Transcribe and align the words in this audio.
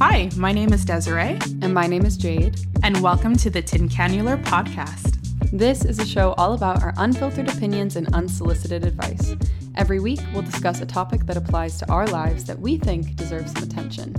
Hi, 0.00 0.30
my 0.36 0.52
name 0.52 0.72
is 0.72 0.84
Desiree, 0.84 1.38
And 1.62 1.74
my 1.74 1.86
name 1.86 2.04
is 2.04 2.16
Jade. 2.16 2.58
and 2.82 3.00
welcome 3.02 3.36
to 3.36 3.50
the 3.50 3.62
Tin 3.62 3.88
Cannular 3.88 4.42
Podcast. 4.44 5.16
This 5.52 5.84
is 5.84 5.98
a 5.98 6.06
show 6.06 6.32
all 6.38 6.52
about 6.54 6.82
our 6.82 6.94
unfiltered 6.98 7.48
opinions 7.48 7.96
and 7.96 8.12
unsolicited 8.14 8.84
advice. 8.84 9.34
Every 9.76 9.98
week, 10.00 10.20
we'll 10.32 10.42
discuss 10.42 10.80
a 10.80 10.86
topic 10.86 11.26
that 11.26 11.36
applies 11.36 11.78
to 11.78 11.90
our 11.90 12.06
lives 12.06 12.44
that 12.44 12.58
we 12.58 12.76
think 12.76 13.16
deserves 13.16 13.52
some 13.52 13.62
attention. 13.64 14.14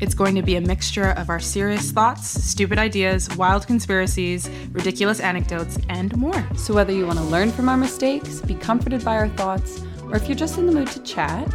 It's 0.00 0.14
going 0.14 0.34
to 0.34 0.42
be 0.42 0.56
a 0.56 0.60
mixture 0.60 1.10
of 1.10 1.30
our 1.30 1.40
serious 1.40 1.92
thoughts, 1.92 2.26
stupid 2.28 2.78
ideas, 2.78 3.28
wild 3.36 3.66
conspiracies, 3.66 4.48
ridiculous 4.72 5.20
anecdotes, 5.20 5.78
and 5.88 6.16
more. 6.16 6.44
So, 6.56 6.74
whether 6.74 6.92
you 6.92 7.06
want 7.06 7.18
to 7.18 7.24
learn 7.24 7.52
from 7.52 7.68
our 7.68 7.76
mistakes, 7.76 8.40
be 8.40 8.54
comforted 8.54 9.04
by 9.04 9.16
our 9.16 9.28
thoughts, 9.28 9.82
or 10.04 10.16
if 10.16 10.28
you're 10.28 10.36
just 10.36 10.58
in 10.58 10.66
the 10.66 10.72
mood 10.72 10.88
to 10.88 11.02
chat, 11.02 11.52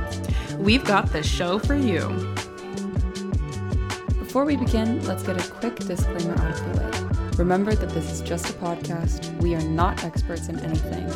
We've 0.59 0.83
got 0.83 1.13
the 1.13 1.23
show 1.23 1.57
for 1.57 1.73
you. 1.75 2.35
Before 4.29 4.45
we 4.45 4.55
begin, 4.55 5.03
let's 5.07 5.23
get 5.23 5.43
a 5.43 5.51
quick 5.53 5.75
disclaimer 5.77 6.39
out 6.39 6.51
of 6.51 6.75
the 6.75 6.83
way. 6.83 7.31
Remember 7.39 7.73
that 7.73 7.89
this 7.89 8.11
is 8.11 8.21
just 8.21 8.47
a 8.47 8.53
podcast. 8.53 9.35
We 9.41 9.55
are 9.55 9.61
not 9.63 10.03
experts 10.03 10.49
in 10.49 10.59
anything, 10.59 11.09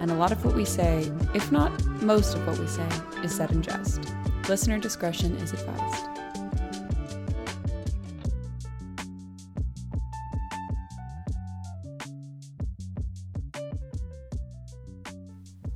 and 0.00 0.10
a 0.10 0.14
lot 0.14 0.32
of 0.32 0.44
what 0.44 0.54
we 0.54 0.66
say, 0.66 1.10
if 1.32 1.50
not 1.50 1.72
most 2.02 2.34
of 2.34 2.46
what 2.46 2.58
we 2.58 2.66
say, 2.66 2.86
is 3.24 3.34
said 3.34 3.52
in 3.52 3.62
jest. 3.62 4.12
Listener 4.50 4.78
discretion 4.78 5.34
is 5.36 5.54
advised. 5.54 6.27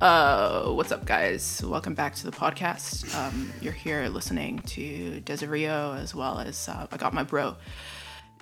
Uh, 0.03 0.65
what's 0.73 0.91
up, 0.91 1.05
guys? 1.05 1.63
Welcome 1.63 1.93
back 1.93 2.13
to 2.15 2.25
the 2.29 2.35
podcast. 2.35 3.15
Um, 3.15 3.53
you're 3.61 3.71
here 3.71 4.09
listening 4.09 4.59
to 4.63 5.21
Desirio 5.21 5.97
as 5.97 6.13
well 6.13 6.39
as 6.39 6.67
uh, 6.67 6.87
I 6.91 6.97
got 6.97 7.13
my 7.13 7.23
bro 7.23 7.55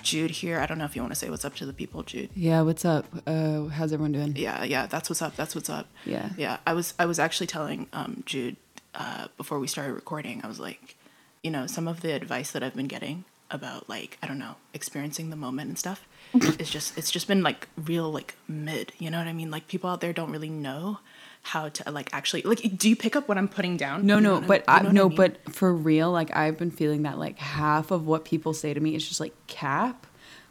Jude 0.02 0.32
here. 0.32 0.60
I 0.60 0.66
don't 0.66 0.80
know 0.80 0.86
if 0.86 0.96
you 0.96 1.04
want 1.04 1.12
to 1.12 1.16
say 1.16 1.30
what's 1.30 1.46
up 1.46 1.54
to 1.58 1.68
the 1.68 1.72
people, 1.72 2.02
Jude. 2.02 2.32
Yeah, 2.36 2.62
what's 2.62 2.84
up? 2.84 3.06
Uh, 3.28 3.66
how's 3.66 3.94
everyone 3.94 4.12
doing? 4.12 4.36
Yeah, 4.36 4.64
yeah, 4.64 4.88
that's 4.88 5.08
what's 5.08 5.22
up. 5.22 5.36
That's 5.36 5.54
what's 5.54 5.70
up. 5.70 5.86
Yeah. 6.04 6.30
yeah. 6.36 6.58
I 6.66 6.74
was 6.74 6.96
I 6.98 7.06
was 7.06 7.20
actually 7.20 7.46
telling 7.46 7.88
um, 7.94 8.24
Jude 8.26 8.56
uh, 8.96 9.28
before 9.38 9.60
we 9.60 9.68
started 9.68 9.94
recording. 9.94 10.42
I 10.44 10.48
was 10.48 10.60
like, 10.60 10.98
you 11.44 11.52
know, 11.52 11.68
some 11.68 11.88
of 11.88 12.02
the 12.02 12.12
advice 12.14 12.50
that 12.54 12.64
I've 12.64 12.76
been 12.76 12.88
getting 12.88 13.26
about 13.52 13.88
like 13.88 14.18
I 14.24 14.28
don't 14.28 14.40
know 14.40 14.56
experiencing 14.74 15.30
the 15.30 15.36
moment 15.36 15.68
and 15.68 15.78
stuff. 15.78 16.08
it's 16.34 16.72
just 16.72 16.98
it's 16.98 17.12
just 17.12 17.28
been 17.28 17.44
like 17.44 17.68
real 17.78 18.12
like 18.12 18.36
mid. 18.48 18.94
You 18.98 19.12
know 19.12 19.20
what 19.20 19.28
I 19.28 19.34
mean? 19.34 19.52
Like 19.52 19.68
people 19.68 19.92
out 19.92 20.02
there 20.02 20.12
don't 20.12 20.32
really 20.32 20.50
know 20.50 20.98
how 21.44 21.70
to 21.70 21.92
like 21.92 22.10
actually 22.14 22.42
like. 22.44 22.78
Do 22.78 22.88
you 22.90 22.96
pick 22.96 23.16
up 23.16 23.28
what 23.28 23.38
I'm 23.38 23.48
putting 23.48 23.78
down? 23.78 24.06
No, 24.06 24.16
You 24.18 24.22
know 24.22 24.40
no, 24.40 24.48
but 24.48 24.64
I, 24.68 24.76
I, 24.76 24.78
you 24.78 24.84
know 24.84 24.92
no, 24.92 25.10
mean? 25.10 25.16
but 25.18 25.54
for 25.54 25.74
real, 25.74 26.12
like 26.12 26.36
I've 26.36 26.58
been 26.58 26.72
feeling 26.72 27.04
that 27.04 27.18
like 27.18 27.38
half 27.40 27.92
of 27.92 28.06
what 28.06 28.26
people 28.26 28.54
say 28.54 28.74
to 28.74 28.80
me 28.80 28.96
is 28.96 29.08
just 29.08 29.20
like 29.20 29.34
cap, 29.48 30.06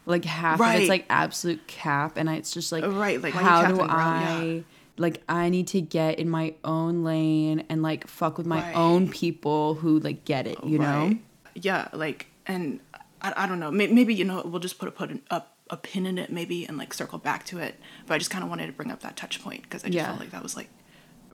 like 0.05 0.25
half 0.25 0.59
of 0.59 0.75
it's 0.75 0.89
like 0.89 1.05
absolute 1.09 1.65
cap, 1.67 2.17
and 2.17 2.29
I, 2.29 2.35
it's 2.35 2.51
just 2.53 2.71
like 2.71 2.83
Right, 2.85 3.21
like, 3.21 3.33
how 3.33 3.67
do? 3.71 3.79
I 3.81 4.43
Yeah. 4.57 4.61
like 4.97 5.21
I 5.29 5.49
need 5.49 5.67
to 5.67 5.81
get 5.81 6.19
in 6.19 6.29
my 6.29 6.55
own 6.63 7.03
lane 7.03 7.63
and 7.69 7.81
like 7.81 8.07
fuck 8.07 8.37
with 8.37 8.45
my 8.45 8.61
Right. 8.61 8.75
own 8.75 9.09
people 9.09 9.75
who 9.75 9.99
like 9.99 10.25
get 10.25 10.45
it, 10.45 10.61
you 10.63 10.77
know? 10.77 11.15
Yeah, 11.55 11.87
like, 11.93 12.27
and 12.47 12.79
I, 13.21 13.33
I 13.37 13.47
don't 13.47 13.59
know. 13.59 13.71
May- 13.71 13.87
Maybe 13.87 14.13
you 14.13 14.25
know 14.25 14.41
we'll 14.45 14.59
just 14.59 14.77
put 14.77 14.87
a 14.89 14.91
put 14.91 15.09
an, 15.09 15.21
a, 15.31 15.43
a 15.69 15.77
pin 15.77 16.05
in 16.05 16.17
it, 16.17 16.31
maybe, 16.31 16.65
and 16.65 16.77
like 16.77 16.93
circle 16.93 17.17
back 17.17 17.45
to 17.45 17.59
it. 17.59 17.75
But 18.07 18.15
I 18.15 18.17
just 18.17 18.29
kind 18.29 18.43
of 18.43 18.49
wanted 18.49 18.67
to 18.67 18.73
bring 18.73 18.91
up 18.91 19.01
that 19.01 19.15
touch 19.15 19.41
point 19.41 19.63
because 19.63 19.83
I 19.85 19.87
just 19.87 19.95
Yeah. 19.95 20.07
felt 20.07 20.19
like 20.19 20.31
that 20.31 20.43
was 20.43 20.55
like 20.57 20.67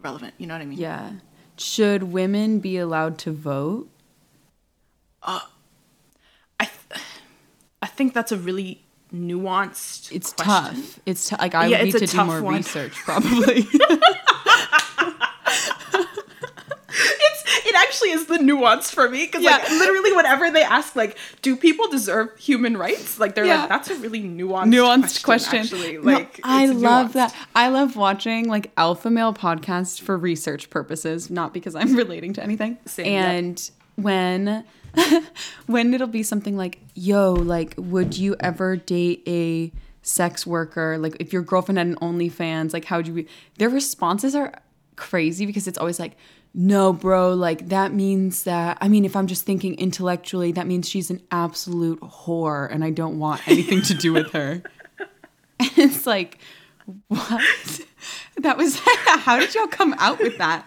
relevant. 0.01 0.33
You 0.37 0.47
know 0.47 0.53
what 0.55 0.61
I 0.61 0.65
mean? 0.65 0.77
Yeah. 0.79 1.11
Should 1.57 2.03
women 2.03 2.59
be 2.59 2.77
allowed 2.77 3.17
to 3.19 3.31
vote? 3.31 3.89
Uh, 5.23 5.39
I 6.59 6.65
th- 6.65 7.01
I 7.81 7.87
think 7.87 8.13
that's 8.13 8.31
a 8.31 8.37
really 8.37 8.83
nuanced. 9.13 10.11
It's 10.11 10.33
question. 10.33 10.81
tough. 10.81 10.99
It's 11.05 11.29
t- 11.29 11.35
like 11.39 11.55
I 11.55 11.67
Yeah, 11.67 11.77
would 11.83 11.85
need 11.93 11.99
to 11.99 12.05
do 12.05 12.23
more 12.23 12.41
one. 12.41 12.55
research 12.57 12.93
probably. 12.93 13.65
Actually 17.77 18.11
is 18.11 18.25
the 18.25 18.39
nuance 18.39 18.89
for 18.91 19.09
me 19.09 19.25
because 19.25 19.43
like 19.43 19.69
literally 19.69 20.11
whenever 20.13 20.49
they 20.51 20.63
ask 20.63 20.95
like, 20.95 21.17
do 21.41 21.55
people 21.55 21.87
deserve 21.89 22.37
human 22.37 22.75
rights? 22.77 23.19
Like 23.19 23.35
they're 23.35 23.45
Yeah. 23.45 23.61
like 23.61 23.69
that's 23.69 23.89
a 23.91 23.95
really 23.95 24.21
nuanced 24.23 24.73
nuanced 24.73 25.23
question. 25.23 25.59
Actually, 25.59 25.93
No, 25.97 26.01
like 26.01 26.39
I 26.43 26.65
love 26.65 27.09
nuanced. 27.11 27.13
that. 27.13 27.35
I 27.55 27.69
love 27.69 27.95
watching 27.95 28.47
like 28.49 28.71
alpha 28.77 29.09
male 29.09 29.33
podcasts 29.33 30.01
for 30.01 30.17
research 30.17 30.69
purposes, 30.69 31.29
not 31.29 31.53
because 31.53 31.75
I'm 31.75 31.95
relating 32.03 32.33
to 32.33 32.43
anything. 32.43 32.77
Same, 32.85 33.05
yeah. 33.05 33.31
and 33.31 33.71
when 33.95 34.65
when 35.67 35.93
it'll 35.93 36.07
be 36.07 36.23
something 36.23 36.57
like, 36.57 36.79
"Yo, 36.95 37.33
like, 37.33 37.75
would 37.77 38.17
you 38.17 38.35
ever 38.39 38.75
date 38.75 39.23
a 39.27 39.71
sex 40.01 40.47
worker? 40.47 40.97
Like, 40.97 41.17
if 41.19 41.33
your 41.33 41.41
girlfriend 41.41 41.77
had 41.77 41.87
an 41.87 41.95
OnlyFans, 41.97 42.73
like, 42.73 42.85
how'd 42.85 43.07
you?" 43.07 43.13
Be? 43.13 43.27
Their 43.57 43.69
responses 43.69 44.35
are 44.35 44.53
crazy 44.95 45.45
because 45.45 45.67
it's 45.67 45.77
always 45.77 45.99
like. 45.99 46.13
No, 46.59 46.91
bro, 46.91 47.35
like 47.35 47.69
that 47.69 47.93
means 47.93 48.43
that 48.45 48.79
I 48.81 48.87
mean, 48.87 49.05
if 49.05 49.15
I'm 49.15 49.27
just 49.27 49.45
thinking 49.45 49.75
intellectually, 49.75 50.51
that 50.53 50.65
means 50.65 50.89
she's 50.89 51.11
an 51.11 51.21
absolute 51.29 51.99
whore 52.01 52.67
and 52.71 52.83
I 52.83 52.89
don't 52.89 53.19
want 53.19 53.47
anything 53.47 53.83
to 53.83 53.93
do 53.93 54.11
with 54.11 54.31
her. 54.31 54.63
And 55.59 55.71
it's 55.77 56.05
like, 56.07 56.37
what? 57.07 57.41
That 58.37 58.57
was 58.57 58.79
how 59.05 59.39
did 59.39 59.53
y'all 59.55 59.67
come 59.67 59.93
out 59.99 60.19
with 60.19 60.37
that? 60.39 60.65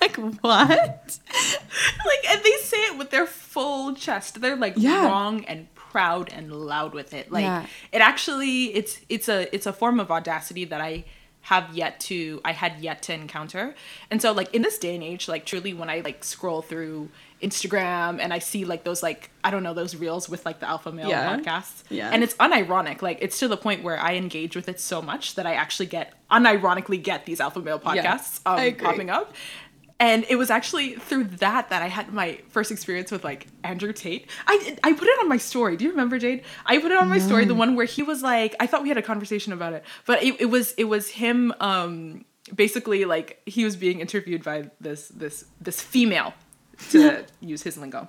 Like 0.00 0.16
what? 0.16 1.18
like 1.24 2.30
and 2.30 2.42
they 2.44 2.52
say 2.62 2.76
it 2.84 2.98
with 2.98 3.10
their 3.10 3.26
full 3.26 3.94
chest 3.94 4.40
they're 4.40 4.56
like 4.56 4.74
Yeah. 4.76 5.06
wrong 5.06 5.44
and 5.46 5.74
proud 5.74 6.30
and 6.32 6.52
loud 6.52 6.92
with 6.94 7.14
it 7.14 7.32
like 7.32 7.44
Yeah. 7.44 7.64
it 7.92 8.00
actually 8.02 8.74
it's 8.74 9.00
it's 9.08 9.28
a 9.28 9.54
it's 9.54 9.64
a 9.66 9.72
form 9.72 9.98
of 9.98 10.10
audacity 10.10 10.66
that 10.66 10.80
i 10.82 11.04
have 11.50 11.72
yet 11.74 12.00
to 12.00 12.40
i 12.44 12.52
had 12.52 12.72
yet 12.80 13.02
to 13.02 13.12
encounter 13.12 13.74
and 14.10 14.20
so 14.20 14.32
like 14.32 14.52
in 14.54 14.62
this 14.62 14.78
day 14.78 14.94
and 14.96 15.04
age 15.04 15.28
like 15.28 15.44
truly 15.46 15.72
when 15.72 15.88
i 15.88 16.00
like 16.00 16.24
scroll 16.24 16.60
through 16.60 17.08
instagram 17.40 18.18
and 18.20 18.32
i 18.32 18.38
see 18.40 18.64
like 18.64 18.82
those 18.82 19.00
like 19.02 19.30
i 19.44 19.50
don't 19.50 19.62
know 19.62 19.74
those 19.74 19.94
reels 19.94 20.28
with 20.28 20.44
like 20.44 20.58
the 20.58 20.68
alpha 20.68 20.90
male 20.90 21.08
Yeah. 21.08 21.36
podcasts 21.36 21.82
Yeah. 21.88 22.10
and 22.12 22.24
it's 22.24 22.34
unironic 22.34 23.00
like 23.02 23.18
it's 23.20 23.38
to 23.40 23.46
the 23.48 23.56
point 23.56 23.84
where 23.84 23.98
i 24.00 24.14
engage 24.14 24.56
with 24.56 24.68
it 24.68 24.80
so 24.80 25.00
much 25.00 25.34
that 25.36 25.46
i 25.46 25.54
actually 25.54 25.86
get 25.86 26.14
unironically 26.30 27.00
get 27.02 27.26
these 27.26 27.40
alpha 27.40 27.60
male 27.60 27.80
Yeah, 27.84 28.16
podcasts 28.16 28.40
um, 28.46 28.74
popping 28.76 29.10
up 29.10 29.32
and 29.98 30.26
it 30.28 30.36
was 30.36 30.50
actually 30.50 30.94
through 30.94 31.24
that 31.24 31.70
that 31.70 31.82
I 31.82 31.88
had 31.88 32.12
my 32.12 32.38
first 32.48 32.70
experience 32.70 33.10
with 33.10 33.24
like 33.24 33.46
Andrew 33.64 33.92
Tate. 33.92 34.28
I 34.46 34.76
I 34.82 34.92
put 34.92 35.08
it 35.08 35.18
on 35.20 35.28
my 35.28 35.38
story. 35.38 35.76
Do 35.76 35.84
you 35.84 35.90
remember 35.90 36.18
Jade? 36.18 36.42
I 36.66 36.78
put 36.78 36.92
it 36.92 36.98
on 36.98 37.08
my 37.08 37.18
story, 37.18 37.44
the 37.44 37.54
one 37.54 37.76
where 37.76 37.86
he 37.86 38.02
was 38.02 38.22
like, 38.22 38.54
I 38.60 38.66
thought 38.66 38.82
we 38.82 38.88
had 38.88 38.98
a 38.98 39.02
conversation 39.02 39.52
about 39.52 39.72
it, 39.72 39.84
but 40.04 40.22
it, 40.22 40.40
it 40.40 40.46
was 40.46 40.72
it 40.72 40.84
was 40.84 41.08
him. 41.08 41.54
Um, 41.60 42.24
basically, 42.54 43.04
like 43.04 43.40
he 43.46 43.64
was 43.64 43.76
being 43.76 44.00
interviewed 44.00 44.42
by 44.44 44.70
this 44.80 45.08
this 45.08 45.46
this 45.60 45.80
female, 45.80 46.34
to 46.90 47.24
use 47.40 47.62
his 47.62 47.78
lingo, 47.78 48.08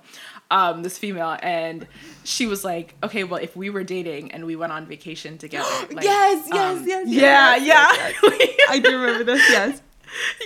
um, 0.50 0.82
this 0.82 0.98
female, 0.98 1.38
and 1.42 1.86
she 2.24 2.46
was 2.46 2.64
like, 2.64 2.94
okay, 3.02 3.24
well, 3.24 3.40
if 3.42 3.56
we 3.56 3.70
were 3.70 3.84
dating 3.84 4.32
and 4.32 4.44
we 4.44 4.56
went 4.56 4.72
on 4.72 4.86
vacation 4.86 5.38
together, 5.38 5.68
like, 5.90 6.04
Yes, 6.04 6.48
yes, 6.52 6.78
um, 6.78 6.86
yes, 6.86 7.08
yeah, 7.08 7.56
yes, 7.56 8.14
yeah. 8.22 8.48
I 8.68 8.78
do 8.78 8.90
remember 8.96 9.24
this, 9.24 9.42
yes. 9.48 9.82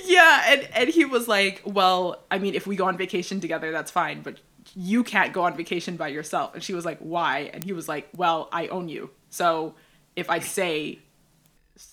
Yeah, 0.04 0.44
and 0.46 0.68
and 0.74 0.88
he 0.88 1.04
was 1.04 1.28
like, 1.28 1.62
"Well, 1.64 2.22
I 2.30 2.38
mean, 2.38 2.54
if 2.54 2.66
we 2.66 2.76
go 2.76 2.86
on 2.86 2.96
vacation 2.96 3.40
together, 3.40 3.70
that's 3.72 3.90
fine, 3.90 4.22
but 4.22 4.38
you 4.74 5.04
can't 5.04 5.32
go 5.32 5.44
on 5.44 5.56
vacation 5.56 5.96
by 5.96 6.08
yourself." 6.08 6.54
And 6.54 6.62
she 6.62 6.74
was 6.74 6.84
like, 6.84 6.98
"Why?" 6.98 7.50
And 7.52 7.64
he 7.64 7.72
was 7.72 7.88
like, 7.88 8.08
"Well, 8.16 8.48
I 8.52 8.66
own 8.68 8.88
you. 8.88 9.10
So 9.30 9.74
if 10.16 10.28
I 10.28 10.40
say 10.40 11.00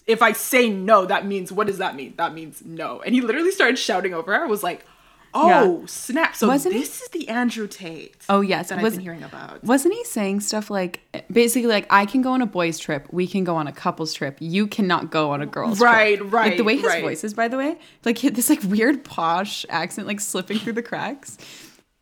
if 0.05 0.21
I 0.21 0.33
say 0.33 0.69
no, 0.69 1.05
that 1.05 1.25
means 1.25 1.51
what 1.51 1.67
does 1.67 1.77
that 1.77 1.95
mean? 1.95 2.13
That 2.17 2.33
means 2.33 2.63
no." 2.65 3.01
And 3.01 3.13
he 3.15 3.21
literally 3.21 3.51
started 3.51 3.77
shouting 3.77 4.13
over 4.13 4.33
her. 4.33 4.43
I 4.43 4.47
was 4.47 4.63
like, 4.63 4.85
"Oh, 5.33 5.85
snap. 5.85 6.35
So 6.35 6.47
Wasn't 6.47 6.73
he- 6.73 6.81
this 6.81 7.01
is 7.01 7.07
the 7.09 7.27
Andrew 7.29 7.67
Tate." 7.67 8.15
Oh 8.29 8.41
yes, 8.41 8.69
that 8.69 8.81
was, 8.81 8.93
I've 8.93 8.97
been 8.97 9.03
hearing 9.03 9.23
about. 9.23 9.63
Wasn't 9.63 9.93
he 9.93 10.03
saying 10.03 10.39
stuff 10.41 10.69
like 10.69 11.01
basically 11.31 11.67
like 11.69 11.85
I 11.89 12.05
can 12.05 12.21
go 12.21 12.31
on 12.31 12.41
a 12.41 12.45
boys 12.45 12.79
trip, 12.79 13.07
we 13.11 13.27
can 13.27 13.43
go 13.43 13.55
on 13.55 13.67
a 13.67 13.71
couples 13.71 14.13
trip, 14.13 14.37
you 14.39 14.67
cannot 14.67 15.11
go 15.11 15.31
on 15.31 15.41
a 15.41 15.45
girls 15.45 15.79
Right, 15.79 16.17
trip. 16.17 16.31
right, 16.31 16.33
right. 16.33 16.47
Like 16.49 16.57
the 16.57 16.63
way 16.63 16.75
his 16.77 16.85
right. 16.85 17.03
voice 17.03 17.23
is, 17.23 17.33
by 17.33 17.47
the 17.47 17.57
way, 17.57 17.77
like 18.05 18.17
he 18.17 18.29
this 18.29 18.49
like 18.49 18.63
weird 18.63 19.03
posh 19.03 19.65
accent 19.69 20.07
like 20.07 20.19
slipping 20.19 20.57
through 20.59 20.73
the 20.73 20.83
cracks. 20.83 21.37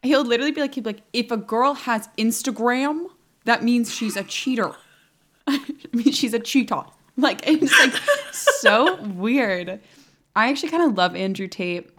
He'll 0.04 0.24
literally 0.24 0.52
be 0.52 0.62
like 0.62 0.75
he'd 0.75 0.84
be 0.84 0.92
like 0.92 1.02
if 1.13 1.31
a 1.31 1.38
girl 1.38 1.74
has 1.74 2.07
Instagram, 2.18 3.07
that 3.46 3.63
means 3.63 3.94
she's 3.94 4.16
a 4.16 4.24
cheater. 4.24 4.72
I 5.48 5.60
mean 5.94 6.12
she's 6.12 6.34
a 6.34 6.40
cheetah. 6.40 6.86
Like 7.18 7.42
it's 7.48 7.72
like 7.80 7.94
so 8.31 9.02
weird. 9.02 9.80
I 10.36 10.50
actually 10.50 10.69
kind 10.69 10.84
of 10.84 10.96
love 10.98 11.16
Andrew 11.16 11.48
Tate 11.48 11.90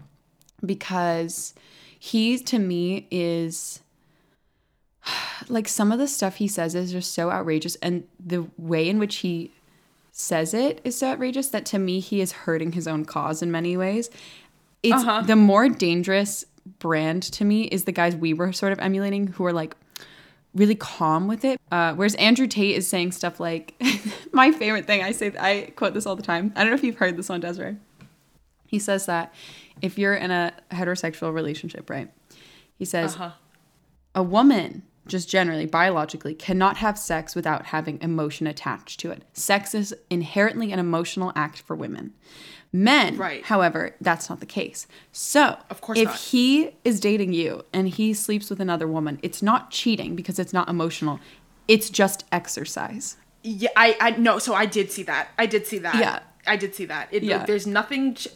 because 0.65 1.55
he 1.99 2.39
to 2.39 2.59
me 2.59 3.07
is 3.11 3.81
like 5.49 5.69
some 5.69 5.93
of 5.93 5.99
the 5.99 6.09
stuff 6.09 6.37
he 6.37 6.49
says 6.49 6.75
is 6.75 6.93
just 6.93 7.13
so 7.13 7.31
outrageous 7.31 7.77
and 7.77 8.05
the 8.25 8.47
way 8.57 8.89
in 8.89 8.99
which 8.99 9.17
he 9.17 9.51
says 10.13 10.53
it 10.53 10.81
is 10.85 10.97
so 10.97 11.09
outrageous 11.11 11.49
that 11.49 11.65
to 11.67 11.79
me 11.79 12.01
he 12.01 12.21
is 12.21 12.33
hurting 12.33 12.73
his 12.73 12.89
own 12.89 13.05
cause 13.05 13.41
in 13.43 13.51
many 13.51 13.77
ways 13.77 14.11
it's 14.83 14.95
Uh-huh. 15.03 15.23
the 15.23 15.37
more 15.37 15.69
dangerous 15.69 16.45
brand 16.81 17.23
to 17.23 17.45
me 17.45 17.63
is 17.65 17.85
the 17.85 17.93
guys 17.93 18.15
we 18.17 18.35
were 18.35 18.53
sort 18.53 18.73
of 18.73 18.79
emulating 18.81 19.29
who 19.29 19.45
are 19.47 19.53
like 19.53 19.75
really 20.55 20.75
calm 20.75 21.29
with 21.29 21.45
it. 21.45 21.61
Uh, 21.71 21.95
whereas 21.95 22.15
Andrew 22.17 22.47
Tate 22.47 22.75
is 22.77 22.89
saying 22.89 23.13
stuff 23.13 23.39
like, 23.39 23.75
my 24.33 24.51
favorite 24.51 24.87
thing, 24.87 25.03
I 25.03 25.13
say, 25.13 25.33
I 25.39 25.73
quote 25.77 25.95
this 25.95 26.05
all 26.07 26.17
the 26.17 26.23
time. 26.23 26.53
I 26.57 26.61
don't 26.63 26.71
know 26.71 26.75
if 26.75 26.83
you've 26.83 26.97
heard 26.97 27.17
this 27.17 27.29
one, 27.29 27.41
Desiree. 27.41 27.77
He 28.67 28.79
says 28.79 29.07
that 29.07 29.33
if 29.83 29.99
you're 29.99 30.15
in 30.15 30.31
a 30.31 30.53
heterosexual 30.71 31.33
relationship, 31.33 31.89
right? 31.91 32.11
He 32.77 32.85
says, 32.85 33.15
Uh-huh. 33.15 33.31
a 34.15 34.23
woman, 34.23 34.83
just 35.07 35.29
generally, 35.29 35.67
biologically, 35.67 36.35
cannot 36.35 36.77
have 36.79 36.99
sex 36.99 37.35
without 37.35 37.67
having 37.67 38.01
emotion 38.03 38.47
attached 38.47 39.01
to 39.01 39.11
it. 39.11 39.23
Sex 39.33 39.75
is 39.75 39.95
inherently 40.11 40.73
an 40.73 40.79
emotional 40.79 41.33
act 41.35 41.61
for 41.61 41.75
women. 41.75 42.13
Men, 42.71 43.17
Right. 43.17 43.45
however, 43.47 43.95
that's 44.01 44.29
not 44.29 44.41
the 44.41 44.47
case. 44.47 44.87
So, 45.11 45.57
Of 45.71 45.81
course 45.81 45.99
if 45.99 46.05
not. 46.09 46.17
he 46.19 46.73
is 46.85 47.01
dating 47.01 47.33
you 47.33 47.65
and 47.73 47.89
he 47.89 48.13
sleeps 48.13 48.51
with 48.51 48.61
another 48.61 48.87
woman, 48.87 49.19
it's 49.23 49.43
not 49.43 49.71
cheating 49.71 50.15
because 50.15 50.39
it's 50.39 50.53
not 50.53 50.69
emotional. 50.69 51.19
It's 51.67 51.89
just 51.89 52.25
exercise. 52.31 53.17
Yeah, 53.43 53.71
I 53.77 53.97
I 54.01 54.11
no, 54.13 54.39
so 54.39 54.53
I 54.55 54.67
did 54.67 54.91
see 54.93 55.03
that. 55.05 55.29
I 55.39 55.47
did 55.47 55.67
see 55.67 55.79
that. 55.79 55.95
Yeah. 55.95 56.19
I 56.47 56.57
did 56.57 56.75
see 56.75 56.85
that. 56.87 57.09
It, 57.11 57.23
Yeah. 57.23 57.47
There's 57.47 57.67
nothing. 57.67 58.15
Ch- 58.15 58.29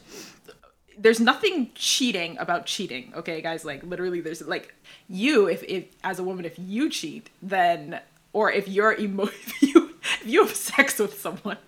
there's 1.02 1.20
nothing 1.20 1.70
cheating 1.75 2.38
about 2.38 2.66
cheating. 2.66 3.12
Okay, 3.16 3.40
guys. 3.43 3.64
Like 3.64 3.82
literally, 3.82 4.20
there's 4.20 4.40
like 4.43 4.75
you. 5.08 5.46
If 5.49 5.62
if 5.64 5.84
as 6.04 6.19
a 6.19 6.22
woman, 6.22 6.44
if 6.44 6.54
you 6.58 6.88
cheat, 6.88 7.28
then 7.43 8.00
or 8.32 8.50
if 8.50 8.69
you're 8.69 8.94
emo, 8.99 9.25
if 9.46 9.62
you 9.62 9.94
if 10.20 10.26
you 10.26 10.44
have 10.46 10.54
sex 10.54 10.99
with 10.99 11.19
someone, 11.20 11.58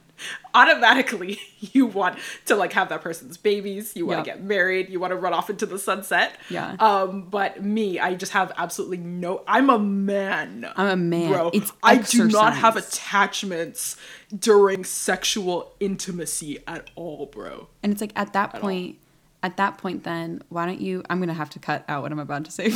automatically 0.54 1.38
you 1.58 1.86
want 1.86 2.19
to 2.46 2.54
like 2.56 2.72
have 2.72 2.88
that 2.90 3.02
person's 3.02 3.36
babies. 3.36 3.94
You 3.96 4.06
want 4.06 4.25
to 4.25 4.31
Yeah. 4.31 4.36
get 4.36 4.44
married. 4.44 4.88
You 4.88 5.00
want 5.00 5.10
to 5.10 5.16
run 5.16 5.32
off 5.32 5.50
into 5.50 5.66
the 5.66 5.78
sunset. 5.78 6.37
Yeah. 6.48 6.76
Um. 6.78 7.28
But 7.28 7.62
me, 7.62 7.98
I 7.98 8.14
just 8.14 8.32
have 8.32 8.52
absolutely 8.56 8.98
no. 8.98 9.42
I'm 9.48 9.69
a 9.69 9.78
man. 9.78 10.70
I'm 10.76 10.87
a 10.88 10.96
man. 10.96 11.32
Bro, 11.32 11.50
It's 11.54 11.72
I 11.82 11.96
do 11.98 12.28
not 12.28 12.54
have 12.56 12.76
attachments 12.76 13.96
during 14.37 14.84
sexual 14.84 15.75
intimacy 15.80 16.58
at 16.66 16.90
all, 16.94 17.26
bro. 17.26 17.69
And 17.82 17.92
it's 17.92 18.00
like 18.00 18.12
at 18.16 18.32
that 18.32 18.54
point, 18.54 18.98
at 19.44 19.56
that 19.58 19.79
point, 19.79 20.02
then 20.02 20.43
why 20.49 20.67
don't 20.67 20.81
you? 20.81 21.05
I'm 21.08 21.20
gonna 21.20 21.35
have 21.35 21.50
to 21.50 21.61
cut 21.61 21.85
out 21.88 22.02
what 22.02 22.11
I'm 22.11 22.19
about 22.19 22.44
to 22.46 22.50
say. 22.50 22.67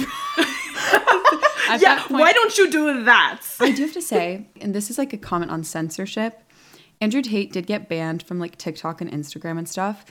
At 1.70 1.80
yeah, 1.82 1.96
that 1.96 2.08
point- 2.08 2.20
why 2.20 2.32
don't 2.32 2.56
you 2.56 2.70
do 2.70 3.02
that? 3.04 3.40
I 3.60 3.72
do 3.72 3.82
have 3.82 3.92
to 3.94 4.02
say, 4.02 4.46
and 4.60 4.74
this 4.74 4.88
is 4.90 4.98
like 4.98 5.12
a 5.12 5.18
comment 5.18 5.50
on 5.50 5.64
censorship. 5.64 6.40
Andrew 7.00 7.22
Tate 7.22 7.52
did 7.52 7.66
get 7.66 7.88
banned 7.88 8.22
from 8.22 8.38
like 8.38 8.56
TikTok 8.56 9.00
and 9.00 9.10
Instagram 9.10 9.58
and 9.58 9.68
stuff 9.68 10.04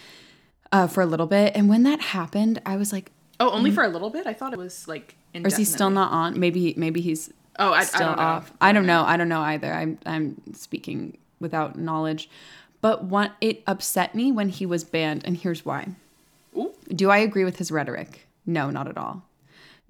uh, 0.72 0.88
for 0.88 1.02
a 1.02 1.06
little 1.06 1.26
bit, 1.28 1.54
and 1.56 1.70
when 1.70 1.84
that 1.84 2.00
happened, 2.02 2.62
I 2.66 2.76
was 2.76 2.92
like, 2.92 3.12
Oh, 3.40 3.52
only 3.52 3.70
for 3.72 3.84
a 3.84 3.88
little 3.88 4.10
bit. 4.10 4.26
I 4.26 4.34
thought 4.34 4.52
it 4.54 4.58
was 4.60 4.88
like. 4.88 5.16
"Or 5.36 5.46
is 5.46 5.58
he 5.58 5.64
still 5.66 5.92
not 5.92 6.12
on? 6.12 6.40
Maybe, 6.40 6.74
maybe 6.76 7.02
he's 7.02 7.32
Oh, 7.60 7.72
I, 7.72 7.80
I 7.80 7.84
still 7.84 8.00
don't 8.08 8.18
know. 8.18 8.24
off. 8.24 8.52
I 8.60 8.72
don't 8.72 8.86
know. 8.88 9.04
I 9.04 9.16
don't 9.18 9.30
know 9.30 9.42
either. 9.42 9.72
I'm 9.72 10.00
I'm 10.06 10.42
speaking 10.54 11.18
without 11.40 11.78
knowledge, 11.78 12.30
but 12.82 13.04
what 13.04 13.34
it 13.42 13.62
upset 13.68 14.16
me 14.16 14.32
when 14.32 14.50
he 14.50 14.66
was 14.66 14.84
banned, 14.84 15.24
and 15.26 15.38
here's 15.38 15.64
why. 15.66 15.90
Ooh. 16.58 16.74
Do 16.90 17.10
I 17.10 17.18
agree 17.20 17.44
with 17.44 17.58
his 17.58 17.72
rhetoric? 17.72 18.28
No, 18.46 18.70
not 18.70 18.88
at 18.88 18.98
all. 18.98 19.24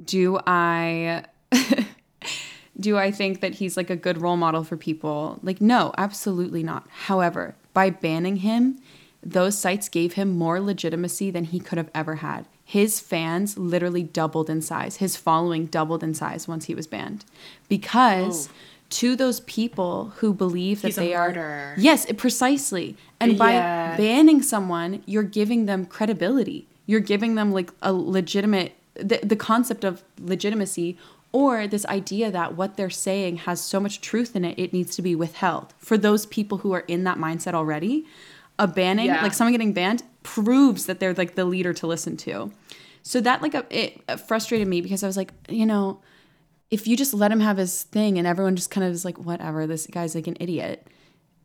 Do 0.04 0.40
I 0.46 1.24
do 2.80 2.98
I 2.98 3.12
think 3.12 3.42
that 3.42 3.56
he's 3.56 3.78
like 3.78 3.90
a 3.90 3.96
good 3.96 4.22
role 4.22 4.38
model 4.38 4.64
for 4.64 4.78
people? 4.78 5.40
Like 5.42 5.62
no, 5.62 5.94
absolutely 5.98 6.64
not. 6.64 6.88
However, 6.90 7.56
by 7.74 7.90
banning 7.90 8.38
him, 8.38 8.80
those 9.24 9.58
sites 9.58 9.90
gave 9.90 10.14
him 10.14 10.38
more 10.38 10.60
legitimacy 10.60 11.32
than 11.32 11.46
he 11.46 11.60
could 11.60 11.78
have 11.78 11.90
ever 11.96 12.16
had. 12.16 12.46
His 12.64 13.00
fans 13.00 13.58
literally 13.58 14.04
doubled 14.04 14.50
in 14.50 14.62
size. 14.62 14.98
His 14.98 15.16
following 15.16 15.68
doubled 15.68 16.04
in 16.04 16.14
size 16.14 16.48
once 16.48 16.66
he 16.66 16.76
was 16.76 16.86
banned. 16.88 17.24
Because 17.70 18.50
Oh. 18.50 18.52
To 18.90 19.16
those 19.16 19.42
people 19.42 20.14
who 20.18 20.34
believe 20.34 20.82
that 20.82 20.90
He's 20.90 20.98
a 20.98 21.02
they 21.02 21.14
are. 21.14 21.76
Yes, 21.78 22.06
it- 22.06 22.18
precisely. 22.18 22.96
And 23.20 23.38
by 23.38 23.54
Yeah. 23.54 23.98
banning 23.98 24.42
someone, 24.42 25.02
you're 25.06 25.24
giving 25.24 25.66
them 25.66 25.86
credibility. 25.86 26.68
You're 26.86 27.02
giving 27.02 27.36
them 27.36 27.52
like 27.52 27.72
a 27.82 27.92
legitimate 27.94 28.74
the, 28.96 29.20
the 29.22 29.36
concept 29.36 29.84
of 29.84 30.04
legitimacy 30.20 30.98
or 31.32 31.68
this 31.68 31.86
idea 31.86 32.32
that 32.32 32.56
what 32.56 32.78
they're 32.78 32.90
saying 32.90 33.38
has 33.38 33.62
so 33.62 33.80
much 33.80 34.02
truth 34.02 34.36
in 34.36 34.44
it 34.44 34.58
it 34.58 34.74
needs 34.74 34.96
to 34.96 35.02
be 35.04 35.14
withheld. 35.16 35.74
For 35.78 35.98
those 36.00 36.26
people 36.26 36.60
who 36.60 36.72
are 36.72 36.84
in 36.88 37.04
that 37.04 37.18
mindset 37.18 37.54
already, 37.54 38.06
a 38.58 38.68
banning, 38.68 39.06
Yeah. 39.08 39.22
like 39.22 39.34
someone 39.36 39.52
getting 39.52 39.74
banned 39.74 40.02
proves 40.24 40.86
that 40.88 41.00
they're 41.00 41.14
like 41.14 41.36
the 41.36 41.46
leader 41.46 41.74
to 41.74 41.86
listen 41.86 42.18
to. 42.18 42.52
So 43.04 43.22
that 43.22 43.42
like 43.44 43.54
it 43.70 44.02
frustrated 44.28 44.68
me 44.68 44.82
because 44.82 45.04
I 45.04 45.08
was 45.08 45.18
like, 45.18 45.32
you 45.48 45.66
know, 45.66 46.00
if 46.70 46.88
you 46.88 46.98
just 46.98 47.14
let 47.14 47.32
him 47.32 47.40
have 47.40 47.58
his 47.58 47.84
thing 47.84 48.18
and 48.18 48.28
everyone 48.28 48.56
just 48.56 48.72
kind 48.72 48.86
of 48.86 48.92
is 48.92 49.06
like, 49.06 49.18
whatever, 49.18 49.66
this 49.66 49.88
guy's 49.88 50.16
like 50.16 50.28
an 50.28 50.38
idiot, 50.40 50.88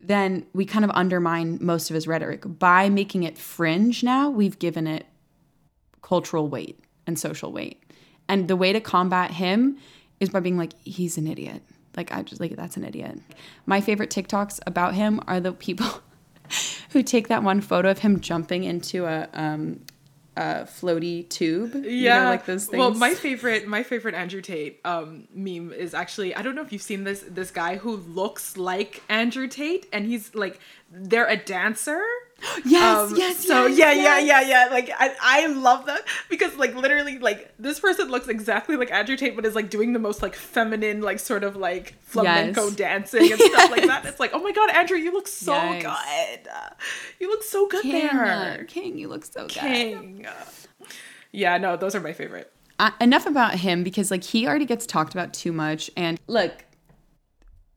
then 0.01 0.45
we 0.53 0.65
kind 0.65 0.85
of 0.85 0.91
undermine 0.95 1.59
most 1.61 1.91
of 1.91 1.95
his 1.95 2.09
rhetoric. 2.09 2.43
By 2.59 2.89
making 2.89 3.23
it 3.23 3.39
fringe 3.39 4.03
now, 4.03 4.29
we've 4.29 4.59
given 4.59 4.87
it 4.87 5.07
cultural 6.03 6.49
weight 6.49 6.81
and 7.07 7.19
social 7.19 7.53
weight. 7.53 7.83
And 8.29 8.49
the 8.49 8.57
way 8.57 8.73
to 8.73 8.81
combat 8.81 9.31
him 9.33 9.79
is 10.19 10.29
by 10.29 10.41
being 10.41 10.59
like, 10.59 10.73
he's 10.83 11.17
an 11.19 11.27
idiot. 11.27 11.63
Like, 11.97 12.13
I 12.13 12.23
just 12.23 12.41
like, 12.41 12.57
that's 12.57 12.77
an 12.77 12.85
idiot. 12.85 13.19
My 13.67 13.81
favorite 13.81 14.11
TikToks 14.11 14.61
about 14.67 14.95
him 14.95 15.21
are 15.29 15.41
the 15.41 15.53
people 15.53 15.87
who 16.91 17.03
take 17.03 17.29
that 17.29 17.43
one 17.43 17.61
photo 17.61 17.91
of 17.91 17.99
him 17.99 18.21
jumping 18.21 18.65
into 18.65 19.05
a, 19.05 19.29
um, 19.35 19.81
a 20.37 20.65
floaty 20.65 21.29
tube. 21.29 21.73
Yeah, 21.75 21.91
You 21.91 22.25
know, 22.25 22.31
like 22.31 22.47
those 22.47 22.67
things. 22.67 22.79
Well, 22.79 22.95
my 22.95 23.15
favorite, 23.15 23.67
my 23.67 23.83
favorite 23.83 24.15
Andrew 24.15 24.41
Tate 24.41 24.81
um, 24.85 25.29
meme 25.35 25.73
is 25.73 25.95
actually 25.95 26.35
I 26.35 26.43
don't 26.43 26.55
know 26.55 26.63
if 26.63 26.73
you've 26.73 26.83
seen 26.83 27.05
this 27.05 27.25
this 27.29 27.51
guy 27.51 27.77
who 27.77 27.97
looks 27.97 28.57
like 28.57 29.03
Andrew 29.09 29.47
Tate, 29.47 29.87
and 29.93 30.07
he's 30.07 30.35
like 30.35 30.59
they're 30.91 31.29
a 31.29 31.37
dancer. 31.37 32.03
Yes, 32.65 33.11
Um, 33.11 33.17
yes, 33.17 33.45
So 33.47 33.67
yes, 33.67 33.79
yeah, 33.79 33.93
yes. 33.93 34.25
yeah, 34.27 34.41
yeah, 34.41 34.49
yeah. 34.67 34.69
Like 34.71 34.91
I, 34.99 35.15
I 35.21 35.47
love 35.47 35.87
that 35.87 36.03
because 36.29 36.55
like 36.57 36.75
literally 36.75 37.19
like 37.19 37.53
this 37.59 37.81
person 37.81 38.11
looks 38.11 38.29
exactly 38.29 38.77
like 38.77 38.91
Andrew 38.93 39.17
Tate, 39.17 39.37
but 39.37 39.45
is 39.47 39.55
like 39.55 39.71
doing 39.71 39.93
the 39.93 39.99
most 39.99 40.23
like 40.23 40.35
feminine, 40.35 41.01
like 41.03 41.19
sort 41.19 41.45
of 41.45 41.57
like 41.57 41.95
flamenco 42.03 42.67
Yes. 42.67 42.77
dancing 42.77 43.31
and 43.33 43.41
stuff 43.41 43.71
like 43.71 43.87
that. 43.87 44.05
It's 44.13 44.21
like, 44.21 44.31
oh 44.35 44.43
my 44.43 44.53
god, 44.53 44.71
Andrew, 44.71 44.97
you 44.99 45.13
look 45.13 45.29
so 45.29 45.55
good. 45.81 46.49
You 47.21 47.29
look 47.31 47.43
so 47.43 47.67
good 47.69 47.83
King, 47.83 48.09
there. 48.17 48.65
King, 48.69 48.99
you 48.99 49.09
look 49.09 49.25
so 49.25 49.43
good. 49.43 49.51
King. 49.51 50.27
Yeah, 51.31 51.57
no, 51.59 51.77
those 51.77 51.95
are 51.95 52.01
my 52.01 52.13
favorite. 52.13 52.53
uh, 52.79 52.91
enough 53.01 53.27
about 53.27 53.55
him 53.57 53.83
because 53.85 54.11
like 54.11 54.25
he 54.25 54.47
already 54.47 54.67
gets 54.67 54.87
talked 54.87 55.15
about 55.15 55.33
too 55.33 55.53
much 55.53 55.91
and 55.97 56.19
look 56.27 56.65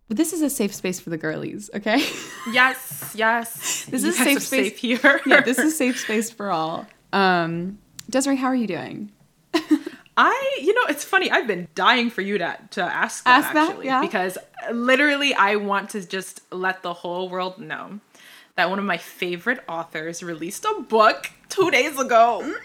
this 0.09 0.33
is 0.33 0.41
a 0.41 0.50
safe 0.50 0.74
space 0.74 1.00
for 1.00 1.09
the 1.09 1.17
girlies 1.17 1.69
okay 1.75 2.05
Yes, 2.51 3.12
yes. 3.15 3.85
This 3.85 4.03
You 4.03 4.09
is 4.09 4.17
safe 4.17 4.41
space- 4.43 4.47
safe 4.50 4.77
here. 4.77 5.21
yeah 5.25 5.41
this 5.41 5.57
is 5.57 5.75
safe 5.77 6.00
space 6.00 6.29
for 6.31 6.51
all 6.51 6.85
um 7.13 7.77
desiree 8.09 8.35
how 8.35 8.47
are 8.47 8.55
you 8.55 8.67
doing 8.67 9.12
I, 10.17 10.59
you 10.62 10.74
know, 10.74 10.83
it's 10.88 11.03
funny. 11.03 11.29
I've 11.29 11.45
been 11.45 11.67
dying 11.75 12.09
for 12.09 12.21
you 12.21 12.38
to 12.38 12.57
to 12.71 12.81
ask 12.81 13.25
that 13.25 13.43
Ask 13.43 13.53
that, 13.53 13.69
actually 13.71 13.85
yeah. 13.88 14.00
because 14.00 14.38
literally 14.71 15.33
I 15.33 15.57
want 15.57 15.89
to 15.89 16.05
just 16.07 16.39
let 16.53 16.83
the 16.83 16.93
whole 16.93 17.27
world 17.29 17.59
know 17.59 18.00
that 18.55 18.69
one 18.69 18.79
of 18.79 18.85
my 18.85 18.97
favorite 18.97 19.59
authors 19.67 20.24
released 20.24 20.65
a 20.65 20.81
book 20.81 21.31
two 21.50 21.69
days 21.71 22.00
ago, 22.00 22.55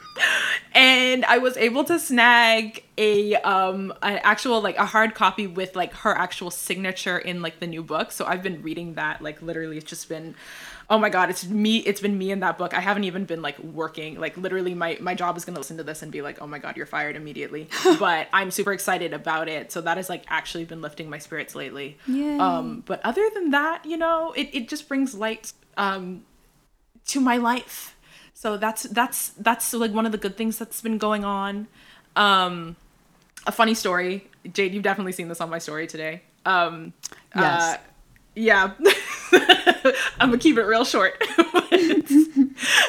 and 0.73 1.25
I 1.25 1.39
was 1.39 1.57
able 1.57 1.85
to 1.85 1.99
snag 1.99 2.85
a 2.97 3.35
um 3.37 3.93
an 4.03 4.21
actual 4.23 4.61
like 4.61 4.77
a 4.79 4.87
hard 4.87 5.15
copy 5.15 5.47
with 5.47 5.75
like 5.75 5.93
her 5.95 6.17
actual 6.17 6.51
signature 6.51 7.19
in 7.19 7.43
like 7.43 7.59
the 7.61 7.67
new 7.67 7.83
book. 7.83 8.13
So 8.13 8.25
I've 8.25 8.43
been 8.43 8.63
reading 8.63 8.95
that 8.95 9.21
like 9.21 9.43
literally. 9.43 9.79
It's 9.79 9.89
just 9.89 10.09
been. 10.09 10.35
Oh 10.89 10.99
my 10.99 11.09
god, 11.09 11.31
it's 11.31 11.47
me. 11.47 11.79
It's 11.79 12.01
been 12.01 12.19
me 12.19 12.33
in 12.33 12.41
that 12.41 12.59
book. 12.59 12.75
I 12.75 12.81
haven't 12.81 13.05
even 13.05 13.25
been 13.25 13.43
like 13.43 13.59
working. 13.61 14.19
Like 14.19 14.37
literally, 14.37 14.75
my 14.75 14.97
my 15.01 15.15
job 15.15 15.37
is 15.37 15.45
gonna 15.45 15.59
listen 15.59 15.77
to 15.77 15.85
this 15.85 16.03
and 16.03 16.11
be 16.11 16.21
like, 16.21 16.43
"Oh 16.43 16.49
my 16.49 16.59
god, 16.59 16.77
you're 16.77 16.87
fired 16.87 17.15
immediately." 17.15 17.69
but 18.01 18.29
I'm 18.33 18.51
super 18.51 18.73
excited 18.73 19.13
about 19.13 19.49
it. 19.49 19.71
So 19.71 19.81
that 19.83 19.99
has 19.99 20.09
like 20.09 20.25
actually 20.29 20.65
been 20.65 20.83
lifting 20.83 21.09
my 21.09 21.19
spirits 21.19 21.55
lately. 21.55 21.97
Yay. 22.09 22.39
Um, 22.39 22.83
but 22.87 23.01
other 23.05 23.29
than 23.35 23.51
that, 23.51 23.85
you 23.85 23.97
know, 23.97 24.33
it 24.37 24.51
it 24.53 24.69
just 24.69 24.89
brings 24.89 25.15
light 25.15 25.53
um 25.77 26.25
to 27.09 27.21
my 27.21 27.37
life. 27.37 27.97
So 28.35 28.57
that's 28.57 28.85
that's 28.85 29.29
that's 29.31 29.73
like 29.75 29.93
one 29.93 30.07
of 30.07 30.13
the 30.13 30.19
good 30.19 30.37
things 30.37 30.59
that's 30.59 30.81
been 30.81 30.99
going 30.99 31.25
on. 31.25 31.67
Um, 32.17 32.77
a 33.47 33.53
funny 33.53 33.75
story, 33.75 34.29
Jade. 34.53 34.73
You've 34.75 34.83
definitely 34.83 35.13
seen 35.13 35.29
this 35.29 35.41
on 35.41 35.51
my 35.51 35.59
story 35.59 35.87
today. 35.87 36.23
Um, 36.47 36.93
Yes. 37.37 37.75
uh, 37.75 37.77
yeah. 38.35 38.73
I'm 40.19 40.31
gonna 40.31 40.39
keep 40.39 40.57
it 40.57 40.63
real 40.65 40.85
short. 40.85 41.15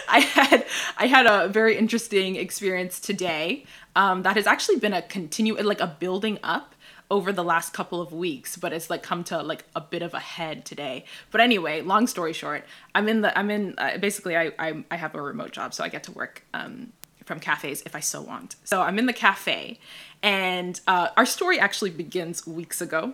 I 0.07 0.19
had 0.33 0.65
I 0.97 1.07
had 1.07 1.25
a 1.25 1.47
very 1.47 1.77
interesting 1.77 2.35
experience 2.35 2.99
today. 2.99 3.65
Um, 3.95 4.23
that 4.23 4.35
has 4.37 4.47
actually 4.47 4.77
been 4.77 4.93
a 4.93 5.01
continue 5.01 5.55
like 5.61 5.81
a 5.81 5.87
building 5.87 6.39
up 6.43 6.70
over 7.11 7.33
the 7.33 7.43
last 7.43 7.73
couple 7.73 8.01
of 8.01 8.13
weeks, 8.13 8.55
but 8.55 8.71
it's 8.71 8.89
like 8.89 9.03
come 9.03 9.23
to 9.25 9.43
like 9.43 9.65
a 9.75 9.81
bit 9.81 10.01
of 10.01 10.13
a 10.13 10.19
head 10.19 10.65
today. 10.65 11.03
But 11.29 11.41
anyway, 11.41 11.81
long 11.81 12.07
story 12.07 12.31
short, 12.33 12.65
I'm 12.95 13.09
in 13.09 13.21
the 13.21 13.37
I'm 13.37 13.51
in 13.51 13.75
uh, 13.77 13.97
basically 13.97 14.37
I, 14.37 14.53
I 14.57 14.83
I 14.89 14.95
have 14.95 15.13
a 15.13 15.21
remote 15.21 15.51
job, 15.51 15.73
so 15.73 15.83
I 15.83 15.89
get 15.89 16.03
to 16.05 16.11
work 16.13 16.43
um 16.53 16.93
from 17.25 17.39
cafes 17.39 17.83
if 17.85 17.95
I 17.95 17.99
so 17.99 18.21
want. 18.21 18.55
So 18.63 18.81
I'm 18.81 18.97
in 18.97 19.05
the 19.05 19.13
cafe, 19.13 19.77
and 20.23 20.79
uh, 20.87 21.09
our 21.17 21.25
story 21.25 21.59
actually 21.59 21.91
begins 21.91 22.47
weeks 22.47 22.81
ago. 22.81 23.13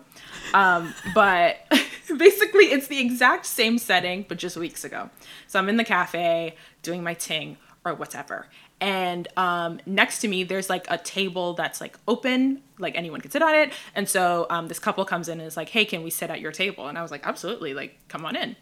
Um, 0.54 0.94
but 1.16 1.58
basically, 2.18 2.66
it's 2.66 2.88
the 2.88 3.00
exact 3.00 3.48
same 3.48 3.80
setting, 3.80 4.26
but 4.30 4.38
just 4.38 4.58
weeks 4.58 4.86
ago. 4.86 5.10
So 5.48 5.58
I'm 5.60 5.70
in 5.70 5.78
the 5.78 5.84
cafe 5.84 6.56
doing 6.84 7.04
my 7.04 7.16
ting 7.16 7.58
or 7.84 7.96
whatever. 7.96 8.48
And 8.80 9.28
um, 9.38 9.80
next 9.86 10.20
to 10.20 10.28
me, 10.28 10.44
there's 10.44 10.70
like 10.70 10.86
a 10.90 10.98
table 11.00 11.54
that's 11.54 11.82
like 11.82 11.98
open, 12.08 12.62
like 12.78 12.96
anyone 12.96 13.22
can 13.22 13.32
sit 13.32 13.42
on 13.42 13.56
it. 13.56 13.74
And 13.96 14.08
so 14.08 14.46
um, 14.50 14.68
this 14.68 14.78
couple 14.78 15.04
comes 15.04 15.30
in 15.30 15.40
and 15.40 15.48
is 15.48 15.58
like, 15.58 15.70
"Hey, 15.70 15.84
can 15.84 16.04
we 16.04 16.12
sit 16.12 16.30
at 16.30 16.40
your 16.42 16.52
table?" 16.52 16.88
And 16.88 16.98
I 16.98 17.02
was 17.02 17.10
like, 17.10 17.26
"Absolutely! 17.26 17.74
Like, 17.74 17.98
come 18.08 18.24
on 18.24 18.36
in." 18.36 18.56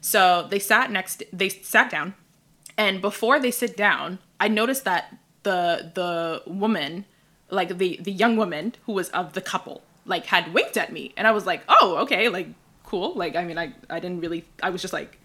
So 0.00 0.46
they 0.50 0.58
sat 0.58 0.90
next. 0.90 1.22
They 1.32 1.48
sat 1.48 1.90
down, 1.90 2.14
and 2.76 3.00
before 3.00 3.40
they 3.40 3.50
sit 3.50 3.74
down, 3.74 4.18
I 4.38 4.48
noticed 4.48 4.84
that 4.84 5.16
the 5.42 5.90
the 5.94 6.42
woman, 6.46 7.06
like 7.48 7.78
the 7.78 7.98
the 8.02 8.12
young 8.12 8.36
woman 8.36 8.74
who 8.84 8.92
was 8.92 9.08
of 9.10 9.32
the 9.32 9.40
couple, 9.40 9.82
like 10.04 10.26
had 10.26 10.52
winked 10.52 10.76
at 10.76 10.92
me, 10.92 11.14
and 11.16 11.26
I 11.26 11.30
was 11.30 11.46
like, 11.46 11.62
"Oh, 11.68 11.96
okay, 12.02 12.28
like 12.28 12.48
cool." 12.84 13.14
Like, 13.14 13.36
I 13.36 13.44
mean, 13.44 13.56
I 13.56 13.72
I 13.88 14.00
didn't 14.00 14.20
really. 14.20 14.44
I 14.62 14.68
was 14.68 14.82
just 14.82 14.92
like 14.92 15.18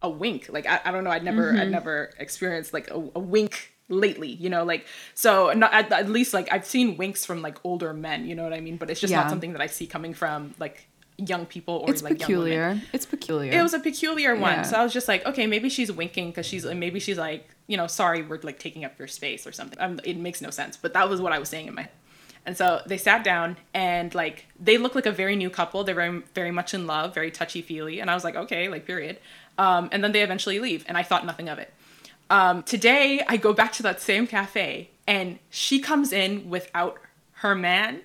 a 0.00 0.08
wink. 0.08 0.48
Like 0.50 0.66
I, 0.66 0.80
I 0.86 0.92
don't 0.92 1.04
know. 1.04 1.10
I'd 1.10 1.24
never 1.24 1.52
I'd 1.54 1.70
never 1.70 2.10
experienced 2.18 2.72
like 2.72 2.90
a, 2.90 2.94
a 3.14 3.20
wink 3.20 3.72
lately 3.92 4.28
you 4.28 4.48
know 4.50 4.64
like 4.64 4.86
so 5.14 5.52
not 5.52 5.72
at, 5.72 5.92
at 5.92 6.08
least 6.08 6.32
like 6.32 6.48
i've 6.50 6.64
seen 6.66 6.96
winks 6.96 7.24
from 7.24 7.42
like 7.42 7.58
older 7.64 7.92
men 7.92 8.26
you 8.26 8.34
know 8.34 8.42
what 8.42 8.52
i 8.52 8.60
mean 8.60 8.76
but 8.76 8.88
it's 8.90 9.00
just 9.00 9.10
Yeah. 9.10 9.20
not 9.20 9.30
something 9.30 9.52
that 9.52 9.60
i 9.62 9.66
see 9.66 9.86
coming 9.86 10.14
from 10.14 10.54
like 10.58 10.86
young 11.18 11.44
people 11.46 11.74
or 11.86 11.90
It's 11.90 12.02
like 12.02 12.18
young 12.20 12.30
women. 12.30 12.42
peculiar. 12.44 12.80
It's 12.92 13.06
peculiar. 13.06 13.52
It 13.52 13.62
was 13.62 13.74
a 13.74 13.78
peculiar 13.78 14.34
one. 14.34 14.54
Yeah. 14.54 14.62
So 14.62 14.78
I 14.78 14.82
was 14.82 14.92
just 14.94 15.06
like, 15.06 15.24
okay, 15.26 15.46
maybe 15.46 15.68
she's 15.68 15.92
winking 15.92 16.30
because 16.30 16.46
she's 16.46 16.64
like, 16.64 16.76
maybe 16.78 16.98
she's 16.98 17.18
like, 17.18 17.48
you 17.68 17.76
know, 17.76 17.86
sorry, 17.86 18.22
we're 18.22 18.40
like 18.42 18.58
taking 18.58 18.82
up 18.84 18.98
your 18.98 19.06
space 19.06 19.46
or 19.46 19.52
something. 19.52 19.78
Um, 19.78 20.00
it 20.04 20.16
makes 20.16 20.40
no 20.40 20.50
sense, 20.50 20.76
but 20.76 20.94
that 20.94 21.08
was 21.10 21.20
what 21.20 21.32
I 21.32 21.38
was 21.38 21.48
saying 21.50 21.68
in 21.68 21.74
my 21.74 21.82
head. 21.82 21.90
And 22.46 22.56
so 22.56 22.80
they 22.86 22.96
sat 22.96 23.22
down 23.22 23.56
and 23.74 24.12
like 24.14 24.46
they 24.58 24.78
look 24.78 24.94
like 24.96 25.06
a 25.06 25.12
very 25.12 25.36
new 25.36 25.50
couple. 25.50 25.84
They're 25.84 25.94
very 25.94 26.22
very 26.34 26.50
much 26.50 26.72
in 26.74 26.86
love, 26.88 27.14
very 27.14 27.30
touchy 27.30 27.60
feely. 27.62 28.00
And 28.00 28.10
I 28.10 28.14
was 28.14 28.24
like, 28.24 28.34
okay, 28.34 28.68
like 28.68 28.84
period. 28.86 29.18
Um, 29.58 29.90
and 29.92 30.02
then 30.02 30.10
they 30.12 30.22
eventually 30.22 30.58
leave, 30.60 30.82
and 30.88 30.96
I 30.96 31.02
thought 31.04 31.24
nothing 31.26 31.48
of 31.50 31.58
it. 31.58 31.72
Um, 32.32 32.62
today 32.62 33.22
I 33.28 33.36
go 33.36 33.52
back 33.52 33.72
to 33.74 33.82
that 33.82 34.00
same 34.00 34.26
cafe, 34.26 34.88
and 35.06 35.38
she 35.50 35.80
comes 35.80 36.14
in 36.14 36.48
without 36.48 36.98
her 37.32 37.54
man, 37.54 38.00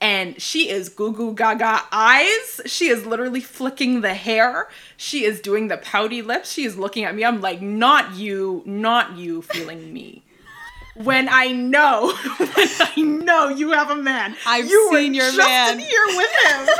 and 0.00 0.40
she 0.40 0.68
is 0.68 0.88
goo 0.88 1.12
goo 1.12 1.34
gaga 1.34 1.82
eyes. 1.90 2.60
She 2.64 2.86
is 2.86 3.06
literally 3.06 3.40
flicking 3.40 4.00
the 4.00 4.14
hair. 4.14 4.68
She 4.96 5.24
is 5.24 5.40
doing 5.40 5.66
the 5.66 5.78
pouty 5.78 6.22
lips. 6.22 6.52
She 6.52 6.64
is 6.64 6.78
looking 6.78 7.02
at 7.02 7.16
me. 7.16 7.24
I'm 7.24 7.40
like, 7.40 7.60
not 7.60 8.14
you, 8.14 8.62
not 8.66 9.16
you 9.16 9.42
feeling 9.42 9.92
me. 9.92 10.22
When 10.94 11.28
I 11.28 11.48
know, 11.48 12.14
when 12.38 12.68
I 12.78 13.00
know 13.00 13.48
you 13.48 13.72
have 13.72 13.90
a 13.90 13.96
man, 13.96 14.36
I've 14.46 14.68
you 14.68 14.90
seen 14.92 15.12
your 15.12 15.24
just 15.24 15.38
man. 15.38 15.74
in 15.74 15.80
here 15.80 16.06
with 16.06 16.30
him. 16.44 16.68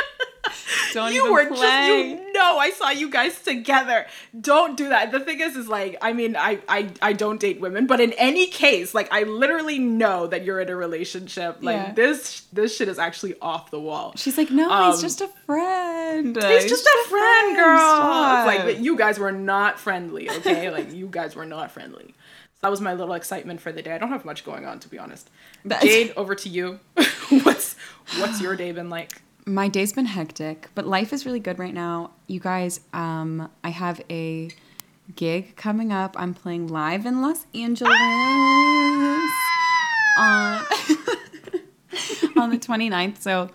Don't 0.92 1.12
you 1.12 1.32
were 1.32 1.46
play. 1.46 1.56
just 1.56 2.22
you 2.26 2.32
know 2.32 2.58
I 2.58 2.70
saw 2.70 2.90
you 2.90 3.10
guys 3.10 3.40
together. 3.42 4.06
Don't 4.38 4.76
do 4.76 4.88
that. 4.90 5.10
The 5.12 5.20
thing 5.20 5.40
is 5.40 5.56
is 5.56 5.66
like 5.68 5.96
I 6.02 6.12
mean 6.12 6.36
I 6.36 6.60
I 6.68 6.90
I 7.02 7.12
don't 7.12 7.40
date 7.40 7.60
women, 7.60 7.86
but 7.86 8.00
in 8.00 8.12
any 8.14 8.46
case, 8.46 8.94
like 8.94 9.12
I 9.12 9.22
literally 9.24 9.78
know 9.78 10.26
that 10.28 10.44
you're 10.44 10.60
in 10.60 10.68
a 10.68 10.76
relationship. 10.76 11.58
Like 11.62 11.76
Yeah. 11.76 11.92
this 11.92 12.42
this 12.52 12.76
shit 12.76 12.88
is 12.88 12.98
actually 12.98 13.34
off 13.40 13.70
the 13.70 13.80
wall. 13.80 14.12
She's 14.16 14.38
like, 14.38 14.50
no, 14.50 14.70
Um, 14.70 14.92
he's 14.92 15.00
just 15.02 15.20
a 15.20 15.28
friend. 15.46 16.36
He's 16.36 16.68
just 16.68 16.86
a 16.86 17.08
friend, 17.08 17.56
girl. 17.56 17.78
Stop. 17.78 18.46
Like 18.46 18.62
but 18.64 18.78
you 18.78 18.96
guys 18.96 19.18
were 19.18 19.32
not 19.32 19.78
friendly, 19.80 20.30
okay? 20.30 20.70
like 20.76 20.92
you 20.92 21.06
guys 21.08 21.34
were 21.34 21.46
not 21.46 21.70
friendly. 21.70 22.14
So 22.54 22.58
that 22.62 22.70
was 22.70 22.80
my 22.80 22.94
little 22.94 23.14
excitement 23.14 23.60
for 23.60 23.72
the 23.72 23.82
day. 23.82 23.92
I 23.92 23.98
don't 23.98 24.10
have 24.10 24.24
much 24.24 24.44
going 24.44 24.64
on 24.64 24.78
to 24.80 24.88
be 24.88 24.98
honest. 24.98 25.28
That's- 25.64 25.84
Jade, 25.90 26.12
over 26.16 26.34
to 26.36 26.48
you. 26.48 26.78
what's 27.42 27.74
what's 28.18 28.40
your 28.40 28.54
day 28.54 28.70
been 28.72 28.90
like? 28.90 29.22
My 29.46 29.68
day's 29.68 29.92
been 29.92 30.06
hectic, 30.06 30.70
but 30.74 30.86
life 30.86 31.12
is 31.12 31.26
really 31.26 31.40
good 31.40 31.58
right 31.58 31.74
now. 31.74 32.12
You 32.26 32.40
guys, 32.40 32.80
um, 32.94 33.50
I 33.62 33.68
have 33.70 34.00
a 34.08 34.50
gig 35.14 35.54
coming 35.56 35.92
up. 35.92 36.16
I'm 36.18 36.32
playing 36.32 36.68
live 36.68 37.04
in 37.04 37.20
Los 37.20 37.46
Angeles 37.54 37.90
on 40.18 40.64
on 42.36 42.50
the 42.50 42.58
29th. 42.58 43.18
So 43.18 43.50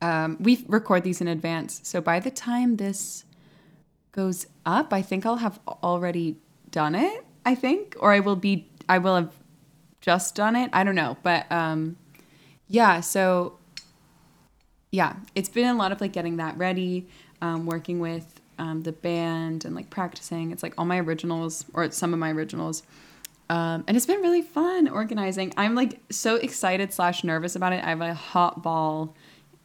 um, 0.00 0.36
we 0.38 0.64
record 0.68 1.02
these 1.02 1.20
in 1.20 1.28
advance. 1.28 1.80
So 1.82 2.00
by 2.00 2.20
the 2.20 2.30
time 2.30 2.76
this 2.76 3.24
goes 4.12 4.46
up, 4.64 4.92
I 4.92 5.02
think 5.02 5.26
I'll 5.26 5.38
have 5.38 5.58
already 5.82 6.36
done 6.70 6.94
it. 6.94 7.24
I 7.44 7.54
think, 7.54 7.96
or 7.98 8.12
I 8.12 8.20
will 8.20 8.36
be. 8.36 8.68
I 8.88 8.98
will 8.98 9.16
have 9.16 9.32
just 10.00 10.34
done 10.34 10.56
it. 10.56 10.70
I 10.72 10.84
don't 10.84 10.94
know, 10.94 11.16
but 11.22 11.50
um, 11.50 11.96
yeah. 12.68 13.00
So 13.00 13.58
yeah, 14.94 15.16
it's 15.34 15.48
been 15.48 15.66
a 15.66 15.74
lot 15.74 15.90
of 15.92 16.00
like 16.00 16.12
getting 16.12 16.36
that 16.36 16.56
ready, 16.56 17.06
um, 17.42 17.66
working 17.66 17.98
with 17.98 18.40
um, 18.58 18.82
the 18.82 18.92
band 18.92 19.64
and 19.64 19.74
like 19.74 19.90
practicing. 19.90 20.52
It's 20.52 20.62
like 20.62 20.74
all 20.78 20.84
my 20.84 20.98
originals 21.00 21.64
or 21.74 21.90
some 21.90 22.12
of 22.12 22.18
my 22.20 22.30
originals. 22.30 22.82
Um, 23.50 23.84
and 23.86 23.96
it's 23.96 24.06
been 24.06 24.20
really 24.22 24.42
fun 24.42 24.88
organizing. 24.88 25.52
I'm 25.56 25.74
like 25.74 25.98
so 26.10 26.36
excited 26.36 26.92
slash 26.92 27.24
nervous 27.24 27.56
about 27.56 27.72
it. 27.72 27.82
I 27.84 27.88
have 27.90 28.00
a 28.00 28.14
hot 28.14 28.62
ball 28.62 29.14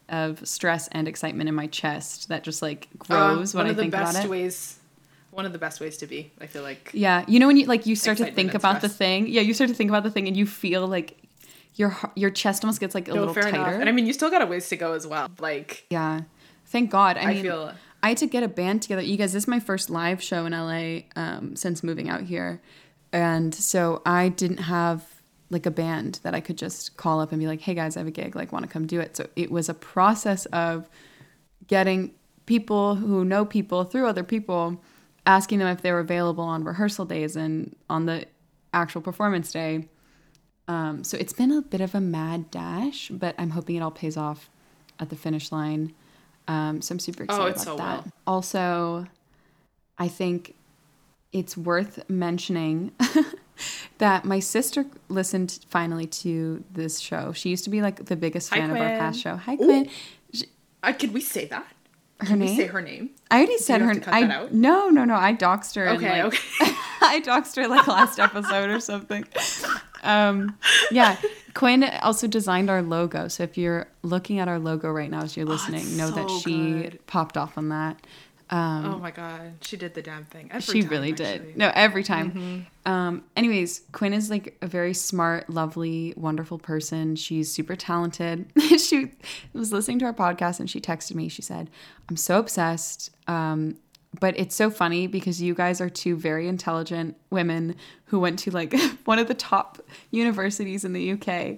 of 0.09 0.45
stress 0.47 0.87
and 0.91 1.07
excitement 1.07 1.47
in 1.47 1.53
my 1.55 1.67
chest 1.67 2.29
that 2.29 2.43
just 2.43 2.61
like 2.63 2.87
grows 2.97 3.53
Um, 3.53 3.59
when 3.59 3.65
one 3.65 3.67
I 3.67 3.69
of 3.69 3.75
the 3.75 3.81
think 3.83 3.91
best 3.91 4.11
about 4.15 4.25
it. 4.25 4.29
ways 4.29 4.75
one 5.31 5.45
of 5.45 5.53
the 5.53 5.59
best 5.59 5.79
ways 5.79 5.95
to 5.97 6.07
be 6.07 6.31
i 6.41 6.47
feel 6.47 6.63
like 6.63 6.89
Yeah, 6.91 7.23
you 7.27 7.37
know 7.39 7.45
when 7.45 7.55
you 7.55 7.67
like 7.67 7.85
you 7.85 7.95
start 7.95 8.17
to 8.17 8.31
think 8.31 8.55
about 8.55 8.81
the 8.81 8.89
thing. 8.89 9.27
Yeah, 9.27 9.41
you 9.41 9.53
start 9.53 9.67
to 9.69 9.75
think 9.75 9.91
about 9.91 10.01
the 10.01 10.09
thing 10.09 10.27
and 10.27 10.35
you 10.35 10.47
feel 10.47 10.87
like 10.87 11.18
your 11.75 11.95
your 12.15 12.29
chest 12.29 12.63
almost 12.63 12.79
gets 12.79 12.93
like 12.95 13.07
a 13.07 13.13
no 13.13 13.19
little 13.19 13.33
fair 13.33 13.43
tighter. 13.43 13.57
enough 13.57 13.73
and 13.79 13.87
i 13.89 13.91
mean 13.91 14.05
you 14.05 14.13
still 14.13 14.29
got 14.29 14.41
a 14.41 14.45
ways 14.45 14.67
to 14.69 14.75
go 14.75 14.93
as 14.93 15.05
well 15.07 15.29
like 15.39 15.85
Yeah. 15.89 16.21
Thank 16.65 16.91
God. 16.91 17.17
I 17.17 17.21
I 17.21 17.33
mean, 17.33 17.41
feel- 17.41 17.73
I 18.03 18.09
had 18.09 18.17
to 18.17 18.27
get 18.27 18.43
a 18.43 18.47
band 18.47 18.83
together. 18.83 19.01
You 19.01 19.17
guys, 19.17 19.33
this 19.33 19.43
is 19.43 19.47
my 19.47 19.59
first 19.59 19.89
live 19.89 20.21
show 20.21 20.45
in 20.45 20.51
LA 20.53 20.99
um, 21.15 21.55
since 21.55 21.83
moving 21.83 22.07
out 22.09 22.21
here. 22.21 22.61
And 23.11 23.55
so 23.55 24.03
I 24.05 24.29
didn't 24.29 24.57
have 24.59 25.03
like 25.49 25.65
a 25.65 25.71
band 25.71 26.19
that 26.21 26.35
I 26.35 26.41
could 26.41 26.59
just 26.59 26.95
call 26.95 27.21
up 27.21 27.31
and 27.31 27.39
be 27.41 27.47
like, 27.47 27.59
hey 27.61 27.73
guys, 27.73 27.97
I 27.97 28.01
have 28.01 28.07
a 28.07 28.11
gig, 28.11 28.35
like, 28.35 28.51
want 28.51 28.65
to 28.65 28.69
come 28.71 28.85
do 28.85 28.99
it. 28.99 29.17
So 29.17 29.25
it 29.35 29.49
was 29.49 29.67
a 29.67 29.73
process 29.73 30.45
of 30.47 30.87
getting 31.65 32.11
people 32.45 32.93
who 32.95 33.25
know 33.25 33.45
people 33.45 33.83
through 33.83 34.05
other 34.05 34.23
people, 34.23 34.79
asking 35.25 35.57
them 35.57 35.67
if 35.69 35.81
they 35.81 35.91
were 35.91 35.99
available 35.99 36.43
on 36.43 36.63
rehearsal 36.63 37.05
days 37.05 37.35
and 37.35 37.75
on 37.89 38.05
the 38.05 38.25
actual 38.75 39.01
performance 39.01 39.51
day. 39.51 39.87
Um, 40.69 41.03
so 41.03 41.17
it's 41.17 41.33
been 41.33 41.51
a 41.51 41.61
bit 41.61 41.81
of 41.81 41.95
a 41.95 41.99
mad 42.01 42.49
dash, 42.51 43.09
but 43.09 43.35
I'm 43.37 43.49
hoping 43.49 43.75
it 43.75 43.81
all 43.81 43.91
pays 43.91 44.15
off 44.15 44.49
at 44.99 45.09
the 45.09 45.15
finish 45.15 45.51
line. 45.51 45.93
Um, 46.47 46.81
so 46.81 46.93
I'm 46.93 46.99
super 46.99 47.23
excited 47.23 47.43
Oh, 47.43 47.47
it's 47.47 47.63
about 47.63 47.77
so 47.77 47.83
that. 47.83 48.03
will. 48.05 48.11
Also, 48.27 49.07
I 49.97 50.07
think 50.07 50.53
it's 51.33 51.57
worth 51.57 52.07
mentioning 52.09 52.91
that 53.97 54.25
my 54.25 54.39
sister 54.39 54.85
listened 55.09 55.59
finally 55.69 56.05
to 56.07 56.63
this 56.71 56.99
show. 56.99 57.33
She 57.33 57.49
used 57.49 57.63
to 57.65 57.69
be 57.69 57.81
like 57.81 58.05
the 58.05 58.15
biggest 58.15 58.49
Hi, 58.51 58.57
fan 58.59 58.71
of 58.71 58.77
our 58.77 58.89
past 58.97 59.19
show. 59.19 59.35
Hi, 59.37 59.53
Ooh. 59.53 59.57
Quinn. 59.57 59.89
uh, 60.83 60.93
could 60.93 61.13
we 61.13 61.21
say 61.21 61.45
that 61.45 61.65
Her 62.19 62.27
Can 62.27 62.39
we 62.39 62.45
name? 62.45 62.55
say 62.57 62.65
her 62.67 62.81
name 62.81 63.09
I 63.31 63.37
already 63.37 63.57
said 63.57 63.81
you 63.81 63.87
her. 63.87 63.95
cut 63.95 64.13
I 64.13 64.21
no, 64.51 64.89
no, 64.89 65.03
no. 65.03 65.15
I 65.15 65.33
doxed 65.35 65.75
her. 65.75 65.89
okay 65.89 66.23
like, 66.23 66.33
okay 66.33 66.41
I 67.01 67.21
doxed 67.23 67.55
her 67.57 67.67
like 67.67 67.87
last 67.87 68.19
episode 68.19 68.69
or 68.69 68.79
something. 68.79 69.25
Um, 70.03 70.57
yeah, 70.91 71.17
Quinn 71.53 71.83
also 72.01 72.27
designed 72.27 72.69
our 72.69 72.81
logo. 72.81 73.27
So 73.27 73.43
if 73.43 73.57
you're 73.57 73.87
looking 74.03 74.39
at 74.39 74.47
our 74.47 74.59
logo 74.59 74.89
right 74.89 75.09
now 75.09 75.21
as 75.21 75.35
you're 75.35 75.45
listening, 75.45 75.81
it's 75.81 75.97
know 75.97 76.09
that 76.11 76.29
she 76.29 76.73
good. 76.73 76.99
popped 77.07 77.37
off 77.37 77.57
on 77.57 77.69
that. 77.69 77.99
Um, 78.51 78.85
oh 78.85 78.97
my 78.97 79.11
god 79.11 79.53
she 79.61 79.77
did 79.77 79.93
the 79.93 80.01
damn 80.01 80.25
thing 80.25 80.49
every 80.51 80.61
she 80.61 80.81
time, 80.81 80.89
really 80.89 81.11
actually. 81.11 81.37
did. 81.37 81.57
No, 81.57 81.71
every 81.75 82.03
time. 82.03 82.31
Mm-hmm. 82.31 82.91
Um, 82.91 83.23
anyways, 83.35 83.83
Quinn 83.91 84.11
is 84.11 84.31
like 84.31 84.57
a 84.63 84.67
very 84.67 84.95
smart, 84.95 85.51
lovely, 85.51 86.15
wonderful 86.17 86.57
person. 86.57 87.15
She's 87.15 87.51
super 87.53 87.75
talented. 87.75 88.47
she 88.79 89.11
was 89.53 89.71
listening 89.71 89.99
to 89.99 90.05
our 90.05 90.13
podcast 90.13 90.59
and 90.59 90.67
she 90.67 90.81
texted 90.81 91.13
me. 91.13 91.29
She 91.29 91.43
said, 91.43 91.69
I'm 92.09 92.17
so 92.17 92.39
obsessed. 92.39 93.11
Um, 93.27 93.75
but 94.19 94.37
it's 94.39 94.55
so 94.55 94.69
funny 94.69 95.07
because 95.07 95.41
you 95.41 95.53
guys 95.53 95.81
are 95.81 95.89
two 95.89 96.15
very 96.15 96.47
intelligent 96.47 97.15
women 97.29 97.75
who 98.05 98.19
went 98.19 98.39
to 98.39 98.51
like 98.51 98.73
one 99.05 99.19
of 99.19 99.27
the 99.27 99.33
top 99.33 99.81
universities 100.11 100.83
in 100.83 100.93
the 100.93 101.11
UK. 101.11 101.57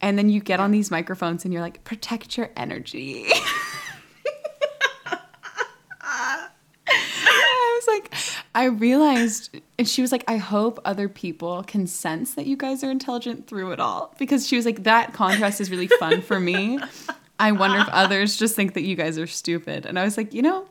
And 0.00 0.18
then 0.18 0.28
you 0.28 0.40
get 0.40 0.58
on 0.58 0.72
these 0.72 0.90
microphones 0.90 1.44
and 1.44 1.54
you're 1.54 1.62
like, 1.62 1.84
protect 1.84 2.36
your 2.36 2.50
energy. 2.56 3.28
I 6.04 6.48
was 7.78 7.86
like, 7.86 8.12
I 8.54 8.64
realized, 8.64 9.56
and 9.78 9.88
she 9.88 10.02
was 10.02 10.10
like, 10.10 10.24
I 10.26 10.36
hope 10.36 10.80
other 10.84 11.08
people 11.08 11.62
can 11.62 11.86
sense 11.86 12.34
that 12.34 12.46
you 12.46 12.56
guys 12.56 12.82
are 12.82 12.90
intelligent 12.90 13.46
through 13.46 13.72
it 13.72 13.80
all. 13.80 14.14
Because 14.18 14.46
she 14.46 14.56
was 14.56 14.66
like, 14.66 14.82
that 14.82 15.12
contrast 15.12 15.60
is 15.60 15.70
really 15.70 15.86
fun 15.86 16.20
for 16.20 16.40
me. 16.40 16.80
I 17.38 17.52
wonder 17.52 17.78
if 17.78 17.88
others 17.88 18.36
just 18.36 18.56
think 18.56 18.74
that 18.74 18.82
you 18.82 18.96
guys 18.96 19.18
are 19.18 19.26
stupid. 19.26 19.86
And 19.86 19.98
I 19.98 20.04
was 20.04 20.16
like, 20.16 20.34
you 20.34 20.42
know, 20.42 20.66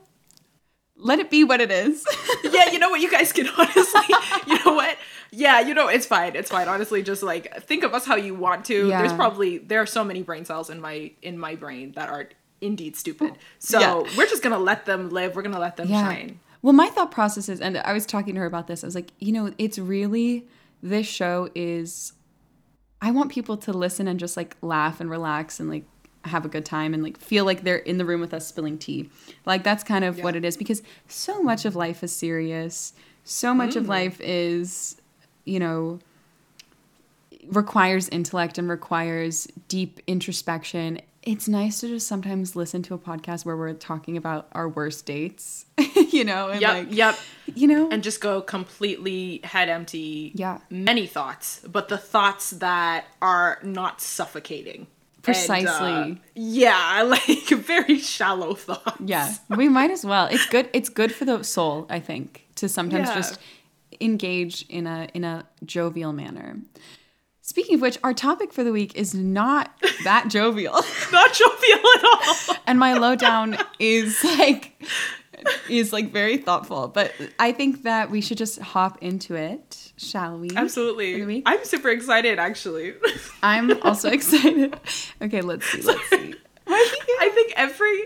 let 1.02 1.18
it 1.18 1.30
be 1.30 1.44
what 1.44 1.60
it 1.60 1.70
is. 1.70 2.04
yeah 2.44 2.70
you 2.70 2.78
know 2.78 2.88
what 2.90 3.00
you 3.00 3.10
guys 3.10 3.32
can 3.32 3.46
honestly 3.58 4.00
you 4.46 4.64
know 4.64 4.72
what 4.74 4.96
Yeah, 5.34 5.60
you 5.60 5.72
know, 5.72 5.88
it's 5.88 6.04
fine. 6.04 6.36
It's 6.36 6.50
fine. 6.50 6.68
Honestly, 6.68 7.02
just 7.02 7.22
like 7.22 7.62
think 7.62 7.84
of 7.84 7.94
us 7.94 8.04
how 8.04 8.16
you 8.16 8.34
want 8.34 8.66
to. 8.66 8.88
Yeah. 8.88 8.98
There's 9.00 9.14
probably 9.14 9.56
there 9.56 9.80
are 9.80 9.86
so 9.86 10.04
many 10.04 10.22
brain 10.22 10.44
cells 10.44 10.68
in 10.68 10.78
my 10.78 11.12
in 11.22 11.38
my 11.38 11.54
brain 11.54 11.92
that 11.92 12.10
are 12.10 12.28
indeed 12.60 12.96
stupid. 12.96 13.38
So 13.58 13.80
Yeah. 13.80 13.94
we're 14.16 14.26
just 14.28 14.42
gonna 14.42 14.58
let 14.58 14.84
them 14.84 15.08
live. 15.08 15.34
We're 15.34 15.40
gonna 15.42 15.58
let 15.58 15.76
them 15.78 15.88
shine. 15.88 16.38
Well, 16.60 16.74
my 16.74 16.88
thought 16.88 17.10
process 17.10 17.48
is, 17.48 17.62
and 17.62 17.78
I 17.78 17.94
was 17.94 18.04
talking 18.04 18.34
to 18.34 18.40
her 18.40 18.46
about 18.46 18.66
this. 18.66 18.84
I 18.84 18.86
was 18.86 18.94
like, 18.94 19.10
you 19.20 19.32
know, 19.32 19.52
it's 19.56 19.78
really 19.78 20.46
this 20.82 21.06
show 21.06 21.48
is. 21.54 22.12
I 23.00 23.10
want 23.10 23.32
people 23.32 23.56
to 23.56 23.72
listen 23.72 24.06
and 24.08 24.20
just 24.20 24.36
like 24.36 24.56
laugh 24.60 25.00
and 25.00 25.08
relax 25.10 25.58
and 25.60 25.70
like 25.70 25.84
have 26.24 26.44
a 26.44 26.48
good 26.48 26.64
time 26.64 26.94
and 26.94 27.02
like 27.02 27.18
feel 27.18 27.44
like 27.44 27.62
they're 27.62 27.76
in 27.76 27.98
the 27.98 28.04
room 28.04 28.20
with 28.20 28.32
us 28.32 28.46
spilling 28.46 28.78
tea. 28.78 29.10
Like 29.44 29.64
that's 29.64 29.84
kind 29.84 30.04
of 30.04 30.20
what 30.20 30.36
it 30.36 30.44
is 30.44 30.56
because 30.56 30.82
so 31.08 31.42
much 31.42 31.64
of 31.64 31.76
life 31.76 32.02
is 32.02 32.14
serious. 32.14 32.92
So 33.24 33.54
much 33.54 33.76
of 33.76 33.84
mm. 33.84 33.88
life 33.88 34.20
is, 34.20 34.96
you 35.44 35.58
know, 35.58 36.00
requires 37.46 38.08
intellect 38.08 38.58
and 38.58 38.68
requires 38.68 39.48
deep 39.68 40.00
introspection. 40.06 41.00
It's 41.22 41.46
nice 41.46 41.80
to 41.80 41.88
just 41.88 42.08
sometimes 42.08 42.56
listen 42.56 42.82
to 42.82 42.94
a 42.94 42.98
podcast 42.98 43.44
where 43.44 43.56
we're 43.56 43.74
talking 43.74 44.16
about 44.16 44.48
our 44.52 44.68
worst 44.68 45.06
dates, 45.06 45.66
you 46.10 46.24
know, 46.24 46.48
and 46.48 46.60
Yep, 46.60 46.74
like, 46.74 46.88
yep. 46.90 47.18
you 47.54 47.68
know, 47.68 47.88
And 47.90 48.02
just 48.02 48.20
go 48.20 48.40
completely 48.40 49.40
head 49.44 49.68
empty. 49.68 50.32
Yeah. 50.34 50.58
Many 50.68 51.06
thoughts, 51.06 51.60
but 51.60 51.88
the 51.88 51.98
thoughts 51.98 52.50
that 52.50 53.06
are 53.20 53.60
not 53.62 54.00
suffocating. 54.00 54.88
And, 55.24 55.36
uh, 55.36 55.38
Precisely. 55.46 56.20
yeah, 56.34 57.02
like 57.06 57.48
very 57.48 57.98
shallow 57.98 58.54
thoughts. 58.54 58.96
yeah, 59.04 59.34
we 59.48 59.68
might 59.68 59.90
as 59.90 60.04
well. 60.04 60.26
It's 60.26 60.46
good. 60.46 60.68
It's 60.72 60.88
good 60.88 61.14
for 61.14 61.24
the 61.24 61.42
soul, 61.44 61.86
I 61.88 62.00
think, 62.00 62.46
to 62.56 62.68
sometimes 62.68 63.08
Yeah. 63.08 63.14
just 63.14 63.38
engage 64.00 64.66
in 64.68 64.86
a 64.86 65.08
in 65.14 65.22
a 65.24 65.44
jovial 65.64 66.12
manner. 66.12 66.56
Speaking 67.44 67.74
of 67.76 67.80
which, 67.82 67.98
our 68.04 68.14
topic 68.14 68.52
for 68.52 68.62
the 68.64 68.72
week 68.72 68.94
is 68.96 69.14
not 69.14 69.72
that 70.04 70.28
jovial. 70.28 70.74
Not 71.12 71.32
jovial 71.32 71.78
at 71.96 72.04
all. 72.04 72.56
and 72.66 72.78
my 72.78 72.94
lowdown 72.94 73.58
is 73.80 74.22
like 74.24 74.80
is 75.68 75.92
like 75.92 76.12
very 76.12 76.36
thoughtful. 76.36 76.88
But 76.88 77.12
I 77.38 77.52
think 77.52 77.82
that 77.82 78.10
we 78.10 78.20
should 78.20 78.38
just 78.38 78.58
hop 78.60 78.98
into 79.02 79.34
it, 79.34 79.92
shall 79.96 80.38
we? 80.38 80.50
Absolutely. 80.54 81.42
I'm 81.46 81.64
super 81.64 81.90
excited 81.90 82.38
actually. 82.38 82.94
I'm 83.42 83.80
also 83.82 84.10
excited. 84.10 84.78
Okay, 85.20 85.40
let's 85.40 85.66
see. 85.66 85.82
Let's 85.82 86.08
see. 86.10 86.34
I 86.66 87.30
think 87.34 87.52
every 87.56 88.02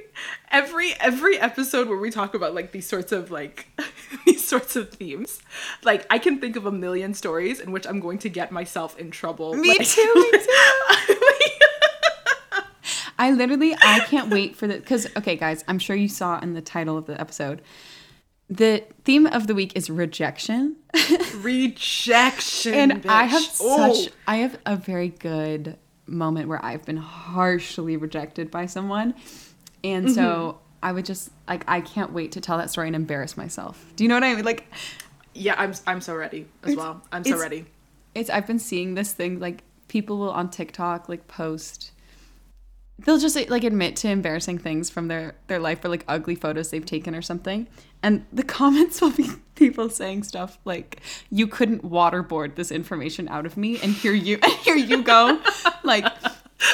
every 0.50 0.94
every 0.98 1.38
episode 1.38 1.88
where 1.88 1.98
we 1.98 2.10
talk 2.10 2.34
about 2.34 2.54
like 2.54 2.72
these 2.72 2.86
sorts 2.86 3.12
of 3.12 3.30
like 3.30 3.66
these 4.26 4.46
sorts 4.46 4.76
of 4.76 4.90
themes, 4.90 5.40
like 5.84 6.06
I 6.10 6.18
can 6.18 6.40
think 6.40 6.56
of 6.56 6.64
a 6.66 6.72
million 6.72 7.12
stories 7.14 7.60
in 7.60 7.70
which 7.70 7.86
I'm 7.86 8.00
going 8.00 8.18
to 8.18 8.28
get 8.30 8.50
myself 8.52 8.98
in 8.98 9.10
trouble. 9.10 9.54
Me 9.54 9.68
like- 9.68 9.86
too, 9.86 10.12
me 10.14 10.30
too. 10.38 11.20
I 13.18 13.30
literally 13.32 13.74
I 13.82 14.00
can't 14.00 14.30
wait 14.30 14.56
for 14.56 14.66
the 14.66 14.74
because 14.74 15.06
okay 15.16 15.36
guys, 15.36 15.64
I'm 15.68 15.78
sure 15.78 15.96
you 15.96 16.08
saw 16.08 16.38
in 16.40 16.54
the 16.54 16.60
title 16.60 16.96
of 16.98 17.06
the 17.06 17.20
episode. 17.20 17.62
The 18.48 18.84
theme 19.04 19.26
of 19.26 19.46
the 19.48 19.54
week 19.54 19.72
is 19.74 19.90
rejection. 19.90 20.76
Rejection. 21.40 22.74
and 22.74 23.06
I 23.06 23.24
have 23.24 23.42
bitch. 23.42 23.58
Oh. 23.60 23.92
such 23.94 24.12
I 24.26 24.36
have 24.36 24.58
a 24.66 24.76
very 24.76 25.08
good 25.08 25.76
moment 26.06 26.48
where 26.48 26.64
I've 26.64 26.84
been 26.84 26.96
harshly 26.96 27.96
rejected 27.96 28.50
by 28.50 28.66
someone. 28.66 29.14
And 29.82 30.10
so 30.12 30.22
Mm-hmm. 30.22 30.58
I 30.82 30.92
would 30.92 31.06
just 31.06 31.30
like 31.48 31.64
I 31.66 31.80
can't 31.80 32.12
wait 32.12 32.32
to 32.32 32.40
tell 32.40 32.58
that 32.58 32.70
story 32.70 32.86
and 32.86 32.94
embarrass 32.94 33.36
myself. 33.36 33.84
Do 33.96 34.04
you 34.04 34.08
know 34.08 34.14
what 34.14 34.22
I 34.24 34.34
mean? 34.34 34.44
Like 34.44 34.66
Yeah, 35.34 35.54
I'm 35.58 35.72
I'm 35.86 36.00
so 36.00 36.14
ready 36.14 36.46
as 36.62 36.76
well. 36.76 37.02
I'm 37.10 37.24
so 37.24 37.38
ready. 37.38 37.64
it's 38.14 38.30
I've 38.30 38.46
been 38.46 38.58
seeing 38.60 38.94
this 38.94 39.12
thing 39.12 39.40
like 39.40 39.62
people 39.88 40.18
will 40.18 40.30
on 40.30 40.50
TikTok 40.50 41.08
like 41.08 41.26
post 41.26 41.90
they'll 43.04 43.18
just 43.18 43.36
like 43.50 43.64
admit 43.64 43.96
to 43.96 44.08
embarrassing 44.08 44.58
things 44.58 44.88
from 44.90 45.08
their 45.08 45.34
their 45.48 45.58
life 45.58 45.84
or 45.84 45.88
like 45.88 46.04
ugly 46.08 46.34
photos 46.34 46.70
they've 46.70 46.86
taken 46.86 47.14
or 47.14 47.22
something 47.22 47.66
and 48.02 48.24
the 48.32 48.42
comments 48.42 49.00
will 49.02 49.10
be 49.10 49.28
people 49.54 49.88
saying 49.88 50.22
stuff 50.22 50.58
like 50.64 51.00
you 51.30 51.46
couldn't 51.46 51.82
waterboard 51.82 52.54
this 52.54 52.70
information 52.70 53.28
out 53.28 53.46
of 53.46 53.56
me 53.56 53.78
and 53.80 53.92
here 53.92 54.14
you 54.14 54.38
and 54.42 54.52
here 54.52 54.76
you 54.76 55.02
go 55.02 55.40
like 55.84 56.06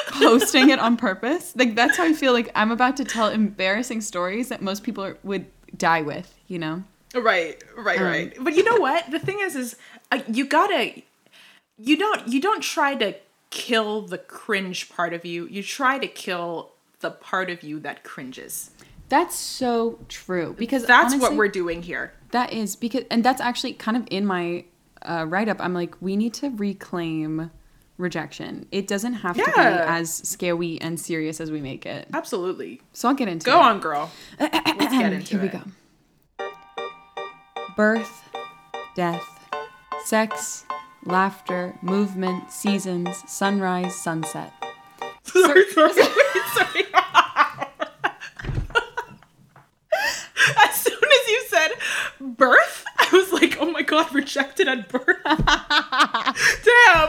posting 0.08 0.70
it 0.70 0.78
on 0.78 0.96
purpose 0.96 1.54
like 1.56 1.74
that's 1.74 1.96
how 1.96 2.04
I 2.04 2.12
feel 2.12 2.32
like 2.32 2.50
I'm 2.54 2.70
about 2.70 2.96
to 2.98 3.04
tell 3.04 3.28
embarrassing 3.28 4.00
stories 4.00 4.48
that 4.48 4.62
most 4.62 4.84
people 4.84 5.04
are, 5.04 5.18
would 5.24 5.46
die 5.76 6.02
with 6.02 6.38
you 6.46 6.58
know 6.58 6.84
Right, 7.14 7.62
right, 7.76 7.98
Um, 7.98 8.04
right. 8.06 8.36
But 8.40 8.54
you 8.54 8.64
know 8.64 8.76
what? 8.76 9.10
The 9.10 9.18
thing 9.18 9.38
is, 9.40 9.54
is 9.54 9.76
uh, 10.10 10.20
you 10.28 10.46
gotta, 10.46 11.02
you 11.76 11.96
don't, 11.96 12.28
you 12.28 12.40
don't 12.40 12.62
try 12.62 12.94
to 12.94 13.14
kill 13.52 14.02
the 14.02 14.18
cringe 14.18 14.88
part 14.88 15.12
of 15.12 15.24
you. 15.24 15.46
You 15.46 15.62
try 15.62 15.98
to 15.98 16.08
kill 16.08 16.72
the 17.00 17.10
part 17.12 17.50
of 17.50 17.62
you 17.62 17.78
that 17.80 18.02
cringes. 18.02 18.70
that's 19.08 19.36
so 19.36 19.98
true 20.08 20.54
because 20.58 20.86
That's 20.86 21.14
what 21.16 21.36
we're 21.36 21.48
doing 21.48 21.82
here. 21.82 22.14
That 22.32 22.52
is 22.52 22.74
because, 22.76 23.04
and 23.10 23.22
that's 23.22 23.40
actually 23.40 23.74
kind 23.74 23.96
of 23.96 24.08
in 24.10 24.24
my 24.26 24.64
uh, 25.02 25.26
write 25.28 25.48
up. 25.48 25.58
I'm 25.60 25.74
like, 25.74 25.94
we 26.00 26.16
need 26.16 26.32
to 26.34 26.48
reclaim 26.50 27.50
rejection. 27.98 28.66
It 28.72 28.86
doesn't 28.86 29.12
have 29.14 29.36
to 29.36 29.44
be 29.44 29.52
as 29.60 30.12
scary 30.14 30.80
and 30.80 30.98
serious 30.98 31.40
as 31.40 31.50
we 31.50 31.60
make 31.60 31.84
it. 31.84 32.08
Absolutely. 32.14 32.80
So 32.94 33.08
I'll 33.08 33.14
get 33.14 33.28
into 33.28 33.44
Go 33.44 33.52
it. 33.52 33.54
Go 33.54 33.60
on, 33.60 33.80
girl. 33.80 34.10
Let's 34.40 34.92
get 34.94 35.12
into 35.12 35.36
Here 35.38 35.42
we 35.42 35.48
go. 35.48 35.62
Birth, 37.76 38.28
death, 38.94 39.24
sex, 40.04 40.64
laughter, 41.04 41.78
movement, 41.82 42.50
seasons, 42.52 43.22
sunrise, 43.30 43.94
sunset. 43.94 44.52
Sorry, 45.24 45.64
sorry, 45.70 45.92
sorry, 45.92 46.40
sorry. 46.54 46.84
as 50.64 50.74
soon 50.80 50.94
as 50.94 51.28
you 51.28 51.42
said 51.48 51.70
birth, 52.20 52.84
I 52.98 53.08
was 53.12 53.32
like, 53.32 53.58
oh 53.60 53.70
my 53.70 53.82
god, 53.82 54.12
rejected 54.14 54.68
at 54.68 54.88
birth. 54.88 55.04
Damn, 55.24 55.36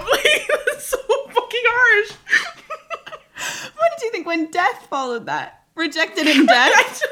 like 0.06 0.48
that's 0.48 0.86
so 0.88 0.98
fucking 1.08 1.64
harsh. 1.66 2.12
What 3.78 3.92
did 3.98 4.06
you 4.06 4.12
think 4.12 4.28
when 4.28 4.50
death 4.52 4.88
followed 4.90 5.26
that? 5.26 5.64
Rejected 5.76 6.28
in 6.28 6.46
death? 6.46 6.72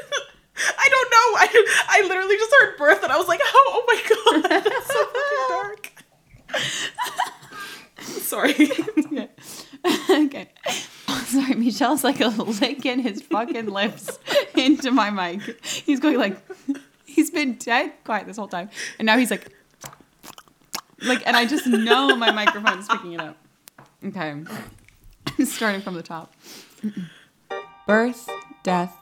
I, 0.56 0.88
don't 0.88 1.10
know. 1.10 1.26
I 1.38 1.48
I 1.88 2.06
literally 2.06 2.36
just 2.36 2.54
heard 2.60 2.76
birth 2.78 3.02
and 3.02 3.12
I 3.12 3.18
was 3.18 3.26
like, 3.26 3.40
oh, 3.42 3.70
oh 3.70 3.84
my 3.86 4.00
god, 4.08 4.62
that's 4.62 4.86
so 4.86 5.04
fucking 5.04 5.48
dark. 5.48 5.81
Sorry. 8.00 8.54
okay. 10.10 10.48
Sorry, 11.26 11.54
Michelle's 11.54 12.04
like 12.04 12.20
a 12.20 12.28
licking 12.28 13.00
his 13.00 13.22
fucking 13.22 13.66
lips 13.66 14.18
into 14.56 14.90
my 14.90 15.10
mic. 15.10 15.64
He's 15.64 16.00
going 16.00 16.18
like, 16.18 16.36
he's 17.04 17.30
been 17.30 17.54
dead 17.54 17.92
quiet 18.04 18.26
this 18.26 18.36
whole 18.36 18.48
time, 18.48 18.70
and 18.98 19.06
now 19.06 19.16
he's 19.16 19.30
like, 19.30 19.48
like, 21.02 21.26
and 21.26 21.36
I 21.36 21.46
just 21.46 21.66
know 21.66 22.16
my 22.16 22.30
microphone's 22.30 22.86
picking 22.88 23.12
it 23.14 23.20
up. 23.20 23.36
Okay, 24.04 24.44
starting 25.44 25.80
from 25.80 25.94
the 25.94 26.02
top. 26.02 26.34
Birth, 27.86 28.28
death, 28.62 28.94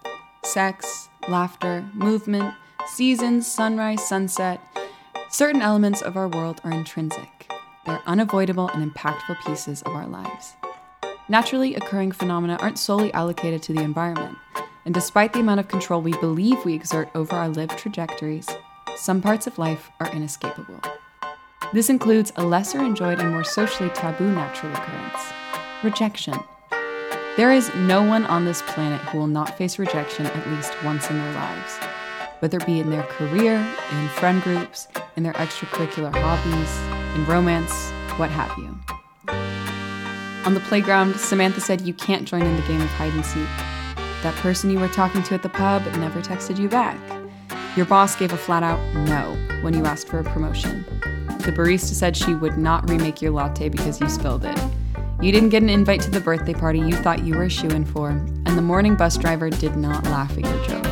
sex, 0.45 1.09
laughter, 1.29 1.85
movement, 1.95 2.55
seasons, 2.87 3.47
sunrise, 3.47 4.07
sunset. 4.07 4.61
Certain 5.31 5.63
elements 5.63 6.03
of 6.03 6.17
our 6.17 6.29
world 6.29 6.61
are 6.65 6.73
intrinsic. 6.73 7.40
They're 7.91 8.03
unavoidable 8.07 8.69
and 8.69 8.89
impactful 8.89 9.45
pieces 9.45 9.83
of 9.83 9.97
our 9.97 10.07
lives. 10.07 10.55
Naturally 11.29 11.75
occurring 11.75 12.13
phenomena 12.13 12.57
aren't 12.61 12.79
solely 12.79 13.13
allocated 13.13 13.65
to 13.65 13.73
the 13.73 13.83
environment, 13.83 14.39
and 14.85 14.95
despite 14.95 15.33
the 15.33 15.41
amount 15.41 15.59
of 15.59 15.67
control 15.67 16.01
we 16.01 16.13
believe 16.19 16.65
we 16.65 16.73
exert 16.73 17.11
over 17.17 17.35
our 17.35 17.49
lived 17.49 17.77
trajectories, 17.77 18.49
some 18.95 19.21
parts 19.21 19.49
of 19.49 19.59
life 19.59 19.91
are 19.99 20.09
inescapable. 20.13 20.81
This 21.73 21.91
includes 21.91 22.33
a 22.37 22.45
lesser 22.45 22.79
enjoyed 22.81 23.19
and 23.19 23.33
more 23.33 23.43
socially 23.43 23.91
taboo 23.91 24.31
natural 24.31 24.73
occurrence 24.73 25.33
rejection. 25.83 26.39
There 27.37 27.51
is 27.51 27.75
no 27.75 28.05
one 28.05 28.25
on 28.27 28.45
this 28.45 28.63
planet 28.69 29.01
who 29.01 29.19
will 29.19 29.27
not 29.27 29.59
face 29.59 29.81
rejection 29.81 30.27
at 30.27 30.49
least 30.49 30.81
once 30.85 31.11
in 31.11 31.19
their 31.19 31.35
lives, 31.35 31.73
whether 32.39 32.59
it 32.59 32.67
be 32.67 32.79
in 32.79 32.91
their 32.91 33.03
career, 33.03 33.57
in 33.91 34.09
friend 34.11 34.41
groups, 34.43 34.87
in 35.17 35.25
their 35.25 35.33
extracurricular 35.33 36.15
hobbies, 36.15 37.00
in 37.15 37.27
romance, 37.27 37.91
what 38.17 38.31
have 38.31 38.57
you. 38.59 38.79
On 40.47 40.55
the 40.55 40.61
playground, 40.61 41.17
Samantha 41.17 41.61
said 41.61 41.83
you 41.83 41.95
can't 41.95 42.27
join 42.27 42.43
in 42.43 42.57
the 42.57 42.63
game 42.63 42.81
of 42.81 42.89
hide 42.89 43.13
and 43.13 43.25
seek. 43.25 43.47
That 44.23 44.35
person 44.37 44.71
you 44.71 44.79
were 44.79 44.89
talking 44.89 45.23
to 45.25 45.35
at 45.35 45.43
the 45.43 45.49
pub 45.49 45.85
never 45.97 46.21
texted 46.21 46.59
you 46.59 46.69
back. 46.69 46.99
Your 47.77 47.87
boss 47.87 48.17
gave 48.17 48.33
a 48.33 48.37
flat 48.37 48.63
out 48.63 48.81
no 49.07 49.37
when 49.63 49.75
you 49.75 49.85
asked 49.85 50.09
for 50.09 50.19
a 50.19 50.25
promotion. 50.25 50.85
The 51.45 51.53
barista 51.53 51.95
said 51.95 52.17
she 52.17 52.35
would 52.35 52.59
not 52.59 52.89
remake 52.91 53.23
your 53.23 53.31
latte 53.31 53.69
because 53.69 54.01
you 54.01 54.09
spilled 54.09 54.45
it. 54.45 54.59
You 55.23 55.33
didn't 55.33 55.51
get 55.51 55.63
an 55.63 55.69
invite 55.69 56.01
to 56.03 56.11
the 56.11 56.21
birthday 56.21 56.55
party 56.55 56.81
you 56.81 56.93
thought 56.93 57.25
you 57.25 57.37
were 57.37 57.45
a 57.45 57.51
shoe 57.51 57.69
in 57.69 57.85
for, 57.85 58.09
and 58.11 58.47
the 58.47 58.63
morning 58.63 58.97
bus 58.97 59.17
driver 59.17 59.51
did 59.51 59.77
not 59.77 60.05
laugh 60.05 60.37
at 60.37 60.45
your 60.45 60.65
joke. 60.65 60.87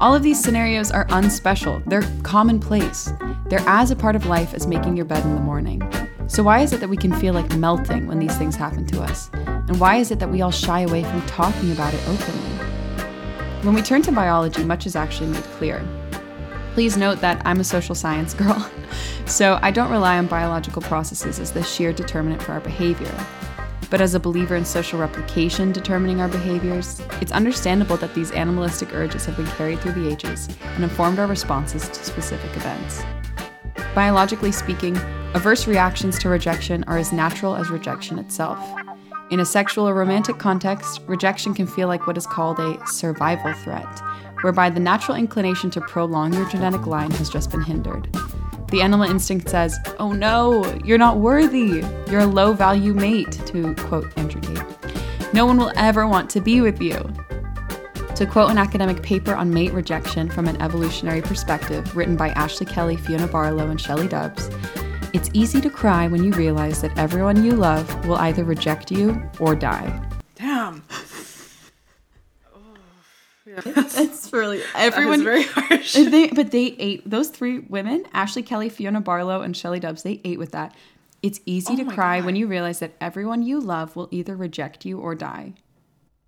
All 0.00 0.14
of 0.14 0.22
these 0.22 0.42
scenarios 0.42 0.90
are 0.90 1.06
unspecial, 1.06 1.82
they're 1.86 2.08
commonplace. 2.22 3.12
They're 3.54 3.68
as 3.68 3.92
a 3.92 3.94
part 3.94 4.16
of 4.16 4.26
life 4.26 4.52
as 4.52 4.66
making 4.66 4.96
your 4.96 5.04
bed 5.04 5.24
in 5.24 5.36
the 5.36 5.40
morning. 5.40 5.80
So, 6.26 6.42
why 6.42 6.62
is 6.62 6.72
it 6.72 6.80
that 6.80 6.88
we 6.88 6.96
can 6.96 7.12
feel 7.12 7.34
like 7.34 7.54
melting 7.54 8.08
when 8.08 8.18
these 8.18 8.36
things 8.36 8.56
happen 8.56 8.84
to 8.86 9.00
us? 9.00 9.30
And 9.32 9.78
why 9.78 9.98
is 9.98 10.10
it 10.10 10.18
that 10.18 10.28
we 10.28 10.42
all 10.42 10.50
shy 10.50 10.80
away 10.80 11.04
from 11.04 11.24
talking 11.26 11.70
about 11.70 11.94
it 11.94 12.00
openly? 12.08 12.50
When 13.62 13.72
we 13.72 13.80
turn 13.80 14.02
to 14.02 14.10
biology, 14.10 14.64
much 14.64 14.86
is 14.86 14.96
actually 14.96 15.28
made 15.28 15.44
clear. 15.44 15.86
Please 16.72 16.96
note 16.96 17.20
that 17.20 17.42
I'm 17.46 17.60
a 17.60 17.62
social 17.62 17.94
science 17.94 18.34
girl, 18.42 18.68
so 19.24 19.60
I 19.62 19.70
don't 19.70 19.92
rely 19.92 20.18
on 20.18 20.26
biological 20.26 20.82
processes 20.82 21.38
as 21.38 21.52
the 21.52 21.62
sheer 21.62 21.92
determinant 21.92 22.42
for 22.42 22.54
our 22.54 22.60
behavior. 22.60 23.14
But 23.88 24.00
as 24.00 24.16
a 24.16 24.18
believer 24.18 24.56
in 24.56 24.64
social 24.64 24.98
replication 24.98 25.70
determining 25.70 26.20
our 26.20 26.28
behaviors, 26.28 27.00
it's 27.20 27.30
understandable 27.30 27.98
that 27.98 28.16
these 28.16 28.32
animalistic 28.32 28.92
urges 28.92 29.24
have 29.26 29.36
been 29.36 29.46
carried 29.46 29.78
through 29.78 29.92
the 29.92 30.10
ages 30.10 30.48
and 30.60 30.82
informed 30.82 31.20
our 31.20 31.28
responses 31.28 31.88
to 31.88 32.04
specific 32.04 32.50
events. 32.56 33.04
Biologically 33.94 34.50
speaking, 34.50 34.96
averse 35.34 35.68
reactions 35.68 36.18
to 36.18 36.28
rejection 36.28 36.82
are 36.84 36.98
as 36.98 37.12
natural 37.12 37.54
as 37.54 37.70
rejection 37.70 38.18
itself. 38.18 38.58
In 39.30 39.40
a 39.40 39.44
sexual 39.44 39.88
or 39.88 39.94
romantic 39.94 40.38
context, 40.38 41.00
rejection 41.06 41.54
can 41.54 41.66
feel 41.66 41.86
like 41.86 42.06
what 42.06 42.16
is 42.16 42.26
called 42.26 42.58
a 42.58 42.84
survival 42.86 43.52
threat, 43.52 44.00
whereby 44.42 44.68
the 44.68 44.80
natural 44.80 45.16
inclination 45.16 45.70
to 45.70 45.80
prolong 45.80 46.32
your 46.32 46.48
genetic 46.50 46.86
line 46.86 47.10
has 47.12 47.30
just 47.30 47.50
been 47.50 47.62
hindered. 47.62 48.12
The 48.70 48.82
animal 48.82 49.08
instinct 49.08 49.48
says, 49.48 49.78
Oh 50.00 50.12
no, 50.12 50.64
you're 50.84 50.98
not 50.98 51.18
worthy. 51.18 51.84
You're 52.10 52.20
a 52.20 52.26
low 52.26 52.52
value 52.52 52.94
mate, 52.94 53.32
to 53.46 53.74
quote 53.76 54.12
Andrew 54.18 54.40
Tate. 54.40 55.32
No 55.32 55.46
one 55.46 55.56
will 55.56 55.72
ever 55.76 56.08
want 56.08 56.28
to 56.30 56.40
be 56.40 56.60
with 56.60 56.82
you. 56.82 56.98
To 58.16 58.26
quote 58.26 58.50
an 58.50 58.58
academic 58.58 59.02
paper 59.02 59.34
on 59.34 59.52
mate 59.52 59.72
rejection 59.72 60.30
from 60.30 60.46
an 60.46 60.60
evolutionary 60.62 61.20
perspective 61.20 61.96
written 61.96 62.16
by 62.16 62.28
Ashley 62.30 62.64
Kelly, 62.64 62.96
Fiona 62.96 63.26
Barlow, 63.26 63.70
and 63.70 63.78
Shelli 63.80 64.08
Dubbs, 64.08 64.48
it's 65.12 65.28
easy 65.32 65.60
to 65.60 65.68
cry 65.68 66.06
when 66.06 66.22
you 66.22 66.30
realize 66.32 66.80
that 66.82 66.96
everyone 66.96 67.44
you 67.44 67.52
love 67.52 68.06
will 68.06 68.16
either 68.16 68.44
reject 68.44 68.92
you 68.92 69.20
or 69.40 69.56
die. 69.56 70.00
Damn. 70.36 70.84
That's 73.64 74.32
really 74.32 74.62
everyone. 74.76 75.22
very 75.24 75.42
harsh. 75.44 75.94
They, 75.94 76.28
but 76.28 76.50
they 76.52 76.66
ate 76.78 77.08
those 77.08 77.28
three 77.30 77.60
women: 77.60 78.04
Ashley 78.12 78.42
Kelly, 78.42 78.68
Fiona 78.68 79.00
Barlow, 79.00 79.42
and 79.42 79.54
Shelli 79.56 79.80
Dubbs. 79.80 80.02
They 80.04 80.20
ate 80.24 80.38
with 80.38 80.52
that. 80.52 80.74
It's 81.22 81.40
easy 81.46 81.74
Oh 81.74 81.76
to 81.76 81.84
cry 81.84 82.18
God. 82.18 82.26
when 82.26 82.36
you 82.36 82.46
realize 82.46 82.78
that 82.80 82.92
everyone 83.00 83.42
you 83.42 83.60
love 83.60 83.96
will 83.96 84.08
either 84.12 84.36
reject 84.36 84.84
you 84.84 84.98
or 85.00 85.14
die. 85.14 85.54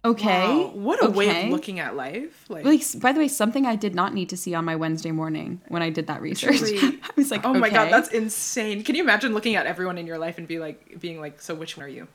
Okay, 0.06 0.46
Wow, 0.46 0.70
what 0.74 1.04
a 1.04 1.10
way 1.10 1.46
of 1.46 1.50
looking 1.50 1.80
at 1.80 1.96
life. 1.96 2.44
Like, 2.48 2.64
Like, 2.64 2.82
by 3.00 3.10
the 3.12 3.18
way, 3.18 3.26
something 3.26 3.66
I 3.66 3.74
did 3.74 3.92
not 3.94 4.14
need 4.14 4.28
to 4.28 4.36
see 4.36 4.54
on 4.54 4.64
my 4.64 4.76
Wednesday 4.76 5.10
morning 5.10 5.60
when 5.66 5.82
I 5.82 5.90
did 5.90 6.06
that 6.06 6.22
research. 6.22 6.60
I 6.62 6.98
was 7.16 7.32
like, 7.32 7.44
oh 7.44 7.52
my 7.54 7.68
god, 7.70 7.90
that's 7.90 8.10
insane. 8.10 8.84
Can 8.84 8.94
you 8.94 9.02
imagine 9.02 9.34
looking 9.34 9.56
at 9.56 9.66
everyone 9.66 9.98
in 9.98 10.06
your 10.06 10.18
life 10.18 10.38
and 10.38 10.46
be 10.46 10.60
like, 10.60 11.00
being 11.00 11.20
like, 11.20 11.40
so 11.40 11.56
which 11.56 11.76
one 11.76 11.84
are 11.86 11.88
you? 11.88 12.06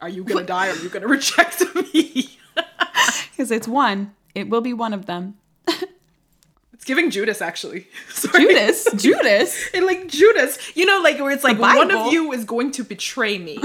Are 0.00 0.08
you 0.08 0.24
gonna 0.24 0.44
die? 0.46 0.68
Or 0.68 0.72
are 0.72 0.76
you 0.76 0.88
gonna 0.88 1.06
reject 1.18 1.62
me? 1.74 2.38
because 3.30 3.50
it's 3.50 3.68
one. 3.68 4.14
It 4.34 4.48
will 4.48 4.62
be 4.62 4.72
one 4.72 4.94
of 4.94 5.04
them. 5.04 5.36
it's 6.72 6.84
giving 6.86 7.10
Judas 7.10 7.42
actually. 7.42 7.88
Sorry. 8.08 8.44
Judas, 8.46 8.88
Judas. 8.96 9.68
And 9.74 9.84
like 9.84 10.08
Judas, 10.08 10.58
you 10.74 10.86
know, 10.86 11.00
like 11.02 11.18
where 11.20 11.30
it's 11.30 11.44
like 11.44 11.58
one 11.58 11.90
of 11.90 12.10
you 12.12 12.32
is 12.32 12.44
going 12.44 12.70
to 12.72 12.84
betray 12.84 13.36
me. 13.38 13.58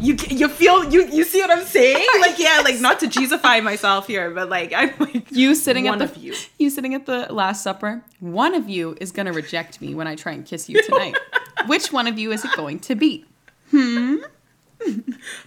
You 0.00 0.16
you 0.28 0.48
feel 0.48 0.84
you 0.92 1.06
you 1.06 1.24
see 1.24 1.40
what 1.40 1.50
I'm 1.50 1.64
saying? 1.64 2.06
Like 2.20 2.38
yeah, 2.38 2.60
like 2.64 2.80
not 2.80 3.00
to 3.00 3.06
Jesusify 3.06 3.62
myself 3.62 4.06
here, 4.06 4.30
but 4.30 4.48
like 4.48 4.72
I'm 4.72 4.92
like 4.98 5.30
You 5.30 5.54
sitting 5.54 5.84
one 5.84 6.00
at 6.00 6.08
the 6.08 6.14
of 6.14 6.22
you. 6.22 6.34
you 6.58 6.70
sitting 6.70 6.94
at 6.94 7.06
the 7.06 7.32
Last 7.32 7.62
Supper. 7.62 8.02
One 8.20 8.54
of 8.54 8.68
you 8.68 8.96
is 9.00 9.12
gonna 9.12 9.32
reject 9.32 9.80
me 9.80 9.94
when 9.94 10.06
I 10.06 10.14
try 10.14 10.32
and 10.32 10.44
kiss 10.46 10.68
you 10.68 10.82
tonight. 10.82 11.16
Which 11.66 11.92
one 11.92 12.06
of 12.06 12.18
you 12.18 12.32
is 12.32 12.44
it 12.44 12.52
going 12.56 12.78
to 12.80 12.94
be? 12.94 13.24
Hmm. 13.70 14.16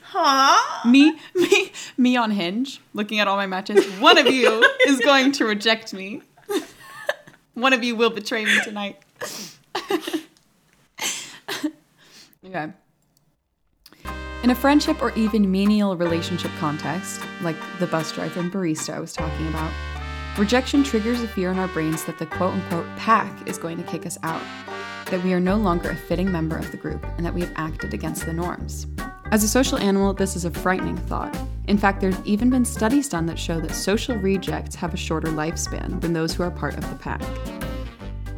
Huh? 0.03 0.89
Me, 0.89 1.17
me, 1.33 1.71
me 1.97 2.17
on 2.17 2.31
Hinge, 2.31 2.81
looking 2.93 3.19
at 3.19 3.29
all 3.29 3.37
my 3.37 3.47
matches. 3.47 3.85
One 3.99 4.17
of 4.17 4.27
you 4.27 4.61
is 4.85 4.99
going 4.99 5.31
to 5.33 5.45
reject 5.45 5.93
me. 5.93 6.21
One 7.53 7.71
of 7.71 7.81
you 7.83 7.95
will 7.95 8.09
betray 8.09 8.43
me 8.43 8.59
tonight. 8.63 8.99
okay. 12.45 12.73
In 14.43 14.49
a 14.49 14.55
friendship 14.55 15.03
or 15.03 15.11
even 15.11 15.51
menial 15.51 15.95
relationship 15.95 16.49
context, 16.57 17.21
like 17.41 17.55
the 17.77 17.85
bus 17.85 18.11
driver 18.11 18.39
and 18.39 18.51
barista 18.51 18.95
I 18.95 18.99
was 18.99 19.13
talking 19.13 19.47
about, 19.49 19.71
rejection 20.35 20.83
triggers 20.83 21.21
a 21.21 21.27
fear 21.27 21.51
in 21.51 21.59
our 21.59 21.67
brains 21.67 22.05
that 22.05 22.17
the 22.17 22.25
quote 22.25 22.55
unquote 22.55 22.87
pack 22.97 23.47
is 23.47 23.59
going 23.59 23.77
to 23.77 23.83
kick 23.83 24.07
us 24.07 24.17
out, 24.23 24.41
that 25.11 25.23
we 25.23 25.33
are 25.33 25.39
no 25.39 25.57
longer 25.57 25.91
a 25.91 25.95
fitting 25.95 26.31
member 26.31 26.57
of 26.57 26.71
the 26.71 26.77
group, 26.77 27.05
and 27.17 27.25
that 27.25 27.35
we 27.35 27.41
have 27.41 27.53
acted 27.55 27.93
against 27.93 28.25
the 28.25 28.33
norms. 28.33 28.87
As 29.31 29.43
a 29.43 29.47
social 29.47 29.77
animal, 29.77 30.11
this 30.11 30.35
is 30.35 30.43
a 30.43 30.51
frightening 30.51 30.97
thought. 30.97 31.37
In 31.67 31.77
fact, 31.77 32.01
there's 32.01 32.19
even 32.25 32.49
been 32.49 32.65
studies 32.65 33.07
done 33.07 33.27
that 33.27 33.37
show 33.37 33.61
that 33.61 33.75
social 33.75 34.15
rejects 34.15 34.73
have 34.73 34.95
a 34.95 34.97
shorter 34.97 35.29
lifespan 35.29 36.01
than 36.01 36.13
those 36.13 36.33
who 36.33 36.41
are 36.41 36.49
part 36.49 36.73
of 36.79 36.89
the 36.89 36.95
pack. 36.95 37.21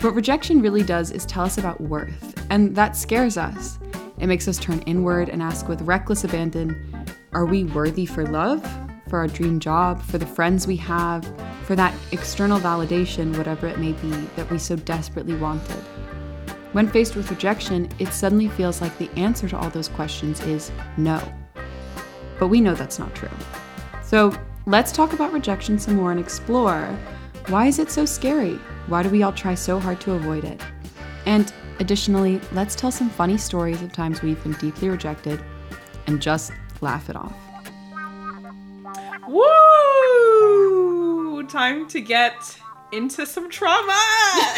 What 0.02 0.16
rejection 0.16 0.62
really 0.62 0.84
does 0.84 1.12
is 1.12 1.26
tell 1.26 1.46
us 1.46 1.58
about 1.58 1.80
worth, 1.80 2.46
and 2.50 2.76
that 2.76 2.98
scares 2.98 3.38
us. 3.38 3.80
It 4.20 4.28
makes 4.28 4.48
us 4.48 4.58
turn 4.58 4.80
inward 4.82 5.30
and 5.30 5.42
ask 5.42 5.68
with 5.68 5.82
reckless 5.82 6.24
abandon 6.24 7.06
Are 7.34 7.46
we 7.46 7.64
worthy 7.64 8.06
for 8.06 8.26
love? 8.26 8.62
For 9.10 9.20
our 9.20 9.28
dream 9.28 9.60
job? 9.60 10.02
For 10.02 10.18
the 10.18 10.26
friends 10.26 10.68
we 10.68 10.76
have? 10.78 11.26
For 11.66 11.76
that 11.76 11.94
external 12.12 12.60
validation, 12.60 13.38
whatever 13.38 13.68
it 13.68 13.80
may 13.80 13.94
be, 13.94 14.12
that 14.36 14.50
we 14.50 14.58
so 14.58 14.76
desperately 14.76 15.36
wanted? 15.36 15.84
When 16.74 16.88
faced 16.88 17.16
with 17.16 17.30
rejection, 17.30 17.90
it 18.00 18.14
suddenly 18.14 18.50
feels 18.50 18.82
like 18.82 18.98
the 18.98 19.10
answer 19.12 19.48
to 19.50 19.58
all 19.58 19.70
those 19.70 19.90
questions 19.90 20.42
is 20.42 20.72
no. 20.98 21.22
But 22.40 22.48
we 22.48 22.62
know 22.62 22.74
that's 22.74 23.00
not 23.00 23.14
true. 23.14 23.30
So 24.02 24.36
let's 24.66 24.92
talk 24.92 25.14
about 25.14 25.34
rejection 25.34 25.78
some 25.78 25.96
more 25.96 26.12
and 26.12 26.20
explore 26.20 26.98
why 27.48 27.68
is 27.68 27.78
it 27.78 27.92
so 27.92 28.06
scary? 28.06 28.56
Why 28.88 29.04
do 29.04 29.10
we 29.10 29.22
all 29.22 29.34
try 29.34 29.54
so 29.54 29.78
hard 29.78 30.00
to 30.02 30.14
avoid 30.14 30.46
it? 30.46 30.62
And 31.26 31.52
additionally, 31.80 32.40
let's 32.52 32.76
tell 32.76 32.92
some 32.92 33.10
funny 33.10 33.38
stories 33.38 33.82
of 33.82 33.92
times 33.94 34.22
we've 34.22 34.42
been 34.44 34.54
deeply 34.54 34.90
rejected 34.90 35.42
and 36.08 36.22
just 36.22 36.52
laugh 36.82 37.10
it 37.10 37.16
off. 37.16 37.34
Woo! 40.14 41.44
Time 41.48 41.88
to 41.90 42.02
get 42.02 42.36
into 42.92 43.26
some 43.26 43.50
trauma. 43.50 44.00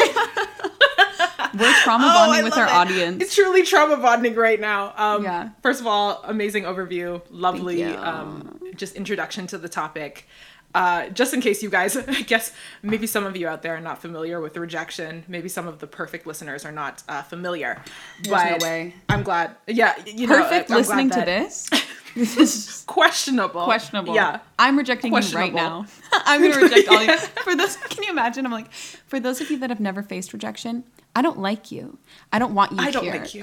We're 1.54 1.72
trauma 1.82 2.04
Oh, 2.06 2.14
bonding 2.14 2.40
I 2.40 2.42
with 2.44 2.56
our 2.58 2.66
it. 2.66 2.70
audience. 2.72 3.22
It's 3.22 3.34
truly 3.34 3.62
trauma 3.62 3.96
bonding 3.96 4.34
right 4.34 4.60
now. 4.60 4.92
Um, 4.96 5.22
Yeah. 5.22 5.48
First 5.62 5.80
of 5.80 5.86
all, 5.86 6.20
amazing 6.24 6.64
overview, 6.64 7.22
lovely, 7.30 7.82
um, 7.84 8.60
just 8.74 8.94
introduction 8.94 9.46
to 9.48 9.56
the 9.58 9.68
topic. 9.68 10.26
Uh, 10.74 11.08
just 11.08 11.32
in 11.32 11.40
case 11.40 11.62
you 11.62 11.70
guys, 11.70 11.96
I 12.08 12.22
guess 12.22 12.52
maybe 12.82 13.06
some 13.06 13.24
of 13.24 13.36
you 13.36 13.48
out 13.48 13.62
there 13.62 13.74
are 13.76 13.80
not 13.80 14.00
familiar 14.02 14.40
with 14.40 14.56
rejection. 14.56 15.24
Maybe 15.26 15.48
some 15.48 15.66
of 15.66 15.78
the 15.78 15.86
perfect 15.86 16.26
listeners 16.26 16.64
are 16.64 16.72
not 16.72 17.02
uh, 17.08 17.22
familiar. 17.22 17.82
There's 18.22 18.42
but 18.42 18.60
no 18.60 18.66
way. 18.66 18.94
I'm 19.08 19.22
glad. 19.22 19.56
Yeah, 19.66 19.94
you 20.06 20.26
know, 20.26 20.36
Perfect 20.36 20.70
I- 20.70 20.74
I'm 20.74 20.78
listening 20.80 21.08
glad 21.08 21.20
to 21.20 21.24
this. 21.26 21.70
This 22.16 22.38
is 22.38 22.82
Questionable. 22.86 23.64
questionable. 23.64 24.14
Yeah. 24.14 24.40
I'm 24.58 24.78
rejecting 24.78 25.12
you 25.12 25.20
right 25.34 25.52
now. 25.52 25.84
I'm 26.12 26.40
gonna 26.40 26.62
reject 26.62 26.88
all 26.88 26.96
of 26.96 27.06
you. 27.06 27.16
For 27.44 27.54
those, 27.54 27.76
can 27.76 28.04
you 28.04 28.08
imagine? 28.10 28.46
I'm 28.46 28.52
like, 28.52 28.72
for 28.72 29.20
those 29.20 29.42
of 29.42 29.50
you 29.50 29.58
that 29.58 29.68
have 29.68 29.80
never 29.80 30.02
faced 30.02 30.32
rejection, 30.32 30.84
I 31.14 31.20
don't 31.20 31.40
like 31.40 31.70
you. 31.70 31.98
I 32.32 32.38
don't 32.38 32.54
want 32.54 32.72
you 32.72 32.78
I 32.80 32.90
don't 32.90 33.04
here. 33.04 33.16
like 33.20 33.34
you. 33.34 33.42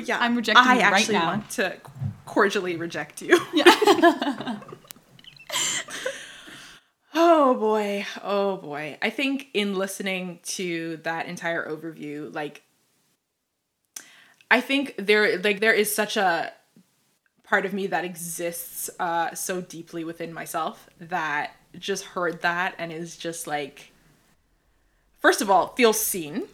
Yeah, 0.00 0.18
I'm 0.18 0.34
rejecting 0.34 0.64
I 0.66 0.76
you 0.76 0.80
right 0.80 0.92
actually 0.94 1.18
want 1.18 1.50
to 1.50 1.76
cordially 2.24 2.76
reject 2.76 3.20
you. 3.20 3.38
Oh 7.14 7.54
boy, 7.54 8.06
oh 8.22 8.56
boy. 8.56 8.98
I 9.02 9.10
think 9.10 9.48
in 9.54 9.74
listening 9.74 10.40
to 10.44 10.98
that 10.98 11.26
entire 11.26 11.68
overview, 11.68 12.32
like, 12.34 12.62
I 14.50 14.60
think 14.60 14.94
there, 14.98 15.38
like, 15.38 15.60
there 15.60 15.72
is 15.72 15.94
such 15.94 16.16
a 16.16 16.52
part 17.44 17.66
of 17.66 17.72
me 17.72 17.88
that 17.88 18.04
exists 18.04 18.90
uh, 19.00 19.34
so 19.34 19.60
deeply 19.60 20.04
within 20.04 20.32
myself 20.32 20.88
that 21.00 21.52
just 21.78 22.04
heard 22.04 22.42
that 22.42 22.74
and 22.78 22.92
is 22.92 23.16
just 23.16 23.46
like, 23.46 23.92
first 25.18 25.40
of 25.40 25.50
all, 25.50 25.68
feels 25.68 25.98
seen 25.98 26.46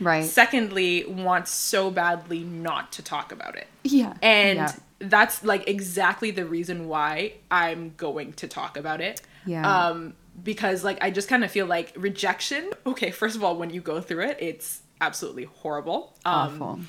Right. 0.00 0.24
secondly 0.24 1.04
wants 1.06 1.52
so 1.52 1.90
badly 1.90 2.40
not 2.40 2.90
to 2.92 3.02
talk 3.02 3.30
about 3.30 3.56
it 3.56 3.68
yeah. 3.84 4.14
and 4.20 4.58
yeah. 4.58 4.72
that's 4.98 5.44
like 5.44 5.68
exactly 5.68 6.32
the 6.32 6.44
reason 6.44 6.88
why 6.88 7.34
i'm 7.52 7.94
going 7.96 8.32
to 8.34 8.48
talk 8.48 8.76
about 8.76 9.00
it 9.00 9.20
Yeah. 9.46 9.88
um 9.88 10.14
because 10.42 10.82
like 10.84 10.98
i 11.02 11.10
just 11.10 11.28
kind 11.28 11.44
of 11.44 11.50
feel 11.50 11.66
like 11.66 11.92
rejection 11.96 12.70
okay 12.86 13.10
first 13.10 13.36
of 13.36 13.44
all 13.44 13.56
when 13.56 13.70
you 13.70 13.80
go 13.80 14.00
through 14.00 14.24
it 14.24 14.38
it's 14.40 14.80
absolutely 15.00 15.44
horrible 15.44 16.14
um 16.24 16.62
awful. 16.62 16.80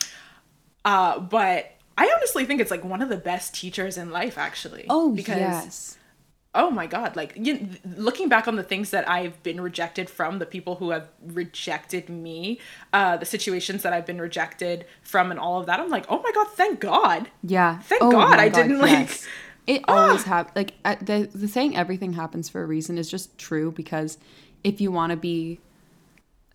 uh 0.86 1.20
but 1.20 1.72
i 1.98 2.12
honestly 2.16 2.46
think 2.46 2.62
it's 2.62 2.72
like 2.72 2.84
one 2.84 3.02
of 3.02 3.10
the 3.10 3.18
best 3.18 3.54
teachers 3.54 3.98
in 3.98 4.12
life 4.12 4.38
actually 4.38 4.86
Oh 4.90 5.12
because 5.14 5.38
yes. 5.38 5.98
oh 6.56 6.70
my 6.70 6.88
god 6.88 7.16
like 7.16 7.34
you, 7.36 7.68
looking 7.98 8.30
back 8.30 8.48
on 8.48 8.56
the 8.56 8.64
things 8.64 8.92
that 8.92 9.10
i've 9.10 9.42
been 9.44 9.60
rejected 9.60 10.10
from 10.10 10.40
the 10.40 10.46
people 10.46 10.76
who 10.76 10.92
have 10.92 11.10
rejected 11.26 12.10
me 12.10 12.60
uh 12.94 13.18
the 13.18 13.26
situations 13.26 13.82
that 13.84 13.92
i've 13.94 14.06
been 14.06 14.22
rejected 14.22 14.86
from 15.02 15.32
and 15.32 15.40
all 15.40 15.60
of 15.60 15.66
that 15.66 15.80
i'm 15.80 15.90
like 15.90 16.06
oh 16.10 16.22
my 16.22 16.32
god 16.34 16.48
thank 16.50 16.80
god 16.80 17.30
Yeah. 17.44 17.80
Thank 17.80 18.04
Oh 18.04 18.12
God 18.12 18.40
I 18.40 18.50
didn't, 18.50 18.80
like- 18.80 19.10
Ah. 19.12 19.28
It 19.66 19.84
always 19.88 20.24
happens. 20.24 20.56
Like 20.56 20.74
uh, 20.84 20.96
the 21.02 21.30
the 21.34 21.48
saying 21.48 21.76
"everything 21.78 22.14
happens 22.14 22.50
for 22.50 22.62
a 22.62 22.66
reason" 22.66 22.98
is 22.98 23.10
just 23.10 23.38
true 23.38 23.72
because 23.72 24.18
if 24.64 24.82
you 24.82 24.92
want 24.92 25.12
to 25.12 25.18
be 25.18 25.60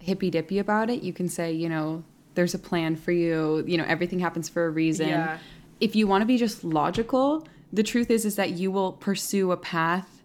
hippy 0.01 0.31
dippy 0.31 0.59
about 0.59 0.91
it, 0.91 1.03
you 1.03 1.13
can 1.13 1.29
say, 1.29 1.53
you 1.53 1.69
know, 1.69 2.05
there's 2.35 2.55
a 2.55 2.59
plan 2.59 2.97
for 2.97 3.13
you. 3.13 3.65
You 3.67 3.79
know, 3.79 3.85
everything 3.85 4.19
happens 4.19 4.49
for 4.49 4.67
a 4.67 4.71
reason. 4.71 5.09
Yeah. 5.09 5.39
If 5.81 5.97
you 5.97 6.07
want 6.07 6.23
to 6.23 6.27
be 6.27 6.37
just 6.37 6.65
logical, 6.65 7.47
the 7.73 7.83
truth 7.83 8.11
is 8.11 8.25
is 8.25 8.37
that 8.37 8.51
you 8.51 8.71
will 8.71 8.93
pursue 8.93 9.53
a 9.53 9.57
path 9.57 10.23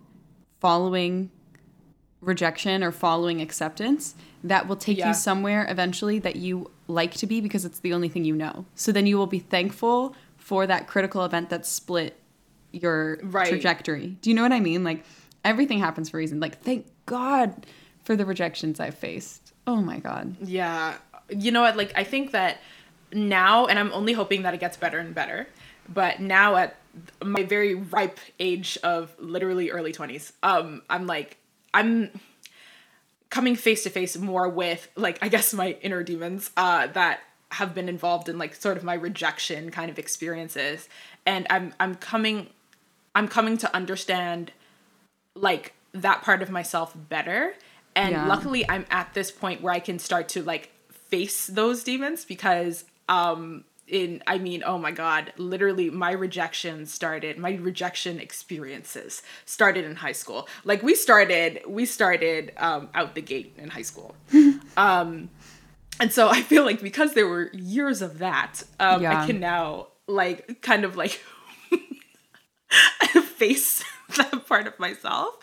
following 0.60 1.30
rejection 2.22 2.84
or 2.84 2.92
following 2.92 3.42
acceptance 3.42 4.16
that 4.44 4.68
will 4.68 4.78
take 4.78 4.98
Yeah. 4.98 5.10
you 5.10 5.14
somewhere 5.14 5.66
eventually 5.70 6.20
that 6.20 6.38
you 6.38 6.72
like 6.88 7.14
to 7.16 7.28
be 7.28 7.42
because 7.42 7.66
it's 7.66 7.80
the 7.80 7.94
only 7.94 8.08
thing 8.10 8.24
you 8.24 8.36
know. 8.36 8.66
So 8.76 8.92
then 8.92 9.06
you 9.06 9.18
will 9.18 9.28
be 9.28 9.40
thankful 9.40 10.16
for 10.38 10.66
that 10.68 10.88
critical 10.88 11.24
event 11.26 11.50
that 11.50 11.66
split 11.66 12.18
your 12.74 13.20
Right. 13.24 13.48
trajectory. 13.48 14.18
Do 14.22 14.30
you 14.30 14.36
know 14.36 14.42
what 14.44 14.52
I 14.52 14.60
mean? 14.60 14.84
Like 14.84 15.06
everything 15.46 15.80
happens 15.80 16.10
for 16.10 16.18
a 16.18 16.20
reason. 16.20 16.40
Like 16.42 16.62
thank 16.62 16.86
God 17.06 17.66
for 18.04 18.16
the 18.18 18.26
rejections 18.26 18.80
I've 18.82 18.96
faced. 18.98 19.54
Oh 19.66 19.78
my 19.78 20.00
God. 20.00 20.36
Yeah. 20.42 20.96
You 21.30 21.52
know 21.52 21.62
what? 21.62 21.78
Like, 21.78 21.94
I 21.96 22.04
think 22.04 22.32
that 22.32 22.58
now, 23.14 23.66
and 23.68 23.80
I'm 23.80 23.94
only 23.94 24.12
hoping 24.12 24.42
that 24.42 24.54
it 24.54 24.60
gets 24.60 24.76
better 24.76 25.00
and 25.00 25.16
better, 25.16 25.48
but 25.88 26.20
now 26.20 26.58
at 26.58 26.76
my 27.24 27.44
very 27.44 27.76
ripe 27.76 28.20
age 28.40 28.78
of 28.84 29.16
literally 29.20 29.72
early 29.72 29.94
20s, 29.94 30.34
um, 30.44 30.82
I'm 30.90 31.08
like, 31.08 31.38
I'm 31.74 32.10
coming 33.30 33.56
face 33.56 33.84
to 33.84 33.90
face 33.90 34.18
more 34.18 34.50
with, 34.50 34.90
like, 34.96 35.18
I 35.22 35.30
guess 35.30 35.54
my 35.54 35.78
inner 35.82 36.04
demons 36.04 36.52
uh, 36.58 36.88
that 36.88 37.22
have 37.52 37.74
been 37.74 37.88
involved 37.88 38.28
in, 38.30 38.38
like, 38.38 38.54
sort 38.54 38.76
of 38.78 38.84
my 38.84 38.94
rejection 38.96 39.72
kind 39.72 39.90
of 39.90 39.98
experiences. 39.98 40.90
And 41.26 41.48
I'm, 41.50 41.74
I'm 41.80 41.96
coming, 41.96 42.48
I'm 43.16 43.28
coming 43.28 43.58
to 43.60 43.76
understand 43.76 44.52
like 45.36 45.74
that 45.94 46.22
part 46.24 46.42
of 46.42 46.50
myself 46.50 46.94
better 46.96 47.54
and 47.96 48.12
Yeah. 48.12 48.28
luckily 48.28 48.68
i'm 48.70 48.86
at 48.90 49.14
this 49.14 49.30
point 49.32 49.62
where 49.62 49.74
i 49.74 49.80
can 49.80 50.00
start 50.00 50.28
to 50.30 50.42
like 50.44 50.72
face 50.92 51.46
those 51.48 51.84
demons 51.84 52.26
because 52.26 52.86
um 53.10 53.64
in 53.88 54.22
i 54.28 54.38
mean 54.40 54.64
oh 54.66 54.78
my 54.78 54.92
god 54.92 55.32
literally 55.38 55.90
my 55.92 56.12
rejection 56.12 56.86
started 56.88 57.38
my 57.38 57.54
rejection 57.56 58.20
experiences 58.20 59.22
started 59.46 59.86
in 59.86 59.96
high 59.98 60.12
school 60.12 60.48
like 60.64 60.82
we 60.82 60.96
started 60.96 61.62
we 61.68 61.86
started 61.86 62.52
um 62.58 62.90
out 62.96 63.14
the 63.16 63.22
gate 63.22 63.54
in 63.58 63.70
high 63.70 63.82
school 63.84 64.16
um 64.78 65.30
and 66.00 66.12
so 66.12 66.30
i 66.30 66.42
feel 66.42 66.64
like 66.64 66.82
because 66.82 67.14
there 67.14 67.28
were 67.28 67.50
years 67.54 68.02
of 68.02 68.18
that 68.20 68.64
um 68.80 69.02
Yeah. 69.04 69.22
i 69.22 69.26
can 69.28 69.40
now 69.40 69.88
like 70.08 70.62
kind 70.62 70.84
of 70.86 70.96
like 70.96 71.22
face 73.38 73.84
that 74.18 74.46
part 74.48 74.68
of 74.68 74.78
myself. 74.80 75.38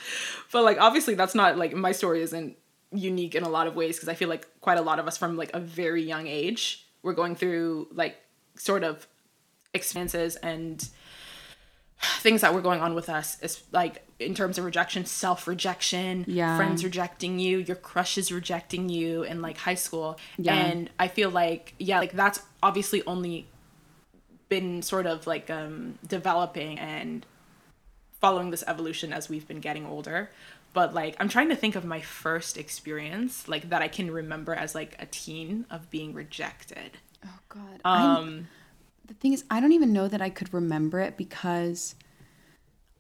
But 0.53 0.65
like 0.65 0.79
obviously 0.81 1.15
that's 1.15 1.35
not 1.35 1.57
like 1.59 1.75
my 1.75 1.93
story 1.93 2.23
isn't 2.23 2.57
unique 2.93 3.35
in 3.35 3.43
a 3.45 3.49
lot 3.49 3.67
of 3.67 3.77
ways 3.77 3.97
because 3.97 4.09
I 4.09 4.15
feel 4.15 4.29
like 4.29 4.47
quite 4.61 4.79
a 4.79 4.83
lot 4.83 4.99
of 4.99 5.07
us 5.07 5.17
from 5.17 5.37
like 5.37 5.51
a 5.55 5.61
very 5.61 6.03
young 6.03 6.27
age 6.27 6.87
we're 7.03 7.13
going 7.15 7.37
through 7.37 7.87
like 7.93 8.17
sort 8.57 8.83
of 8.85 9.07
experiences 9.73 10.35
and 10.37 10.89
things 12.21 12.41
that 12.41 12.53
were 12.55 12.61
going 12.63 12.81
on 12.81 12.95
with 12.95 13.09
us 13.09 13.41
is 13.43 13.63
like 13.73 14.05
in 14.19 14.35
terms 14.35 14.59
of 14.59 14.65
rejection 14.65 15.05
self-rejection 15.05 16.25
Yeah. 16.27 16.57
friends 16.57 16.83
rejecting 16.85 17.39
you 17.39 17.59
your 17.59 17.77
crushes 17.77 18.33
rejecting 18.33 18.89
you 18.89 19.23
in 19.23 19.41
like 19.43 19.59
high 19.59 19.75
school 19.75 20.19
Yeah. 20.37 20.55
and 20.57 20.91
i 20.99 21.09
feel 21.09 21.31
like 21.31 21.75
yeah 21.79 21.99
like 22.01 22.13
that's 22.13 22.41
obviously 22.63 23.03
only 23.07 23.47
been 24.51 24.83
sort 24.83 25.07
of 25.07 25.27
like 25.27 25.49
um 25.49 25.99
developing 26.07 26.79
and 26.79 27.25
following 28.21 28.51
this 28.51 28.63
evolution 28.67 29.15
as 29.15 29.31
we've 29.31 29.49
been 29.49 29.61
getting 29.61 29.87
older 29.87 30.31
but 30.75 30.93
like 30.93 31.17
i'm 31.19 31.29
trying 31.31 31.49
to 31.49 31.57
think 31.57 31.75
of 31.75 31.87
my 31.87 32.03
first 32.03 32.59
experience 32.59 33.49
like 33.49 33.71
that 33.71 33.81
i 33.81 33.89
can 33.89 34.11
remember 34.11 34.55
as 34.55 34.75
like 34.75 34.95
a 34.99 35.07
teen 35.07 35.65
of 35.71 35.91
being 35.91 36.13
rejected 36.13 36.99
Oh 37.25 37.39
God. 37.49 37.81
Um 37.85 38.49
the 39.07 39.15
thing 39.15 39.33
is, 39.33 39.45
I 39.51 39.61
don't 39.61 39.73
even 39.73 39.93
know 39.93 40.07
that 40.07 40.23
I 40.23 40.31
could 40.31 40.55
remember 40.55 41.01
it 41.01 41.17
because 41.17 41.97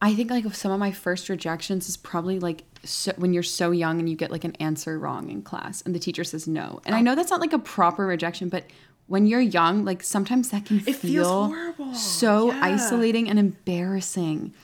I 0.02 0.14
think 0.14 0.30
like 0.30 0.52
some 0.54 0.72
of 0.72 0.80
my 0.80 0.90
first 0.90 1.28
rejections 1.28 1.88
is 1.88 1.96
probably 1.96 2.40
like 2.40 2.64
so, 2.82 3.12
when 3.16 3.32
you're 3.32 3.44
so 3.44 3.70
young 3.70 4.00
and 4.00 4.08
you 4.08 4.16
get 4.16 4.32
like 4.32 4.42
an 4.42 4.56
answer 4.56 4.98
wrong 4.98 5.30
in 5.30 5.42
class 5.42 5.82
and 5.82 5.94
the 5.94 6.00
teacher 6.00 6.24
says 6.24 6.48
no. 6.48 6.80
And 6.84 6.96
I 6.96 7.00
know 7.00 7.14
that's 7.14 7.30
not 7.30 7.40
like 7.40 7.52
a 7.52 7.60
proper 7.60 8.06
rejection, 8.06 8.48
but 8.48 8.64
when 9.10 9.26
you're 9.26 9.40
young, 9.40 9.84
like 9.84 10.04
sometimes 10.04 10.50
that 10.50 10.64
can 10.66 10.76
It 10.86 10.94
feel 10.94 11.24
feels 11.24 11.26
horrible. 11.52 11.94
so 11.94 12.52
Yeah. 12.52 12.60
isolating 12.62 13.28
and 13.28 13.38
embarrassing. 13.40 14.54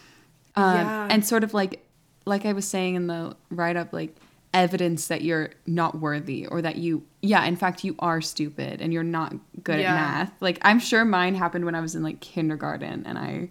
Um, 0.55 0.75
Yeah. 0.77 1.09
And 1.11 1.27
sort 1.27 1.43
of 1.43 1.53
like, 1.53 1.85
like 2.27 2.47
I 2.47 2.53
was 2.53 2.65
saying 2.67 2.95
in 2.95 3.09
the 3.09 3.37
write 3.51 3.77
up, 3.77 3.93
like 3.93 4.15
evidence 4.55 5.09
that 5.09 5.23
you're 5.23 5.51
not 5.67 6.01
worthy 6.01 6.47
or 6.47 6.63
that 6.63 6.77
you, 6.77 7.03
yeah, 7.23 7.45
in 7.45 7.57
fact, 7.57 7.83
you 7.83 7.97
are 7.99 8.21
stupid 8.21 8.81
and 8.81 8.93
you're 8.93 9.03
not 9.03 9.35
good 9.65 9.81
Yeah. 9.81 9.91
at 9.93 9.95
math. 9.97 10.33
Like 10.41 10.59
I'm 10.63 10.79
sure 10.79 11.05
mine 11.05 11.35
happened 11.35 11.65
when 11.65 11.75
I 11.75 11.81
was 11.81 11.97
in 11.97 12.05
like 12.05 12.21
kindergarten 12.21 13.05
and 13.05 13.19
I, 13.19 13.51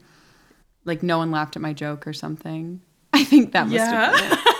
like 0.86 1.04
no 1.04 1.18
one 1.18 1.30
laughed 1.30 1.58
at 1.58 1.62
my 1.62 1.74
joke 1.74 2.08
or 2.08 2.14
something. 2.14 2.80
I 3.14 3.26
think 3.26 3.52
that 3.52 3.68
must 3.68 3.78
have 3.84 4.14
been 4.14 4.24
Yeah. 4.30 4.34
it. 4.34 4.40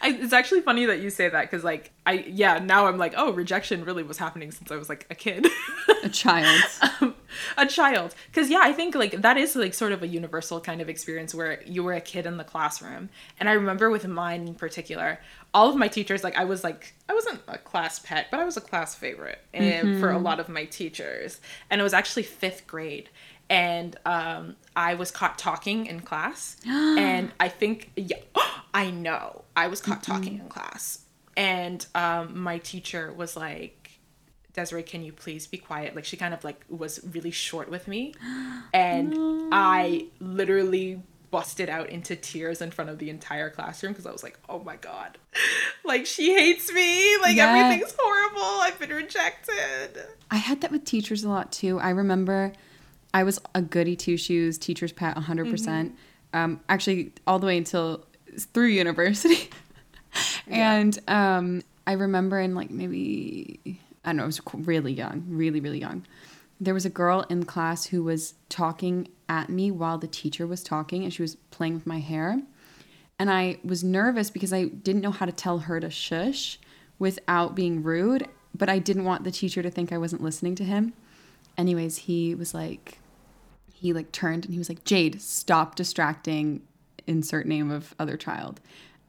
I, 0.00 0.10
it's 0.10 0.32
actually 0.32 0.60
funny 0.60 0.86
that 0.86 1.00
you 1.00 1.10
say 1.10 1.28
that 1.28 1.42
because 1.42 1.64
like 1.64 1.92
i 2.06 2.24
yeah 2.28 2.58
now 2.58 2.86
i'm 2.86 2.98
like 2.98 3.14
oh 3.16 3.32
rejection 3.32 3.84
really 3.84 4.02
was 4.02 4.18
happening 4.18 4.50
since 4.50 4.70
i 4.70 4.76
was 4.76 4.88
like 4.88 5.06
a 5.10 5.14
kid. 5.14 5.46
A 6.02 6.08
child. 6.08 6.62
Um, 7.00 7.14
a 7.56 7.64
child. 7.64 8.14
Because 8.26 8.50
yeah 8.50 8.60
i 8.62 8.72
think 8.72 8.94
like 8.94 9.22
that 9.22 9.38
is 9.38 9.56
like 9.56 9.72
sort 9.72 9.92
of 9.92 10.02
a 10.02 10.06
universal 10.06 10.60
kind 10.60 10.80
of 10.80 10.88
experience 10.88 11.34
where 11.34 11.62
you 11.64 11.82
were 11.82 11.94
a 11.94 12.00
kid 12.00 12.26
in 12.26 12.36
the 12.36 12.44
classroom. 12.44 13.08
And 13.40 13.48
i 13.48 13.52
remember 13.52 13.88
with 13.90 14.06
mine 14.06 14.46
in 14.46 14.54
particular 14.54 15.20
all 15.54 15.68
of 15.68 15.76
my 15.76 15.88
teachers 15.88 16.24
like 16.24 16.36
i 16.36 16.44
was 16.44 16.64
like 16.64 16.94
i 17.08 17.14
wasn't 17.14 17.40
a 17.48 17.58
class 17.58 17.98
pet 17.98 18.26
but 18.30 18.40
i 18.40 18.44
was 18.44 18.56
a 18.56 18.60
class 18.60 18.94
favorite 18.94 19.38
and 19.52 20.00
for 20.00 20.10
a 20.10 20.14
mm-hmm. 20.14 20.24
lot 20.24 20.40
of 20.40 20.48
my 20.48 20.64
teachers. 20.66 21.40
And 21.70 21.80
it 21.80 21.84
was 21.84 21.94
actually 21.94 22.24
fifth 22.24 22.66
grade. 22.66 23.08
And 23.48 23.96
um, 24.04 24.56
i 24.76 24.94
was 24.94 25.10
caught 25.10 25.38
talking 25.38 25.86
in 25.86 26.00
class. 26.00 26.56
And 26.66 27.32
i 27.40 27.48
think 27.48 27.92
yeah 27.96 28.18
i 28.74 28.90
know 28.90 29.44
i 29.56 29.66
was 29.68 29.80
caught 29.80 30.02
talking 30.02 30.38
in 30.38 30.48
class 30.48 31.00
and 31.36 31.86
um, 31.94 32.38
my 32.38 32.58
teacher 32.58 33.12
was 33.12 33.36
like 33.36 33.78
Desiree, 34.54 34.82
can 34.82 35.02
you 35.02 35.14
please 35.14 35.46
be 35.46 35.56
quiet? 35.56 35.96
Like 35.96 36.04
she 36.04 36.18
kind 36.18 36.34
of 36.34 36.44
like 36.44 36.62
was 36.68 37.00
really 37.14 37.30
short 37.30 37.70
with 37.70 37.88
me. 37.88 38.12
And 38.74 39.14
I 39.50 40.08
literally 40.20 41.00
busted 41.30 41.70
out 41.70 41.88
into 41.88 42.14
tears 42.16 42.60
in 42.60 42.70
front 42.70 42.90
of 42.90 42.98
the 42.98 43.08
entire 43.08 43.48
classroom 43.48 43.92
because 43.94 44.04
I 44.04 44.12
was 44.12 44.22
like, 44.22 44.38
oh 44.50 44.58
my 44.62 44.76
God. 44.76 45.16
Like 45.84 46.04
she 46.06 46.32
hates 46.34 46.70
me. 46.72 47.16
Like 47.22 47.36
Yeah. 47.36 47.48
everything's 47.48 47.94
horrible. 47.98 48.60
I've 48.60 48.78
been 48.78 48.90
rejected. 48.90 50.04
I 50.30 50.36
had 50.36 50.60
that 50.60 50.70
with 50.70 50.84
teachers 50.84 51.24
a 51.24 51.28
lot 51.30 51.50
too. 51.50 51.80
I 51.80 51.88
remember 51.90 52.52
I 53.14 53.24
was 53.24 53.40
a 53.54 53.62
goody 53.62 53.96
two 53.96 54.18
shoes, 54.18 54.58
teacher's 54.58 54.92
pet 54.92 55.16
100%. 55.16 55.50
percent 55.50 55.96
Um, 56.34 56.60
actually, 56.68 57.14
all 57.26 57.38
the 57.38 57.46
way 57.46 57.56
until 57.56 58.04
through 58.38 58.66
university. 58.66 59.50
and 60.46 60.98
um, 61.08 61.62
I 61.86 61.92
remember 61.92 62.40
in 62.40 62.54
like 62.54 62.70
maybe, 62.70 63.80
I 64.04 64.10
don't 64.10 64.16
know, 64.16 64.22
I 64.24 64.26
was 64.26 64.40
really 64.54 64.92
young, 64.92 65.24
really, 65.28 65.60
really 65.60 65.80
young. 65.80 66.04
There 66.60 66.74
was 66.74 66.84
a 66.84 66.90
girl 66.90 67.24
in 67.28 67.44
class 67.44 67.86
who 67.86 68.04
was 68.04 68.34
talking 68.48 69.08
at 69.28 69.48
me 69.48 69.70
while 69.70 69.98
the 69.98 70.06
teacher 70.06 70.46
was 70.46 70.62
talking 70.62 71.02
and 71.02 71.12
she 71.12 71.22
was 71.22 71.36
playing 71.50 71.74
with 71.74 71.86
my 71.86 71.98
hair. 71.98 72.40
And 73.18 73.30
I 73.30 73.58
was 73.64 73.82
nervous 73.82 74.30
because 74.30 74.52
I 74.52 74.64
didn't 74.64 75.02
know 75.02 75.10
how 75.10 75.26
to 75.26 75.32
tell 75.32 75.60
her 75.60 75.80
to 75.80 75.90
shush 75.90 76.58
without 76.98 77.54
being 77.54 77.82
rude, 77.82 78.28
but 78.54 78.68
I 78.68 78.78
didn't 78.78 79.04
want 79.04 79.24
the 79.24 79.30
teacher 79.30 79.62
to 79.62 79.70
think 79.70 79.92
I 79.92 79.98
wasn't 79.98 80.22
listening 80.22 80.54
to 80.56 80.64
him. 80.64 80.92
Anyways, 81.58 81.98
he 81.98 82.34
was 82.34 82.54
like, 82.54 82.98
he 83.72 83.92
like 83.92 84.12
turned 84.12 84.44
and 84.44 84.54
he 84.54 84.58
was 84.58 84.68
like, 84.68 84.84
Jade, 84.84 85.20
stop 85.20 85.74
distracting, 85.74 86.62
insert 87.06 87.46
name 87.46 87.70
of 87.70 87.94
other 87.98 88.16
child. 88.16 88.60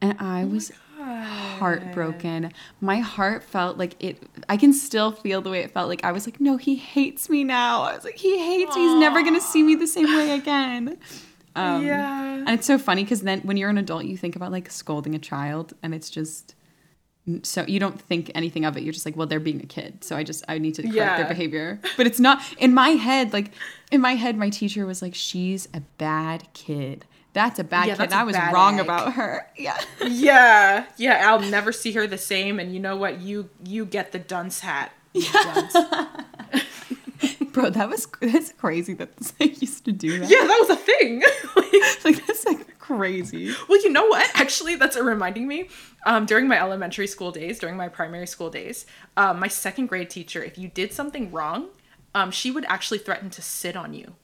And 0.01 0.17
I 0.19 0.43
was 0.45 0.71
heartbroken. 0.97 2.51
My 2.81 2.99
heart 2.99 3.43
felt 3.43 3.77
like 3.77 3.95
it, 4.03 4.21
I 4.49 4.57
can 4.57 4.73
still 4.73 5.11
feel 5.11 5.41
the 5.41 5.49
way 5.49 5.59
it 5.59 5.71
felt. 5.71 5.87
Like 5.89 6.03
I 6.03 6.11
was 6.11 6.27
like, 6.27 6.39
no, 6.39 6.57
he 6.57 6.75
hates 6.75 7.29
me 7.29 7.43
now. 7.43 7.83
I 7.83 7.95
was 7.95 8.03
like, 8.03 8.15
he 8.17 8.37
hates 8.37 8.75
me. 8.75 8.81
He's 8.81 8.99
never 8.99 9.21
going 9.21 9.35
to 9.35 9.41
see 9.41 9.63
me 9.63 9.75
the 9.75 9.87
same 9.87 10.05
way 10.07 10.31
again. 10.31 10.97
Um, 11.55 11.85
yeah. 11.85 12.33
and 12.37 12.49
it's 12.49 12.65
so 12.65 12.77
funny 12.79 13.03
because 13.03 13.21
then 13.21 13.41
when 13.41 13.57
you're 13.57 13.69
an 13.69 13.77
adult, 13.77 14.05
you 14.05 14.17
think 14.17 14.35
about 14.35 14.51
like 14.51 14.71
scolding 14.71 15.13
a 15.13 15.19
child, 15.19 15.73
and 15.83 15.93
it's 15.93 16.09
just 16.09 16.55
so 17.43 17.63
you 17.67 17.79
don't 17.79 18.01
think 18.01 18.31
anything 18.33 18.65
of 18.65 18.75
it. 18.75 18.81
You're 18.83 18.91
just 18.91 19.05
like, 19.05 19.15
well, 19.15 19.27
they're 19.27 19.39
being 19.39 19.61
a 19.61 19.67
kid, 19.67 20.03
so 20.03 20.15
I 20.17 20.23
just 20.23 20.43
I 20.49 20.57
need 20.57 20.73
to 20.75 20.81
correct 20.81 20.95
Yeah. 20.95 21.17
their 21.17 21.27
behavior. 21.27 21.79
But 21.95 22.07
it's 22.07 22.19
not 22.19 22.41
in 22.57 22.73
my 22.73 22.89
head. 22.89 23.33
Like 23.33 23.51
in 23.91 24.01
my 24.01 24.15
head, 24.15 24.35
my 24.35 24.49
teacher 24.49 24.85
was 24.87 25.03
like, 25.03 25.13
she's 25.13 25.67
a 25.75 25.81
bad 25.99 26.47
kid. 26.53 27.05
That's 27.33 27.57
a 27.59 27.63
bad 27.63 27.87
Yeah, 27.87 27.93
kid. 27.95 28.09
that's 28.09 28.13
and 28.13 28.19
a 28.19 28.21
I 28.21 28.23
was 28.23 28.53
wrong 28.53 28.75
egg. 28.79 28.85
about 28.85 29.13
her. 29.13 29.47
Yeah. 29.57 29.79
Yeah, 30.05 30.85
yeah. 30.97 31.23
I'll 31.29 31.39
never 31.41 31.71
see 31.71 31.91
her 31.93 32.05
the 32.07 32.17
same. 32.17 32.59
And 32.59 32.73
you 32.73 32.79
know 32.79 32.95
what? 32.95 33.19
You 33.21 33.49
you 33.65 33.85
get 33.85 34.11
the 34.11 34.19
dunce 34.19 34.59
hat. 34.61 34.91
dunce. 35.13 35.75
Bro, 37.53 37.69
that 37.71 37.87
was 37.89 38.07
that's 38.19 38.51
crazy 38.53 38.93
that 38.95 39.15
they 39.39 39.45
used 39.45 39.85
to 39.85 39.91
do 39.91 40.19
that. 40.19 40.29
Yeah, 40.29 40.45
that 40.45 40.57
was 40.59 40.69
a 40.69 40.75
thing. 40.75 41.21
Like- 41.55 41.63
Like 42.05 42.25
that's 42.27 42.45
like 42.45 42.79
crazy. 42.79 43.53
well, 43.69 43.81
you 43.81 43.89
know 43.89 44.05
what? 44.07 44.29
Actually, 44.35 44.75
that's 44.75 44.97
reminding 44.99 45.47
me. 45.47 45.69
Um, 46.05 46.25
during 46.25 46.47
my 46.47 46.59
elementary 46.59 47.07
school 47.07 47.31
days, 47.31 47.59
during 47.59 47.77
my 47.77 47.87
primary 47.87 48.27
school 48.27 48.49
days, 48.49 48.85
um, 49.17 49.39
my 49.39 49.47
second 49.47 49.87
grade 49.87 50.09
teacher, 50.09 50.43
if 50.43 50.57
you 50.57 50.67
did 50.67 50.91
something 50.93 51.31
wrong, 51.31 51.69
um, 52.13 52.29
she 52.31 52.51
would 52.51 52.65
actually 52.67 52.97
threaten 52.99 53.29
to 53.31 53.41
sit 53.41 53.75
on 53.77 53.93
you. 53.93 54.15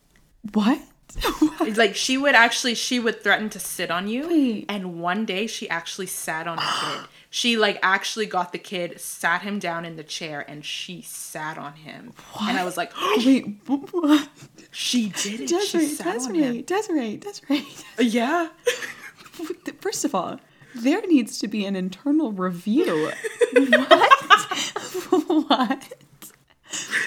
What? 0.54 0.80
It's 1.62 1.78
like 1.78 1.95
she 1.95 2.17
would 2.17 2.36
actually 2.36 2.74
she 2.74 3.00
would 3.00 3.22
threaten 3.22 3.50
to 3.50 3.60
sit 3.60 3.91
on 3.91 4.08
you 4.08 4.28
Wait. 4.28 4.65
and 4.69 5.02
one 5.02 5.26
day 5.26 5.45
she 5.45 5.69
actually 5.69 6.08
sat 6.08 6.48
on 6.48 6.58
a 6.58 6.62
kid 6.62 7.08
she 7.30 7.58
like 7.58 7.78
actually 7.84 8.26
got 8.26 8.54
the 8.54 8.58
kid 8.58 9.00
sat 9.00 9.41
him 9.41 9.60
down 9.60 9.86
in 9.86 9.95
the 9.98 10.04
chair 10.04 10.43
and 10.48 10.65
she 10.65 11.02
sat 11.02 11.58
on 11.58 11.74
him 11.74 12.13
what? 12.34 12.50
and 12.50 12.58
i 12.58 12.63
was 12.63 12.78
like 12.78 12.91
Wait, 13.17 13.58
what? 13.67 14.30
she 14.72 15.10
did 15.10 15.41
it 15.41 15.50
she 15.50 15.78
Desiree, 15.78 15.86
sat 15.88 16.22
on 16.22 16.34
him 16.36 16.62
Desiree, 16.63 17.17
Desiree. 17.17 17.67
Uh, 18.00 18.04
yeah 18.04 18.48
First 19.80 20.06
of 20.06 20.13
all, 20.13 20.39
there 20.76 21.02
needs 21.08 21.39
to 21.39 21.48
be 21.48 21.65
an 21.65 21.76
internal 21.76 22.32
review. 22.32 23.12
what? 23.54 24.12
what? 25.48 25.93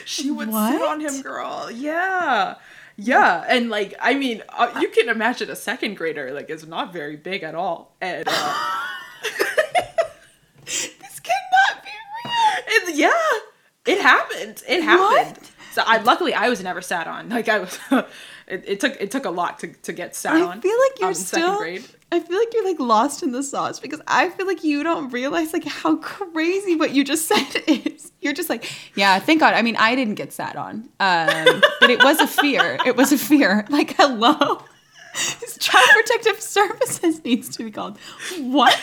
she 0.04 0.30
would 0.30 0.48
sit 0.48 0.82
on 0.82 1.00
him 1.00 1.22
girl 1.22 1.70
yeah 1.70 2.56
yeah 2.96 3.44
and 3.48 3.70
like 3.70 3.94
i 4.00 4.14
mean 4.14 4.42
uh, 4.50 4.78
you 4.80 4.88
can 4.88 5.08
imagine 5.08 5.50
a 5.50 5.56
second 5.56 5.96
grader 5.96 6.32
like 6.32 6.50
is 6.50 6.66
not 6.66 6.92
very 6.92 7.16
big 7.16 7.42
at 7.42 7.54
all 7.54 7.96
and 8.00 8.24
uh, 8.26 8.78
This 10.64 11.20
cannot 11.20 11.84
be 11.84 11.90
real. 12.24 12.32
It's, 12.68 12.98
yeah, 12.98 13.92
it 13.92 14.00
happened. 14.00 14.62
It 14.68 14.82
happened. 14.82 15.41
So 15.72 15.82
I 15.86 15.98
luckily 16.02 16.34
I 16.34 16.48
was 16.48 16.62
never 16.62 16.80
sat 16.82 17.06
on. 17.06 17.28
Like 17.30 17.48
I 17.48 17.58
was, 17.60 17.78
it, 18.46 18.64
it 18.66 18.80
took 18.80 19.00
it 19.00 19.10
took 19.10 19.24
a 19.24 19.30
lot 19.30 19.58
to, 19.60 19.68
to 19.68 19.92
get 19.92 20.14
sat 20.14 20.34
I 20.34 20.42
on. 20.42 20.60
feel 20.60 20.76
like 20.78 21.00
you're 21.00 21.08
um, 21.08 21.14
still. 21.14 21.58
grade. 21.58 21.84
I 22.12 22.20
feel 22.20 22.38
like 22.38 22.52
you're 22.52 22.64
like 22.64 22.78
lost 22.78 23.22
in 23.22 23.32
the 23.32 23.42
sauce 23.42 23.80
because 23.80 24.02
I 24.06 24.28
feel 24.28 24.46
like 24.46 24.62
you 24.62 24.82
don't 24.82 25.08
realize 25.10 25.54
like 25.54 25.64
how 25.64 25.96
crazy 25.96 26.76
what 26.76 26.90
you 26.92 27.04
just 27.04 27.26
said 27.32 27.62
is. 27.66 28.12
You're 28.20 28.34
just 28.34 28.50
like, 28.50 28.70
yeah, 28.94 29.18
thank 29.18 29.40
God. 29.40 29.54
I 29.54 29.62
mean, 29.62 29.76
I 29.76 29.94
didn't 29.96 30.16
get 30.16 30.32
sat 30.32 30.54
on, 30.56 30.90
um, 31.00 31.62
but 31.80 31.88
it 31.88 32.04
was 32.04 32.20
a 32.20 32.26
fear. 32.26 32.78
It 32.84 32.96
was 32.96 33.12
a 33.12 33.18
fear. 33.18 33.66
Like, 33.72 33.94
hello. 33.96 34.62
This 35.40 35.56
Child 35.58 35.88
Protective 35.94 36.40
Services 36.40 37.24
needs 37.24 37.48
to 37.56 37.64
be 37.64 37.70
called. 37.70 37.98
What? 38.38 38.74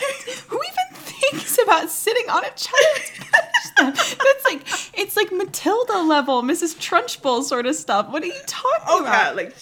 Who 0.48 0.56
even 0.56 1.00
thinks 1.02 1.58
about 1.62 1.88
sitting 1.90 2.28
on 2.28 2.44
a 2.44 2.50
child 2.50 3.00
to 3.06 3.20
punish 3.22 3.30
them? 3.30 3.49
That's 3.94 4.44
like 4.44 4.62
it's 4.98 5.16
like 5.16 5.32
Matilda 5.32 5.98
level, 6.02 6.42
Mrs. 6.42 6.76
Trunchbull 6.78 7.42
sort 7.42 7.66
of 7.66 7.74
stuff. 7.74 8.08
What 8.10 8.22
are 8.22 8.26
you 8.26 8.34
talking 8.46 8.86
Oh 8.88 9.00
about? 9.00 9.36
yeah, 9.36 9.42
like 9.42 9.56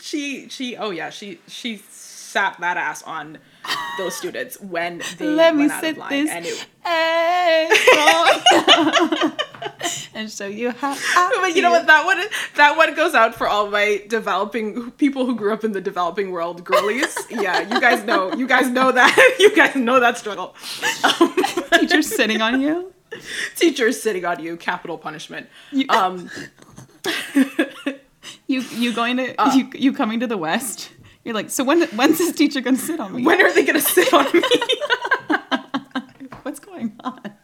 she 0.00 0.48
she 0.48 0.76
oh 0.76 0.90
yeah 0.90 1.10
she 1.10 1.40
she 1.46 1.76
sat 1.90 2.58
that 2.60 2.76
ass 2.76 3.02
on 3.02 3.38
those 3.98 4.16
students 4.16 4.58
when 4.60 5.02
they 5.18 5.26
Let 5.28 5.54
me 5.56 5.68
sit 5.68 5.96
this 6.08 6.30
and 6.30 6.46
it, 6.46 6.66
and 10.14 10.30
show 10.30 10.46
you 10.46 10.70
how. 10.70 10.94
But 11.40 11.54
you 11.56 11.62
know 11.62 11.70
what 11.70 11.86
that 11.86 12.04
one 12.04 12.18
that 12.56 12.76
one 12.76 12.94
goes 12.94 13.14
out 13.14 13.34
for 13.34 13.48
all 13.48 13.70
my 13.70 14.02
developing 14.08 14.90
people 14.92 15.26
who 15.26 15.34
grew 15.34 15.52
up 15.52 15.64
in 15.64 15.72
the 15.72 15.80
developing 15.80 16.30
world 16.30 16.64
girlies 16.64 17.16
yeah 17.30 17.60
you 17.60 17.80
guys 17.80 18.04
know 18.04 18.32
you 18.34 18.46
guys 18.46 18.68
know 18.70 18.92
that 18.92 19.36
you 19.38 19.54
guys 19.54 19.74
know 19.76 20.00
that 20.00 20.18
struggle 20.18 20.54
um, 21.04 21.34
Teacher 21.80 22.02
sitting 22.02 22.40
on 22.42 22.60
you. 22.60 22.92
teachers 23.56 24.00
sitting 24.02 24.24
on 24.24 24.42
you 24.42 24.56
capital 24.56 24.98
punishment 24.98 25.48
You- 25.72 25.86
um 25.88 26.30
You 28.46 28.60
you 28.72 28.92
going 28.92 29.16
to 29.18 29.34
Uh. 29.40 29.54
you 29.54 29.70
you 29.74 29.92
coming 29.92 30.20
to 30.20 30.26
the 30.26 30.36
West? 30.36 30.90
You're 31.28 31.34
like, 31.34 31.50
so 31.50 31.62
when 31.62 31.82
when's 31.88 32.16
this 32.16 32.34
teacher 32.34 32.62
gonna 32.62 32.78
sit 32.78 32.98
on 32.98 33.14
me? 33.14 33.22
when 33.22 33.38
are 33.42 33.52
they 33.52 33.62
gonna 33.62 33.82
sit 33.82 34.14
on 34.14 34.24
me 34.32 34.40
What's 36.42 36.58
going 36.58 36.98
on? 37.04 37.20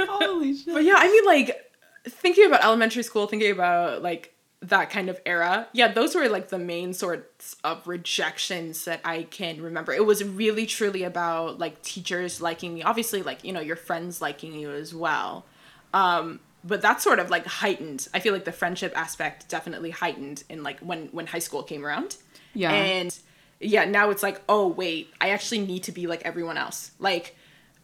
Holy 0.00 0.56
shit! 0.56 0.72
But 0.72 0.82
yeah, 0.82 0.94
I 0.96 1.10
mean, 1.10 1.26
like 1.26 1.54
thinking 2.08 2.46
about 2.46 2.64
elementary 2.64 3.02
school, 3.02 3.26
thinking 3.26 3.52
about 3.52 4.02
like 4.02 4.34
that 4.62 4.88
kind 4.88 5.10
of 5.10 5.20
era. 5.26 5.68
Yeah, 5.74 5.92
those 5.92 6.14
were 6.14 6.26
like 6.30 6.48
the 6.48 6.58
main 6.58 6.94
sorts 6.94 7.56
of 7.64 7.86
rejections 7.86 8.86
that 8.86 9.02
I 9.04 9.24
can 9.24 9.60
remember. 9.60 9.92
It 9.92 10.06
was 10.06 10.24
really 10.24 10.64
truly 10.64 11.02
about 11.02 11.58
like 11.58 11.82
teachers 11.82 12.40
liking 12.40 12.72
me. 12.72 12.82
Obviously, 12.82 13.22
like 13.22 13.44
you 13.44 13.52
know 13.52 13.60
your 13.60 13.76
friends 13.76 14.22
liking 14.22 14.54
you 14.54 14.70
as 14.70 14.94
well. 14.94 15.44
Um, 15.92 16.40
but 16.64 16.80
that's 16.80 17.02
sort 17.02 17.18
of 17.18 17.30
like 17.30 17.46
heightened. 17.46 18.08
I 18.14 18.20
feel 18.20 18.32
like 18.32 18.44
the 18.44 18.52
friendship 18.52 18.92
aspect 18.96 19.48
definitely 19.48 19.90
heightened 19.90 20.44
in 20.48 20.62
like 20.62 20.80
when 20.80 21.08
when 21.08 21.26
high 21.26 21.40
school 21.40 21.62
came 21.62 21.84
around. 21.84 22.16
Yeah. 22.54 22.72
And 22.72 23.16
yeah, 23.60 23.84
now 23.84 24.10
it's 24.10 24.22
like, 24.22 24.40
oh 24.48 24.68
wait, 24.68 25.12
I 25.20 25.30
actually 25.30 25.60
need 25.60 25.84
to 25.84 25.92
be 25.92 26.06
like 26.06 26.22
everyone 26.22 26.56
else. 26.56 26.92
Like 26.98 27.36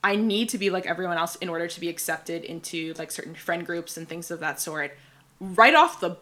I 0.03 0.17
need 0.17 0.49
to 0.51 0.59
be 0.59 0.71
like 0.71 0.87
everyone 0.87 1.19
else 1.19 1.37
in 1.37 1.49
order 1.49 1.67
to 1.67 1.81
be 1.81 1.89
accepted 1.89 2.45
into 2.45 2.95
like 2.99 3.11
certain 3.11 3.35
friend 3.35 3.67
groups 3.67 3.97
and 3.97 4.09
things 4.09 4.31
of 4.31 4.41
that 4.41 4.61
sort. 4.61 4.97
Right 5.41 5.75
off 5.75 6.01
the 6.01 6.17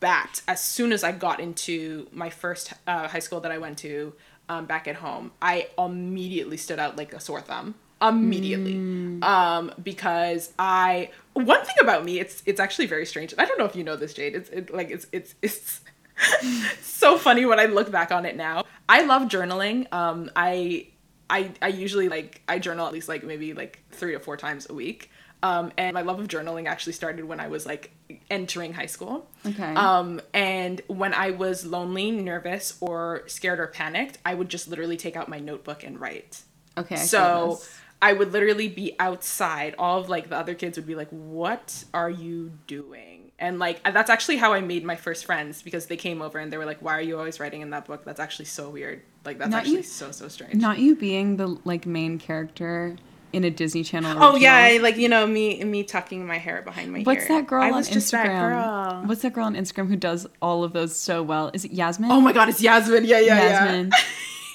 bat, 0.00 0.42
as 0.48 0.62
soon 0.62 0.92
as 0.92 1.04
I 1.04 1.12
got 1.12 1.40
into 1.40 2.08
my 2.12 2.30
first 2.30 2.72
uh, 2.86 3.08
high 3.08 3.18
school 3.18 3.40
that 3.40 3.52
I 3.52 3.58
went 3.58 3.78
to 3.78 4.14
um, 4.48 4.66
back 4.66 4.88
at 4.88 4.96
home, 4.96 5.32
I 5.40 5.68
immediately 5.78 6.56
stood 6.56 6.78
out 6.78 6.96
like 6.96 7.12
a 7.12 7.20
sore 7.20 7.40
thumb. 7.40 7.74
Immediately, 8.02 9.20
um, 9.22 9.72
because 9.82 10.52
I 10.58 11.10
one 11.34 11.64
thing 11.64 11.76
about 11.80 12.04
me, 12.04 12.18
it's 12.18 12.42
it's 12.46 12.58
actually 12.58 12.86
very 12.86 13.04
strange. 13.04 13.34
I 13.36 13.44
don't 13.44 13.58
know 13.58 13.66
if 13.66 13.76
you 13.76 13.84
know 13.84 13.96
this, 13.96 14.14
Jade. 14.14 14.34
It's 14.34 14.48
it, 14.50 14.72
like 14.72 14.90
it's 14.90 15.06
it's 15.12 15.34
it's 15.42 15.80
so 16.80 17.18
funny 17.18 17.44
when 17.44 17.60
I 17.60 17.66
look 17.66 17.90
back 17.90 18.10
on 18.10 18.24
it 18.24 18.36
now. 18.36 18.64
I 18.88 19.02
love 19.02 19.22
journaling. 19.24 19.92
Um, 19.92 20.30
I 20.34 20.88
I 21.28 21.52
I 21.60 21.68
usually 21.68 22.08
like 22.08 22.42
I 22.48 22.58
journal 22.58 22.86
at 22.86 22.92
least 22.92 23.08
like 23.08 23.22
maybe 23.22 23.52
like 23.54 23.82
three 23.90 24.14
or 24.14 24.20
four 24.20 24.36
times 24.36 24.68
a 24.70 24.74
week. 24.74 25.10
Um, 25.42 25.72
and 25.78 25.94
my 25.94 26.02
love 26.02 26.20
of 26.20 26.28
journaling 26.28 26.66
actually 26.66 26.92
started 26.92 27.24
when 27.24 27.40
I 27.40 27.48
was 27.48 27.64
like 27.64 27.92
entering 28.30 28.74
high 28.74 28.86
school. 28.86 29.30
Okay. 29.46 29.74
Um, 29.74 30.20
and 30.34 30.82
when 30.86 31.14
I 31.14 31.30
was 31.30 31.64
lonely, 31.64 32.10
nervous, 32.10 32.76
or 32.80 33.22
scared 33.26 33.58
or 33.58 33.66
panicked, 33.68 34.18
I 34.24 34.34
would 34.34 34.50
just 34.50 34.68
literally 34.68 34.98
take 34.98 35.16
out 35.16 35.28
my 35.28 35.38
notebook 35.38 35.82
and 35.82 35.98
write. 35.98 36.42
Okay. 36.76 36.96
I 36.96 36.98
so. 36.98 37.60
I 38.02 38.12
would 38.14 38.32
literally 38.32 38.68
be 38.68 38.96
outside. 38.98 39.74
All 39.78 40.00
of 40.00 40.08
like 40.08 40.28
the 40.30 40.36
other 40.36 40.54
kids 40.54 40.78
would 40.78 40.86
be 40.86 40.94
like, 40.94 41.08
"What 41.10 41.84
are 41.92 42.10
you 42.10 42.52
doing?" 42.66 43.30
And 43.38 43.58
like 43.58 43.82
that's 43.82 44.10
actually 44.10 44.36
how 44.36 44.52
I 44.52 44.60
made 44.60 44.84
my 44.84 44.96
first 44.96 45.24
friends 45.24 45.62
because 45.62 45.86
they 45.86 45.96
came 45.96 46.20
over 46.22 46.38
and 46.38 46.52
they 46.52 46.58
were 46.58 46.66
like, 46.66 46.80
"Why 46.82 46.94
are 46.96 47.00
you 47.02 47.18
always 47.18 47.40
writing 47.40 47.60
in 47.62 47.70
that 47.70 47.86
book? 47.86 48.04
That's 48.04 48.20
actually 48.20 48.46
so 48.46 48.70
weird. 48.70 49.02
Like 49.24 49.38
that's 49.38 49.50
Not 49.50 49.58
actually 49.60 49.76
you- 49.76 49.82
so 49.82 50.10
so 50.12 50.28
strange." 50.28 50.54
not 50.54 50.78
you 50.78 50.94
being 50.96 51.36
the 51.36 51.58
like 51.64 51.84
main 51.86 52.18
character 52.18 52.96
in 53.32 53.44
a 53.44 53.50
Disney 53.50 53.84
Channel. 53.84 54.16
Oh 54.20 54.34
yeah, 54.36 54.54
I, 54.56 54.78
like 54.78 54.96
you 54.96 55.08
know 55.08 55.26
me 55.26 55.62
me 55.64 55.84
tucking 55.84 56.26
my 56.26 56.38
hair 56.38 56.62
behind 56.62 56.92
my 56.92 57.02
What's 57.02 57.22
ear. 57.24 57.28
that 57.28 57.46
girl 57.46 57.62
I 57.62 57.70
on 57.70 57.82
just 57.84 58.10
that 58.12 58.26
Instagram? 58.26 58.48
girl. 58.50 59.02
What's 59.06 59.22
that 59.22 59.32
girl 59.34 59.44
on 59.44 59.54
Instagram 59.54 59.88
who 59.88 59.96
does 59.96 60.26
all 60.42 60.64
of 60.64 60.72
those 60.72 60.96
so 60.98 61.22
well? 61.22 61.50
Is 61.54 61.64
it 61.64 61.72
Yasmin? 61.72 62.10
Oh 62.10 62.20
my 62.20 62.32
god, 62.32 62.48
it's 62.48 62.60
Yasmin. 62.60 63.04
Yeah, 63.04 63.20
yeah, 63.20 63.36
Yasmin. 63.50 63.90
yeah. 63.92 63.98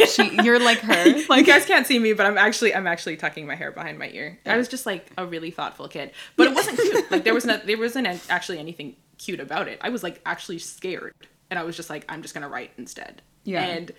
she, 0.08 0.41
you're 0.43 0.60
like 0.60 0.79
her. 0.79 1.05
Like 1.29 1.39
you 1.45 1.45
guys 1.45 1.65
can't 1.65 1.88
see 1.88 1.99
me, 1.99 2.13
but 2.13 2.25
I'm 2.25 2.38
actually 2.38 2.73
I'm 2.73 2.88
actually 2.88 3.17
tucking 3.17 3.45
my 3.45 3.55
hair 3.55 3.71
behind 3.71 3.97
my 3.99 4.10
ear. 4.10 4.39
I 4.45 4.58
was 4.58 4.67
oh. 4.67 4.71
just 4.71 4.86
like 4.86 5.12
a 5.17 5.25
really 5.25 5.51
thoughtful 5.51 5.88
kid, 5.88 6.12
but 6.36 6.47
it 6.47 6.55
wasn't 6.55 6.79
cute. 6.79 7.12
Like 7.12 7.23
there 7.23 7.34
was 7.34 7.45
not 7.45 7.65
there 7.65 7.77
wasn't 7.77 8.08
actually 8.29 8.60
anything 8.60 8.95
cute 9.17 9.39
about 9.39 9.67
it. 9.67 9.79
I 9.81 9.89
was 9.89 10.03
like 10.03 10.21
actually 10.25 10.60
scared, 10.60 11.13
and 11.49 11.60
I 11.60 11.63
was 11.63 11.75
just 11.75 11.89
like 11.89 12.05
I'm 12.10 12.21
just 12.21 12.34
gonna 12.34 12.49
write 12.49 12.71
instead. 12.77 13.21
Yeah. 13.43 13.63
and 13.63 13.91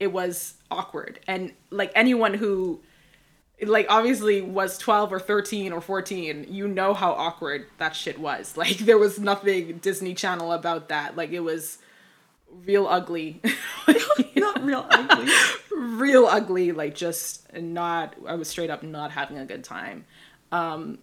it 0.00 0.12
was 0.12 0.54
awkward. 0.70 1.20
And 1.28 1.52
like 1.70 1.92
anyone 1.94 2.34
who 2.34 2.80
like 3.62 3.86
obviously 3.88 4.40
was 4.40 4.76
12 4.78 5.12
or 5.12 5.20
13 5.20 5.72
or 5.72 5.80
14 5.80 6.46
you 6.50 6.66
know 6.66 6.94
how 6.94 7.12
awkward 7.12 7.66
that 7.78 7.94
shit 7.94 8.18
was 8.18 8.56
like 8.56 8.78
there 8.78 8.98
was 8.98 9.20
nothing 9.20 9.78
disney 9.78 10.14
channel 10.14 10.52
about 10.52 10.88
that 10.88 11.16
like 11.16 11.30
it 11.30 11.40
was 11.40 11.78
real 12.64 12.86
ugly. 12.86 13.40
Not 14.36 14.62
real 14.64 14.86
ugly. 14.90 15.32
real 15.76 16.26
ugly 16.26 16.70
like 16.72 16.94
just 16.94 17.52
not 17.54 18.14
i 18.26 18.34
was 18.34 18.48
straight 18.48 18.70
up 18.70 18.82
not 18.82 19.10
having 19.10 19.38
a 19.38 19.44
good 19.44 19.64
time. 19.64 20.04
Um 20.52 20.98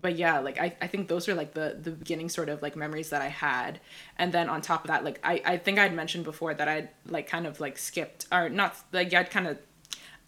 but 0.00 0.16
yeah 0.16 0.38
like 0.40 0.60
I, 0.60 0.74
I 0.80 0.86
think 0.86 1.08
those 1.08 1.26
were 1.28 1.34
like 1.34 1.54
the 1.54 1.78
the 1.80 1.90
beginning 1.90 2.28
sort 2.28 2.48
of 2.48 2.62
like 2.62 2.76
memories 2.76 3.10
that 3.10 3.22
i 3.22 3.28
had. 3.28 3.80
And 4.18 4.32
then 4.32 4.48
on 4.48 4.62
top 4.62 4.84
of 4.84 4.88
that 4.88 5.04
like 5.04 5.20
i 5.24 5.42
i 5.44 5.56
think 5.58 5.78
i'd 5.78 5.94
mentioned 5.94 6.24
before 6.24 6.54
that 6.54 6.68
i'd 6.68 6.88
like 7.08 7.26
kind 7.26 7.46
of 7.46 7.60
like 7.60 7.76
skipped 7.78 8.26
or 8.32 8.48
not 8.48 8.76
like 8.92 9.12
i'd 9.12 9.30
kind 9.30 9.46
of 9.48 9.58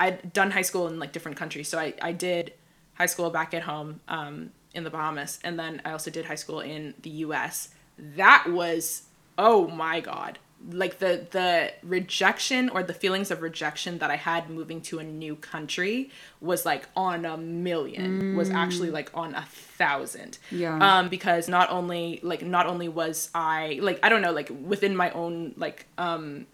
i'd 0.00 0.32
done 0.32 0.50
high 0.50 0.62
school 0.62 0.86
in 0.88 0.98
like 0.98 1.12
different 1.12 1.36
countries. 1.38 1.68
So 1.68 1.78
i 1.78 1.94
i 2.02 2.12
did 2.12 2.52
high 2.94 3.06
school 3.06 3.30
back 3.30 3.54
at 3.54 3.62
home 3.62 4.00
um 4.08 4.50
in 4.74 4.84
the 4.84 4.90
bahamas. 4.90 5.38
And 5.44 5.58
then 5.58 5.80
i 5.84 5.92
also 5.92 6.10
did 6.10 6.26
high 6.26 6.34
school 6.34 6.60
in 6.60 6.94
the 7.02 7.10
us 7.10 7.70
that 7.98 8.46
was 8.50 9.02
oh 9.38 9.66
my 9.68 10.00
god 10.00 10.38
like 10.72 10.98
the 10.98 11.26
the 11.30 11.72
rejection 11.82 12.68
or 12.70 12.82
the 12.82 12.92
feelings 12.92 13.30
of 13.30 13.42
rejection 13.42 13.98
that 13.98 14.10
I 14.10 14.16
had 14.16 14.50
moving 14.50 14.80
to 14.82 14.98
a 14.98 15.04
new 15.04 15.36
country 15.36 16.10
was 16.40 16.66
like 16.66 16.88
on 16.96 17.24
a 17.24 17.36
million 17.36 18.36
was 18.36 18.50
actually 18.50 18.90
like 18.90 19.10
on 19.14 19.34
a 19.34 19.42
thousand 19.42 20.38
Yeah. 20.50 20.76
um 20.98 21.08
because 21.08 21.48
not 21.48 21.70
only 21.70 22.18
like 22.22 22.42
not 22.42 22.66
only 22.66 22.88
was 22.88 23.30
I 23.34 23.78
like 23.82 24.00
I 24.02 24.08
don't 24.08 24.20
know 24.20 24.32
like 24.32 24.50
within 24.50 24.96
my 24.96 25.10
own 25.12 25.54
like 25.56 25.86
um 25.96 26.46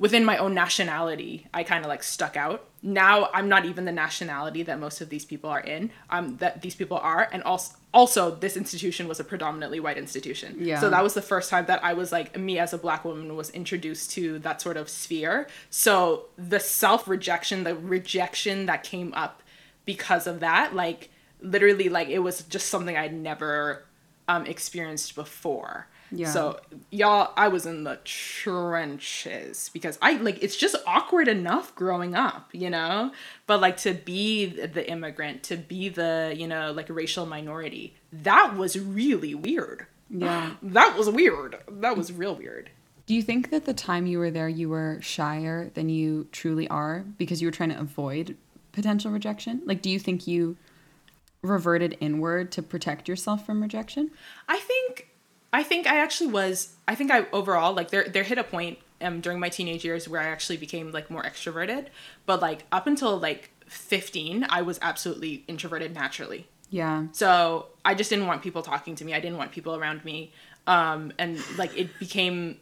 within 0.00 0.24
my 0.24 0.36
own 0.38 0.54
nationality, 0.54 1.46
I 1.54 1.62
kind 1.62 1.84
of 1.84 1.88
like 1.88 2.02
stuck 2.02 2.36
out. 2.36 2.64
Now 2.84 3.30
I'm 3.32 3.48
not 3.48 3.64
even 3.64 3.86
the 3.86 3.92
nationality 3.92 4.62
that 4.64 4.78
most 4.78 5.00
of 5.00 5.08
these 5.08 5.24
people 5.24 5.48
are 5.48 5.60
in. 5.60 5.90
Um, 6.10 6.36
that 6.36 6.60
these 6.60 6.74
people 6.74 6.98
are, 6.98 7.28
and 7.32 7.42
also 7.42 7.74
also 7.94 8.30
this 8.32 8.56
institution 8.56 9.08
was 9.08 9.20
a 9.20 9.24
predominantly 9.24 9.80
white 9.80 9.96
institution. 9.96 10.56
Yeah. 10.58 10.80
So 10.80 10.90
that 10.90 11.02
was 11.02 11.14
the 11.14 11.22
first 11.22 11.48
time 11.48 11.64
that 11.66 11.82
I 11.82 11.94
was 11.94 12.12
like 12.12 12.38
me 12.38 12.58
as 12.58 12.74
a 12.74 12.78
black 12.78 13.04
woman 13.04 13.36
was 13.36 13.48
introduced 13.50 14.10
to 14.12 14.38
that 14.40 14.60
sort 14.60 14.76
of 14.76 14.90
sphere. 14.90 15.48
So 15.70 16.26
the 16.36 16.60
self 16.60 17.08
rejection, 17.08 17.64
the 17.64 17.74
rejection 17.74 18.66
that 18.66 18.82
came 18.82 19.14
up 19.14 19.42
because 19.86 20.26
of 20.26 20.40
that, 20.40 20.74
like 20.74 21.10
literally, 21.40 21.88
like 21.88 22.08
it 22.08 22.18
was 22.18 22.42
just 22.42 22.68
something 22.68 22.96
I'd 22.96 23.14
never 23.14 23.84
um, 24.28 24.44
experienced 24.44 25.14
before. 25.14 25.86
Yeah. 26.16 26.30
So 26.30 26.60
y'all, 26.90 27.32
I 27.36 27.48
was 27.48 27.66
in 27.66 27.84
the 27.84 27.98
trenches 28.04 29.70
because 29.72 29.98
I 30.00 30.14
like 30.14 30.42
it's 30.42 30.56
just 30.56 30.76
awkward 30.86 31.28
enough 31.28 31.74
growing 31.74 32.14
up, 32.14 32.48
you 32.52 32.70
know. 32.70 33.12
But 33.46 33.60
like 33.60 33.76
to 33.78 33.92
be 33.92 34.46
the 34.46 34.88
immigrant, 34.90 35.42
to 35.44 35.56
be 35.56 35.88
the 35.88 36.34
you 36.36 36.46
know 36.46 36.72
like 36.72 36.88
racial 36.88 37.26
minority, 37.26 37.94
that 38.12 38.56
was 38.56 38.78
really 38.78 39.34
weird. 39.34 39.86
Yeah. 40.10 40.52
That 40.62 40.96
was 40.96 41.10
weird. 41.10 41.58
That 41.68 41.96
was 41.96 42.12
real 42.12 42.34
weird. 42.34 42.70
Do 43.06 43.14
you 43.14 43.22
think 43.22 43.50
that 43.50 43.66
the 43.66 43.74
time 43.74 44.06
you 44.06 44.18
were 44.18 44.30
there, 44.30 44.48
you 44.48 44.68
were 44.70 44.98
shyer 45.02 45.70
than 45.74 45.88
you 45.88 46.26
truly 46.32 46.66
are 46.68 47.04
because 47.18 47.42
you 47.42 47.48
were 47.48 47.52
trying 47.52 47.68
to 47.68 47.78
avoid 47.78 48.36
potential 48.72 49.10
rejection? 49.10 49.60
Like, 49.66 49.82
do 49.82 49.90
you 49.90 49.98
think 49.98 50.26
you 50.26 50.56
reverted 51.42 51.96
inward 52.00 52.50
to 52.52 52.62
protect 52.62 53.08
yourself 53.08 53.44
from 53.44 53.60
rejection? 53.60 54.10
I 54.48 54.58
think 54.58 55.08
I 55.54 55.62
think 55.62 55.86
I 55.86 55.98
actually 55.98 56.32
was 56.32 56.74
I 56.88 56.96
think 56.96 57.12
I 57.12 57.26
overall 57.32 57.74
like 57.74 57.90
there 57.90 58.08
there 58.08 58.24
hit 58.24 58.38
a 58.38 58.44
point 58.44 58.78
um 59.00 59.20
during 59.20 59.38
my 59.38 59.48
teenage 59.48 59.84
years 59.84 60.08
where 60.08 60.20
I 60.20 60.24
actually 60.24 60.56
became 60.56 60.90
like 60.90 61.10
more 61.12 61.22
extroverted, 61.22 61.86
but 62.26 62.42
like 62.42 62.64
up 62.72 62.88
until 62.88 63.16
like 63.18 63.50
15, 63.68 64.46
I 64.50 64.62
was 64.62 64.80
absolutely 64.82 65.44
introverted 65.46 65.94
naturally. 65.94 66.48
Yeah. 66.70 67.06
So 67.12 67.66
I 67.84 67.94
just 67.94 68.10
didn't 68.10 68.26
want 68.26 68.42
people 68.42 68.62
talking 68.62 68.96
to 68.96 69.04
me. 69.04 69.14
I 69.14 69.20
didn't 69.20 69.38
want 69.38 69.52
people 69.52 69.76
around 69.76 70.04
me. 70.04 70.32
Um 70.66 71.12
and 71.20 71.40
like 71.56 71.78
it 71.78 72.00
became 72.00 72.58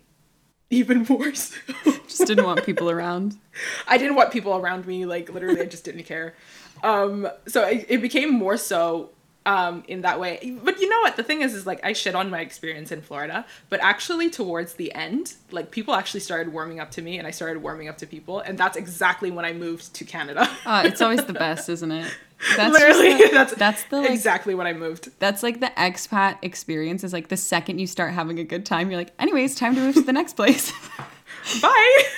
even 0.69 1.05
worse. 1.07 1.55
Just 1.85 2.27
didn't 2.27 2.47
want 2.47 2.65
people 2.65 2.91
around. 2.91 3.39
I 3.87 3.99
didn't 3.99 4.17
want 4.17 4.33
people 4.33 4.57
around 4.57 4.87
me. 4.87 5.05
Like 5.05 5.29
literally, 5.31 5.61
I 5.61 5.67
just 5.67 5.85
didn't 5.85 6.05
care. 6.05 6.35
Um, 6.83 7.29
so 7.47 7.63
it, 7.67 7.85
it 7.91 8.03
became 8.03 8.33
more 8.33 8.57
so 8.57 9.11
um, 9.47 9.83
in 9.89 10.03
that 10.03 10.21
way. 10.21 10.57
But 10.63 10.79
you 10.81 10.89
know 10.89 11.01
what? 11.01 11.17
The 11.17 11.23
thing 11.23 11.43
is, 11.43 11.55
is 11.55 11.67
like 11.67 11.85
I 11.85 11.93
shit 11.93 12.15
on 12.15 12.31
my 12.31 12.41
experience 12.41 12.93
in 12.93 13.03
Florida, 13.03 13.45
but 13.69 13.81
actually 13.81 14.31
towards 14.31 14.75
the 14.75 14.95
end, 14.95 15.35
like 15.51 15.71
people 15.71 15.95
actually 15.95 16.21
started 16.21 16.53
warming 16.53 16.81
up 16.81 16.91
to 16.93 17.03
me, 17.03 17.19
and 17.19 17.27
I 17.27 17.31
started 17.33 17.63
warming 17.63 17.89
up 17.89 17.99
to 17.99 18.07
people, 18.07 18.41
and 18.41 18.57
that's 18.57 18.77
exactly 18.77 19.31
when 19.31 19.45
I 19.45 19.53
moved 19.53 19.95
to 19.95 20.05
Canada. 20.05 20.49
Uh, 20.65 20.83
it's 20.87 21.01
always 21.03 21.25
the 21.25 21.33
best, 21.33 21.69
isn't 21.69 21.91
it? 21.93 22.13
That's 22.57 22.73
literally, 22.73 23.15
the- 23.23 23.31
that's 23.33 23.55
that's 23.55 23.85
the 23.85 24.01
like 24.01 24.11
exactly 24.11 24.57
when 24.57 24.67
I 24.67 24.73
moved. 24.73 25.11
that's 25.21 25.45
like 25.45 25.61
the 25.61 25.71
expat 25.77 26.39
experience. 26.43 27.05
Is 27.05 27.13
like 27.13 27.29
the 27.29 27.37
second 27.37 27.79
you 27.79 27.87
start 27.87 28.13
having 28.15 28.41
a 28.41 28.45
good 28.45 28.67
time, 28.67 28.91
you're 28.91 28.99
like, 28.99 29.13
anyways, 29.21 29.55
time 29.55 29.77
to 29.77 29.81
move 29.81 29.95
to 29.95 30.03
the 30.03 30.13
next 30.13 30.33
place. 30.35 30.73
Bye. 31.63 32.03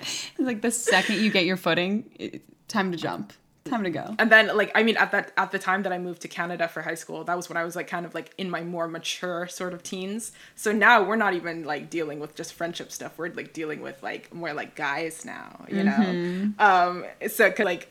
It's 0.00 0.38
like 0.40 0.62
the 0.62 0.70
second 0.70 1.20
you 1.20 1.30
get 1.30 1.44
your 1.44 1.56
footing, 1.56 2.10
it, 2.18 2.42
time 2.68 2.92
to 2.92 2.98
jump, 2.98 3.32
time 3.64 3.82
to 3.82 3.88
go. 3.90 4.14
and 4.18 4.30
then 4.30 4.54
like 4.54 4.70
i 4.74 4.82
mean 4.82 4.94
at 4.98 5.10
that 5.10 5.32
at 5.38 5.50
the 5.50 5.58
time 5.58 5.82
that 5.84 5.92
i 5.92 5.96
moved 5.96 6.20
to 6.20 6.28
canada 6.28 6.68
for 6.68 6.82
high 6.82 6.94
school 6.94 7.24
that 7.24 7.34
was 7.34 7.48
when 7.48 7.56
i 7.56 7.64
was 7.64 7.74
like 7.74 7.86
kind 7.86 8.04
of 8.04 8.14
like 8.14 8.30
in 8.36 8.50
my 8.50 8.60
more 8.62 8.86
mature 8.86 9.46
sort 9.46 9.72
of 9.72 9.82
teens 9.82 10.32
so 10.54 10.70
now 10.70 11.02
we're 11.02 11.16
not 11.16 11.32
even 11.32 11.64
like 11.64 11.88
dealing 11.88 12.20
with 12.20 12.34
just 12.34 12.52
friendship 12.52 12.92
stuff 12.92 13.16
we're 13.16 13.30
like 13.32 13.54
dealing 13.54 13.80
with 13.80 14.02
like 14.02 14.32
more 14.34 14.52
like 14.52 14.74
guys 14.74 15.24
now 15.24 15.64
you 15.70 15.82
know 15.82 16.52
um 16.58 17.06
so 17.26 17.50
'cause, 17.50 17.64
like 17.64 17.88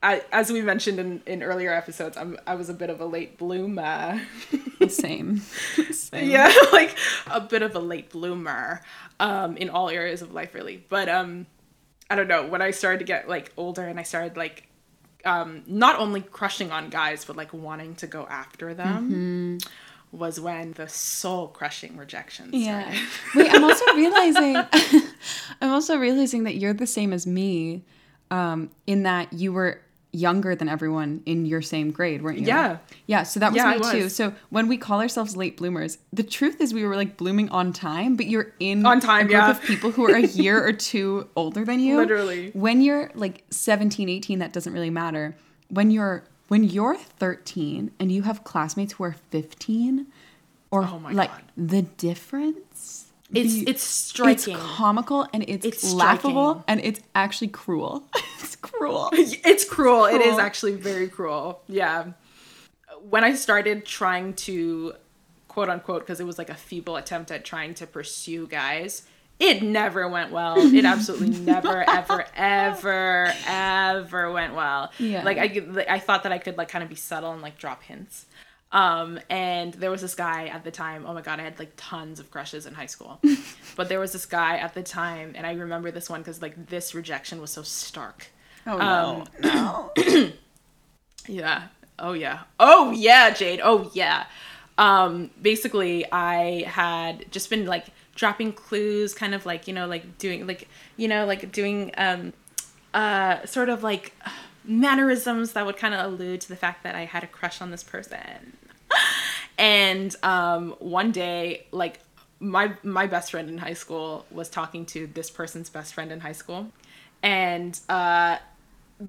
I, 0.00 0.22
as 0.30 0.52
we 0.52 0.62
mentioned 0.62 1.00
in, 1.00 1.20
in 1.26 1.42
earlier 1.42 1.72
episodes, 1.74 2.16
I'm 2.16 2.38
I 2.46 2.54
was 2.54 2.68
a 2.68 2.72
bit 2.72 2.88
of 2.88 3.00
a 3.00 3.04
late 3.04 3.36
bloomer. 3.36 4.22
Same. 4.88 5.38
Same. 5.90 6.30
yeah, 6.30 6.54
like 6.72 6.96
a 7.28 7.40
bit 7.40 7.62
of 7.62 7.74
a 7.74 7.80
late 7.80 8.10
bloomer, 8.10 8.80
um, 9.18 9.56
in 9.56 9.68
all 9.68 9.90
areas 9.90 10.22
of 10.22 10.32
life, 10.32 10.54
really. 10.54 10.84
But 10.88 11.08
um, 11.08 11.46
I 12.08 12.14
don't 12.14 12.28
know. 12.28 12.46
When 12.46 12.62
I 12.62 12.70
started 12.70 12.98
to 13.00 13.04
get 13.06 13.28
like 13.28 13.50
older 13.56 13.82
and 13.88 13.98
I 13.98 14.04
started 14.04 14.36
like, 14.36 14.67
um, 15.24 15.62
not 15.66 15.98
only 15.98 16.20
crushing 16.20 16.70
on 16.70 16.90
guys 16.90 17.24
but 17.24 17.36
like 17.36 17.52
wanting 17.52 17.94
to 17.96 18.06
go 18.06 18.26
after 18.28 18.74
them, 18.74 19.58
was 20.10 20.40
when 20.40 20.72
the 20.72 20.88
soul 20.88 21.48
crushing 21.48 21.96
rejection 21.96 22.46
started. 22.48 22.94
Yeah. 22.94 23.06
Wait, 23.34 23.52
I'm 23.52 23.64
also 23.64 23.84
realizing 23.94 24.56
I'm 25.60 25.70
also 25.70 25.98
realizing 25.98 26.44
that 26.44 26.56
you're 26.56 26.72
the 26.72 26.86
same 26.86 27.12
as 27.12 27.26
me, 27.26 27.84
um, 28.30 28.70
in 28.86 29.02
that 29.02 29.32
you 29.32 29.52
were 29.52 29.80
younger 30.12 30.54
than 30.54 30.68
everyone 30.68 31.22
in 31.26 31.44
your 31.44 31.60
same 31.60 31.90
grade, 31.90 32.22
weren't 32.22 32.38
you? 32.38 32.46
Yeah. 32.46 32.78
Yeah, 33.06 33.22
so 33.24 33.40
that 33.40 33.52
was 33.52 33.56
Yeah, 33.56 33.74
me 33.76 33.80
I 33.84 33.92
too. 33.92 34.08
So 34.08 34.32
when 34.50 34.66
we 34.66 34.78
call 34.78 35.00
ourselves 35.00 35.36
late 35.36 35.56
bloomers, 35.58 35.98
the 36.12 36.22
truth 36.22 36.60
is 36.60 36.72
we 36.72 36.84
were 36.84 36.96
like 36.96 37.16
blooming 37.18 37.48
on 37.50 37.72
time, 37.72 38.16
but 38.16 38.26
you're 38.26 38.52
in 38.58 38.86
On 38.86 39.00
time, 39.00 39.26
a 39.26 39.28
group 39.28 39.32
yeah. 39.32 39.50
of 39.50 39.60
people 39.62 39.90
who 39.90 40.04
are 40.10 40.16
a 40.16 40.20
year 40.26 40.64
or 40.66 40.72
two 40.72 41.28
older 41.36 41.64
than 41.64 41.80
you. 41.80 41.96
Literally. 41.98 42.50
When 42.54 42.80
you're 42.80 43.10
like 43.14 43.44
17, 43.50 44.08
18, 44.08 44.38
that 44.38 44.52
doesn't 44.52 44.72
really 44.72 44.90
matter. 44.90 45.36
When 45.68 45.90
you're 45.90 46.24
when 46.48 46.64
you're 46.64 46.96
13 46.96 47.90
and 48.00 48.10
you 48.10 48.22
have 48.22 48.42
classmates 48.44 48.94
who 48.94 49.04
are 49.04 49.16
15 49.30 50.06
or 50.70 50.84
Oh 50.84 50.98
my 50.98 51.12
like 51.12 51.30
God. 51.30 51.42
the 51.56 51.82
difference 51.82 53.07
It's 53.34 53.52
the- 53.54 53.68
it's 53.68 53.82
striking. 53.82 54.56
it's 54.56 54.64
comical 54.64 55.28
and 55.34 55.44
it's, 55.46 55.64
It's 55.66 55.92
laughable 55.92 56.62
striking. 56.62 56.64
and 56.68 56.80
it's 56.80 57.00
actually 57.14 57.48
cruel. 57.48 58.08
it's 58.40 58.56
cruel. 58.56 59.10
it's 59.12 59.64
cruel. 59.64 60.06
It 60.06 60.20
is 60.22 60.28
Cruel. 60.28 60.40
actually 60.40 60.74
very 60.76 61.08
cruel. 61.08 61.60
Yeah. 61.68 62.06
When 63.08 63.24
I 63.24 63.34
started 63.34 63.84
trying 63.84 64.34
to 64.34 64.94
quote 65.46 65.68
unquote 65.68 66.00
because 66.02 66.20
it 66.20 66.24
was 66.26 66.38
like 66.38 66.50
a 66.50 66.54
feeble 66.54 66.96
attempt 66.96 67.30
at 67.30 67.44
trying 67.44 67.74
to 67.74 67.86
pursue 67.86 68.46
guys, 68.46 69.02
it 69.38 69.62
never 69.62 70.08
went 70.08 70.32
well. 70.32 70.56
It 70.58 70.84
absolutely 70.94 71.38
never 71.38 71.88
ever 71.88 72.24
ever 72.34 73.32
ever 73.46 74.32
went 74.32 74.54
well. 74.54 74.90
Yeah. 74.98 75.22
Like 75.22 75.38
I 75.38 75.64
like, 75.68 75.88
I 75.88 75.98
thought 75.98 76.22
that 76.24 76.32
I 76.32 76.38
could 76.38 76.56
like 76.56 76.68
kind 76.70 76.82
of 76.82 76.88
be 76.88 76.96
subtle 76.96 77.32
and 77.32 77.42
like 77.42 77.58
drop 77.58 77.82
hints. 77.82 78.26
Um, 78.70 79.18
and 79.30 79.72
there 79.74 79.90
was 79.90 80.02
this 80.02 80.14
guy 80.14 80.46
at 80.48 80.62
the 80.64 80.70
time. 80.70 81.04
Oh 81.06 81.14
my 81.14 81.22
god, 81.22 81.40
I 81.40 81.44
had 81.44 81.58
like 81.58 81.72
tons 81.76 82.20
of 82.20 82.30
crushes 82.30 82.66
in 82.66 82.74
high 82.74 82.86
school. 82.86 83.20
but 83.76 83.88
there 83.88 83.98
was 84.00 84.12
this 84.12 84.26
guy 84.26 84.58
at 84.58 84.74
the 84.74 84.82
time, 84.82 85.32
and 85.36 85.46
I 85.46 85.52
remember 85.54 85.90
this 85.90 86.10
one 86.10 86.20
because 86.20 86.42
like 86.42 86.66
this 86.66 86.94
rejection 86.94 87.40
was 87.40 87.50
so 87.50 87.62
stark. 87.62 88.26
Oh 88.66 88.78
Um, 88.78 89.24
no. 89.40 89.92
no. 89.96 90.32
Yeah. 91.26 91.68
Oh 91.98 92.12
yeah. 92.12 92.40
Oh 92.58 92.90
yeah, 92.92 93.30
Jade. 93.30 93.60
Oh 93.62 93.90
yeah. 93.94 94.26
Um 94.76 95.30
basically 95.40 96.10
I 96.12 96.62
had 96.66 97.30
just 97.30 97.50
been 97.50 97.66
like 97.66 97.86
dropping 98.14 98.52
clues 98.52 99.14
kind 99.14 99.34
of 99.34 99.44
like, 99.46 99.68
you 99.68 99.74
know, 99.74 99.86
like 99.86 100.18
doing 100.18 100.46
like 100.46 100.68
you 100.96 101.08
know, 101.08 101.26
like 101.26 101.52
doing 101.52 101.92
um 101.98 102.32
uh 102.94 103.44
sort 103.44 103.68
of 103.68 103.82
like 103.82 104.14
mannerisms 104.68 105.52
that 105.54 105.66
would 105.66 105.76
kind 105.76 105.94
of 105.94 106.04
allude 106.04 106.40
to 106.42 106.48
the 106.48 106.56
fact 106.56 106.84
that 106.84 106.94
I 106.94 107.06
had 107.06 107.24
a 107.24 107.26
crush 107.26 107.60
on 107.60 107.70
this 107.70 107.82
person. 107.82 108.56
and 109.58 110.14
um 110.22 110.74
one 110.78 111.10
day 111.10 111.66
like 111.72 111.98
my 112.38 112.72
my 112.84 113.06
best 113.06 113.32
friend 113.32 113.48
in 113.48 113.58
high 113.58 113.74
school 113.74 114.24
was 114.30 114.48
talking 114.48 114.86
to 114.86 115.06
this 115.08 115.30
person's 115.30 115.68
best 115.68 115.94
friend 115.94 116.12
in 116.12 116.20
high 116.20 116.32
school 116.32 116.68
and 117.22 117.80
uh 117.88 118.38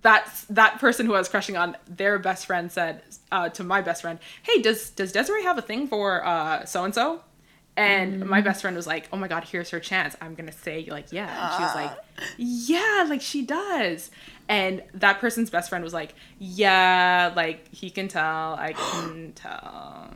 that 0.03 0.29
that 0.49 0.79
person 0.79 1.05
who 1.05 1.15
I 1.15 1.17
was 1.17 1.29
crushing 1.29 1.57
on, 1.57 1.75
their 1.87 2.19
best 2.19 2.45
friend 2.45 2.71
said 2.71 3.01
uh, 3.31 3.49
to 3.49 3.63
my 3.63 3.81
best 3.81 4.03
friend, 4.03 4.19
"Hey, 4.43 4.61
does 4.61 4.91
does 4.91 5.11
Desiree 5.11 5.43
have 5.43 5.57
a 5.57 5.61
thing 5.63 5.87
for 5.87 6.21
so 6.65 6.83
and 6.83 6.93
so?" 6.93 7.21
And 7.79 8.25
my 8.25 8.41
best 8.41 8.61
friend 8.61 8.75
was 8.75 8.85
like, 8.85 9.07
"Oh 9.13 9.17
my 9.17 9.27
god, 9.27 9.45
here's 9.45 9.69
her 9.69 9.79
chance. 9.79 10.15
I'm 10.21 10.35
gonna 10.35 10.51
say 10.51 10.85
like 10.89 11.11
yeah." 11.11 11.29
And 11.29 11.55
she 11.55 11.63
was 11.63 11.75
like, 11.75 11.91
"Yeah, 12.37 13.05
like 13.07 13.21
she 13.21 13.41
does." 13.43 14.11
And 14.49 14.83
that 14.95 15.19
person's 15.19 15.49
best 15.49 15.69
friend 15.69 15.83
was 15.83 15.93
like, 15.93 16.13
"Yeah, 16.39 17.31
like 17.35 17.73
he 17.73 17.89
can 17.89 18.07
tell. 18.09 18.55
I 18.55 18.73
can 18.73 19.31
tell." 19.35 20.11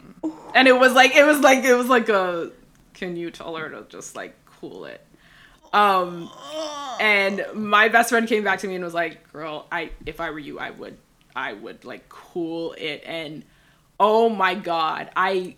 And 0.53 0.67
it 0.67 0.77
was 0.77 0.93
like 0.93 1.15
it 1.15 1.25
was 1.25 1.39
like 1.39 1.63
it 1.63 1.75
was 1.75 1.87
like 1.87 2.09
a, 2.09 2.51
"Can 2.93 3.15
you 3.15 3.31
tell 3.31 3.55
her 3.55 3.69
to 3.69 3.85
just 3.87 4.15
like 4.15 4.35
cool 4.59 4.83
it?" 4.85 5.05
Um, 5.71 6.29
and 6.99 7.45
my 7.53 7.87
best 7.87 8.09
friend 8.09 8.27
came 8.27 8.43
back 8.43 8.59
to 8.59 8.67
me 8.67 8.75
and 8.75 8.83
was 8.83 8.93
like, 8.93 9.31
"Girl, 9.31 9.67
I 9.71 9.91
if 10.05 10.19
I 10.19 10.31
were 10.31 10.39
you, 10.39 10.59
I 10.59 10.71
would 10.71 10.97
I 11.35 11.53
would 11.53 11.85
like 11.85 12.09
cool 12.09 12.73
it." 12.73 13.03
And 13.05 13.43
oh 13.99 14.27
my 14.29 14.53
god, 14.53 15.09
I 15.15 15.55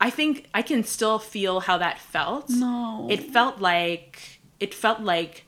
I 0.00 0.10
think 0.10 0.48
I 0.52 0.62
can 0.62 0.84
still 0.84 1.18
feel 1.18 1.60
how 1.60 1.78
that 1.78 1.98
felt. 1.98 2.50
No. 2.50 3.06
It 3.10 3.32
felt 3.32 3.60
like 3.60 4.40
it 4.60 4.74
felt 4.74 5.00
like 5.00 5.46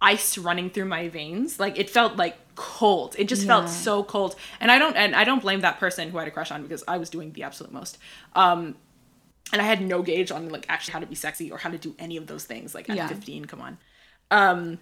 ice 0.00 0.36
running 0.36 0.68
through 0.70 0.84
my 0.86 1.08
veins. 1.08 1.58
Like 1.58 1.78
it 1.78 1.88
felt 1.88 2.16
like 2.16 2.36
cold. 2.56 3.16
It 3.18 3.28
just 3.28 3.46
felt 3.46 3.68
so 3.68 4.02
cold. 4.04 4.36
And 4.60 4.70
I 4.70 4.78
don't 4.78 4.96
and 4.96 5.14
I 5.16 5.24
don't 5.24 5.40
blame 5.40 5.60
that 5.60 5.78
person 5.78 6.10
who 6.10 6.18
I 6.18 6.22
had 6.22 6.28
a 6.28 6.30
crush 6.30 6.50
on 6.50 6.62
because 6.62 6.84
I 6.86 6.98
was 6.98 7.08
doing 7.10 7.32
the 7.32 7.42
absolute 7.44 7.72
most. 7.72 7.98
Um 8.34 8.76
and 9.52 9.62
I 9.62 9.64
had 9.64 9.80
no 9.80 10.02
gauge 10.02 10.30
on 10.30 10.48
like 10.50 10.66
actually 10.68 10.92
how 10.92 10.98
to 11.00 11.06
be 11.06 11.14
sexy 11.14 11.50
or 11.50 11.58
how 11.58 11.70
to 11.70 11.78
do 11.78 11.94
any 11.98 12.16
of 12.16 12.26
those 12.26 12.44
things 12.44 12.74
like 12.74 12.90
at 12.90 12.96
Yeah. 12.96 13.08
15, 13.08 13.44
come 13.46 13.60
on. 13.60 13.78
Um 14.30 14.78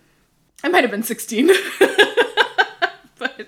I 0.65 0.69
might 0.69 0.83
have 0.83 0.91
been 0.91 1.03
16. 1.03 1.47
but 3.19 3.47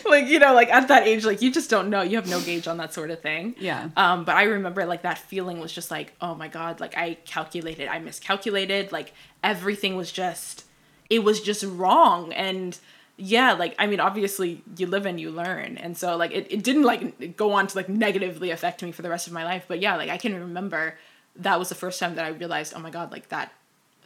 like 0.04 0.26
you 0.26 0.38
know 0.38 0.54
like 0.54 0.68
at 0.70 0.88
that 0.88 1.06
age 1.06 1.24
like 1.24 1.42
you 1.42 1.52
just 1.52 1.70
don't 1.70 1.90
know. 1.90 2.02
You 2.02 2.16
have 2.16 2.28
no 2.28 2.40
gauge 2.40 2.66
on 2.68 2.76
that 2.78 2.92
sort 2.94 3.10
of 3.10 3.20
thing. 3.20 3.54
Yeah. 3.58 3.90
Um, 3.96 4.24
but 4.24 4.36
I 4.36 4.44
remember 4.44 4.84
like 4.84 5.02
that 5.02 5.18
feeling 5.18 5.60
was 5.60 5.72
just 5.72 5.90
like, 5.90 6.12
oh 6.20 6.34
my 6.34 6.48
god, 6.48 6.80
like 6.80 6.96
I 6.96 7.14
calculated, 7.24 7.88
I 7.88 7.98
miscalculated, 7.98 8.92
like 8.92 9.12
everything 9.42 9.96
was 9.96 10.10
just, 10.12 10.64
it 11.08 11.24
was 11.24 11.40
just 11.40 11.64
wrong. 11.64 12.32
And 12.32 12.78
yeah, 13.16 13.52
like 13.52 13.74
I 13.78 13.86
mean, 13.86 14.00
obviously 14.00 14.62
you 14.76 14.86
live 14.86 15.06
and 15.06 15.20
you 15.20 15.30
learn, 15.30 15.76
and 15.76 15.96
so 15.96 16.16
like 16.16 16.32
it, 16.32 16.46
it 16.50 16.62
didn't 16.62 16.84
like 16.84 17.36
go 17.36 17.52
on 17.52 17.66
to 17.66 17.76
like 17.76 17.88
negatively 17.88 18.50
affect 18.50 18.82
me 18.82 18.92
for 18.92 19.02
the 19.02 19.10
rest 19.10 19.26
of 19.26 19.32
my 19.32 19.44
life. 19.44 19.64
But 19.68 19.80
yeah, 19.80 19.96
like 19.96 20.08
I 20.10 20.16
can 20.16 20.34
remember 20.34 20.96
that 21.36 21.58
was 21.58 21.68
the 21.68 21.74
first 21.74 22.00
time 22.00 22.14
that 22.16 22.24
I 22.24 22.28
realized, 22.28 22.72
oh 22.74 22.80
my 22.80 22.90
god, 22.90 23.12
like 23.12 23.28
that, 23.28 23.52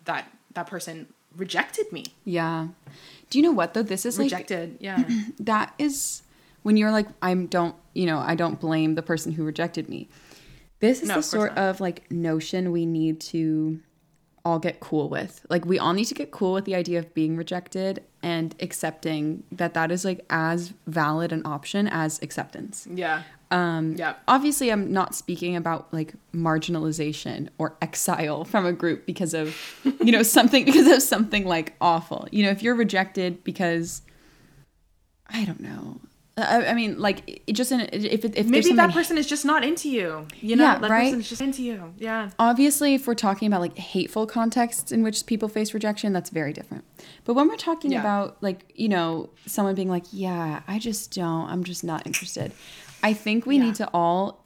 that 0.04 0.30
that 0.54 0.66
person 0.66 1.06
rejected 1.36 1.90
me, 1.92 2.06
Yeah. 2.24 2.68
Do 3.30 3.38
you 3.38 3.42
know 3.42 3.52
what 3.52 3.74
though? 3.74 3.82
This 3.82 4.06
is 4.06 4.18
like 4.18 4.26
rejected, 4.26 4.76
yeah, 4.80 5.04
that 5.40 5.74
is 5.78 6.22
when 6.62 6.76
you're 6.76 6.90
like 6.92 7.06
I'm 7.22 7.46
don't 7.46 7.74
you 7.94 8.06
know 8.06 8.18
i 8.18 8.34
don't 8.34 8.58
blame 8.58 8.94
the 8.94 9.02
person 9.02 9.32
who 9.32 9.44
rejected 9.44 9.88
me. 9.88 10.08
This 10.80 11.02
is 11.02 11.08
No, 11.08 11.14
the 11.14 11.18
of 11.20 11.24
sort 11.24 11.54
not. 11.56 11.58
of 11.70 11.80
like 11.80 12.10
notion 12.10 12.72
we 12.72 12.84
need 12.86 13.20
to 13.32 13.80
all 14.44 14.58
get 14.58 14.78
cool 14.80 15.08
with. 15.08 15.44
Like 15.48 15.64
we 15.64 15.78
all 15.78 15.94
need 15.94 16.04
to 16.06 16.14
get 16.14 16.30
cool 16.30 16.52
with 16.52 16.66
the 16.66 16.74
idea 16.74 16.98
of 16.98 17.14
being 17.14 17.36
rejected 17.36 18.02
and 18.22 18.54
accepting 18.60 19.42
that 19.50 19.72
that 19.74 19.90
is 19.90 20.04
like 20.04 20.24
as 20.28 20.74
valid 20.86 21.32
an 21.32 21.42
option 21.46 21.88
as 21.88 22.20
acceptance. 22.22 22.86
Yeah, 22.92 23.22
um 23.54 23.92
yeah, 23.96 24.14
obviously 24.26 24.70
i'm 24.72 24.92
not 24.92 25.14
speaking 25.14 25.54
about 25.56 25.80
like 25.92 26.14
marginalization 26.34 27.48
or 27.58 27.76
exile 27.80 28.44
from 28.44 28.66
a 28.66 28.72
group 28.72 29.06
because 29.06 29.32
of 29.34 29.54
you 30.00 30.10
know 30.12 30.22
something 30.36 30.64
because 30.64 30.86
of 30.88 31.00
something 31.02 31.44
like 31.46 31.74
awful 31.80 32.26
you 32.32 32.42
know 32.44 32.50
if 32.50 32.62
you're 32.62 32.74
rejected 32.74 33.42
because 33.44 34.02
i 35.28 35.44
don't 35.44 35.60
know 35.60 36.00
i, 36.36 36.66
I 36.66 36.74
mean 36.74 36.98
like 36.98 37.42
it 37.46 37.52
just 37.52 37.70
in 37.70 37.80
if, 37.92 38.24
it, 38.24 38.36
if 38.36 38.46
Maybe 38.48 38.72
that 38.72 38.92
person 38.92 39.16
is 39.18 39.26
just 39.26 39.44
not 39.44 39.62
into 39.64 39.88
you. 39.88 40.26
You 40.40 40.56
know, 40.56 40.64
Yeah, 40.64 40.78
that 40.78 40.90
right? 40.90 41.04
person's 41.04 41.28
just 41.28 41.40
into 41.40 41.62
you. 41.62 41.94
Yeah. 41.98 42.30
obviously 42.40 42.94
if 42.94 43.06
we're 43.06 43.14
talking 43.14 43.46
about 43.46 43.60
like 43.60 43.78
hateful 43.78 44.26
contexts 44.26 44.90
in 44.90 45.02
which 45.04 45.26
people 45.26 45.48
face 45.48 45.72
rejection 45.74 46.12
that's 46.12 46.30
very 46.30 46.52
different 46.52 46.84
but 47.24 47.34
when 47.34 47.48
we're 47.48 47.56
talking 47.56 47.92
Yeah. 47.92 48.00
about 48.00 48.42
like 48.42 48.72
you 48.74 48.88
know 48.88 49.30
someone 49.46 49.74
being 49.76 49.88
like 49.88 50.04
yeah 50.10 50.62
i 50.66 50.78
just 50.80 51.14
don't 51.14 51.48
i'm 51.50 51.62
just 51.62 51.84
not 51.84 52.04
interested 52.06 52.50
i 53.04 53.12
think 53.12 53.46
we 53.46 53.56
Yeah. 53.56 53.64
need 53.64 53.74
to 53.76 53.88
all 53.94 54.44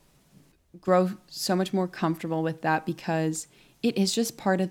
grow 0.80 1.12
so 1.28 1.56
much 1.56 1.72
more 1.72 1.88
comfortable 1.88 2.42
with 2.42 2.60
that 2.62 2.84
because 2.84 3.46
it 3.82 3.96
is 3.96 4.14
just 4.14 4.36
part 4.36 4.60
of 4.60 4.70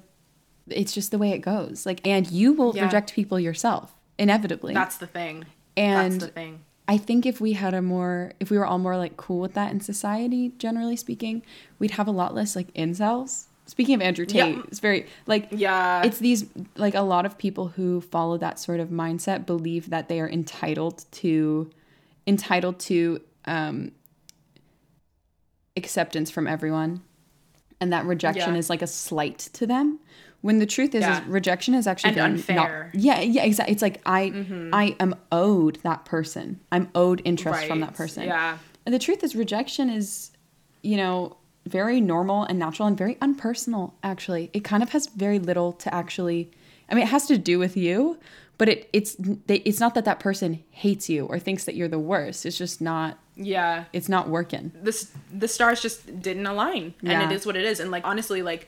it's 0.70 0.94
just 0.94 1.10
the 1.12 1.18
way 1.18 1.32
it 1.32 1.40
goes 1.40 1.86
like 1.86 2.06
and 2.06 2.30
you 2.30 2.54
will 2.54 2.74
Yeah. 2.76 2.84
reject 2.86 3.14
people 3.14 3.40
yourself 3.40 3.96
inevitably 4.20 4.74
That's 4.74 4.98
the 4.98 5.08
thing. 5.08 5.46
And- 5.76 6.14
That's 6.14 6.26
the 6.26 6.32
thing. 6.32 6.60
I 6.90 6.98
think 6.98 7.26
if 7.26 7.40
we 7.42 7.52
had 7.54 7.74
a 7.74 7.82
more, 7.82 8.32
if 8.40 8.50
we 8.50 8.58
were 8.58 8.66
all 8.66 8.80
more 8.80 8.96
like 8.98 9.16
cool 9.18 9.42
with 9.42 9.54
that 9.56 9.72
in 9.74 9.80
society, 9.82 10.54
generally 10.58 10.96
speaking, 10.96 11.44
we'd 11.80 11.92
have 11.92 12.08
a 12.08 12.12
lot 12.12 12.34
less 12.34 12.56
like 12.56 12.74
incels. 12.74 13.46
Speaking 13.66 13.94
of 13.96 14.02
Andrew 14.02 14.26
Tate, 14.26 14.56
Yeah. 14.56 14.64
it's 14.70 14.80
very 14.80 15.06
like 15.28 15.50
Yeah. 15.52 16.02
it's 16.04 16.18
these 16.20 16.46
like 16.78 16.96
a 16.96 17.02
lot 17.02 17.26
of 17.26 17.38
people 17.38 17.68
who 17.76 18.02
follow 18.02 18.38
that 18.38 18.58
sort 18.60 18.80
of 18.80 18.88
mindset 18.90 19.46
believe 19.46 19.90
that 19.90 20.08
they 20.10 20.20
are 20.22 20.30
entitled 20.30 21.06
to 21.24 21.70
entitled 22.26 22.80
to 22.80 23.22
um 23.48 23.91
acceptance 25.76 26.32
from 26.32 26.48
everyone 26.48 27.02
and 27.80 27.93
that 27.93 28.06
rejection 28.06 28.54
Yeah. 28.54 28.60
is 28.60 28.70
like 28.70 28.82
a 28.82 28.88
slight 28.88 29.38
to 29.54 29.68
them 29.68 30.00
when 30.41 30.60
the 30.60 30.66
truth 30.66 30.93
is, 30.95 31.02
Yeah. 31.02 31.22
is 31.22 31.28
rejection 31.28 31.74
is 31.74 31.86
actually 31.88 32.12
And 32.12 32.20
unfair. 32.20 32.91
Not, 32.93 33.04
yeah 33.04 33.20
yeah 33.22 33.43
exactly 33.43 33.74
it's 33.74 33.82
like 33.82 34.02
i 34.06 34.70
i 34.74 34.95
am 35.00 35.16
owed 35.32 35.78
that 35.84 36.06
person 36.06 36.60
i'm 36.72 36.89
owed 36.95 37.22
interest 37.26 37.66
from 37.66 37.80
that 37.82 37.93
person 37.93 38.24
Yeah. 38.24 38.58
and 38.86 38.93
the 38.93 39.00
truth 39.00 39.24
is 39.24 39.36
rejection 39.36 39.89
is 39.89 40.32
you 40.82 40.98
know 40.98 41.38
very 41.68 42.00
normal 42.02 42.43
and 42.43 42.58
natural 42.58 42.88
and 42.88 42.98
very 42.98 43.16
unpersonal 43.16 43.93
actually 44.04 44.50
it 44.54 44.64
kind 44.64 44.82
of 44.82 44.89
has 44.89 45.08
very 45.08 45.38
little 45.38 45.74
to 45.74 45.93
actually 45.93 46.50
i 46.89 46.95
mean 46.95 47.04
it 47.04 47.10
has 47.10 47.28
to 47.28 47.38
do 47.38 47.60
with 47.60 47.76
you 47.78 48.18
but 48.58 48.70
it 48.70 48.89
it's 48.93 49.16
it's 49.48 49.80
not 49.80 49.93
that 49.93 50.06
that 50.06 50.20
person 50.20 50.64
hates 50.72 51.10
you 51.10 51.26
or 51.26 51.38
thinks 51.38 51.66
that 51.66 51.76
you're 51.76 51.88
the 51.89 52.00
worst 52.00 52.45
it's 52.45 52.58
just 52.58 52.80
not 52.82 53.20
Yeah. 53.38 53.86
it's 53.94 54.10
not 54.10 54.28
working 54.30 54.72
This 54.82 55.12
the 55.32 55.48
stars 55.48 55.82
just 55.82 56.22
didn't 56.22 56.46
align. 56.48 56.96
And 57.04 57.32
it 57.32 57.36
is 57.36 57.46
what 57.46 57.56
it 57.56 57.64
is. 57.66 57.80
And 57.80 57.92
like 57.92 58.04
honestly, 58.06 58.42
like 58.42 58.68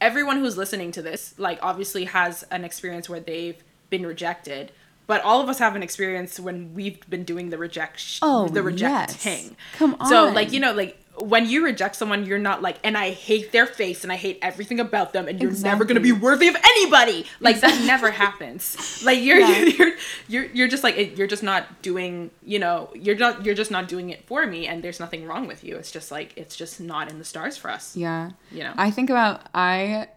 everyone 0.00 0.38
who's 0.38 0.56
listening 0.56 0.90
to 0.92 1.02
this, 1.02 1.34
like 1.38 1.58
obviously 1.62 2.04
has 2.06 2.42
an 2.50 2.64
experience 2.64 3.08
where 3.08 3.20
they've 3.20 3.62
been 3.90 4.06
rejected. 4.06 4.72
But 5.06 5.22
all 5.22 5.40
of 5.40 5.48
us 5.48 5.58
have 5.60 5.76
an 5.76 5.82
experience 5.84 6.40
when 6.40 6.74
we've 6.74 6.98
been 7.08 7.22
doing 7.24 7.50
the 7.50 7.58
rejection 7.58 8.26
Oh, 8.26 8.48
the 8.48 8.62
yes. 8.62 8.64
rejecting. 8.64 9.56
Come 9.74 9.96
on. 10.00 10.08
So 10.08 10.28
like, 10.30 10.52
you 10.52 10.58
know, 10.60 10.72
like 10.72 10.98
when 11.18 11.48
you 11.48 11.64
reject 11.64 11.96
someone, 11.96 12.26
you're 12.26 12.38
not 12.38 12.60
like, 12.62 12.76
and 12.84 12.96
I 12.96 13.10
hate 13.10 13.50
their 13.52 13.66
face 13.66 14.02
and 14.02 14.12
I 14.12 14.16
hate 14.16 14.38
everything 14.42 14.80
about 14.80 15.12
them, 15.12 15.28
and 15.28 15.40
you're 15.40 15.52
never 15.52 15.84
gonna 15.84 16.00
be 16.00 16.12
worthy 16.12 16.48
of 16.48 16.56
anybody. 16.56 17.26
Like 17.40 17.60
that 17.60 17.84
never 17.86 18.10
happens. 18.10 18.76
Like 19.04 19.22
you're 19.22 19.38
Yeah. 19.38 19.62
you're 19.78 19.92
you're 20.28 20.44
you're 20.46 20.68
just 20.68 20.82
like 20.82 20.96
it- 20.96 21.16
you're 21.16 21.26
just 21.26 21.42
not 21.42 21.82
doing. 21.82 22.30
You 22.44 22.58
know, 22.58 22.90
you're 22.94 23.16
not 23.16 23.44
you're 23.44 23.54
just 23.54 23.70
not 23.70 23.88
doing 23.88 24.10
it 24.10 24.26
for 24.26 24.46
me, 24.46 24.66
and 24.66 24.82
there's 24.82 25.00
nothing 25.00 25.26
wrong 25.26 25.46
with 25.46 25.62
you. 25.64 25.76
It's 25.76 25.90
just 25.90 26.10
like 26.10 26.32
it's 26.36 26.56
just 26.56 26.80
not 26.80 27.10
in 27.10 27.18
the 27.18 27.24
stars 27.24 27.56
for 27.56 27.70
us. 27.70 27.96
Yeah. 27.96 28.30
You 28.50 28.64
know? 28.64 28.74
I 28.76 28.90
think 28.90 29.10
about 29.10 29.46
I 29.54 30.08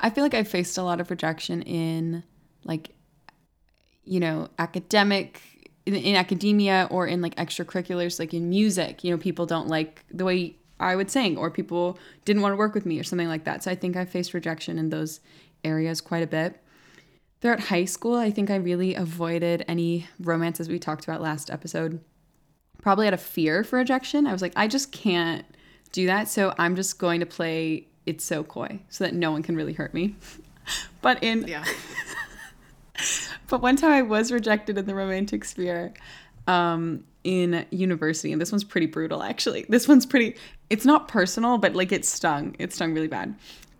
I 0.00 0.10
feel 0.10 0.24
like 0.24 0.34
I 0.34 0.42
faced 0.44 0.76
a 0.78 0.82
lot 0.82 1.00
of 1.00 1.10
rejection 1.10 1.62
in 1.62 2.22
like 2.64 2.90
you 4.06 4.20
know, 4.20 4.48
academic 4.58 5.40
in, 5.86 5.94
in 5.94 6.16
academia 6.16 6.88
or 6.90 7.06
in 7.06 7.20
like 7.20 7.34
extracurriculars 7.36 8.18
like 8.18 8.34
in 8.34 8.48
music, 8.48 9.04
you 9.04 9.10
know, 9.10 9.18
people 9.18 9.46
don't 9.46 9.68
like 9.68 10.04
the 10.10 10.24
way 10.24 10.56
I 10.80 10.96
would 10.96 11.10
sing 11.10 11.36
or 11.36 11.50
people 11.50 11.98
didn't 12.24 12.42
want 12.42 12.52
to 12.52 12.56
work 12.56 12.74
with 12.74 12.86
me 12.86 12.98
or 12.98 13.04
something 13.04 13.28
like 13.28 13.44
that. 13.44 13.62
So 13.62 13.70
I 13.70 13.74
think 13.74 13.96
I 13.96 14.04
faced 14.04 14.34
rejection 14.34 14.78
in 14.78 14.90
those 14.90 15.20
areas 15.64 16.00
quite 16.00 16.22
a 16.22 16.26
bit. 16.26 16.60
Throughout 17.40 17.60
high 17.60 17.84
school, 17.84 18.16
I 18.16 18.30
think 18.30 18.50
I 18.50 18.56
really 18.56 18.94
avoided 18.94 19.64
any 19.68 20.06
romances 20.18 20.68
we 20.68 20.78
talked 20.78 21.04
about 21.04 21.20
last 21.20 21.50
episode 21.50 22.00
probably 22.80 23.06
out 23.06 23.14
of 23.14 23.20
fear 23.20 23.64
for 23.64 23.78
rejection. 23.78 24.26
I 24.26 24.32
was 24.32 24.42
like, 24.42 24.52
I 24.56 24.68
just 24.68 24.92
can't 24.92 25.44
do 25.92 26.06
that. 26.06 26.28
So 26.28 26.54
I'm 26.58 26.76
just 26.76 26.98
going 26.98 27.20
to 27.20 27.26
play 27.26 27.86
It's 28.04 28.24
So 28.24 28.44
Coy 28.44 28.80
so 28.90 29.04
that 29.04 29.14
no 29.14 29.30
one 29.32 29.42
can 29.42 29.56
really 29.56 29.72
hurt 29.72 29.94
me. 29.94 30.16
But 31.02 31.22
in 31.22 31.46
Yeah. 31.46 31.62
but 33.48 33.60
one 33.62 33.76
time 33.76 33.92
I 33.92 34.02
was 34.02 34.32
rejected 34.32 34.78
in 34.78 34.86
the 34.86 34.94
romantic 34.94 35.44
sphere 35.44 35.92
um, 36.46 37.04
in 37.22 37.66
university, 37.70 38.32
and 38.32 38.40
this 38.40 38.52
one's 38.52 38.64
pretty 38.64 38.86
brutal 38.86 39.22
actually. 39.22 39.66
This 39.68 39.88
one's 39.88 40.06
pretty 40.06 40.36
it's 40.70 40.84
not 40.84 41.08
personal, 41.08 41.58
but 41.58 41.74
like 41.74 41.92
it 41.92 42.04
stung. 42.04 42.56
It 42.58 42.72
stung 42.72 42.94
really 42.94 43.08
bad. 43.08 43.34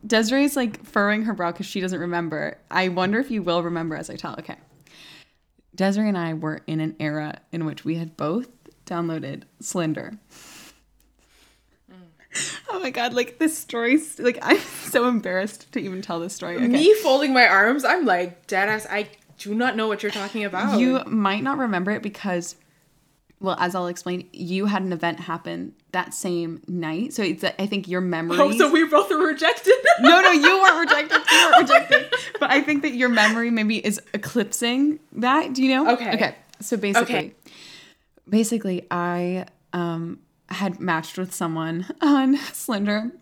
Desiree's 0.07 0.57
like 0.57 0.85
furrowing 0.85 1.23
her 1.23 1.33
brow 1.33 1.53
because 1.53 1.67
she 1.67 1.81
doesn't 1.81 1.99
remember. 1.99 2.59
I 2.71 2.89
wonder 2.89 3.19
if 3.19 3.31
you 3.31 3.43
will 3.43 3.63
remember 3.63 3.97
as 3.97 4.11
I 4.11 4.17
tell. 4.17 4.35
Okay. 4.39 4.57
Desiree 5.75 6.09
and 6.09 6.19
I 6.19 6.35
were 6.35 6.61
in 6.67 6.81
an 6.81 6.95
era 7.01 7.41
in 7.51 7.65
which 7.65 7.85
we 7.85 7.97
had 7.97 8.17
both 8.17 8.49
downloaded 8.87 9.43
Slender. 9.61 10.13
Oh 12.69 12.81
my 12.81 12.91
god, 12.91 13.15
like 13.15 13.39
this 13.39 13.57
story, 13.57 14.01
like 14.19 14.39
I'm 14.43 14.59
so 14.91 15.07
embarrassed 15.09 15.71
to 15.73 15.81
even 15.81 16.03
tell 16.03 16.19
this 16.21 16.35
story. 16.35 16.57
Okay. 16.57 16.67
Me 16.67 16.95
folding 16.95 17.33
my 17.33 17.47
arms, 17.47 17.85
I'm 17.85 18.05
like, 18.05 18.47
deadass, 18.49 18.87
I 18.91 19.09
do 19.39 19.55
not 19.55 19.77
know 19.77 19.87
what 19.87 20.03
you're 20.03 20.13
talking 20.13 20.45
about. 20.45 20.79
You 20.81 21.03
might 21.07 21.43
not 21.43 21.59
remember 21.59 21.93
it 21.93 22.03
because, 22.03 22.57
well, 23.41 23.57
as 23.61 23.75
I'll 23.75 23.87
explain, 23.87 24.29
you 24.33 24.67
had 24.67 24.83
an 24.83 24.93
event 24.93 25.21
happen 25.21 25.75
that 25.93 26.15
same 26.15 26.63
night. 26.67 27.13
So 27.13 27.23
it's, 27.23 27.45
I 27.45 27.67
think 27.67 27.87
your 27.87 28.01
memories. 28.01 28.41
Oh, 28.41 28.51
so 28.53 28.71
we 28.71 28.85
both 28.87 29.11
were 29.11 29.19
rejected. 29.27 29.75
no, 30.01 30.21
no, 30.21 30.33
you 30.33 30.63
weren't 30.63 30.89
rejected. 30.91 31.21
You 31.31 31.39
weren't 31.39 31.69
rejected. 31.69 32.15
But 32.41 32.51
I 32.51 32.61
think 32.61 32.83
that 32.83 32.95
your 32.95 33.09
memory 33.09 33.51
maybe 33.51 33.85
is 33.85 34.01
eclipsing 34.13 34.99
that. 35.13 35.53
Do 35.53 35.63
you 35.63 35.75
know? 35.75 35.93
Okay. 35.93 36.15
Okay. 36.15 36.35
So 36.61 36.77
basically, 36.77 37.15
Okay. 37.17 37.35
basically, 38.29 38.87
I 38.91 39.47
um, 39.73 40.21
had 40.55 40.81
matched 40.81 41.19
with 41.19 41.35
someone 41.35 41.87
on 42.01 42.37
Slender. 42.37 43.13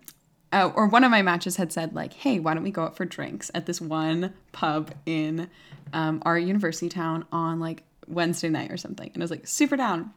Uh, 0.51 0.71
or 0.75 0.87
one 0.87 1.03
of 1.03 1.09
my 1.09 1.23
matches 1.23 1.55
had 1.55 1.73
said 1.73 1.95
like, 1.95 2.13
"Hey, 2.13 2.39
why 2.39 2.53
don't 2.53 2.63
we 2.63 2.71
go 2.71 2.83
out 2.83 2.95
for 2.95 3.05
drinks 3.05 3.49
at 3.55 3.65
this 3.65 3.81
one 3.81 4.33
pub 4.51 4.91
in 5.05 5.49
um, 5.93 6.21
our 6.25 6.37
university 6.37 6.89
town 6.89 7.25
on 7.31 7.59
like 7.59 7.83
Wednesday 8.07 8.49
night 8.49 8.71
or 8.71 8.77
something?" 8.77 9.09
And 9.13 9.21
I 9.21 9.23
was 9.23 9.31
like, 9.31 9.47
"Super 9.47 9.75
down." 9.75 10.13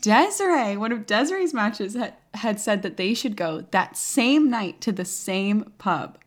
Desiree, 0.00 0.76
one 0.76 0.92
of 0.92 1.06
Desiree's 1.06 1.54
matches, 1.54 1.94
had, 1.94 2.12
had 2.34 2.60
said 2.60 2.82
that 2.82 2.98
they 2.98 3.14
should 3.14 3.36
go 3.36 3.62
that 3.70 3.96
same 3.96 4.50
night 4.50 4.82
to 4.82 4.92
the 4.92 5.04
same 5.04 5.72
pub. 5.78 6.18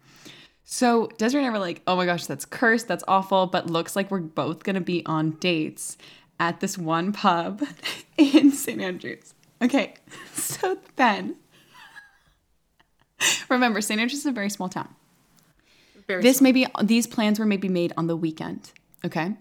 So 0.64 1.08
Desiree 1.20 1.46
and 1.46 1.50
I 1.50 1.58
were 1.58 1.64
like, 1.64 1.84
oh 1.86 1.96
my 1.96 2.08
gosh, 2.08 2.26
that's 2.26 2.44
cursed, 2.44 2.88
that's 2.88 3.04
awful, 3.08 3.46
but 3.46 3.70
looks 3.70 3.96
like 3.96 4.10
we're 4.10 4.20
both 4.20 4.64
gonna 4.64 4.82
be 4.82 5.06
on 5.06 5.32
dates 5.32 5.96
at 6.40 6.60
this 6.60 6.78
one 6.78 7.14
pub 7.14 7.64
in 8.18 8.52
St. 8.52 8.82
Andrews. 8.82 9.34
Okay, 9.62 9.94
so 10.34 10.78
then, 10.96 11.36
remember, 13.50 13.82
St. 13.82 14.00
Andrews 14.00 14.20
is 14.20 14.26
a 14.26 14.32
very 14.32 14.50
small 14.50 14.70
town. 14.70 14.94
Very 16.08 16.22
This 16.22 16.42
maybe 16.42 16.66
these 16.84 17.06
plans 17.08 17.40
were 17.40 17.46
maybe 17.46 17.68
made 17.68 17.92
on 17.98 18.08
the 18.08 18.16
weekend, 18.16 18.72
okay? 19.04 19.36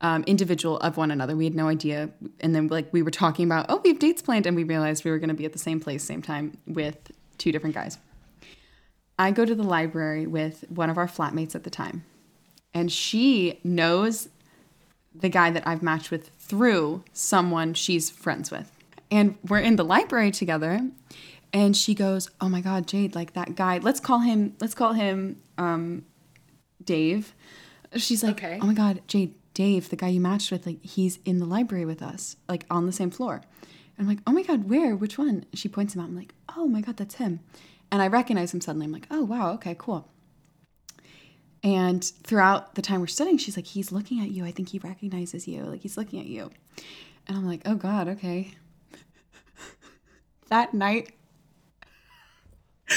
Um, 0.00 0.24
individual 0.24 0.78
of 0.78 0.96
one 0.96 1.10
another. 1.10 1.36
We 1.36 1.44
had 1.44 1.54
no 1.54 1.68
idea, 1.68 2.10
and 2.40 2.54
then 2.54 2.68
like 2.68 2.90
we 2.92 3.02
were 3.02 3.10
talking 3.10 3.44
about, 3.44 3.66
oh, 3.68 3.80
we 3.84 3.90
have 3.90 3.98
dates 3.98 4.22
planned, 4.22 4.46
and 4.46 4.56
we 4.56 4.64
realized 4.64 5.04
we 5.04 5.10
were 5.10 5.18
going 5.18 5.28
to 5.28 5.34
be 5.34 5.44
at 5.44 5.52
the 5.52 5.58
same 5.58 5.78
place, 5.78 6.02
same 6.02 6.22
time 6.22 6.56
with 6.66 6.96
two 7.36 7.52
different 7.52 7.74
guys. 7.74 7.98
I 9.18 9.30
go 9.32 9.44
to 9.44 9.54
the 9.54 9.62
library 9.62 10.26
with 10.26 10.64
one 10.70 10.88
of 10.88 10.96
our 10.96 11.06
flatmates 11.06 11.54
at 11.54 11.64
the 11.64 11.70
time, 11.70 12.04
and 12.72 12.90
she 12.90 13.60
knows 13.62 14.30
the 15.14 15.28
guy 15.28 15.50
that 15.50 15.66
I've 15.66 15.82
matched 15.82 16.10
with 16.10 16.30
through 16.38 17.04
someone 17.12 17.74
she's 17.74 18.08
friends 18.08 18.50
with. 18.50 18.70
And 19.10 19.36
we're 19.48 19.58
in 19.58 19.76
the 19.76 19.84
library 19.84 20.30
together 20.30 20.80
and 21.52 21.76
she 21.76 21.94
goes, 21.94 22.30
"Oh 22.40 22.48
my 22.48 22.60
god, 22.60 22.86
Jade, 22.86 23.14
like 23.14 23.32
that 23.34 23.56
guy. 23.56 23.78
Let's 23.78 24.00
call 24.00 24.20
him 24.20 24.54
let's 24.60 24.74
call 24.74 24.92
him 24.92 25.40
um 25.58 26.04
Dave." 26.82 27.34
She's 27.96 28.22
like, 28.22 28.42
Okay. 28.42 28.58
"Oh 28.62 28.66
my 28.66 28.74
god, 28.74 29.02
Jade, 29.08 29.34
Dave, 29.54 29.88
the 29.88 29.96
guy 29.96 30.08
you 30.08 30.20
matched 30.20 30.52
with, 30.52 30.66
like 30.66 30.82
he's 30.84 31.18
in 31.24 31.38
the 31.38 31.46
library 31.46 31.84
with 31.84 32.02
us, 32.02 32.36
like 32.48 32.64
on 32.70 32.86
the 32.86 32.92
same 32.92 33.10
floor." 33.10 33.42
And 33.98 34.06
I'm 34.06 34.06
like, 34.06 34.22
"Oh 34.26 34.32
my 34.32 34.42
god, 34.42 34.68
where? 34.68 34.94
Which 34.94 35.18
one?" 35.18 35.44
She 35.54 35.68
points 35.68 35.94
him 35.94 36.00
out. 36.02 36.08
I'm 36.08 36.16
like, 36.16 36.34
"Oh 36.56 36.66
my 36.68 36.80
god, 36.80 36.96
that's 36.96 37.16
him." 37.16 37.40
And 37.90 38.00
I 38.00 38.06
recognize 38.06 38.54
him 38.54 38.60
suddenly. 38.60 38.86
I'm 38.86 38.92
like, 38.92 39.08
"Oh, 39.10 39.24
wow, 39.24 39.52
okay, 39.54 39.74
cool." 39.76 40.08
And 41.62 42.02
throughout 42.04 42.74
the 42.74 42.82
time 42.82 43.00
we're 43.00 43.06
studying, 43.06 43.36
she's 43.36 43.56
like, 43.56 43.66
he's 43.66 43.92
looking 43.92 44.20
at 44.20 44.30
you. 44.30 44.46
I 44.46 44.50
think 44.50 44.70
he 44.70 44.78
recognizes 44.78 45.46
you. 45.46 45.64
Like, 45.64 45.82
he's 45.82 45.96
looking 45.96 46.18
at 46.20 46.26
you. 46.26 46.50
And 47.26 47.36
I'm 47.36 47.46
like, 47.46 47.60
oh 47.66 47.74
God, 47.74 48.08
okay. 48.08 48.54
That 50.50 50.74
night, 50.74 51.12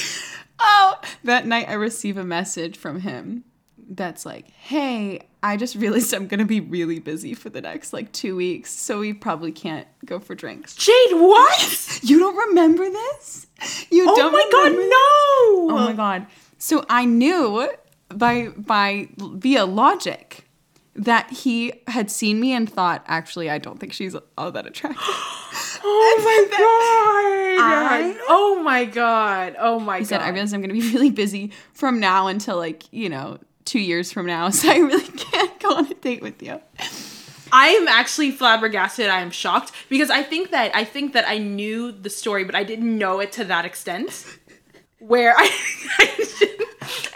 oh, 0.59 0.99
that 1.23 1.47
night 1.47 1.69
I 1.69 1.73
receive 1.73 2.17
a 2.17 2.23
message 2.23 2.77
from 2.77 2.99
him 2.99 3.45
that's 3.89 4.25
like, 4.25 4.49
hey, 4.51 5.21
I 5.41 5.57
just 5.57 5.75
realized 5.75 6.13
I'm 6.13 6.27
to 6.39 6.45
be 6.45 6.59
really 6.59 6.99
busy 6.99 7.33
for 7.33 7.49
the 7.49 7.61
next 7.61 7.93
like 7.93 8.11
two 8.11 8.35
weeks. 8.35 8.71
So 8.71 8.99
we 8.99 9.13
probably 9.13 9.51
can't 9.51 9.87
go 10.05 10.19
for 10.19 10.35
drinks. 10.35 10.75
Jade, 10.75 11.13
what? 11.13 11.89
You 12.03 12.19
don't 12.19 12.49
remember 12.49 12.89
this? 12.89 13.47
You 13.89 14.05
oh 14.09 14.15
don't 14.15 14.33
Oh 14.33 14.37
my 14.37 14.49
god, 14.51 14.69
this? 14.71 14.89
no! 14.89 15.73
Oh 15.73 15.85
my 15.85 15.93
god. 15.93 16.27
So 16.57 16.83
I 16.89 17.05
knew 17.05 17.69
by 18.09 18.49
by 18.49 19.07
via 19.17 19.65
logic 19.65 20.43
that 20.95 21.31
he 21.31 21.71
had 21.87 22.11
seen 22.11 22.41
me 22.41 22.51
and 22.51 22.69
thought, 22.69 23.05
actually, 23.07 23.49
I 23.49 23.57
don't 23.57 23.79
think 23.79 23.93
she's 23.93 24.17
all 24.37 24.51
that 24.51 24.65
attractive. 24.67 25.01
Oh 25.85 26.21
my 26.23 26.47
god! 26.57 28.19
I- 28.19 28.25
oh 28.27 28.61
my 28.63 28.85
god! 28.85 29.55
Oh 29.59 29.79
my 29.79 29.97
He 29.97 30.03
god! 30.03 30.07
said, 30.07 30.21
I 30.21 30.29
realize 30.29 30.53
I'm 30.53 30.61
gonna 30.61 30.73
be 30.73 30.81
really 30.93 31.11
busy 31.11 31.51
from 31.73 31.99
now 31.99 32.27
until 32.27 32.57
like, 32.57 32.83
you 32.91 33.09
know, 33.09 33.37
two 33.65 33.79
years 33.79 34.11
from 34.11 34.25
now, 34.25 34.49
so 34.51 34.69
I 34.69 34.77
really 34.77 35.03
can't 35.17 35.59
go 35.59 35.75
on 35.75 35.91
a 35.91 35.93
date 35.95 36.21
with 36.21 36.41
you. 36.41 36.59
I 37.51 37.67
am 37.67 37.87
actually 37.87 38.31
flabbergasted. 38.31 39.07
I 39.09 39.19
am 39.21 39.29
shocked 39.29 39.71
because 39.89 40.09
I 40.09 40.23
think 40.23 40.51
that 40.51 40.75
I 40.75 40.83
think 40.85 41.13
that 41.13 41.27
I 41.27 41.37
knew 41.37 41.91
the 41.91 42.09
story, 42.09 42.43
but 42.45 42.55
I 42.55 42.63
didn't 42.63 42.97
know 42.97 43.19
it 43.19 43.31
to 43.33 43.43
that 43.45 43.65
extent. 43.65 44.25
Where 44.99 45.35
I, 45.37 45.49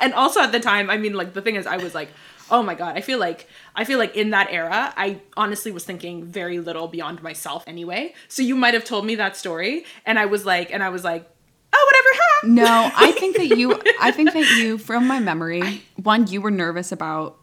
and 0.01 0.13
also 0.13 0.41
at 0.41 0.51
the 0.51 0.59
time, 0.59 0.89
I 0.89 0.97
mean, 0.97 1.13
like 1.13 1.34
the 1.34 1.41
thing 1.41 1.55
is, 1.55 1.65
I 1.65 1.78
was 1.78 1.95
like, 1.95 2.09
oh 2.49 2.63
my 2.63 2.75
god, 2.75 2.97
I 2.97 3.01
feel 3.01 3.19
like 3.19 3.47
I 3.75 3.83
feel 3.83 3.99
like 3.99 4.15
in 4.15 4.29
that 4.31 4.47
era, 4.51 4.93
I 4.97 5.21
honestly 5.35 5.71
was 5.71 5.83
thinking 5.85 6.23
very 6.23 6.59
little 6.59 6.87
beyond 6.87 7.21
myself 7.23 7.63
anyway. 7.67 8.13
So 8.27 8.41
you 8.41 8.55
might 8.55 8.73
have 8.73 8.83
told 8.83 9.05
me 9.05 9.15
that 9.15 9.35
story, 9.35 9.85
and 10.05 10.17
I 10.19 10.25
was 10.25 10.45
like, 10.45 10.71
and 10.73 10.83
I 10.83 10.89
was 10.89 11.03
like, 11.03 11.29
oh 11.73 11.91
whatever, 11.91 12.21
huh? 12.21 12.47
No, 12.47 12.91
I 12.95 13.11
think 13.19 13.37
that 13.37 13.57
you 13.57 13.79
I 13.99 14.11
think 14.11 14.33
that 14.33 14.49
you 14.57 14.77
from 14.77 15.07
my 15.07 15.19
memory, 15.19 15.83
one, 15.95 16.27
you 16.27 16.41
were 16.41 16.51
nervous 16.51 16.91
about 16.91 17.37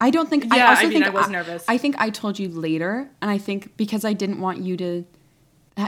I 0.00 0.10
don't 0.10 0.28
think 0.28 0.52
I 0.52 0.56
Yeah, 0.56 0.70
also 0.70 0.82
I 0.82 0.84
mean, 0.88 1.02
think 1.02 1.06
I 1.06 1.10
was 1.10 1.28
nervous. 1.28 1.64
I 1.68 1.78
think 1.78 1.94
I 1.98 2.10
told 2.10 2.38
you 2.38 2.48
later, 2.48 3.08
and 3.20 3.30
I 3.30 3.38
think 3.38 3.76
because 3.76 4.04
I 4.04 4.12
didn't 4.12 4.40
want 4.40 4.58
you 4.58 4.76
to 4.78 5.04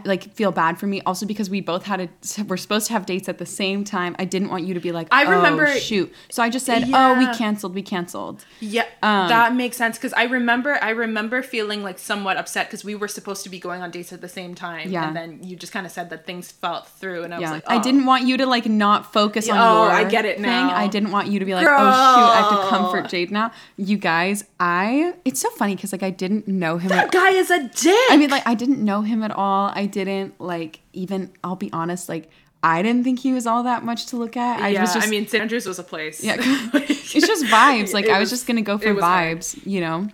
like 0.05 0.32
feel 0.35 0.51
bad 0.51 0.78
for 0.78 0.87
me. 0.87 1.01
Also 1.03 1.26
because 1.26 1.51
we 1.51 1.61
both 1.61 1.85
had 1.85 2.01
a 2.01 2.09
we're 2.49 2.57
supposed 2.57 2.87
to 2.87 2.93
have 2.95 3.05
dates 3.07 3.28
at 3.28 3.39
the 3.39 3.47
same 3.47 3.85
time. 3.85 4.16
I 4.18 4.24
didn't 4.24 4.49
want 4.49 4.64
you 4.64 4.74
to 4.74 4.80
be 4.80 4.93
like, 4.93 5.09
I 5.11 5.24
"Oh, 5.26 5.30
remember- 5.30 5.66
shoot. 5.78 6.12
So 6.30 6.43
I 6.43 6.49
just 6.49 6.64
said, 6.64 6.89
oh, 6.93 7.18
we 7.18 7.26
canceled, 7.37 7.74
we 7.74 7.82
canceled. 7.82 8.45
Yeah, 8.61 8.85
Um, 9.03 9.28
that 9.28 9.55
makes 9.55 9.76
sense 9.76 9.97
because 9.99 10.12
I 10.14 10.24
remember 10.24 10.78
I 10.82 10.91
remember 10.91 11.43
feeling 11.43 11.82
like 11.82 11.99
somewhat 11.99 12.37
upset 12.37 12.66
because 12.68 12.85
we 12.85 12.95
were 12.95 13.09
supposed 13.09 13.43
to 13.45 13.51
be 13.51 13.59
going 13.59 13.82
on 13.82 13.91
dates 13.91 14.12
at 14.12 14.20
the 14.20 14.28
same 14.28 14.55
time, 14.55 14.91
Yeah. 14.91 15.07
and 15.07 15.16
then 15.16 15.41
you 15.43 15.57
just 15.57 15.72
kind 15.72 15.85
of 15.85 15.93
said 15.93 16.09
that 16.11 16.24
things 16.26 16.51
fell 16.51 16.82
through, 16.82 17.24
and 17.24 17.35
I 17.35 17.39
was 17.39 17.43
Yeah, 17.43 17.51
like, 17.51 17.64
I 17.68 17.76
oh. 17.76 17.82
didn't 17.82 18.07
want 18.07 18.24
you 18.26 18.37
to 18.39 18.47
like 18.47 18.66
not 18.66 19.12
focus 19.12 19.49
on 19.49 19.57
Oh, 19.59 19.82
your. 19.85 19.93
I 19.93 20.05
get 20.05 20.24
it 20.24 20.37
thing. 20.37 20.43
now. 20.43 20.74
I 20.74 20.87
didn't 20.89 21.11
want 21.11 21.28
you 21.28 21.39
to 21.41 21.45
be 21.45 21.55
like, 21.55 21.66
oh 21.66 21.70
shoot, 21.70 21.76
I 21.76 22.41
have 22.41 22.51
to 22.62 22.68
comfort 22.68 23.09
Jade 23.11 23.30
now. 23.30 23.53
You 23.76 23.97
guys, 23.99 24.45
I. 24.59 25.14
It's 25.24 25.41
so 25.41 25.51
funny 25.51 25.74
because 25.76 25.93
like 25.93 26.03
I 26.03 26.11
didn't 26.11 26.49
know 26.49 26.78
him. 26.78 26.89
That 26.89 27.07
At, 27.07 27.12
guy 27.12 27.30
is 27.30 27.51
a 27.51 27.62
dick. 27.68 27.99
I 28.11 28.16
mean, 28.16 28.30
like 28.30 28.47
I 28.47 28.55
didn't 28.55 28.82
know 28.82 29.03
him 29.03 29.22
at 29.22 29.30
all. 29.30 29.72
I 29.75 29.87
didn't 29.87 30.41
like 30.41 30.81
even. 30.93 31.33
I'll 31.43 31.57
be 31.57 31.72
honest, 31.72 32.09
like 32.09 32.31
I 32.62 32.83
didn't 32.83 33.05
think 33.05 33.18
he 33.20 33.33
was 33.33 33.47
all 33.47 33.62
that 33.64 33.85
much 33.85 34.07
to 34.07 34.16
look 34.16 34.37
at. 34.37 34.61
I 34.61 34.68
yeah, 34.68 34.81
was 34.83 34.95
just. 34.95 35.07
I 35.07 35.11
mean, 35.11 35.27
St. 35.27 35.43
Andrews 35.43 35.66
was 35.66 35.79
a 35.79 35.85
place. 35.85 36.22
yeah, 36.25 36.37
it's 36.41 37.12
just 37.12 37.45
vibes. 37.47 37.93
Like 37.93 38.09
I 38.09 38.18
was, 38.18 38.31
was- 38.31 38.41
just 38.41 38.47
gonna 38.47 38.62
go 38.62 38.79
for 38.79 38.93
was 38.95 39.05
hard. 39.05 39.39
vibes. 39.39 39.66
You 39.66 39.81
know. 39.81 40.09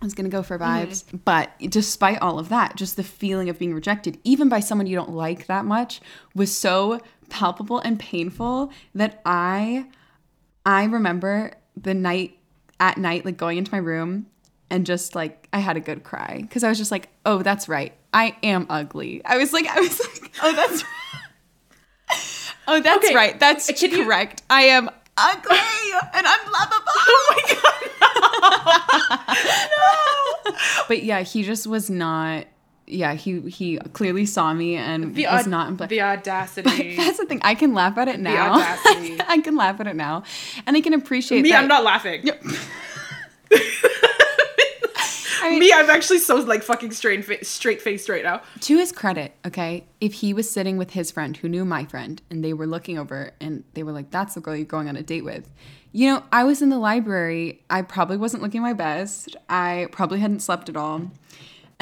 I 0.00 0.04
was 0.04 0.14
gonna 0.14 0.28
go 0.30 0.42
for 0.42 0.58
Mm-hmm. 0.58 0.90
vibes, 0.90 1.04
but 1.24 1.52
despite 1.68 2.20
all 2.20 2.40
of 2.40 2.48
that, 2.48 2.74
just 2.74 2.96
the 2.96 3.04
feeling 3.04 3.48
of 3.48 3.56
being 3.58 3.72
rejected, 3.72 4.18
even 4.24 4.48
by 4.48 4.58
someone 4.58 4.88
you 4.88 4.96
don't 4.96 5.10
like 5.14 5.46
that 5.46 5.64
much, 5.64 6.00
was 6.34 6.50
so 6.56 6.98
palpable 7.30 7.78
and 7.78 8.00
painful 8.00 8.72
that 8.96 9.20
I, 9.24 9.86
I 10.66 10.84
remember 10.86 11.52
the 11.76 11.94
night 11.94 12.36
at 12.80 12.98
night, 12.98 13.24
like 13.24 13.36
going 13.36 13.58
into 13.58 13.70
my 13.70 13.78
room 13.78 14.26
and 14.70 14.84
just 14.84 15.14
like 15.14 15.46
I 15.52 15.60
had 15.60 15.76
a 15.76 15.80
good 15.80 16.02
cry 16.02 16.38
because 16.42 16.64
I 16.64 16.68
was 16.68 16.78
just 16.78 16.90
like, 16.90 17.08
oh, 17.24 17.42
that's 17.44 17.68
right, 17.68 17.92
I 18.12 18.36
am 18.42 18.66
ugly. 18.68 19.22
I 19.24 19.36
was 19.38 19.52
like, 19.52 19.66
I 19.66 19.80
was 19.80 19.98
like, 20.00 20.32
oh, 20.42 20.52
that's, 20.54 20.84
oh, 22.68 22.80
that's 22.80 23.04
Okay, 23.06 23.14
right, 23.14 23.38
that's 23.40 23.70
can 23.78 23.90
you- 23.90 24.04
correct. 24.04 24.42
I 24.50 24.62
am 24.64 24.88
ugly 25.16 25.56
and 26.14 26.26
I'm 26.26 26.52
lovable. 26.52 26.92
Oh 26.96 27.26
my 27.30 27.42
god. 27.54 27.68
No. 30.46 30.56
But 30.88 31.02
yeah, 31.02 31.20
he 31.22 31.42
just 31.42 31.66
was 31.66 31.88
not. 31.90 32.46
Yeah, 32.86 33.14
he 33.14 33.40
he 33.42 33.78
clearly 33.94 34.26
saw 34.26 34.52
me 34.52 34.76
and 34.76 35.14
The, 35.14 35.26
was 35.26 35.46
not. 35.46 35.76
But 35.76 35.88
the 35.88 36.02
audacity. 36.02 36.96
that's 36.96 37.16
the 37.18 37.24
thing. 37.26 37.40
I 37.42 37.54
can 37.54 37.72
laugh 37.74 37.96
at 37.96 38.08
it 38.08 38.20
now. 38.20 38.58
The 38.58 38.62
audacity. 38.64 39.18
I 39.28 39.38
can 39.38 39.56
laugh 39.56 39.80
at 39.80 39.86
it 39.86 39.96
now, 39.96 40.24
and 40.66 40.76
I 40.76 40.80
can 40.80 40.92
appreciate 40.92 41.42
Me, 41.42 41.50
that. 41.50 41.62
I'm 41.62 41.68
not 41.68 41.84
laughing. 41.84 42.28
I 45.42 45.50
mean, 45.50 45.58
Me, 45.58 45.72
I'm 45.72 45.90
actually 45.90 46.18
so 46.18 46.36
like 46.36 46.62
fucking 46.62 46.92
straight 46.92 47.24
fa- 47.24 47.44
straight 47.44 47.82
faced 47.82 48.08
right 48.08 48.22
now. 48.22 48.42
to 48.60 48.78
his 48.78 48.92
credit, 48.92 49.34
okay, 49.44 49.84
if 50.00 50.14
he 50.14 50.32
was 50.32 50.48
sitting 50.50 50.76
with 50.76 50.90
his 50.90 51.10
friend 51.10 51.36
who 51.36 51.48
knew 51.48 51.64
my 51.64 51.84
friend, 51.84 52.22
and 52.30 52.44
they 52.44 52.52
were 52.52 52.66
looking 52.66 52.98
over, 52.98 53.32
and 53.40 53.64
they 53.74 53.82
were 53.82 53.92
like, 53.92 54.10
"That's 54.10 54.34
the 54.34 54.40
girl 54.40 54.56
you're 54.56 54.64
going 54.64 54.88
on 54.88 54.96
a 54.96 55.02
date 55.02 55.24
with." 55.24 55.50
You 55.94 56.10
know, 56.10 56.22
I 56.32 56.44
was 56.44 56.62
in 56.62 56.70
the 56.70 56.78
library. 56.78 57.62
I 57.68 57.82
probably 57.82 58.16
wasn't 58.16 58.42
looking 58.42 58.62
my 58.62 58.72
best. 58.72 59.36
I 59.50 59.88
probably 59.92 60.20
hadn't 60.20 60.40
slept 60.40 60.68
at 60.70 60.76
all, 60.76 61.10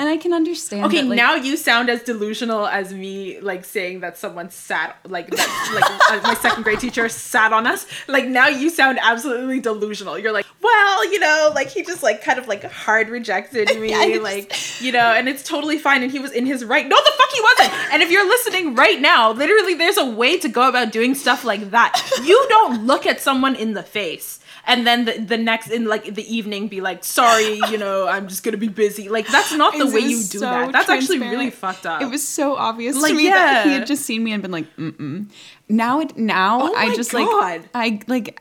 and 0.01 0.09
I 0.09 0.17
can 0.17 0.33
understand. 0.33 0.87
Okay, 0.87 1.03
that, 1.03 1.09
like, 1.09 1.17
now 1.17 1.35
you 1.35 1.59
sound 1.59 1.91
as 1.91 2.03
delusional 2.03 2.67
as 2.67 2.93
me, 2.95 3.39
like 3.41 3.67
saying 3.67 4.01
that 4.01 4.17
someone 4.17 4.49
sat, 4.49 4.97
like 5.07 5.29
that, 5.31 5.71
like 5.75 6.25
uh, 6.25 6.27
my 6.27 6.35
second 6.41 6.63
grade 6.63 6.81
teacher 6.81 7.07
sat 7.11 7.53
on 7.53 7.67
us. 7.67 7.85
Like 8.09 8.27
now 8.27 8.49
you 8.49 8.71
sound 8.71 8.99
absolutely 9.03 9.61
delusional. 9.61 10.19
You're 10.19 10.33
like, 10.33 10.47
well, 10.63 11.13
you 11.13 11.19
know, 11.21 11.53
like 11.55 11.69
he 11.69 11.83
just 11.83 12.03
like 12.03 12.25
kind 12.25 12.39
of 12.39 12.49
like 12.49 12.65
hard 12.65 13.11
rejected 13.11 13.69
me, 13.81 13.91
just- 13.91 14.23
like 14.23 14.81
you 14.81 14.91
know, 14.91 15.13
and 15.13 15.29
it's 15.29 15.43
totally 15.45 15.77
fine, 15.79 16.03
and 16.03 16.11
he 16.11 16.19
was 16.19 16.33
in 16.33 16.47
his 16.47 16.65
right. 16.65 16.89
No, 16.89 16.97
the 16.97 17.13
fuck 17.19 17.31
he 17.35 17.41
wasn't. 17.43 17.93
And 17.93 18.03
if 18.03 18.11
you're 18.11 18.27
listening 18.27 18.75
right 18.75 19.01
now, 19.01 19.33
literally, 19.33 19.75
there's 19.75 19.99
a 19.99 20.07
way 20.07 20.39
to 20.39 20.49
go 20.49 20.67
about 20.67 20.93
doing 20.93 21.15
stuff 21.15 21.45
like 21.45 21.71
that. 21.73 21.93
You 22.25 22.47
don't 22.49 22.87
look 22.87 23.05
at 23.07 23.21
someone 23.21 23.55
in 23.55 23.75
the 23.75 23.83
face. 23.83 24.39
And 24.73 24.87
then 24.87 25.05
the, 25.05 25.19
the 25.19 25.37
next 25.37 25.69
in 25.71 25.87
like 25.87 26.15
the 26.15 26.23
evening 26.35 26.69
be 26.69 26.81
like, 26.81 27.03
sorry, 27.03 27.61
you 27.71 27.77
know, 27.77 28.07
I'm 28.07 28.29
just 28.29 28.45
gonna 28.45 28.57
be 28.57 28.69
busy. 28.69 29.09
Like 29.09 29.27
that's 29.27 29.53
not 29.53 29.73
the 29.77 29.87
way 29.87 30.01
you 30.01 30.17
do 30.19 30.39
so 30.39 30.41
that. 30.41 30.71
That's 30.73 30.89
actually 30.89 31.19
really 31.19 31.51
fucked 31.51 31.87
up. 31.87 32.01
It 32.03 32.07
was 32.09 32.27
so 32.27 32.55
obvious 32.57 32.97
Like, 32.97 33.11
to 33.11 33.17
me 33.17 33.29
that 33.29 33.67
he 33.67 33.73
had 33.73 33.87
just 33.87 34.05
seen 34.07 34.23
me 34.23 34.33
and 34.33 34.41
been 34.43 34.53
like, 34.53 34.75
mm-mm. 34.77 35.29
Now 35.69 36.01
it 36.01 36.17
now 36.17 36.61
Oh 36.63 36.75
I 36.75 36.95
just 36.95 37.11
God. 37.11 37.27
like 37.41 37.69
I 37.75 38.01
like 38.07 38.41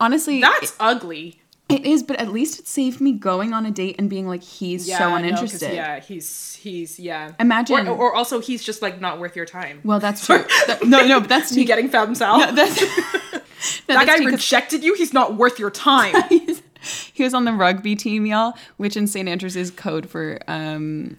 honestly 0.00 0.40
that's 0.40 0.74
ugly. 0.80 1.40
It 1.68 1.84
is, 1.84 2.04
but 2.04 2.16
at 2.20 2.28
least 2.32 2.60
it 2.60 2.68
saved 2.68 3.00
me 3.00 3.10
going 3.10 3.52
on 3.52 3.66
a 3.66 3.72
date 3.72 3.96
and 3.98 4.08
being 4.08 4.28
like, 4.28 4.44
he's 4.44 4.86
so 4.86 4.92
no, 4.92 4.98
'cause, 5.10 5.18
uninterested. 5.18 5.72
yeah, 5.74 5.98
he's 5.98 6.54
he's 6.54 7.00
yeah. 7.00 7.32
Imagine- 7.40 7.88
or, 7.88 7.96
or 7.96 8.14
also 8.14 8.38
he's 8.40 8.62
just 8.62 8.82
like 8.82 9.00
not 9.00 9.18
worth 9.18 9.34
your 9.34 9.46
time. 9.46 9.80
Well, 9.82 9.98
that's 9.98 10.24
true. 10.26 10.44
That- 10.68 10.84
no, 10.86 11.04
no, 11.04 11.18
but 11.18 11.28
that's 11.28 11.50
you 11.56 11.64
getting 11.64 11.88
femme 11.88 12.14
sal? 12.14 12.38
No, 12.38 12.52
that's, 12.52 12.80
no, 13.88 13.94
that 13.94 14.06
guy 14.06 14.24
rejected 14.24 14.82
you. 14.84 14.94
He's 14.94 15.12
not 15.12 15.34
worth 15.36 15.58
your 15.58 15.70
time. 15.70 16.14
he 17.12 17.22
was 17.22 17.34
on 17.34 17.44
the 17.44 17.52
rugby 17.52 17.96
team, 17.96 18.26
y'all, 18.26 18.54
which 18.76 18.96
in 18.96 19.06
St. 19.06 19.28
Andrews 19.28 19.56
is 19.56 19.70
code 19.70 20.08
for 20.08 20.38
um, 20.48 21.18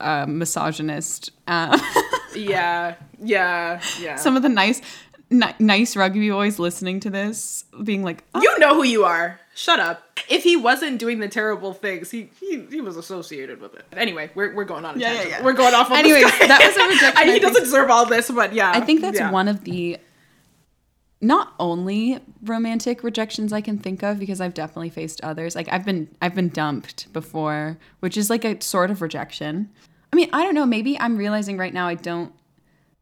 uh, 0.00 0.26
misogynist. 0.26 1.30
Uh, 1.46 1.78
yeah, 2.34 2.94
yeah, 3.22 3.80
yeah. 4.00 4.16
some 4.16 4.36
of 4.36 4.42
the 4.42 4.48
nice, 4.48 4.80
ni- 5.30 5.54
nice 5.58 5.96
rugby 5.96 6.28
boys 6.30 6.58
listening 6.58 7.00
to 7.00 7.10
this, 7.10 7.64
being 7.82 8.02
like, 8.02 8.24
oh, 8.34 8.42
you 8.42 8.58
know 8.58 8.74
who 8.74 8.84
you 8.84 9.04
are. 9.04 9.40
Shut 9.54 9.80
up. 9.80 10.02
If 10.28 10.42
he 10.44 10.54
wasn't 10.54 10.98
doing 10.98 11.18
the 11.20 11.28
terrible 11.28 11.72
things, 11.72 12.10
he 12.10 12.28
he, 12.40 12.66
he 12.70 12.82
was 12.82 12.98
associated 12.98 13.58
with 13.58 13.74
it. 13.74 13.86
Anyway, 13.92 14.30
we're, 14.34 14.54
we're 14.54 14.64
going 14.64 14.84
on. 14.84 14.96
A 14.96 14.98
Yeah, 14.98 15.08
yeah, 15.08 15.14
tangent. 15.14 15.30
yeah. 15.38 15.44
We're 15.44 15.52
going 15.54 15.72
off. 15.74 15.90
On 15.90 15.96
Anyways, 15.96 16.24
that 16.40 16.60
was 16.60 16.76
a 16.76 16.86
rejection, 16.88 17.16
I, 17.16 17.22
I 17.22 17.24
he 17.24 17.30
think. 17.32 17.42
doesn't 17.44 17.62
deserve 17.62 17.88
all 17.90 18.04
this, 18.04 18.30
but 18.30 18.52
yeah. 18.52 18.70
I 18.70 18.80
think 18.80 19.00
that's 19.00 19.18
yeah. 19.18 19.30
one 19.30 19.48
of 19.48 19.64
the 19.64 19.96
not 21.20 21.54
only 21.58 22.20
romantic 22.42 23.02
rejections 23.02 23.52
I 23.52 23.60
can 23.60 23.78
think 23.78 24.02
of 24.02 24.18
because 24.18 24.40
I've 24.40 24.54
definitely 24.54 24.90
faced 24.90 25.20
others. 25.22 25.54
Like 25.54 25.68
I've 25.72 25.84
been 25.84 26.08
I've 26.20 26.34
been 26.34 26.48
dumped 26.48 27.12
before, 27.12 27.78
which 28.00 28.16
is 28.16 28.28
like 28.30 28.44
a 28.44 28.60
sort 28.60 28.90
of 28.90 29.00
rejection. 29.02 29.70
I 30.12 30.16
mean, 30.16 30.28
I 30.32 30.42
don't 30.42 30.54
know, 30.54 30.66
maybe 30.66 30.98
I'm 30.98 31.16
realizing 31.16 31.58
right 31.58 31.74
now 31.74 31.88
I 31.88 31.94
don't 31.94 32.32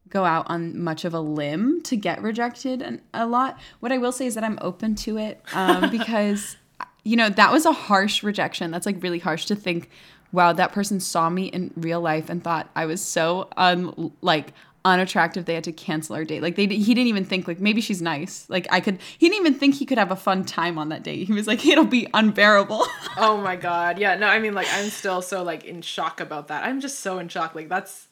go 0.09 0.23
out 0.23 0.45
on 0.49 0.79
much 0.79 1.03
of 1.03 1.13
a 1.13 1.19
limb 1.19 1.81
to 1.83 1.95
get 1.95 2.21
rejected 2.21 2.81
and 2.81 3.01
a 3.13 3.25
lot. 3.27 3.59
What 3.79 3.91
I 3.91 3.97
will 3.97 4.11
say 4.11 4.25
is 4.25 4.35
that 4.35 4.43
I'm 4.43 4.59
open 4.61 4.95
to 4.95 5.17
it 5.17 5.41
um, 5.53 5.89
because 5.91 6.57
you 7.03 7.15
know, 7.15 7.29
that 7.29 7.51
was 7.51 7.65
a 7.65 7.71
harsh 7.71 8.23
rejection. 8.23 8.71
That's 8.71 8.87
like 8.87 9.03
really 9.03 9.19
harsh 9.19 9.45
to 9.45 9.55
think 9.55 9.89
wow, 10.31 10.51
that 10.51 10.73
person 10.73 10.99
saw 10.99 11.29
me 11.29 11.45
in 11.45 11.71
real 11.77 12.01
life 12.01 12.29
and 12.29 12.43
thought 12.43 12.69
I 12.75 12.85
was 12.85 13.01
so 13.01 13.47
un 13.57 14.11
like 14.21 14.53
unattractive 14.85 15.45
they 15.45 15.55
had 15.55 15.63
to 15.65 15.71
cancel 15.73 16.15
our 16.15 16.23
date. 16.23 16.41
Like 16.41 16.55
they 16.55 16.67
he 16.67 16.93
didn't 16.93 17.07
even 17.07 17.25
think 17.25 17.47
like 17.47 17.59
maybe 17.59 17.81
she's 17.81 18.01
nice. 18.01 18.45
Like 18.49 18.67
I 18.71 18.79
could 18.79 18.99
he 19.17 19.27
didn't 19.27 19.41
even 19.41 19.59
think 19.59 19.75
he 19.75 19.85
could 19.85 19.97
have 19.97 20.11
a 20.11 20.15
fun 20.15 20.45
time 20.45 20.77
on 20.77 20.89
that 20.89 21.03
date. 21.03 21.25
He 21.25 21.33
was 21.33 21.47
like 21.47 21.65
it'll 21.65 21.85
be 21.85 22.07
unbearable. 22.13 22.85
Oh 23.17 23.37
my 23.37 23.55
god. 23.55 23.97
Yeah, 23.97 24.15
no, 24.15 24.27
I 24.27 24.39
mean 24.39 24.53
like 24.53 24.67
I'm 24.73 24.89
still 24.89 25.21
so 25.21 25.41
like 25.41 25.63
in 25.63 25.81
shock 25.81 26.19
about 26.19 26.49
that. 26.49 26.65
I'm 26.65 26.81
just 26.81 26.99
so 26.99 27.17
in 27.17 27.29
shock. 27.29 27.55
Like 27.55 27.69
that's 27.69 28.07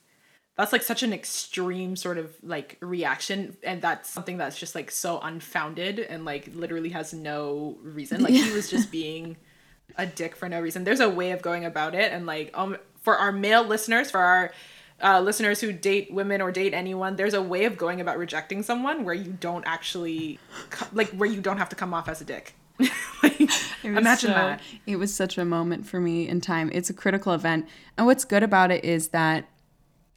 that's 0.55 0.71
like 0.71 0.81
such 0.81 1.03
an 1.03 1.11
extreme 1.11 1.97
sort 1.97 2.17
of 2.17 2.33
like 2.41 2.77
reaction 2.79 3.57
and 3.63 3.81
that's 3.81 4.09
something 4.09 4.37
that's 4.37 4.57
just 4.57 4.75
like 4.75 4.89
so 4.91 5.19
unfounded 5.19 5.99
and 5.99 6.23
like 6.23 6.49
literally 6.55 6.89
has 6.89 7.13
no 7.13 7.77
reason. 7.81 8.23
Like 8.23 8.33
he 8.33 8.51
was 8.51 8.69
just 8.69 8.91
being 8.93 9.35
a 9.97 10.05
dick 10.05 10.37
for 10.37 10.47
no 10.47 10.61
reason. 10.61 10.85
There's 10.85 11.01
a 11.01 11.09
way 11.09 11.31
of 11.31 11.41
going 11.41 11.65
about 11.65 11.95
it 11.95 12.13
and 12.13 12.25
like 12.25 12.51
um 12.53 12.77
for 13.01 13.17
our 13.17 13.33
male 13.33 13.65
listeners, 13.65 14.09
for 14.09 14.19
our 14.19 14.53
uh, 15.01 15.19
listeners 15.21 15.61
who 15.61 15.71
date 15.71 16.13
women 16.13 16.41
or 16.41 16.51
date 16.51 16.73
anyone, 16.73 17.15
there's 17.15 17.33
a 17.33 17.41
way 17.41 17.65
of 17.65 17.77
going 17.77 17.99
about 18.01 18.17
rejecting 18.17 18.63
someone 18.63 19.03
where 19.03 19.13
you 19.15 19.31
don't 19.39 19.65
actually, 19.65 20.39
co- 20.69 20.87
like, 20.93 21.09
where 21.11 21.29
you 21.29 21.41
don't 21.41 21.57
have 21.57 21.69
to 21.69 21.75
come 21.75 21.93
off 21.93 22.07
as 22.09 22.21
a 22.21 22.25
dick. 22.25 22.53
like, 23.23 23.39
imagine 23.83 24.29
so- 24.31 24.35
that. 24.35 24.61
It 24.85 24.97
was 24.97 25.13
such 25.13 25.37
a 25.37 25.45
moment 25.45 25.85
for 25.87 25.99
me 25.99 26.27
in 26.27 26.41
time. 26.41 26.69
It's 26.73 26.89
a 26.89 26.93
critical 26.93 27.33
event. 27.33 27.67
And 27.97 28.05
what's 28.07 28.25
good 28.25 28.43
about 28.43 28.71
it 28.71 28.83
is 28.83 29.09
that 29.09 29.45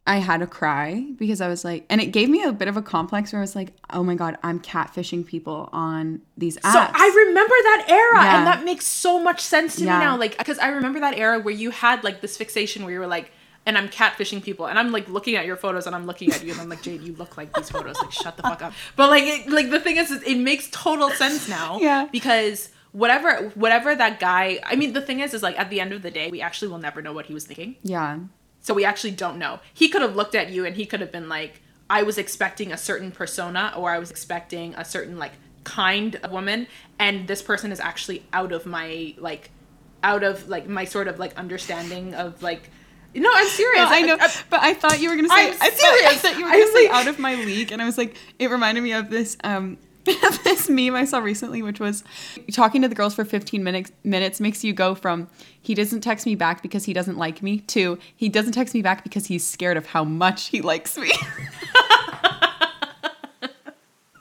I 0.09 0.18
had 0.18 0.39
to 0.39 0.47
cry 0.47 1.05
because 1.18 1.41
I 1.41 1.49
was 1.49 1.64
like, 1.64 1.85
and 1.91 2.01
it 2.01 2.07
gave 2.12 2.29
me 2.29 2.45
a 2.45 2.53
bit 2.53 2.68
of 2.68 2.77
a 2.77 2.83
complex 2.83 3.33
where 3.33 3.41
I 3.41 3.43
was 3.43 3.57
like, 3.57 3.72
oh 3.91 4.05
my 4.05 4.14
God, 4.14 4.39
I'm 4.45 4.61
catfishing 4.61 5.27
people 5.27 5.68
on 5.72 6.20
these 6.37 6.57
apps. 6.59 6.72
So 6.74 6.79
I 6.79 7.24
remember 7.27 7.55
that 7.62 7.87
era, 7.89 8.22
Yeah. 8.24 8.39
and 8.39 8.47
that 8.47 8.64
makes 8.64 8.87
so 8.87 9.18
much 9.20 9.41
sense 9.41 9.74
to 9.77 9.85
Yeah. 9.85 9.99
me 9.99 10.05
now. 10.05 10.16
Like, 10.16 10.39
because 10.39 10.61
I 10.61 10.68
remember 10.68 11.01
that 11.01 11.18
era 11.18 11.41
where 11.41 11.53
you 11.55 11.72
had 11.72 12.05
like 12.05 12.20
this 12.20 12.37
fixation 12.37 12.85
where 12.85 12.93
you 12.93 13.01
were 13.01 13.09
like, 13.09 13.33
and 13.67 13.77
I'm 13.77 13.89
catfishing 13.89 14.43
people, 14.43 14.67
and 14.67 14.79
I'm 14.79 14.93
like 14.93 15.09
looking 15.09 15.35
at 15.37 15.45
your 15.45 15.57
photos, 15.57 15.87
and 15.87 15.95
I'm 15.95 16.07
looking 16.07 16.33
at 16.33 16.43
you, 16.45 16.53
and 16.53 16.61
I'm 16.61 16.69
like, 16.69 16.83
Jade, 16.83 17.03
you 17.03 17.14
look 17.14 17.37
like 17.37 17.53
these 17.53 17.69
photos. 17.69 17.97
Like, 18.01 18.12
shut 18.12 18.37
the 18.37 18.43
fuck 18.45 18.62
up. 18.62 18.73
But 18.97 19.11
like, 19.11 19.25
it, 19.25 19.51
like 19.51 19.71
the 19.71 19.81
thing 19.81 19.97
is, 19.97 20.11
is, 20.11 20.23
it 20.23 20.39
makes 20.39 20.69
total 20.71 21.11
sense 21.11 21.49
now. 21.49 21.79
Yeah. 21.87 22.09
Because 22.11 22.71
whatever, 22.93 23.51
whatever 23.55 23.95
that 23.95 24.19
guy. 24.21 24.59
I 24.64 24.77
mean, 24.77 24.93
the 24.95 25.01
thing 25.03 25.21
is, 25.21 25.35
is 25.35 25.43
like 25.43 25.59
at 25.59 25.69
the 25.69 25.81
end 25.81 25.93
of 25.93 26.03
the 26.03 26.11
day, 26.11 26.31
we 26.31 26.41
actually 26.41 26.69
will 26.69 26.79
never 26.79 27.03
know 27.03 27.12
what 27.12 27.27
he 27.27 27.35
was 27.35 27.45
thinking. 27.45 27.77
yeah. 27.83 28.19
So 28.61 28.75
we 28.75 28.85
actually 28.85 29.12
don't 29.12 29.39
know. 29.39 29.61
He 29.75 29.89
could 29.89 30.03
have 30.03 30.17
looked 30.17 30.35
at 30.35 30.51
you 30.51 30.64
and 30.64 30.75
he 30.75 30.87
could 30.87 31.01
have 31.01 31.12
been 31.12 31.29
like, 31.29 31.61
I 31.89 32.03
was 32.03 32.19
expecting 32.19 32.73
a 32.73 32.77
certain 32.77 33.12
persona 33.12 33.73
or 33.77 33.91
I 33.91 33.99
was 34.01 34.11
expecting 34.11 34.75
a 34.75 34.85
certain 34.85 35.19
like 35.19 35.35
kind 35.62 36.17
of 36.17 36.33
woman 36.33 36.67
and 36.99 37.29
this 37.29 37.43
person 37.43 37.71
is 37.71 37.79
actually 37.79 38.25
out 38.33 38.51
of 38.51 38.67
my 38.67 39.14
like 39.19 39.51
out 40.03 40.25
of 40.25 40.49
like 40.49 40.67
my 40.69 40.85
sort 40.85 41.07
of 41.07 41.21
like 41.21 41.33
understanding 41.37 42.14
of 42.14 42.43
like 42.43 42.71
no, 43.17 43.31
I'm 43.35 43.49
serious. 43.49 43.89
No, 43.89 43.95
I 43.97 44.01
know, 44.03 44.17
I- 44.21 44.33
but 44.51 44.61
I 44.62 44.75
thought 44.75 45.01
you 45.01 45.11
were 45.11 45.17
gonna 45.17 45.29
say. 45.29 45.49
I'm 45.49 45.53
I 45.53 45.71
thought, 45.71 45.71
I 45.71 45.71
serious. 45.71 46.21
thought 46.23 46.39
you 46.39 46.45
were 46.45 46.51
gonna 46.51 46.67
say 46.73 46.89
like- 46.89 46.95
out 47.01 47.09
of 47.09 47.19
my 47.19 47.35
league, 47.35 47.73
and 47.73 47.81
I 47.83 47.85
was 47.85 47.97
like, 47.99 48.14
it 48.39 48.51
reminded 48.51 48.83
me 48.83 48.93
of 48.93 49.11
this 49.11 49.37
um 49.45 49.79
this 50.45 50.69
meme 50.69 50.95
I 50.95 51.05
saw 51.05 51.19
recently, 51.19 51.62
which 51.62 51.81
was 51.81 52.05
talking 52.53 52.81
to 52.83 52.89
the 52.89 52.95
girls 52.95 53.14
for 53.14 53.25
15 53.25 53.64
minutes 53.64 53.91
minutes 54.05 54.39
makes 54.41 54.62
you 54.62 54.73
go 54.73 54.95
from 54.95 55.29
he 55.61 55.75
doesn't 55.75 56.01
text 56.03 56.27
me 56.27 56.37
back 56.37 56.62
because 56.62 56.85
he 56.85 56.93
doesn't 56.93 57.17
like 57.19 57.43
me 57.43 57.59
to 57.61 57.99
he 58.14 58.29
doesn't 58.29 58.53
text 58.53 58.73
me 58.75 58.83
back 58.83 59.03
because 59.03 59.27
he's 59.27 59.45
scared 59.45 59.77
of 59.77 59.87
how 59.87 60.05
much 60.05 60.47
he 60.49 60.61
likes 60.62 60.97
me. 60.97 61.11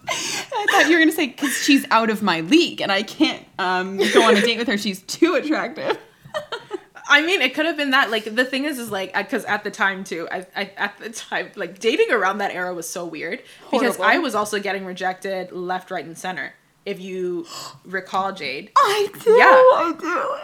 I 0.08 0.68
thought 0.72 0.88
you 0.89 0.93
were 0.93 1.00
gonna 1.00 1.12
say 1.12 1.28
because 1.28 1.56
she's 1.64 1.86
out 1.91 2.10
of 2.10 2.22
my 2.24 2.41
league 2.41 2.82
and 2.82 2.91
I 2.91 3.04
can't 3.04 3.46
um, 3.60 3.98
go 4.14 4.24
on 4.24 4.36
a 4.36 4.41
date 4.41 4.58
with 4.58 4.68
her. 4.68 4.78
She's 4.78 5.02
too 5.04 5.36
attractive. 5.36 5.98
I 7.08 7.22
mean, 7.22 7.41
it 7.41 7.53
could 7.53 7.66
have 7.66 7.78
been 7.78 7.91
that. 7.91 8.10
Like 8.12 8.36
the 8.36 8.45
thing 8.45 8.66
is, 8.66 8.80
is 8.80 8.91
like 8.91 9.14
because 9.14 9.45
at 9.45 9.64
the 9.64 9.72
time 9.72 10.03
too, 10.03 10.28
I, 10.32 10.45
I 10.56 10.72
at 10.78 10.97
the 10.97 11.10
time 11.10 11.51
like 11.56 11.80
dating 11.80 12.12
around 12.12 12.39
that 12.39 12.51
era 12.51 12.74
was 12.74 12.89
so 12.89 13.06
weird 13.06 13.41
because 13.72 13.99
I 13.99 14.18
was 14.18 14.36
also 14.36 14.60
getting 14.60 14.86
rejected 14.86 15.51
left, 15.51 15.91
right, 15.91 16.06
and 16.06 16.18
center. 16.18 16.53
If 16.86 16.99
you 16.99 17.47
recall, 17.86 18.32
Jade, 18.34 18.72
I 18.78 19.08
do. 19.24 19.32
Yeah. 19.32 19.45
I 19.45 19.95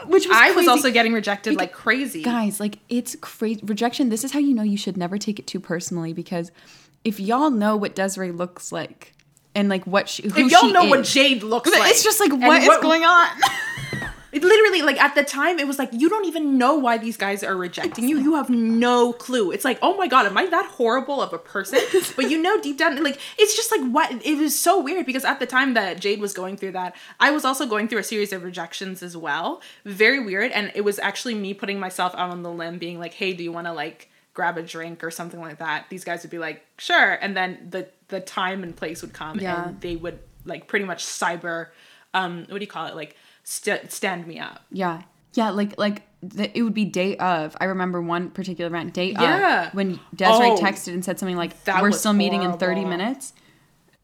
do. 0.03 0.09
Which 0.09 0.27
was 0.27 0.37
I 0.37 0.51
was 0.51 0.67
also 0.67 0.91
getting 0.91 1.13
rejected 1.13 1.55
like 1.55 1.73
crazy. 1.73 2.23
guys 2.23 2.59
like 2.59 2.79
it's 2.89 3.15
crazy 3.21 3.61
rejection 3.63 4.09
this 4.09 4.23
is 4.23 4.31
how 4.31 4.39
you 4.39 4.53
know 4.53 4.63
you 4.63 4.77
should 4.77 4.97
never 4.97 5.17
take 5.17 5.39
it 5.39 5.47
too 5.47 5.59
personally 5.59 6.13
because 6.13 6.51
if 7.03 7.19
y'all 7.19 7.49
know 7.49 7.75
what 7.75 7.95
desiree 7.95 8.31
looks 8.31 8.71
like 8.71 9.13
and 9.55 9.69
like 9.69 9.85
what 9.85 10.09
she 10.09 10.23
who 10.27 10.45
if 10.45 10.51
y'all 10.51 10.71
know 10.71 10.85
what 10.85 11.03
Jade 11.05 11.43
looks 11.43 11.69
like, 11.71 11.89
it's 11.91 12.03
just 12.03 12.19
like 12.19 12.31
and 12.31 12.41
what 12.41 12.61
is 12.61 12.77
going 12.77 13.03
on 13.03 13.27
It 14.31 14.43
literally, 14.43 14.81
like 14.81 14.99
at 15.01 15.13
the 15.13 15.23
time, 15.23 15.59
it 15.59 15.67
was 15.67 15.77
like 15.77 15.89
you 15.91 16.07
don't 16.09 16.25
even 16.25 16.57
know 16.57 16.75
why 16.75 16.97
these 16.97 17.17
guys 17.17 17.43
are 17.43 17.55
rejecting 17.55 18.07
you. 18.07 18.17
You 18.17 18.35
have 18.35 18.49
no 18.49 19.11
clue. 19.13 19.51
It's 19.51 19.65
like, 19.65 19.77
oh 19.81 19.97
my 19.97 20.07
god, 20.07 20.25
am 20.25 20.37
I 20.37 20.45
that 20.47 20.65
horrible 20.67 21.21
of 21.21 21.33
a 21.33 21.37
person? 21.37 21.79
But 22.15 22.29
you 22.31 22.41
know, 22.41 22.59
deep 22.61 22.77
down, 22.77 23.01
like 23.03 23.19
it's 23.37 23.55
just 23.55 23.71
like 23.71 23.81
what 23.91 24.11
it 24.25 24.37
was 24.37 24.57
so 24.57 24.79
weird 24.81 25.05
because 25.05 25.25
at 25.25 25.39
the 25.39 25.45
time 25.45 25.73
that 25.73 25.99
Jade 25.99 26.21
was 26.21 26.33
going 26.33 26.55
through 26.57 26.71
that, 26.73 26.95
I 27.19 27.31
was 27.31 27.43
also 27.45 27.65
going 27.65 27.87
through 27.87 27.99
a 27.99 28.03
series 28.03 28.31
of 28.33 28.43
rejections 28.43 29.03
as 29.03 29.15
well. 29.17 29.61
Very 29.85 30.19
weird, 30.23 30.51
and 30.51 30.71
it 30.75 30.81
was 30.81 30.97
actually 30.99 31.35
me 31.35 31.53
putting 31.53 31.79
myself 31.79 32.13
out 32.15 32.29
on 32.29 32.41
the 32.43 32.51
limb, 32.51 32.77
being 32.77 32.99
like, 32.99 33.13
hey, 33.13 33.33
do 33.33 33.43
you 33.43 33.51
want 33.51 33.67
to 33.67 33.73
like 33.73 34.09
grab 34.33 34.57
a 34.57 34.63
drink 34.63 35.03
or 35.03 35.11
something 35.11 35.41
like 35.41 35.57
that? 35.59 35.85
These 35.89 36.03
guys 36.05 36.23
would 36.23 36.31
be 36.31 36.39
like, 36.39 36.65
sure, 36.77 37.13
and 37.21 37.35
then 37.35 37.67
the 37.69 37.87
the 38.07 38.21
time 38.21 38.63
and 38.63 38.75
place 38.75 39.01
would 39.01 39.13
come, 39.13 39.39
Yeah. 39.39 39.67
and 39.69 39.81
they 39.81 39.95
would 39.97 40.19
like 40.45 40.67
pretty 40.67 40.85
much 40.85 41.03
cyber, 41.05 41.67
um, 42.13 42.39
what 42.49 42.57
do 42.59 42.61
you 42.61 42.67
call 42.67 42.87
it, 42.87 42.95
like 42.95 43.15
st- 43.43 43.91
stand 43.91 44.27
me 44.27 44.39
up. 44.39 44.61
yeah 44.71 45.01
yeah 45.33 45.49
like 45.49 45.77
like 45.77 46.03
the, 46.21 46.55
it 46.57 46.61
would 46.61 46.73
be 46.73 46.85
day 46.85 47.17
of 47.17 47.55
i 47.59 47.65
remember 47.65 48.01
one 48.01 48.29
particular 48.29 48.67
event 48.67 48.93
day 48.93 49.11
Yeah. 49.11 49.67
of 49.67 49.73
when 49.73 49.99
desiree 50.15 50.51
Oh. 50.51 50.57
texted 50.57 50.93
and 50.93 51.03
said 51.03 51.17
something 51.19 51.37
like 51.37 51.63
That 51.63 51.81
we're 51.81 51.91
still 51.91 52.13
meeting 52.13 52.43
in 52.43 52.53
30 52.57 52.85
minutes 52.85 53.33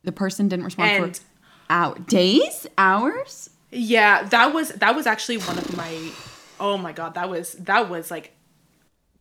the 0.04 0.12
person 0.12 0.48
didn't 0.48 0.66
respond 0.66 0.90
And- 0.92 1.16
for 1.18 1.24
hour 1.70 2.00
days 2.00 2.66
hours 2.78 3.50
Yeah, 3.72 4.24
that 4.24 4.54
was 4.54 4.70
that 4.70 4.96
was 4.96 5.06
actually 5.06 5.38
one 5.38 5.58
of 5.58 5.76
my 5.76 6.12
oh 6.60 6.78
my 6.78 6.92
god, 6.94 7.14
that 7.16 7.30
was 7.30 7.54
that 7.54 7.90
was 7.90 8.10
like 8.10 8.32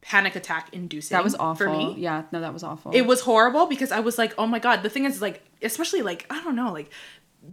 panic 0.01 0.37
attack 0.37 0.69
inducing. 0.73 1.15
that 1.17 1.25
was 1.25 1.35
awful 1.35 1.67
for 1.67 1.69
me. 1.77 1.95
yeah 1.99 2.23
no 2.31 2.41
that 2.41 2.53
was 2.53 2.63
awful 2.63 2.93
It 2.95 3.03
was 3.07 3.21
horrible 3.23 3.67
because 3.67 3.91
I 3.91 3.99
was 4.01 4.17
like, 4.17 4.33
oh 4.39 4.47
my 4.47 4.61
god. 4.61 4.83
The 4.85 4.89
thing 4.91 5.05
is, 5.05 5.21
like, 5.21 5.43
especially 5.61 6.03
like 6.03 6.25
I 6.31 6.43
don't 6.45 6.55
know, 6.55 6.73
like 6.73 6.91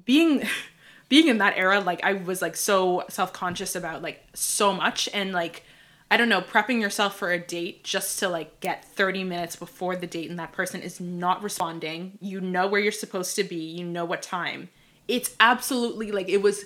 being 0.05 0.43
being 1.14 1.28
in 1.28 1.38
that 1.38 1.53
era, 1.55 1.80
like 1.80 2.03
I 2.03 2.14
was 2.14 2.41
like 2.41 2.55
so 2.55 3.03
self 3.07 3.32
conscious 3.34 3.76
about 3.76 4.01
like 4.01 4.24
so 4.34 4.74
much 4.74 5.07
and 5.14 5.32
like 5.32 5.61
I 6.09 6.18
don't 6.18 6.28
know, 6.28 6.41
prepping 6.41 6.82
yourself 6.82 7.16
for 7.16 7.32
a 7.32 7.38
date 7.38 7.84
just 7.84 8.18
to 8.18 8.30
like 8.30 8.59
get 8.61 8.84
30 8.84 9.24
minutes 9.24 9.55
before 9.55 9.95
the 9.95 10.07
date 10.07 10.32
and 10.32 10.39
that 10.39 10.53
person 10.53 10.82
is 10.82 10.99
not 10.99 11.43
responding. 11.43 12.18
You 12.20 12.41
know 12.41 12.66
where 12.66 12.82
you're 12.82 12.91
supposed 12.91 13.36
to 13.36 13.43
be, 13.43 13.57
you 13.57 13.86
know 13.86 14.05
what 14.05 14.24
time. 14.24 14.70
It's 15.07 15.36
absolutely 15.39 16.11
like 16.11 16.30
it 16.30 16.41
was 16.41 16.66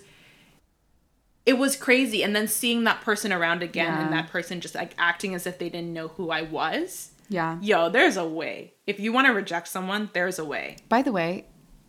it 1.46 1.58
was 1.58 1.76
crazy 1.76 2.24
and 2.24 2.34
then 2.34 2.48
seeing 2.48 2.86
that 2.86 3.02
person 3.02 3.34
around 3.34 3.64
again 3.64 3.94
and 3.96 4.14
that 4.14 4.30
person 4.30 4.62
just 4.62 4.76
like 4.76 4.94
acting 4.98 5.36
as 5.36 5.46
if 5.46 5.60
they 5.60 5.68
didn't 5.68 5.92
know 5.92 6.08
who 6.08 6.32
I 6.32 6.44
was. 6.44 7.12
yeah 7.28 7.60
Yo, 7.60 7.90
there's 7.90 8.16
a 8.16 8.26
way. 8.26 8.76
If 8.86 8.98
you 8.98 9.12
want 9.12 9.28
to 9.28 9.34
reject 9.34 9.68
someone, 9.68 10.10
there's 10.14 10.40
a 10.40 10.46
way. 10.46 10.78
By 10.88 11.02
the 11.02 11.12
way, 11.12 11.48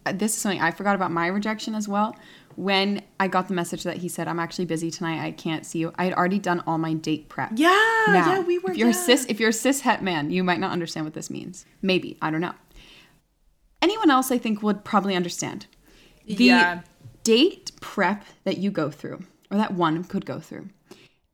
uh, 0.08 0.12
this 0.12 0.34
is 0.34 0.40
something 0.40 0.60
I 0.60 0.70
forgot 0.70 0.94
about 0.94 1.10
my 1.10 1.26
rejection 1.26 1.74
as 1.74 1.86
well. 1.86 2.16
When 2.58 3.02
I 3.20 3.28
got 3.28 3.46
the 3.46 3.54
message 3.54 3.84
that 3.84 3.98
he 3.98 4.08
said, 4.08 4.26
"I'm 4.26 4.40
actually 4.40 4.64
busy 4.64 4.90
tonight. 4.90 5.24
I 5.24 5.30
can't 5.30 5.64
see 5.64 5.78
you." 5.78 5.92
I 5.96 6.04
had 6.06 6.14
already 6.14 6.40
done 6.40 6.60
all 6.66 6.76
my 6.76 6.92
date 6.92 7.28
prep. 7.28 7.52
Yeah, 7.54 7.68
Now, 8.08 8.32
yeah, 8.32 8.40
we 8.40 8.58
were. 8.58 8.72
If 8.72 8.76
you're 8.78 8.88
yeah. 8.88 8.94
a 8.94 9.06
cis, 9.06 9.24
if 9.28 9.38
you're 9.38 9.50
a 9.50 9.52
cis 9.52 9.82
het 9.82 10.02
man, 10.02 10.32
you 10.32 10.42
might 10.42 10.58
not 10.58 10.72
understand 10.72 11.06
what 11.06 11.14
this 11.14 11.30
means. 11.30 11.64
Maybe 11.82 12.18
I 12.20 12.32
don't 12.32 12.40
know. 12.40 12.54
Anyone 13.80 14.10
else, 14.10 14.32
I 14.32 14.38
think, 14.38 14.60
would 14.62 14.84
probably 14.84 15.14
understand. 15.14 15.66
The 16.26 16.34
Yeah. 16.46 16.80
date 17.22 17.70
prep 17.80 18.24
that 18.42 18.58
you 18.58 18.72
go 18.72 18.90
through, 18.90 19.20
or 19.52 19.56
that 19.56 19.74
one 19.74 20.02
could 20.02 20.26
go 20.26 20.40
through, 20.40 20.68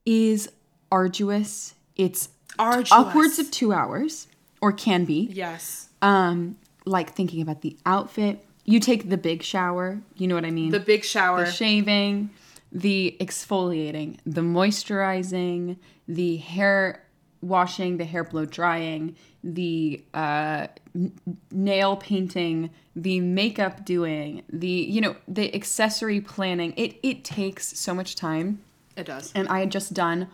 is 0.05 0.51
arduous. 0.93 1.75
It's 1.97 2.29
Arduous. 2.59 2.93
upwards 2.93 3.39
of 3.39 3.51
two 3.51 3.73
hours, 3.73 4.27
or 4.61 4.73
can 4.73 5.07
be. 5.07 5.31
Yes. 5.33 5.89
Um, 6.03 6.57
like 6.85 7.15
thinking 7.15 7.41
about 7.41 7.63
the 7.63 7.79
outfit. 7.87 8.45
You 8.65 8.81
take 8.81 9.11
the 9.11 9.17
big 9.19 9.43
shower. 9.43 10.01
You 10.17 10.27
know 10.29 10.35
what 10.35 10.45
I 10.45 10.51
mean. 10.51 10.71
The 10.71 10.81
big 10.81 11.05
shower. 11.05 11.45
the 11.45 11.51
shaving, 11.51 12.31
the 12.73 13.17
exfoliating, 13.21 14.19
the 14.25 14.41
moisturizing, 14.41 15.77
the 16.09 16.37
hair 16.37 17.05
washing, 17.43 17.99
the 17.99 18.05
hair 18.07 18.25
blow 18.25 18.47
drying, 18.47 19.17
the 19.43 20.03
uh, 20.15 20.67
n- 20.95 21.13
nail 21.51 21.97
painting, 21.97 22.71
the 22.97 23.21
makeup 23.21 23.85
doing, 23.85 24.43
the 24.51 24.67
you 24.67 25.01
know 25.01 25.17
the 25.29 25.55
accessory 25.55 26.21
planning. 26.21 26.73
It 26.77 26.97
it 27.03 27.23
takes 27.25 27.79
so 27.79 27.93
much 27.95 28.17
time, 28.17 28.63
it 28.97 29.05
does. 29.05 29.31
and 29.35 29.47
I 29.49 29.61
had 29.61 29.71
just 29.71 29.93
done 29.93 30.29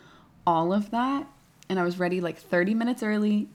all 0.47 0.73
of 0.73 0.91
that, 0.93 1.27
and 1.69 1.81
I 1.81 1.83
was 1.83 1.99
ready 1.99 2.21
like 2.21 2.39
thirty 2.39 2.75
minutes 2.75 3.03
early 3.03 3.49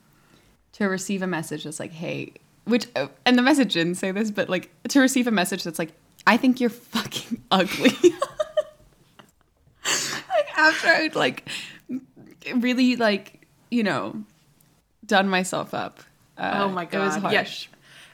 to 0.74 0.86
receive 0.90 1.22
a 1.22 1.28
message 1.28 1.64
that's 1.64 1.80
like, 1.80 1.94
hey, 1.94 2.34
which, 2.66 2.88
uh, 2.96 3.08
and 3.26 3.38
the 3.38 3.42
message 3.42 3.74
didn't 3.74 3.96
say 3.96 4.12
this, 4.12 4.30
but 4.32 4.50
like 4.50 4.70
to 4.90 5.00
receive 5.00 5.28
a 5.28 5.32
message 5.32 5.64
that's 5.64 5.80
like, 5.80 5.94
I 6.28 6.38
think 6.38 6.60
you're 6.60 6.70
fucking 6.70 7.42
ugly. 7.52 7.92
like 9.84 10.58
after 10.58 10.88
I'd 10.88 11.16
like 11.16 11.48
really 12.56 12.96
like, 12.96 13.46
you 13.72 13.84
know, 13.84 14.24
done 15.06 15.30
myself 15.30 15.74
up. 15.74 16.00
Uh, 16.38 16.52
oh 16.64 16.70
my 16.70 16.84
It 16.84 16.94
was 16.98 17.18
god. 17.18 17.32
Yeah. 17.32 17.48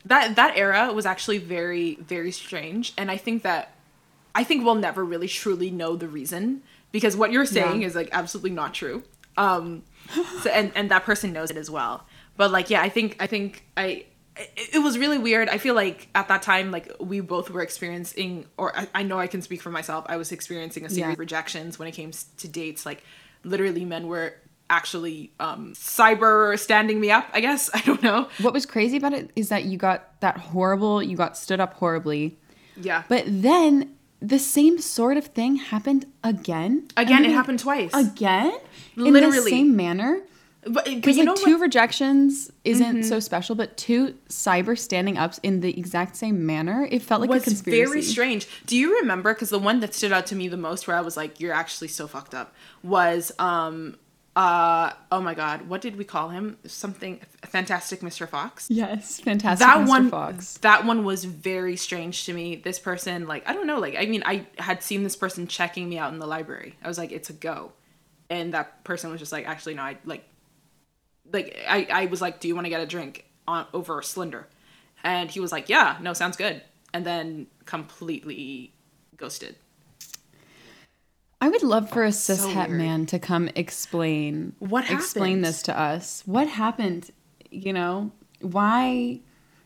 That 0.05 0.35
that 0.35 0.57
era 0.57 0.91
was 0.93 1.05
actually 1.05 1.37
very 1.37 1.95
very 1.95 2.31
strange, 2.31 2.93
and 2.97 3.11
I 3.11 3.17
think 3.17 3.43
that 3.43 3.75
I 4.33 4.43
think 4.43 4.65
we'll 4.65 4.75
never 4.75 5.05
really 5.05 5.27
truly 5.27 5.69
know 5.69 5.95
the 5.95 6.07
reason 6.07 6.63
because 6.91 7.15
what 7.15 7.31
you're 7.31 7.45
saying 7.45 7.81
Yeah. 7.81 7.87
is 7.87 7.95
like 7.95 8.09
absolutely 8.11 8.49
not 8.51 8.73
true. 8.73 9.03
Um, 9.37 9.83
so 10.41 10.49
and 10.49 10.71
and 10.75 10.89
that 10.91 11.03
person 11.03 11.33
knows 11.33 11.51
it 11.51 11.57
as 11.57 11.69
well. 11.69 12.05
But 12.35 12.49
like, 12.51 12.69
yeah, 12.71 12.81
I 12.81 12.89
think 12.89 13.15
I 13.19 13.27
think 13.27 13.63
I. 13.77 14.05
It, 14.37 14.75
it 14.75 14.79
was 14.79 14.97
really 14.97 15.17
weird. 15.17 15.49
I 15.49 15.57
feel 15.57 15.75
like 15.75 16.07
at 16.15 16.27
that 16.29 16.41
time, 16.41 16.71
like 16.71 16.91
we 16.99 17.19
both 17.19 17.49
were 17.49 17.61
experiencing, 17.61 18.45
or 18.57 18.77
I, 18.77 18.87
I 18.95 19.03
know 19.03 19.19
I 19.19 19.27
can 19.27 19.41
speak 19.41 19.61
for 19.61 19.69
myself. 19.71 20.05
I 20.07 20.17
was 20.17 20.31
experiencing 20.31 20.85
a 20.85 20.89
series 20.89 20.99
Yeah. 20.99 21.11
of 21.13 21.19
rejections 21.19 21.77
when 21.77 21.87
it 21.87 21.91
came 21.91 22.11
to 22.37 22.47
dates. 22.47 22.85
Like, 22.85 23.03
literally, 23.43 23.83
men 23.85 24.07
were 24.07 24.35
actually 24.69 25.33
um 25.39 25.73
cyber 25.73 26.57
standing 26.57 26.99
me 26.99 27.11
up. 27.11 27.27
I 27.33 27.41
guess 27.41 27.69
I 27.73 27.81
don't 27.81 28.01
know. 28.01 28.29
What 28.39 28.53
was 28.53 28.65
crazy 28.65 28.97
about 28.97 29.13
it 29.13 29.29
is 29.35 29.49
that 29.49 29.65
you 29.65 29.77
got 29.77 30.19
that 30.21 30.37
horrible, 30.37 31.03
you 31.03 31.17
got 31.17 31.37
stood 31.37 31.59
up 31.59 31.73
horribly, 31.73 32.37
Yeah, 32.77 33.03
but 33.09 33.25
then 33.27 33.95
the 34.21 34.39
same 34.39 34.79
sort 34.79 35.17
of 35.17 35.25
thing 35.25 35.55
happened 35.57 36.05
again. 36.23 36.87
again, 36.95 37.17
And 37.17 37.25
it 37.25 37.31
happened 37.33 37.59
twice. 37.59 37.91
again 37.93 38.53
in 38.95 39.03
the 39.03 39.11
Literally. 39.11 39.49
same 39.51 39.75
manner. 39.75 40.21
But, 40.63 40.73
but 40.73 40.85
Because 40.85 41.17
you 41.17 41.25
like 41.25 41.37
know 41.37 41.43
two 41.43 41.53
what? 41.53 41.61
rejections 41.61 42.51
isn't 42.63 43.03
so 43.03 43.19
special, 43.19 43.55
but 43.55 43.77
two 43.77 44.15
cyber 44.29 44.77
standing 44.77 45.17
ups 45.17 45.39
in 45.41 45.61
the 45.61 45.77
exact 45.77 46.15
same 46.15 46.45
manner, 46.45 46.87
it 46.91 47.01
felt 47.01 47.21
like 47.21 47.29
a 47.29 47.33
was 47.33 47.43
conspiracy. 47.43 47.85
very 47.91 48.01
strange. 48.03 48.47
Do 48.67 48.77
you 48.77 48.99
remember? 48.99 49.33
Because 49.33 49.49
the 49.49 49.59
one 49.59 49.79
that 49.79 49.93
stood 49.95 50.11
out 50.11 50.27
to 50.27 50.35
me 50.35 50.47
the 50.47 50.57
most, 50.57 50.87
where 50.87 50.95
I 50.97 51.01
was 51.01 51.17
like, 51.17 51.39
"You're 51.39 51.53
actually 51.53 51.87
so 51.87 52.05
fucked 52.07 52.35
up," 52.35 52.53
was 52.83 53.31
um 53.39 53.97
uh 54.35 54.93
oh 55.11 55.19
my 55.19 55.33
god, 55.33 55.67
what 55.67 55.81
did 55.81 55.97
we 55.97 56.05
call 56.05 56.29
him? 56.29 56.57
Something 56.65 57.19
fantastic, 57.43 58.01
Mr. 58.01 58.29
Fox. 58.29 58.67
Yes, 58.69 59.19
fantastic. 59.19 59.67
That 59.67 59.79
Mr. 59.79 59.87
one, 59.89 60.09
Fox. 60.11 60.57
that 60.59 60.85
one 60.85 61.03
was 61.03 61.25
very 61.25 61.75
strange 61.75 62.25
to 62.27 62.33
me. 62.33 62.55
This 62.55 62.77
person, 62.79 63.27
like, 63.27 63.49
I 63.49 63.53
don't 63.53 63.67
know, 63.67 63.79
like, 63.79 63.95
I 63.97 64.05
mean, 64.05 64.23
I 64.25 64.45
had 64.57 64.83
seen 64.83 65.03
this 65.03 65.15
person 65.17 65.47
checking 65.47 65.89
me 65.89 65.97
out 65.97 66.13
in 66.13 66.19
the 66.19 66.27
library. 66.27 66.75
I 66.83 66.87
was 66.87 66.97
like, 66.97 67.11
it's 67.11 67.29
a 67.29 67.33
go, 67.33 67.73
and 68.29 68.53
that 68.53 68.83
person 68.85 69.11
was 69.11 69.19
just 69.19 69.31
like, 69.33 69.45
actually, 69.47 69.73
no, 69.73 69.81
I 69.81 69.97
like, 70.05 70.23
like, 71.31 71.57
I, 71.67 71.87
I 71.91 72.05
was 72.05 72.21
like, 72.21 72.39
do 72.39 72.47
you 72.47 72.55
want 72.55 72.65
to 72.65 72.69
get 72.69 72.81
a 72.81 72.85
drink 72.85 73.25
on 73.47 73.65
over 73.73 74.01
Slender? 74.01 74.47
And 75.03 75.29
he 75.29 75.39
was 75.39 75.51
like, 75.51 75.69
yeah, 75.69 75.97
no, 76.01 76.13
sounds 76.13 76.37
good, 76.37 76.61
and 76.93 77.05
then 77.05 77.47
completely 77.65 78.73
ghosted. 79.17 79.55
I 81.39 81.49
would 81.49 81.63
love 81.63 81.89
for 81.89 82.03
a 82.03 82.11
cis 82.11 82.41
So 82.41 82.67
man 82.67 83.07
to 83.07 83.17
come 83.17 83.49
explain 83.55 84.53
What 84.59 84.91
explain 84.91 85.41
this 85.41 85.63
to 85.63 85.77
us. 85.77 86.21
What 86.27 86.47
happened? 86.47 87.09
You 87.49 87.73
know 87.73 88.11
why? 88.41 89.21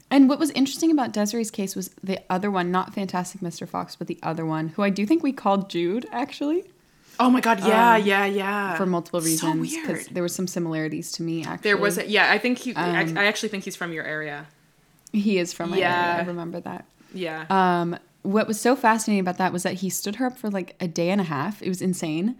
And 0.09 0.29
what 0.29 0.39
was 0.39 0.51
interesting 0.51 0.91
about 0.91 1.11
Desiree's 1.11 1.51
case 1.51 1.75
was 1.75 1.89
the 2.01 2.19
other 2.29 2.49
one, 2.49 2.71
not 2.71 2.93
Fantastic 2.93 3.41
Mr. 3.41 3.67
Fox, 3.67 3.95
but 3.95 4.07
the 4.07 4.19
other 4.23 4.45
one, 4.45 4.69
who 4.69 4.83
I 4.83 4.89
do 4.89 5.05
think 5.05 5.21
we 5.21 5.33
called 5.33 5.69
Jude 5.69 6.07
actually 6.11 6.63
Oh 7.19 7.29
my 7.29 7.39
god, 7.41 7.59
yeah, 7.61 7.97
yeah, 7.97 8.25
yeah. 8.25 8.75
for 8.75 8.85
multiple 8.85 9.21
So 9.21 9.25
reasons 9.25 9.71
weird. 9.73 10.07
there 10.11 10.23
was 10.23 10.35
some 10.35 10.47
similarities 10.47 11.11
to 11.13 11.23
me. 11.23 11.43
Actually, 11.43 11.63
There 11.63 11.77
was, 11.77 11.97
a, 11.97 12.07
yeah, 12.07 12.31
I 12.31 12.37
think 12.37 12.57
he, 12.59 12.75
I, 12.75 13.03
Um, 13.03 13.17
I 13.17 13.25
actually 13.25 13.49
think 13.49 13.63
he's 13.63 13.75
from 13.75 13.93
your 13.93 14.03
area. 14.03 14.47
he 15.13 15.37
is 15.37 15.53
from 15.53 15.69
my 15.71 15.77
Yeah. 15.77 16.11
area. 16.13 16.23
I 16.23 16.27
remember 16.27 16.59
that. 16.61 16.85
Yeah. 17.13 17.45
Um, 17.49 17.97
what 18.23 18.47
was 18.47 18.59
so 18.59 18.75
fascinating 18.75 19.21
about 19.21 19.37
that 19.37 19.53
was 19.53 19.63
that 19.63 19.75
he 19.75 19.89
stood 19.89 20.15
her 20.17 20.25
up 20.25 20.37
for 20.37 20.49
like 20.49 20.75
a 20.81 20.87
day 20.87 21.09
and 21.09 21.21
a 21.21 21.25
half. 21.25 21.61
It 21.61 21.69
was 21.69 21.81
insane. 21.81 22.35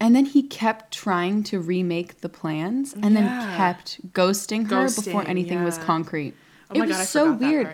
And 0.00 0.14
then 0.14 0.26
he 0.26 0.42
kept 0.42 0.92
trying 0.92 1.42
to 1.44 1.58
remake 1.58 2.20
the 2.20 2.28
plans 2.28 2.92
and 2.92 3.16
then 3.16 3.26
kept 3.56 4.12
ghosting 4.12 4.68
her 4.70 4.84
before 4.86 5.22
Ghosting, 5.22 5.28
anything 5.28 5.64
was 5.64 5.78
concrete. 5.78 6.34
oh 6.70 6.74
it 6.74 6.78
my 6.80 6.86
was 6.86 6.96
god, 6.96 7.00
I 7.02 7.04
so 7.04 7.32
that 7.32 7.40
weird. 7.40 7.72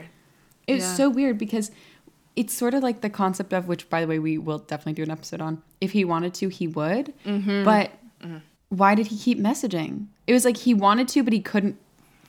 It 0.67 0.75
was 0.75 0.85
Yeah. 0.85 0.95
so 0.95 1.11
weird 1.11 1.37
because 1.37 1.71
it's 2.37 2.53
sort 2.53 2.75
of 2.75 2.83
like 2.83 3.01
the 3.01 3.11
concept 3.11 3.53
of 3.53 3.69
which, 3.69 3.89
by 3.89 4.01
the 4.01 4.07
way, 4.07 4.19
we 4.19 4.39
will 4.39 4.59
definitely 4.59 4.95
do 4.95 5.03
an 5.03 5.11
episode 5.11 5.41
on. 5.41 5.63
If 5.81 5.93
he 5.93 6.05
wanted 6.05 6.35
to, 6.35 6.49
he 6.49 6.67
would. 6.67 7.13
Mm-hmm. 7.25 7.65
But 7.65 7.93
why 8.69 8.95
did 8.95 9.09
he 9.09 9.19
keep 9.19 9.39
messaging? 9.39 10.07
It 10.27 10.33
was 10.33 10.45
like 10.45 10.57
he 10.57 10.75
wanted 10.75 11.09
to, 11.09 11.23
but 11.23 11.33
he 11.33 11.41
couldn't 11.41 11.79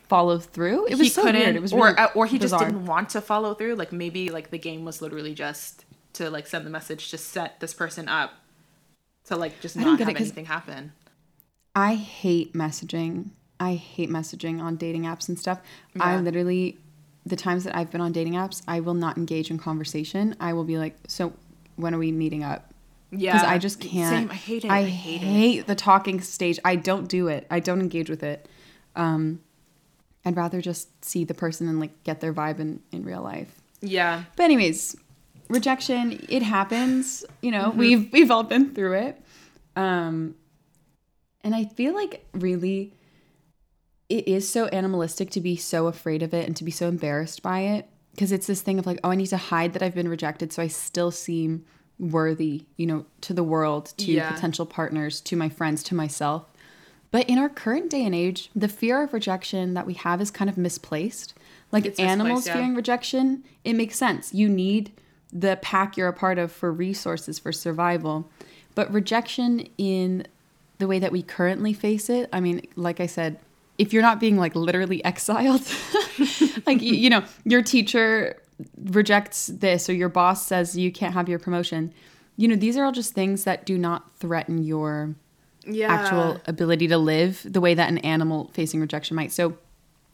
follow 0.08 0.38
through. 0.38 0.86
It 0.86 0.96
was 0.96 1.00
he 1.00 1.08
so 1.08 1.22
couldn't, 1.22 1.40
weird. 1.40 1.56
It 1.56 1.62
was 1.62 1.72
or 1.72 1.86
really 1.86 1.98
uh, 1.98 2.08
or 2.14 2.26
he 2.26 2.38
just 2.38 2.56
didn't 2.56 2.86
want 2.86 3.10
to 3.10 3.20
follow 3.20 3.54
through. 3.54 3.74
Like 3.74 3.92
maybe 3.92 4.30
like 4.30 4.50
the 4.50 4.58
game 4.58 4.84
was 4.84 5.02
literally 5.02 5.34
just 5.34 5.84
to 6.14 6.30
like 6.30 6.46
send 6.46 6.64
the 6.64 6.70
message 6.70 7.10
to 7.10 7.18
set 7.18 7.60
this 7.60 7.74
person 7.74 8.08
up 8.08 8.32
to 9.24 9.36
like 9.36 9.60
just 9.60 9.76
not 9.76 9.98
get 9.98 10.06
have 10.06 10.16
anything 10.16 10.44
happen. 10.44 10.92
I 11.74 11.94
hate 11.94 12.54
messaging. 12.54 13.30
I 13.58 13.74
hate 13.74 14.10
messaging 14.10 14.60
on 14.60 14.76
dating 14.76 15.02
apps 15.02 15.28
and 15.28 15.38
stuff. 15.38 15.60
I 15.98 16.18
literally, 16.18 16.78
the 17.26 17.36
times 17.36 17.64
that 17.64 17.76
I've 17.76 17.90
been 17.90 18.00
on 18.00 18.12
dating 18.12 18.34
apps, 18.34 18.62
I 18.68 18.80
will 18.80 18.94
not 18.94 19.18
engage 19.18 19.50
in 19.50 19.58
conversation. 19.58 20.34
I 20.40 20.52
will 20.52 20.64
be 20.64 20.78
like, 20.78 20.96
so 21.08 21.32
when 21.74 21.92
are 21.94 21.98
we 21.98 22.12
meeting 22.12 22.42
up? 22.44 22.72
Yeah, 23.10 23.32
Because 23.34 23.48
I 23.48 23.58
just 23.58 23.80
can't. 23.80 24.28
Same. 24.28 24.30
I 24.30 24.34
hate 24.34 24.64
it. 24.64 24.70
I, 24.70 24.78
I, 24.78 24.84
hate, 24.84 25.20
hate, 25.20 25.58
it. 25.60 25.66
the 25.66 25.74
talking 25.74 26.20
stage. 26.20 26.58
I 26.64 26.76
don't 26.76 27.08
do 27.08 27.28
it. 27.28 27.46
I 27.50 27.60
don't 27.60 27.80
engage 27.80 28.08
with 28.08 28.22
it. 28.22 28.48
Um, 28.94 29.40
I'd 30.24 30.36
rather 30.36 30.60
just 30.60 31.04
see 31.04 31.24
the 31.24 31.34
person 31.34 31.68
and 31.68 31.78
like 31.80 32.02
get 32.04 32.20
their 32.20 32.32
vibe 32.32 32.58
in, 32.60 32.80
in 32.92 33.04
real 33.04 33.22
life. 33.22 33.60
Yeah. 33.80 34.24
But 34.36 34.44
anyways, 34.44 34.96
rejection, 35.48 36.24
it 36.28 36.42
happens. 36.42 37.24
You 37.42 37.50
know, 37.52 37.70
Mm-hmm. 37.70 37.78
we've 37.78 38.12
we've 38.12 38.30
all 38.30 38.42
been 38.42 38.74
through 38.74 38.94
it. 38.94 39.20
Um 39.76 40.34
and 41.44 41.54
I 41.54 41.64
feel 41.64 41.94
like 41.94 42.24
really 42.32 42.92
it 44.08 44.28
is 44.28 44.48
so 44.48 44.66
animalistic 44.66 45.30
to 45.30 45.40
be 45.40 45.56
so 45.56 45.86
afraid 45.86 46.22
of 46.22 46.32
it 46.32 46.46
and 46.46 46.56
to 46.56 46.64
be 46.64 46.70
so 46.70 46.88
embarrassed 46.88 47.42
by 47.42 47.60
it 47.60 47.88
because 48.12 48.32
it's 48.32 48.46
this 48.46 48.62
thing 48.62 48.78
of 48.78 48.86
like, 48.86 48.98
oh, 49.04 49.10
I 49.10 49.14
need 49.16 49.26
to 49.28 49.36
hide 49.36 49.72
that 49.74 49.82
I've 49.82 49.94
been 49.94 50.08
rejected 50.08 50.52
so 50.52 50.62
I 50.62 50.68
still 50.68 51.10
seem 51.10 51.64
worthy, 51.98 52.66
you 52.76 52.86
know, 52.86 53.04
to 53.22 53.32
the 53.34 53.42
world, 53.42 53.92
to 53.98 54.12
Yeah. 54.12 54.30
potential 54.32 54.66
partners, 54.66 55.20
to 55.22 55.36
my 55.36 55.48
friends, 55.48 55.82
to 55.84 55.94
myself. 55.94 56.44
But 57.10 57.28
in 57.28 57.38
our 57.38 57.48
current 57.48 57.88
day 57.90 58.04
and 58.04 58.14
age, 58.14 58.50
the 58.54 58.68
fear 58.68 59.02
of 59.02 59.12
rejection 59.12 59.74
that 59.74 59.86
we 59.86 59.94
have 59.94 60.20
is 60.20 60.30
kind 60.30 60.50
of 60.50 60.58
misplaced. 60.58 61.34
Like 61.72 61.84
It's 61.86 61.98
animals 61.98 62.38
misplaced, 62.38 62.46
yeah. 62.48 62.54
fearing 62.54 62.74
rejection, 62.74 63.44
it 63.64 63.74
makes 63.74 63.96
sense. 63.96 64.34
You 64.34 64.48
need 64.48 64.92
the 65.32 65.58
pack 65.62 65.96
you're 65.96 66.08
a 66.08 66.12
part 66.12 66.38
of 66.38 66.52
for 66.52 66.70
resources, 66.72 67.38
for 67.38 67.52
survival. 67.52 68.30
But 68.74 68.92
rejection 68.92 69.66
in 69.78 70.26
the 70.78 70.86
way 70.86 70.98
that 70.98 71.12
we 71.12 71.22
currently 71.22 71.72
face 71.72 72.08
it, 72.10 72.28
I 72.32 72.40
mean, 72.40 72.60
like 72.76 73.00
I 73.00 73.06
said, 73.06 73.38
if 73.78 73.92
you're 73.92 74.02
not 74.02 74.20
being 74.20 74.36
like 74.36 74.54
literally 74.54 75.04
exiled, 75.04 75.62
like, 76.66 76.80
you, 76.82 76.94
you 76.94 77.10
know, 77.10 77.22
your 77.44 77.62
teacher 77.62 78.40
rejects 78.84 79.48
this 79.48 79.88
or 79.88 79.92
your 79.94 80.08
boss 80.08 80.46
says 80.46 80.76
you 80.76 80.90
can't 80.90 81.14
have 81.14 81.28
your 81.28 81.38
promotion, 81.38 81.92
you 82.36 82.48
know, 82.48 82.56
these 82.56 82.76
are 82.76 82.84
all 82.84 82.92
just 82.92 83.14
things 83.14 83.44
that 83.44 83.66
do 83.66 83.76
not 83.78 84.16
threaten 84.16 84.62
your 84.62 85.14
Yeah. 85.66 85.88
actual 85.92 86.40
ability 86.46 86.88
to 86.88 86.98
live 86.98 87.42
the 87.44 87.60
way 87.60 87.74
that 87.74 87.88
an 87.88 87.98
animal 87.98 88.50
facing 88.54 88.80
rejection 88.80 89.14
might. 89.16 89.32
So 89.32 89.56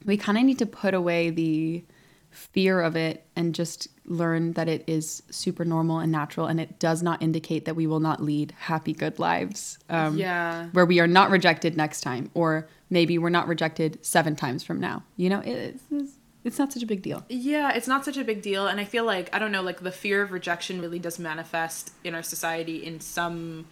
we 0.05 0.17
kind 0.17 0.39
of 0.39 0.45
need 0.45 0.59
to 0.59 0.67
put 0.67 0.95
away 0.95 1.31
the 1.31 1.85
fear 2.31 2.81
of 2.81 2.97
it 2.97 3.25
and 3.37 3.55
just 3.55 3.89
learn 4.07 4.55
that 4.55 4.67
it 4.67 4.83
is 4.87 5.23
super 5.31 5.65
normal 5.67 5.99
and 5.99 6.11
natural 6.11 6.47
and 6.47 6.59
it 6.59 6.79
does 6.79 7.03
not 7.03 7.23
indicate 7.23 7.67
that 7.67 7.77
we 7.77 7.87
will 7.87 8.01
not 8.01 8.23
lead 8.23 8.53
happy 8.59 8.93
good 8.95 9.19
lives 9.19 9.79
um, 9.91 10.17
Yeah. 10.17 10.69
where 10.73 10.87
we 10.87 10.99
are 10.99 11.07
not 11.07 11.31
rejected 11.31 11.77
next 11.77 12.01
time 12.01 12.31
or 12.35 12.69
maybe 12.93 13.18
we're 13.18 13.30
not 13.38 13.47
rejected 13.49 13.99
seven 14.03 14.36
times 14.36 14.62
from 14.62 14.78
now 14.78 15.03
you 15.16 15.28
know 15.30 15.40
it, 15.40 15.80
it's, 15.90 16.12
it's 16.45 16.59
not 16.59 16.72
such 16.72 16.82
a 16.82 16.86
big 16.86 17.03
deal 17.03 17.24
Yeah, 17.28 17.72
it's 17.72 17.86
not 17.88 18.05
such 18.05 18.16
a 18.16 18.24
big 18.24 18.43
deal. 18.43 18.66
And 18.66 18.80
I 18.80 18.84
feel 18.84 19.05
like, 19.05 19.30
I 19.32 19.38
don't 19.38 19.53
know, 19.53 19.62
like 19.62 19.80
the 19.80 19.93
fear 19.93 20.22
of 20.22 20.32
rejection 20.32 20.80
really 20.80 20.99
does 20.99 21.20
manifest 21.20 21.93
in 22.03 22.16
our 22.16 22.22
society 22.24 22.84
in 22.84 22.99
some 22.99 23.66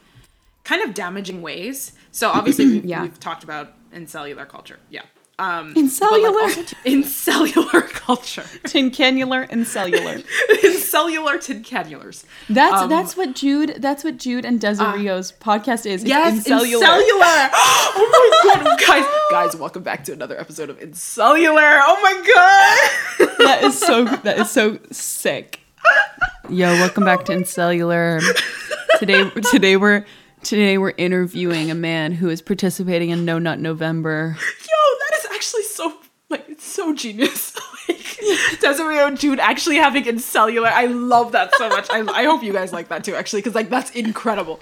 kind 0.63 0.81
of 0.85 0.95
damaging 0.95 1.43
ways. 1.43 1.93
So 2.13 2.31
obviously, 2.31 2.67
we've, 2.75 2.85
Yeah. 2.85 3.03
we've 3.03 3.19
talked 3.19 3.43
about 3.43 3.73
in 3.93 4.07
cellular 4.07 4.47
culture. 4.47 4.79
Yeah. 4.89 5.03
Um, 5.41 5.69
In 5.69 5.73
but, 5.75 5.85
like, 5.85 5.91
cellular? 6.53 6.67
in 6.85 7.03
cellular 7.03 7.81
culture. 7.89 8.43
tincanular 8.65 9.47
and 9.51 9.67
cellular 9.67 10.17
in 10.65 10.73
cellular 10.75 11.39
tincanulars. 11.39 12.25
that's 12.51 12.83
Um, 12.83 12.91
that's 12.91 13.17
what 13.17 13.35
jude 13.35 13.77
that's 13.79 14.05
what 14.05 14.19
jude 14.19 14.45
and 14.45 14.61
Desiree's 14.61 15.33
podcast 15.33 15.87
is 15.87 16.05
Yes, 16.05 16.37
in 16.37 16.43
cellular. 16.43 16.85
cellular. 16.85 17.25
oh 17.55 18.43
my 18.45 18.65
god, 18.67 18.79
guys, 18.87 19.05
guys, 19.31 19.57
welcome 19.57 19.83
back 19.83 20.05
to 20.05 20.13
another 20.13 20.39
episode 20.39 20.69
of 20.69 20.79
In 20.79 20.93
Cellular. 20.93 21.81
Oh 21.89 21.99
my 22.03 23.27
god. 23.29 23.39
that 23.39 23.65
is 23.65 23.79
so 23.79 24.05
that 24.05 24.39
is 24.41 24.51
so 24.51 24.79
sick. 24.93 25.61
Yo, 26.51 26.67
welcome 26.75 27.05
back 27.07 27.25
to 27.25 27.33
Incellular. 27.33 28.21
Today 28.99 29.31
today 29.51 29.79
we're 29.79 30.05
today 30.43 30.77
we're 30.77 30.93
interviewing 30.99 31.71
a 31.71 31.75
man 31.75 32.13
who 32.13 32.29
is 32.29 32.43
participating 32.43 33.09
in 33.09 33.25
No 33.25 33.39
Nut 33.39 33.59
November. 33.59 34.37
Yo, 35.41 35.53
that 35.53 35.59
is 35.59 35.63
actually 35.63 35.63
so 35.63 35.95
like 36.29 36.49
it's 36.49 36.65
so 36.65 36.95
genius. 36.95 37.57
like 37.89 38.21
Desiree 38.61 38.99
and 38.99 39.19
Jade 39.19 39.41
actually 39.41 39.77
having 39.77 40.07
in 40.07 40.19
cellular. 40.19 40.69
I 40.69 40.87
love 40.87 41.33
that 41.33 41.55
so 41.57 41.69
much. 41.69 41.89
I, 41.91 42.01
I 42.01 42.25
hope 42.25 42.43
you 42.43 42.53
guys 42.53 42.73
like 42.73 42.89
that 42.89 43.05
too, 43.05 43.15
actually, 43.15 43.41
because 43.41 43.55
like 43.55 43.71
that's 43.71 43.91
incredible. 43.91 44.61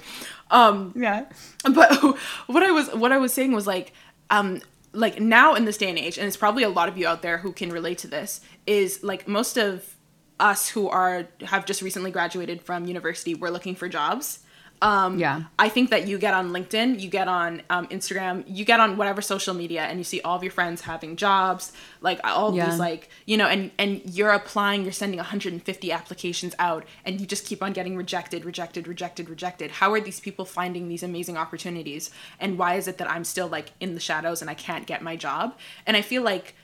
Um, 0.51 0.93
Yeah. 0.97 1.26
but 1.74 1.93
what 2.47 2.62
I 2.62 2.70
was 2.70 2.89
what 2.95 3.12
I 3.12 3.18
was 3.18 3.33
saying 3.33 3.53
was 3.53 3.66
like 3.66 3.93
um 4.31 4.61
like 4.93 5.20
now 5.20 5.55
in 5.55 5.64
this 5.66 5.76
day 5.76 5.91
and 5.91 5.99
age 5.99 6.18
and 6.18 6.26
it's 6.26 6.37
probably 6.37 6.62
a 6.62 6.68
lot 6.70 6.89
of 6.89 6.97
you 6.97 7.07
out 7.07 7.22
there 7.22 7.39
who 7.39 7.53
can 7.53 7.70
relate 7.70 7.99
to 7.99 8.07
this 8.09 8.41
is 8.66 9.03
like 9.03 9.29
most 9.29 9.59
of 9.59 9.97
us 10.41 10.70
who 10.70 10.89
are 10.89 11.26
have 11.43 11.66
just 11.66 11.83
recently 11.83 12.11
graduated 12.11 12.62
from 12.62 12.87
university 12.87 13.35
we're 13.35 13.51
looking 13.51 13.74
for 13.74 13.89
jobs 13.89 14.39
um 14.81 15.18
Yeah. 15.18 15.43
i 15.59 15.68
think 15.68 15.91
that 15.91 16.07
you 16.07 16.18
get 16.18 16.35
on 16.35 16.51
linkedin 16.51 17.01
you 17.01 17.09
get 17.11 17.26
on 17.29 17.62
um, 17.70 17.87
instagram 17.89 18.45
you 18.47 18.64
get 18.64 18.79
on 18.81 18.97
whatever 18.97 19.20
social 19.20 19.55
media 19.55 19.83
and 19.83 19.99
you 19.99 20.05
see 20.05 20.20
all 20.20 20.37
of 20.37 20.43
your 20.43 20.53
friends 20.53 20.83
having 20.83 21.16
jobs 21.16 21.72
like 22.01 22.20
all 22.24 22.55
Yeah. 22.55 22.70
these 22.70 22.79
like 22.79 23.09
you 23.26 23.37
know 23.37 23.47
and 23.49 23.70
and 23.79 24.03
you're 24.05 24.31
applying 24.31 24.83
you're 24.85 24.93
sending 24.93 25.18
150 25.18 25.93
applications 25.93 26.55
out 26.59 26.85
and 27.05 27.20
you 27.20 27.26
just 27.26 27.45
keep 27.47 27.62
on 27.62 27.72
getting 27.72 27.97
rejected 27.97 28.45
rejected 28.45 28.87
rejected 28.87 29.29
rejected 29.29 29.70
how 29.72 29.93
are 29.93 30.01
these 30.01 30.20
people 30.20 30.45
finding 30.45 30.89
these 30.89 31.03
amazing 31.03 31.37
opportunities 31.37 32.11
and 32.39 32.59
why 32.59 32.74
is 32.74 32.87
it 32.87 32.99
that 32.99 33.11
i'm 33.11 33.24
still 33.24 33.49
like 33.49 33.72
in 33.81 33.95
the 33.95 34.01
shadows 34.01 34.41
and 34.41 34.49
i 34.51 34.55
can't 34.55 34.87
get 34.87 35.03
my 35.03 35.16
job 35.16 35.57
and 35.87 35.97
i 35.97 36.03
feel 36.03 36.22
like 36.22 36.55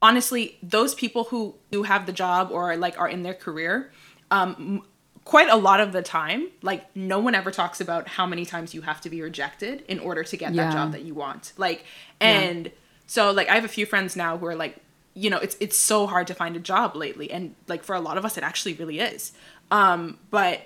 honestly 0.00 0.58
those 0.62 0.94
people 0.94 1.24
who 1.24 1.54
do 1.70 1.82
have 1.84 2.06
the 2.06 2.12
job 2.12 2.50
or 2.50 2.76
like 2.76 2.98
are 2.98 3.08
in 3.08 3.22
their 3.22 3.34
career 3.34 3.92
um 4.30 4.82
quite 5.24 5.48
a 5.48 5.56
lot 5.56 5.78
of 5.80 5.92
the 5.92 6.02
time 6.02 6.48
like 6.62 6.84
no 6.96 7.18
one 7.20 7.34
ever 7.34 7.50
talks 7.50 7.80
about 7.80 8.08
how 8.08 8.26
many 8.26 8.44
times 8.44 8.74
you 8.74 8.82
have 8.82 9.00
to 9.00 9.08
be 9.08 9.22
rejected 9.22 9.84
in 9.86 9.98
order 10.00 10.24
to 10.24 10.36
get 10.36 10.52
Yeah. 10.52 10.64
that 10.64 10.72
job 10.72 10.92
that 10.92 11.02
you 11.02 11.14
want. 11.14 11.52
Like 11.56 11.84
and 12.20 12.70
so 13.06 13.30
like 13.30 13.48
i 13.48 13.54
have 13.54 13.64
a 13.64 13.68
few 13.68 13.86
friends 13.86 14.16
now 14.16 14.36
who 14.38 14.46
are 14.46 14.54
like 14.56 14.76
you 15.14 15.28
know 15.30 15.38
it's 15.38 15.56
it's 15.60 15.76
so 15.76 16.06
hard 16.06 16.26
to 16.26 16.34
find 16.34 16.56
a 16.56 16.60
job 16.60 16.96
lately 16.96 17.30
and 17.30 17.54
like 17.68 17.82
for 17.84 17.94
a 17.94 18.00
lot 18.00 18.16
of 18.18 18.24
us 18.24 18.36
it 18.36 18.42
actually 18.44 18.74
really 18.74 18.98
is. 19.00 19.32
Um 19.70 20.18
but 20.30 20.62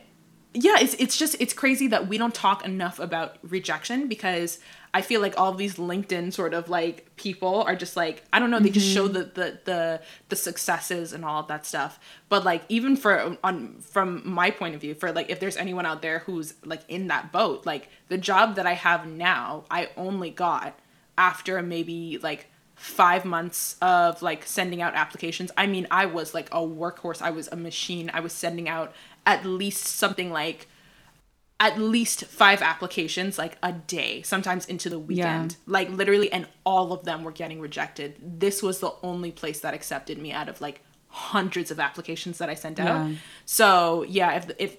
yeah 0.55 0.77
it's 0.81 0.95
it's 0.95 1.17
just 1.19 1.37
it's 1.39 1.53
crazy 1.53 1.87
that 1.89 2.09
we 2.09 2.17
don't 2.17 2.35
talk 2.35 2.65
enough 2.65 2.99
about 2.99 3.37
rejection 3.43 4.09
because 4.09 4.59
i 4.95 5.03
feel 5.03 5.21
like 5.21 5.39
all 5.39 5.53
these 5.53 5.77
linkedin 5.77 6.33
sort 6.33 6.55
of 6.55 6.69
like 6.69 7.15
people 7.17 7.63
are 7.63 7.77
just 7.77 7.97
like 7.97 8.25
i 8.33 8.39
don't 8.39 8.51
know 8.51 8.59
they 8.59 8.71
just 8.71 8.89
show 8.89 9.05
mm-hmm. 9.05 9.15
the 9.15 9.25
the 9.25 9.59
the, 9.65 10.01
the 10.29 10.37
successes 10.37 11.13
and 11.13 11.25
all 11.25 11.41
of 11.41 11.49
that 11.49 11.65
stuff 11.65 11.99
but 12.29 12.45
like 12.45 12.63
even 12.69 12.97
for 12.97 13.37
on 13.43 13.77
from 13.81 14.23
my 14.29 14.51
point 14.51 14.75
of 14.75 14.81
view 14.81 14.95
for 14.95 15.13
like 15.13 15.31
if 15.31 15.41
there's 15.41 15.57
anyone 15.57 15.87
out 15.87 16.03
there 16.03 16.21
who's 16.21 16.55
like 16.65 16.83
in 16.89 17.09
that 17.09 17.33
boat 17.33 17.67
like 17.67 17.89
the 18.09 18.19
job 18.19 18.57
that 18.57 18.67
i 18.67 18.73
have 18.75 19.07
now 19.07 19.65
i 19.71 19.89
only 19.97 20.31
got 20.31 20.79
after 21.19 21.63
maybe 21.63 22.19
like 22.23 22.49
five 22.77 23.25
months 23.25 23.77
of 23.81 24.21
like 24.23 24.47
sending 24.47 24.83
out 24.83 24.95
applications. 24.95 25.51
I 25.57 25.67
mean, 25.67 25.87
I 25.91 26.07
was 26.07 26.35
like 26.35 26.49
a 26.51 26.59
workhorse. 26.59 27.23
I 27.23 27.31
was 27.31 27.49
a 27.49 27.57
machine. 27.57 28.11
I 28.13 28.21
was 28.21 28.33
sending 28.33 28.69
out 28.69 28.95
at 29.25 29.45
least 29.45 29.85
something 29.85 30.31
like 30.31 30.69
at 31.59 31.79
least 31.79 32.25
five 32.27 32.61
applications 32.61 33.39
like 33.39 33.57
a 33.63 33.73
day, 33.73 34.23
sometimes 34.23 34.67
into 34.67 34.91
the 34.91 34.99
weekend. 34.99 35.57
Like 35.67 35.89
literally, 35.91 36.31
and 36.31 36.47
all 36.65 36.93
of 36.93 37.05
them 37.05 37.25
were 37.25 37.33
getting 37.33 37.61
rejected. 37.61 38.17
This 38.21 38.63
was 38.63 38.81
the 38.81 38.93
only 39.03 39.33
place 39.33 39.61
that 39.61 39.73
accepted 39.73 40.19
me 40.19 40.33
out 40.33 40.49
of 40.49 40.61
like 40.61 40.83
hundreds 41.09 41.71
of 41.71 41.81
applications 41.81 42.39
that 42.39 42.51
I 42.51 42.55
sent 42.55 42.79
out. 42.79 43.09
Yeah. 43.09 43.17
So 43.47 44.05
yeah, 44.09 44.33
if 44.37 44.51
if 44.59 44.77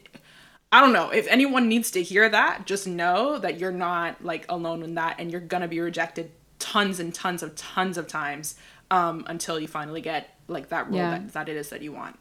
I 0.71 0.81
don't 0.81 0.93
know 0.93 1.09
if 1.09 1.27
anyone 1.27 1.67
needs 1.67 1.89
to 1.91 2.03
hear 2.03 2.29
that, 2.29 2.65
just 2.67 2.85
know 2.87 3.39
that 3.39 3.59
you're 3.59 3.71
not 3.71 4.23
like 4.23 4.45
alone 4.47 4.83
in 4.83 4.95
that, 4.95 5.15
and 5.19 5.31
you're 5.31 5.41
gonna 5.41 5.67
be 5.67 5.79
rejected 5.79 6.31
tons 6.59 6.99
and 6.99 7.13
tons 7.13 7.41
of 7.41 7.55
tons 7.55 7.97
of 7.97 8.07
times 8.07 8.55
um, 8.91 9.23
until 9.27 9.59
you 9.59 9.67
finally 9.67 10.01
get 10.01 10.35
like 10.47 10.69
that 10.69 10.87
role 10.87 10.97
Yeah. 10.97 11.11
that, 11.11 11.33
that 11.33 11.49
it 11.49 11.57
is 11.57 11.69
that 11.69 11.81
you 11.81 11.91
want. 11.91 12.19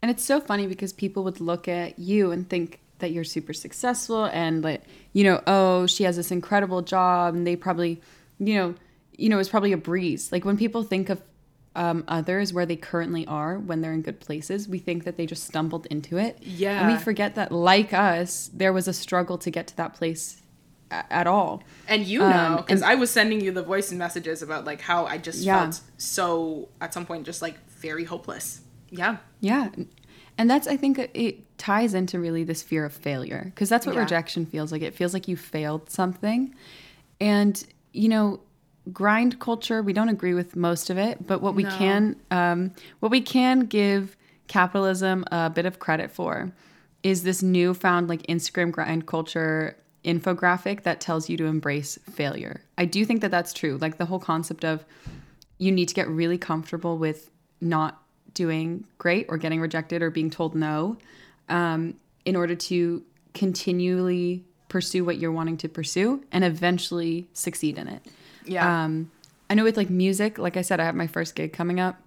And 0.00 0.10
it's 0.10 0.24
so 0.24 0.40
funny 0.40 0.66
because 0.66 0.92
people 0.92 1.22
would 1.24 1.40
look 1.40 1.68
at 1.68 1.98
you 1.98 2.32
and 2.32 2.48
think 2.48 2.80
that 3.02 3.12
you're 3.12 3.22
super 3.24 3.52
successful 3.52 4.24
and 4.24 4.64
like, 4.64 4.82
you 5.12 5.22
know, 5.24 5.42
oh, 5.46 5.86
she 5.86 6.04
has 6.04 6.16
this 6.16 6.30
incredible 6.30 6.80
job 6.82 7.34
and 7.34 7.46
they 7.46 7.54
probably, 7.54 8.00
you 8.38 8.54
know, 8.54 8.74
you 9.18 9.28
know, 9.28 9.38
it's 9.38 9.50
probably 9.50 9.72
a 9.72 9.76
breeze. 9.76 10.32
Like 10.32 10.44
when 10.46 10.56
people 10.56 10.82
think 10.82 11.10
of 11.10 11.22
um, 11.76 12.04
others 12.08 12.52
where 12.52 12.66
they 12.66 12.76
currently 12.76 13.26
are 13.26 13.58
when 13.58 13.80
they're 13.82 13.92
in 13.92 14.02
good 14.02 14.20
places, 14.20 14.68
we 14.68 14.78
think 14.78 15.04
that 15.04 15.16
they 15.16 15.26
just 15.26 15.44
stumbled 15.44 15.86
into 15.86 16.16
it. 16.16 16.36
And 16.38 16.46
Yeah. 16.46 16.86
we 16.90 16.98
forget 16.98 17.34
that 17.34 17.52
like 17.52 17.92
us, 17.92 18.50
there 18.54 18.72
was 18.72 18.88
a 18.88 18.92
struggle 18.92 19.36
to 19.38 19.50
get 19.50 19.66
to 19.68 19.76
that 19.76 19.94
place 19.94 20.40
at 20.90 21.26
all. 21.26 21.62
And 21.88 22.06
you 22.06 22.18
know, 22.18 22.26
Um, 22.26 22.56
because 22.56 22.82
and- 22.82 22.90
I 22.90 22.94
was 22.96 23.10
sending 23.10 23.40
you 23.40 23.52
the 23.52 23.62
voice 23.62 23.90
and 23.90 23.98
messages 23.98 24.42
about 24.42 24.64
like 24.64 24.80
how 24.82 25.06
I 25.06 25.18
just 25.18 25.40
Yeah. 25.42 25.60
felt 25.62 25.80
so 25.98 26.68
at 26.80 26.92
some 26.94 27.06
point 27.06 27.24
just 27.26 27.40
like 27.42 27.56
very 27.80 28.04
hopeless. 28.04 28.60
Yeah. 28.90 29.16
Yeah. 29.40 29.68
And 30.38 30.48
that's, 30.50 30.66
I 30.66 30.76
think, 30.76 30.98
it 30.98 31.58
ties 31.58 31.94
into 31.94 32.18
really 32.18 32.44
this 32.44 32.62
fear 32.62 32.84
of 32.84 32.92
failure 32.92 33.42
because 33.46 33.68
that's 33.68 33.86
what 33.86 33.94
Yeah. 33.94 34.00
rejection 34.00 34.46
feels 34.46 34.72
like. 34.72 34.82
It 34.82 34.94
feels 34.94 35.14
like 35.14 35.28
you 35.28 35.36
failed 35.36 35.90
something. 35.90 36.54
And, 37.20 37.62
you 37.92 38.08
know, 38.08 38.40
grind 38.92 39.38
culture, 39.38 39.82
we 39.82 39.92
don't 39.92 40.08
agree 40.08 40.34
with 40.34 40.56
most 40.56 40.90
of 40.90 40.98
it, 40.98 41.26
but 41.26 41.40
what 41.40 41.54
we 41.54 41.62
No. 41.62 41.68
can, 41.70 42.16
um, 42.30 42.72
what 43.00 43.12
we 43.12 43.20
can 43.20 43.60
give 43.60 44.16
capitalism 44.48 45.24
a 45.30 45.48
bit 45.50 45.66
of 45.66 45.78
credit 45.78 46.10
for 46.10 46.52
is 47.02 47.22
this 47.22 47.42
newfound 47.42 48.08
like 48.08 48.22
Instagram 48.26 48.70
grind 48.72 49.06
culture 49.06 49.76
infographic 50.04 50.82
that 50.82 51.00
tells 51.00 51.28
you 51.30 51.36
to 51.36 51.46
embrace 51.46 51.96
failure. 52.10 52.60
I 52.76 52.84
do 52.86 53.04
think 53.04 53.20
that 53.20 53.30
that's 53.30 53.52
true. 53.52 53.78
Like 53.80 53.98
the 53.98 54.06
whole 54.06 54.18
concept 54.18 54.64
of 54.64 54.84
you 55.58 55.70
need 55.70 55.86
to 55.88 55.94
get 55.94 56.08
really 56.08 56.38
comfortable 56.38 56.98
with 56.98 57.30
not 57.60 58.01
doing 58.34 58.84
great 58.98 59.26
or 59.28 59.36
getting 59.38 59.60
rejected 59.60 60.02
or 60.02 60.10
being 60.10 60.30
told 60.30 60.54
no 60.54 60.96
um, 61.48 61.94
in 62.24 62.36
order 62.36 62.54
to 62.54 63.02
continually 63.34 64.44
pursue 64.68 65.04
what 65.04 65.18
you're 65.18 65.32
wanting 65.32 65.56
to 65.58 65.68
pursue 65.68 66.22
and 66.32 66.44
eventually 66.44 67.28
succeed 67.32 67.76
in 67.78 67.88
it. 67.88 68.02
Yeah. 68.44 68.84
Um, 68.84 69.10
I 69.50 69.54
know 69.54 69.64
with 69.64 69.76
like 69.76 69.90
music, 69.90 70.38
like 70.38 70.56
I 70.56 70.62
said, 70.62 70.80
I 70.80 70.84
have 70.84 70.94
my 70.94 71.06
first 71.06 71.34
gig 71.34 71.52
coming 71.52 71.78
up. 71.78 72.00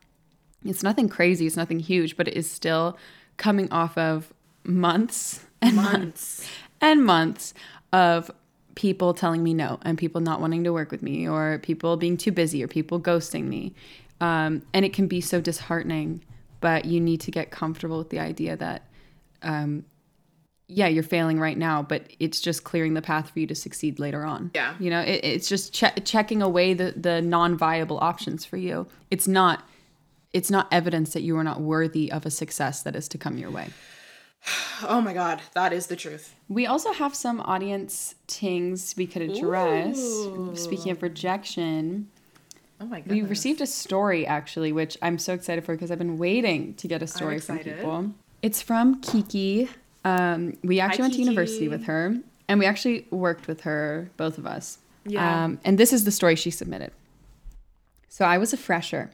It's 0.64 0.82
nothing 0.82 1.08
crazy, 1.10 1.46
it's 1.46 1.56
nothing 1.56 1.80
huge, 1.80 2.18
but 2.18 2.28
it 2.28 2.36
is 2.36 2.50
still 2.50 2.98
coming 3.38 3.72
off 3.72 3.98
of 3.98 4.34
months 4.64 5.46
and 5.62 5.76
months 5.76 5.94
Months. 5.94 6.50
and 6.82 7.06
months 7.06 7.54
of 7.94 8.32
people 8.74 9.14
telling 9.14 9.44
me 9.44 9.54
no 9.54 9.80
and 9.84 9.98
people 9.98 10.22
not 10.22 10.42
wanting 10.42 10.64
to 10.64 10.74
work 10.74 10.92
with 10.92 11.02
me 11.02 11.30
or 11.30 11.60
people 11.60 11.98
being 11.98 12.18
too 12.18 12.32
busy 12.32 12.64
or 12.64 12.68
people 12.68 13.00
ghosting 13.00 13.44
me. 13.46 13.74
Um, 14.22 14.62
and 14.74 14.86
it 14.86 14.94
can 14.94 15.08
be 15.08 15.22
so 15.22 15.42
disheartening, 15.42 16.24
but 16.62 16.86
you 16.86 17.00
need 17.02 17.22
to 17.22 17.32
get 17.32 17.52
comfortable 17.52 17.98
with 17.98 18.10
the 18.10 18.20
idea 18.20 18.56
that, 18.58 18.88
um, 19.42 19.86
yeah, 20.68 20.88
you're 20.88 21.04
failing 21.04 21.40
right 21.40 21.58
now, 21.58 21.84
but 21.84 22.08
it's 22.20 22.40
just 22.42 22.64
clearing 22.64 22.96
the 22.96 23.02
path 23.02 23.30
for 23.30 23.40
you 23.40 23.48
to 23.48 23.56
succeed 23.56 24.00
later 24.00 24.24
on. 24.24 24.52
Yeah. 24.56 24.74
You 24.80 24.90
know, 24.90 25.02
it, 25.02 25.24
it's 25.24 25.48
just 25.48 25.74
che- 25.74 25.94
checking 26.04 26.42
away 26.42 26.74
the, 26.74 26.94
the 26.96 27.22
non-viable 27.22 28.00
options 28.00 28.46
for 28.46 28.58
you. 28.58 28.88
It's 29.12 29.28
not, 29.28 29.68
it's 30.34 30.50
not 30.50 30.68
evidence 30.72 31.14
that 31.14 31.22
you 31.22 31.38
are 31.38 31.44
not 31.44 31.62
worthy 31.62 32.12
of 32.12 32.26
a 32.26 32.32
success 32.32 32.82
that 32.84 32.96
is 32.96 33.08
to 33.10 33.18
come 33.18 33.38
your 33.38 33.52
way. 33.52 33.70
Oh 34.84 35.00
my 35.00 35.14
god, 35.14 35.42
that 35.54 35.72
is 35.72 35.88
the 35.88 35.96
truth. 35.96 36.36
We 36.50 36.66
also 36.66 36.92
have 36.92 37.16
some 37.16 37.40
audience 37.40 38.14
tings 38.28 38.94
we 38.98 39.08
could 39.08 39.22
address. 39.22 39.98
Speaking 40.54 40.92
of 40.92 41.02
rejection, 41.02 42.10
Oh 42.80 42.86
my 42.86 43.00
god. 43.00 43.10
we 43.10 43.22
received 43.22 43.62
a 43.62 43.68
story 43.68 44.28
actually, 44.28 44.72
which 44.72 44.98
I'm 45.02 45.18
so 45.18 45.34
excited 45.34 45.64
for 45.64 45.74
because 45.74 45.92
I've 45.92 45.98
been 45.98 46.18
waiting 46.18 46.74
to 46.76 46.88
get 46.88 47.02
a 47.02 47.08
story 47.08 47.40
from 47.40 47.60
people. 47.60 48.12
It's 48.42 48.62
from 48.62 49.02
Kiki. 49.02 49.70
Um, 50.04 50.58
we 50.64 50.80
actually 50.80 51.04
went 51.04 51.14
to 51.16 51.20
university 51.20 51.68
with 51.68 51.86
her, 51.86 52.18
and 52.48 52.60
we 52.60 52.66
actually 52.66 53.08
worked 53.10 53.48
with 53.48 53.62
her, 53.62 54.12
both 54.18 54.38
of 54.38 54.46
us. 54.46 54.80
Yeah. 55.06 55.46
Um, 55.46 55.60
and 55.64 55.78
this 55.78 55.94
is 55.94 56.04
the 56.04 56.12
story 56.12 56.36
she 56.36 56.52
submitted. 56.52 56.92
So 58.10 58.26
I 58.26 58.38
was 58.38 58.54
a 58.54 58.58
fresher, 58.58 59.12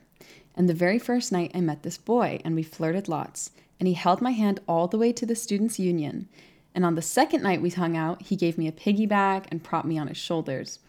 and 0.55 0.67
the 0.67 0.73
very 0.73 0.99
first 0.99 1.31
night 1.31 1.51
I 1.53 1.61
met 1.61 1.83
this 1.83 1.97
boy, 1.97 2.41
and 2.43 2.55
we 2.55 2.63
flirted 2.63 3.07
lots. 3.07 3.51
And 3.79 3.87
he 3.87 3.93
held 3.95 4.21
my 4.21 4.31
hand 4.31 4.59
all 4.67 4.87
the 4.87 4.97
way 4.97 5.11
to 5.11 5.25
the 5.25 5.35
students' 5.35 5.79
union. 5.79 6.29
And 6.75 6.85
on 6.85 6.95
the 6.95 7.01
second 7.01 7.41
night 7.41 7.61
we 7.61 7.71
hung 7.71 7.97
out, 7.97 8.21
he 8.21 8.35
gave 8.35 8.57
me 8.57 8.67
a 8.67 8.71
piggyback 8.71 9.45
and 9.49 9.63
propped 9.63 9.87
me 9.87 9.97
on 9.97 10.07
his 10.07 10.17
shoulders. 10.17 10.79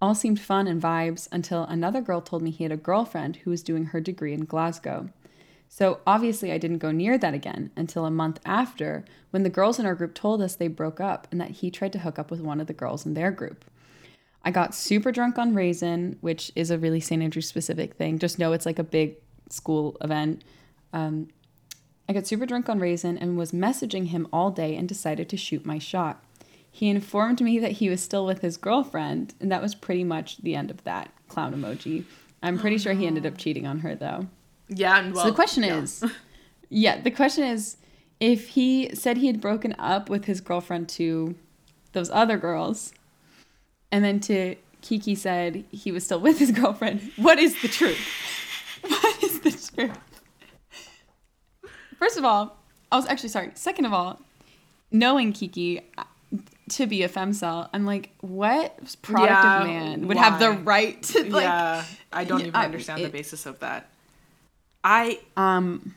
All 0.00 0.14
seemed 0.14 0.40
fun 0.40 0.66
and 0.66 0.80
vibes 0.80 1.28
until 1.30 1.64
another 1.64 2.00
girl 2.00 2.20
told 2.20 2.42
me 2.42 2.50
he 2.50 2.64
had 2.64 2.72
a 2.72 2.76
girlfriend 2.76 3.36
who 3.36 3.50
was 3.50 3.62
doing 3.62 3.86
her 3.86 4.00
degree 4.00 4.32
in 4.32 4.46
Glasgow. 4.46 5.10
So 5.68 6.00
obviously, 6.06 6.50
I 6.50 6.58
didn't 6.58 6.78
go 6.78 6.90
near 6.90 7.16
that 7.18 7.34
again 7.34 7.70
until 7.76 8.04
a 8.04 8.10
month 8.10 8.40
after 8.44 9.04
when 9.30 9.44
the 9.44 9.50
girls 9.50 9.78
in 9.78 9.86
our 9.86 9.94
group 9.94 10.14
told 10.14 10.42
us 10.42 10.56
they 10.56 10.68
broke 10.68 11.00
up 11.00 11.28
and 11.30 11.40
that 11.40 11.50
he 11.50 11.70
tried 11.70 11.92
to 11.92 12.00
hook 12.00 12.18
up 12.18 12.30
with 12.30 12.40
one 12.40 12.60
of 12.60 12.66
the 12.66 12.72
girls 12.72 13.06
in 13.06 13.14
their 13.14 13.30
group. 13.30 13.64
I 14.42 14.50
got 14.50 14.74
super 14.74 15.12
drunk 15.12 15.38
on 15.38 15.54
Raisin, 15.54 16.16
which 16.22 16.50
is 16.56 16.70
a 16.70 16.78
really 16.78 16.98
St. 16.98 17.22
Andrew 17.22 17.42
specific 17.42 17.94
thing. 17.94 18.18
Just 18.18 18.38
know 18.38 18.52
it's 18.52 18.66
like 18.66 18.78
a 18.78 18.84
big 18.84 19.16
school 19.50 19.96
event. 20.00 20.42
Um, 20.92 21.28
I 22.08 22.12
got 22.12 22.26
super 22.26 22.46
drunk 22.46 22.68
on 22.68 22.80
Raisin 22.80 23.18
and 23.18 23.36
was 23.36 23.52
messaging 23.52 24.08
him 24.08 24.26
all 24.32 24.50
day 24.50 24.74
and 24.74 24.88
decided 24.88 25.28
to 25.28 25.36
shoot 25.36 25.66
my 25.66 25.78
shot. 25.78 26.24
He 26.70 26.88
informed 26.88 27.40
me 27.40 27.58
that 27.58 27.72
he 27.72 27.90
was 27.90 28.02
still 28.02 28.24
with 28.24 28.40
his 28.40 28.56
girlfriend, 28.56 29.34
and 29.40 29.50
that 29.50 29.60
was 29.60 29.74
pretty 29.74 30.04
much 30.04 30.38
the 30.38 30.54
end 30.54 30.70
of 30.70 30.82
that 30.84 31.10
clown 31.28 31.54
emoji. 31.54 32.04
I'm 32.42 32.58
pretty 32.58 32.76
oh, 32.76 32.78
sure 32.78 32.92
he 32.92 33.06
ended 33.06 33.26
up 33.26 33.36
cheating 33.36 33.66
on 33.66 33.80
her 33.80 33.94
though. 33.94 34.26
yeah. 34.68 34.98
And 34.98 35.14
well, 35.14 35.24
so 35.24 35.30
the 35.30 35.34
question 35.34 35.62
yeah. 35.62 35.78
is, 35.78 36.04
yeah, 36.68 37.00
the 37.00 37.10
question 37.10 37.44
is, 37.44 37.76
if 38.18 38.48
he 38.48 38.94
said 38.94 39.16
he 39.16 39.26
had 39.26 39.40
broken 39.40 39.74
up 39.78 40.08
with 40.08 40.26
his 40.26 40.40
girlfriend 40.40 40.88
to 40.90 41.34
those 41.92 42.10
other 42.10 42.36
girls, 42.36 42.92
and 43.90 44.04
then 44.04 44.20
to 44.20 44.56
Kiki 44.82 45.14
said 45.14 45.64
he 45.70 45.90
was 45.90 46.04
still 46.04 46.20
with 46.20 46.38
his 46.38 46.52
girlfriend, 46.52 47.12
what 47.16 47.38
is 47.38 47.60
the 47.62 47.68
truth? 47.68 47.98
What 48.88 49.22
is 49.22 49.40
the 49.40 49.50
truth? 49.50 49.98
First 51.98 52.16
of 52.16 52.24
all, 52.24 52.56
I 52.90 52.96
was 52.96 53.06
actually 53.06 53.28
sorry. 53.28 53.50
Second 53.54 53.84
of 53.84 53.92
all, 53.92 54.22
knowing 54.90 55.34
Kiki 55.34 55.82
to 56.70 56.86
be 56.86 57.02
a 57.02 57.08
femcel, 57.08 57.68
I'm 57.72 57.84
like, 57.86 58.10
what 58.20 58.96
product 59.02 59.30
Yeah, 59.44 59.60
of 59.60 59.66
man 59.66 60.08
would 60.08 60.16
have 60.16 60.38
the 60.40 60.50
right 60.50 61.02
to 61.04 61.24
like? 61.30 61.42
yeah, 61.44 61.84
I 62.12 62.24
don't 62.24 62.40
even 62.40 62.54
I- 62.54 62.64
understand 62.64 63.00
it- 63.00 63.04
the 63.04 63.10
basis 63.10 63.46
of 63.46 63.58
that. 63.60 63.88
I 64.82 65.20
Um, 65.36 65.94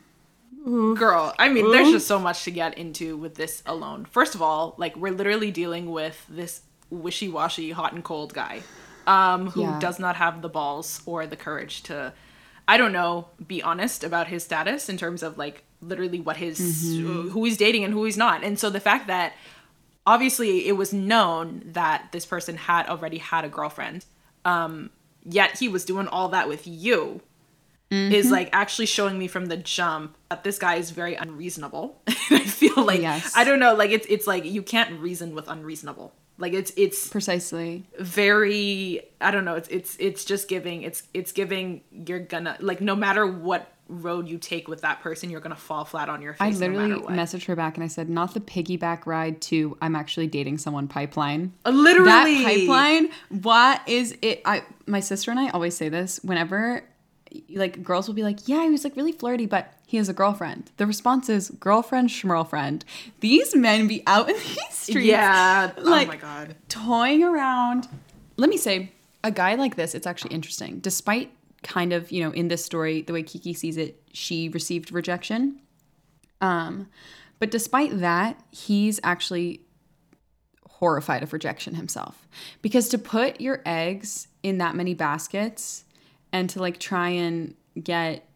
girl, 0.66 1.34
I 1.40 1.50
mean, 1.50 1.72
there's 1.72 1.92
just 1.92 2.08
so 2.08 2.20
much 2.20 2.44
to 2.44 2.52
get 2.52 2.78
into 2.78 3.18
with 3.18 3.36
this 3.36 3.64
alone. 3.66 4.06
First 4.06 4.36
of 4.36 4.42
all, 4.42 4.76
like 4.78 4.96
we're 4.96 5.14
literally 5.14 5.52
dealing 5.52 5.92
with 5.92 6.26
this 6.30 6.62
wishy-washy, 6.90 7.72
hot 7.72 7.94
and 7.94 8.04
cold 8.04 8.34
guy, 8.34 8.62
um, 9.08 9.50
who 9.52 9.62
Yeah. 9.62 9.80
does 9.80 10.00
not 10.00 10.16
have 10.18 10.42
the 10.42 10.50
balls 10.50 11.02
or 11.06 11.26
the 11.26 11.36
courage 11.36 11.84
to, 11.84 12.14
I 12.68 12.78
don't 12.78 12.92
know, 12.94 13.28
be 13.46 13.62
honest 13.64 14.04
about 14.04 14.28
his 14.28 14.44
status 14.44 14.90
in 14.90 14.98
terms 14.98 15.24
of 15.24 15.38
like 15.38 15.64
literally 15.82 16.20
what 16.22 16.38
his 16.38 16.58
who 16.98 17.44
he's 17.44 17.58
dating 17.58 17.84
and 17.84 17.94
who 17.94 18.04
he's 18.06 18.16
not. 18.18 18.44
And 18.44 18.58
so 18.60 18.70
the 18.70 18.80
fact 18.80 19.08
that 19.08 19.34
obviously 20.06 20.68
it 20.68 20.74
was 20.74 20.94
known 20.94 21.64
that 21.66 22.12
this 22.12 22.26
person 22.26 22.58
had 22.58 22.88
already 22.88 23.18
had 23.18 23.46
a 23.46 23.50
girlfriend, 23.50 24.06
um, 24.46 24.90
yet 25.24 25.58
he 25.58 25.68
was 25.68 25.86
doing 25.86 26.08
all 26.08 26.30
that 26.30 26.48
with 26.48 26.68
you 26.68 27.22
is 27.94 28.32
like 28.32 28.50
actually 28.54 28.88
showing 28.88 29.20
me 29.20 29.28
from 29.28 29.46
the 29.46 29.58
jump 29.58 30.18
that 30.30 30.44
this 30.44 30.58
guy 30.58 30.76
is 30.76 30.90
very 30.92 31.16
unreasonable. 31.16 32.02
I 32.08 32.40
feel 32.40 32.84
like 32.84 33.02
Yes. 33.02 33.34
I 33.36 33.44
don't 33.44 33.60
know, 33.60 33.76
like 33.76 33.92
it's 33.92 34.08
it's 34.08 34.26
like 34.26 34.46
you 34.46 34.64
can't 34.64 35.00
reason 35.00 35.36
with 35.36 35.48
unreasonable. 35.48 36.14
Like 36.38 36.54
it's 36.54 36.72
it's 36.76 37.08
precisely. 37.10 37.86
very 38.00 39.02
I 39.22 39.32
don't 39.32 39.46
know, 39.46 39.56
it's 39.56 39.70
it's 39.70 39.96
it's 40.00 40.26
just 40.26 40.48
giving 40.48 40.82
it's 40.82 41.04
it's 41.14 41.32
giving 41.32 41.82
you're 41.92 42.20
gonna 42.20 42.58
like 42.60 42.82
no 42.82 42.96
matter 42.96 43.28
what 43.28 43.72
road 43.94 44.28
you 44.28 44.38
take 44.38 44.68
with 44.68 44.82
that 44.82 45.02
person, 45.02 45.30
you're 45.30 45.40
gonna 45.42 45.56
fall 45.56 45.86
flat 45.86 46.10
on 46.10 46.22
your 46.22 46.34
face 46.34 46.56
I 46.56 46.60
literally 46.60 46.94
what. 46.96 47.14
messaged 47.14 47.46
her 47.46 47.56
back 47.56 47.76
and 47.76 47.84
I 47.84 47.88
said, 47.88 48.10
not 48.10 48.34
the 48.34 48.40
piggyback 48.40 49.06
ride 49.06 49.42
to 49.44 49.78
I'm 49.82 49.96
actually 49.96 50.28
dating 50.28 50.58
someone 50.58 50.88
pipeline. 50.88 51.54
Uh, 51.66 51.70
literally 51.72 52.06
That 52.10 52.44
pipeline, 52.44 53.10
what 53.30 53.82
is 53.88 54.18
it? 54.22 54.42
I 54.46 54.64
my 54.86 55.00
sister 55.00 55.32
and 55.32 55.40
I 55.40 55.50
always 55.50 55.76
say 55.78 55.90
this 55.90 56.20
whenever 56.24 56.84
like 57.50 57.82
girls 57.84 58.08
will 58.08 58.14
be 58.16 58.24
like, 58.24 58.48
Yeah, 58.48 58.64
he 58.64 58.70
was 58.70 58.84
like 58.84 58.96
really 58.96 59.12
flirty, 59.12 59.46
but 59.46 59.74
he 59.88 59.98
has 59.98 60.10
a 60.10 60.14
girlfriend. 60.14 60.72
The 60.78 60.86
response 60.86 61.30
is 61.30 61.50
girlfriend, 61.52 62.10
schmirlfriend. 62.10 62.84
These 63.22 63.56
men 63.56 63.88
be 63.88 64.04
out 64.08 64.30
in 64.30 64.36
these 64.38 64.58
streets. 64.72 65.08
Yeah. 65.08 65.72
Like- 65.78 66.08
oh 66.08 66.12
my 66.12 66.18
god. 66.18 66.56
toying 66.70 67.24
around. 67.24 67.88
Let 68.38 68.50
me 68.50 68.58
say, 68.58 68.92
a 69.24 69.32
guy 69.32 69.56
like 69.56 69.76
this, 69.76 69.96
it's 69.96 70.06
actually 70.08 70.34
interesting. 70.36 70.80
Despite 70.80 71.32
kind 71.64 71.94
of, 71.94 72.12
you 72.12 72.24
know, 72.24 72.32
in 72.32 72.48
this 72.50 72.64
story, 72.64 73.02
the 73.02 73.14
way 73.14 73.24
Kiki 73.24 73.54
sees 73.54 73.78
it, 73.78 74.02
she 74.12 74.50
received 74.50 74.92
rejection. 74.92 75.60
Um, 76.42 76.90
but 77.40 77.52
despite 77.52 78.00
that, 78.00 78.42
he's 78.52 79.00
actually 79.04 79.62
horrified 80.68 81.24
of 81.24 81.34
rejection 81.34 81.76
himself. 81.76 82.28
Because 82.62 82.90
to 82.90 82.98
put 82.98 83.40
your 83.40 83.62
eggs 83.66 84.28
in 84.44 84.58
that 84.58 84.76
many 84.76 84.94
baskets 84.94 85.86
and 86.32 86.50
to 86.50 86.60
like 86.60 86.80
try 86.80 87.10
and 87.10 87.56
get, 87.82 88.28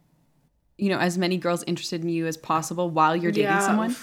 you 0.77 0.89
know, 0.89 0.99
as 0.99 1.17
many 1.17 1.37
girls 1.37 1.63
interested 1.67 2.01
in 2.01 2.09
you 2.09 2.27
as 2.27 2.37
possible 2.37 2.89
while 2.89 3.15
you're 3.15 3.31
dating 3.31 3.51
Yeah. 3.51 3.59
someone, 3.59 3.95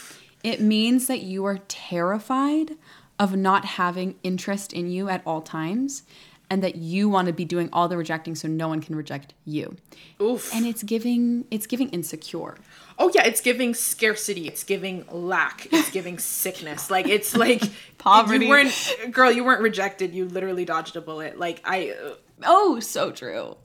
it 0.43 0.61
means 0.61 1.07
that 1.07 1.22
you 1.22 1.45
are 1.47 1.59
terrified 1.68 2.72
of 3.18 3.37
not 3.37 3.64
having 3.64 4.16
interest 4.22 4.72
in 4.72 4.91
you 4.91 5.09
at 5.09 5.22
all 5.25 5.41
times 5.41 6.03
and 6.51 6.62
that 6.62 6.76
you 6.76 7.09
want 7.09 7.26
to 7.26 7.32
be 7.32 7.45
doing 7.45 7.68
all 7.72 7.88
the 7.88 7.97
rejecting 7.97 8.34
so 8.34 8.47
no 8.49 8.68
one 8.68 8.80
can 8.80 8.95
reject 8.95 9.34
you. 9.45 9.76
Oof. 10.20 10.55
And 10.55 10.66
it's 10.66 10.82
giving 10.82 11.47
it's 11.51 11.66
giving 11.66 11.88
insecure. 11.90 12.57
Oh 12.99 13.11
yeah, 13.14 13.24
it's 13.24 13.40
giving 13.40 13.74
scarcity. 13.74 14.47
It's 14.47 14.62
giving 14.64 15.05
lack. 15.11 15.66
It's 15.72 15.90
giving 15.90 16.18
sickness. 16.18 16.90
Like 16.95 17.09
it's 17.09 17.34
like 17.36 17.62
Poverty. 17.99 18.45
You 18.45 18.51
weren't, 18.51 18.90
girl. 19.11 19.32
You 19.32 19.45
weren't 19.45 19.62
rejected. 19.62 20.14
You 20.14 20.26
literally 20.26 20.64
dodged 20.64 20.97
a 20.97 21.01
bullet. 21.01 21.38
Like 21.38 21.61
I. 21.64 21.90
uh, 21.90 22.14
Oh, 22.45 22.80
so 22.80 23.11
true. 23.11 23.57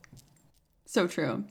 So 0.86 1.06
true. 1.06 1.44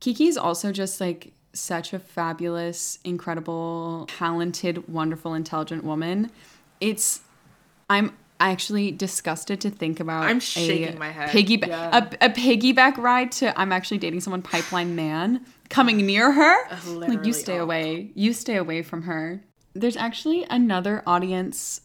Kiki's 0.00 0.36
also 0.36 0.72
just 0.72 1.00
like 1.00 1.32
such 1.52 1.92
a 1.92 1.98
fabulous, 1.98 2.98
incredible, 3.04 4.06
talented, 4.08 4.88
wonderful, 4.88 5.34
intelligent 5.34 5.84
woman. 5.84 6.30
It's 6.80 7.20
I'm 7.88 8.16
actually 8.50 8.90
disgusted 8.90 9.60
to 9.62 9.70
think 9.70 10.00
about 10.00 10.24
I'm 10.24 10.38
a 10.38 10.40
shaking 10.40 10.98
my 10.98 11.10
head. 11.10 11.30
Piggyback 11.30 11.68
Yeah. 11.68 12.08
a, 12.20 12.26
a 12.26 12.30
piggyback 12.30 12.96
ride 12.96 13.32
to 13.32 13.58
I'm 13.58 13.72
actually 13.72 13.98
dating 13.98 14.20
someone 14.20 14.42
pipeline 14.42 14.94
man 14.96 15.44
coming 15.68 15.98
near 15.98 16.32
her. 16.32 16.66
Uh, 16.70 16.78
like 16.92 17.24
you 17.24 17.32
stay 17.32 17.56
away. 17.58 18.10
You 18.14 18.32
stay 18.32 18.56
away 18.56 18.82
from 18.82 19.02
her. 19.02 19.42
There's 19.74 19.96
actually 19.96 20.46
another 20.50 21.02
audience 21.06 21.80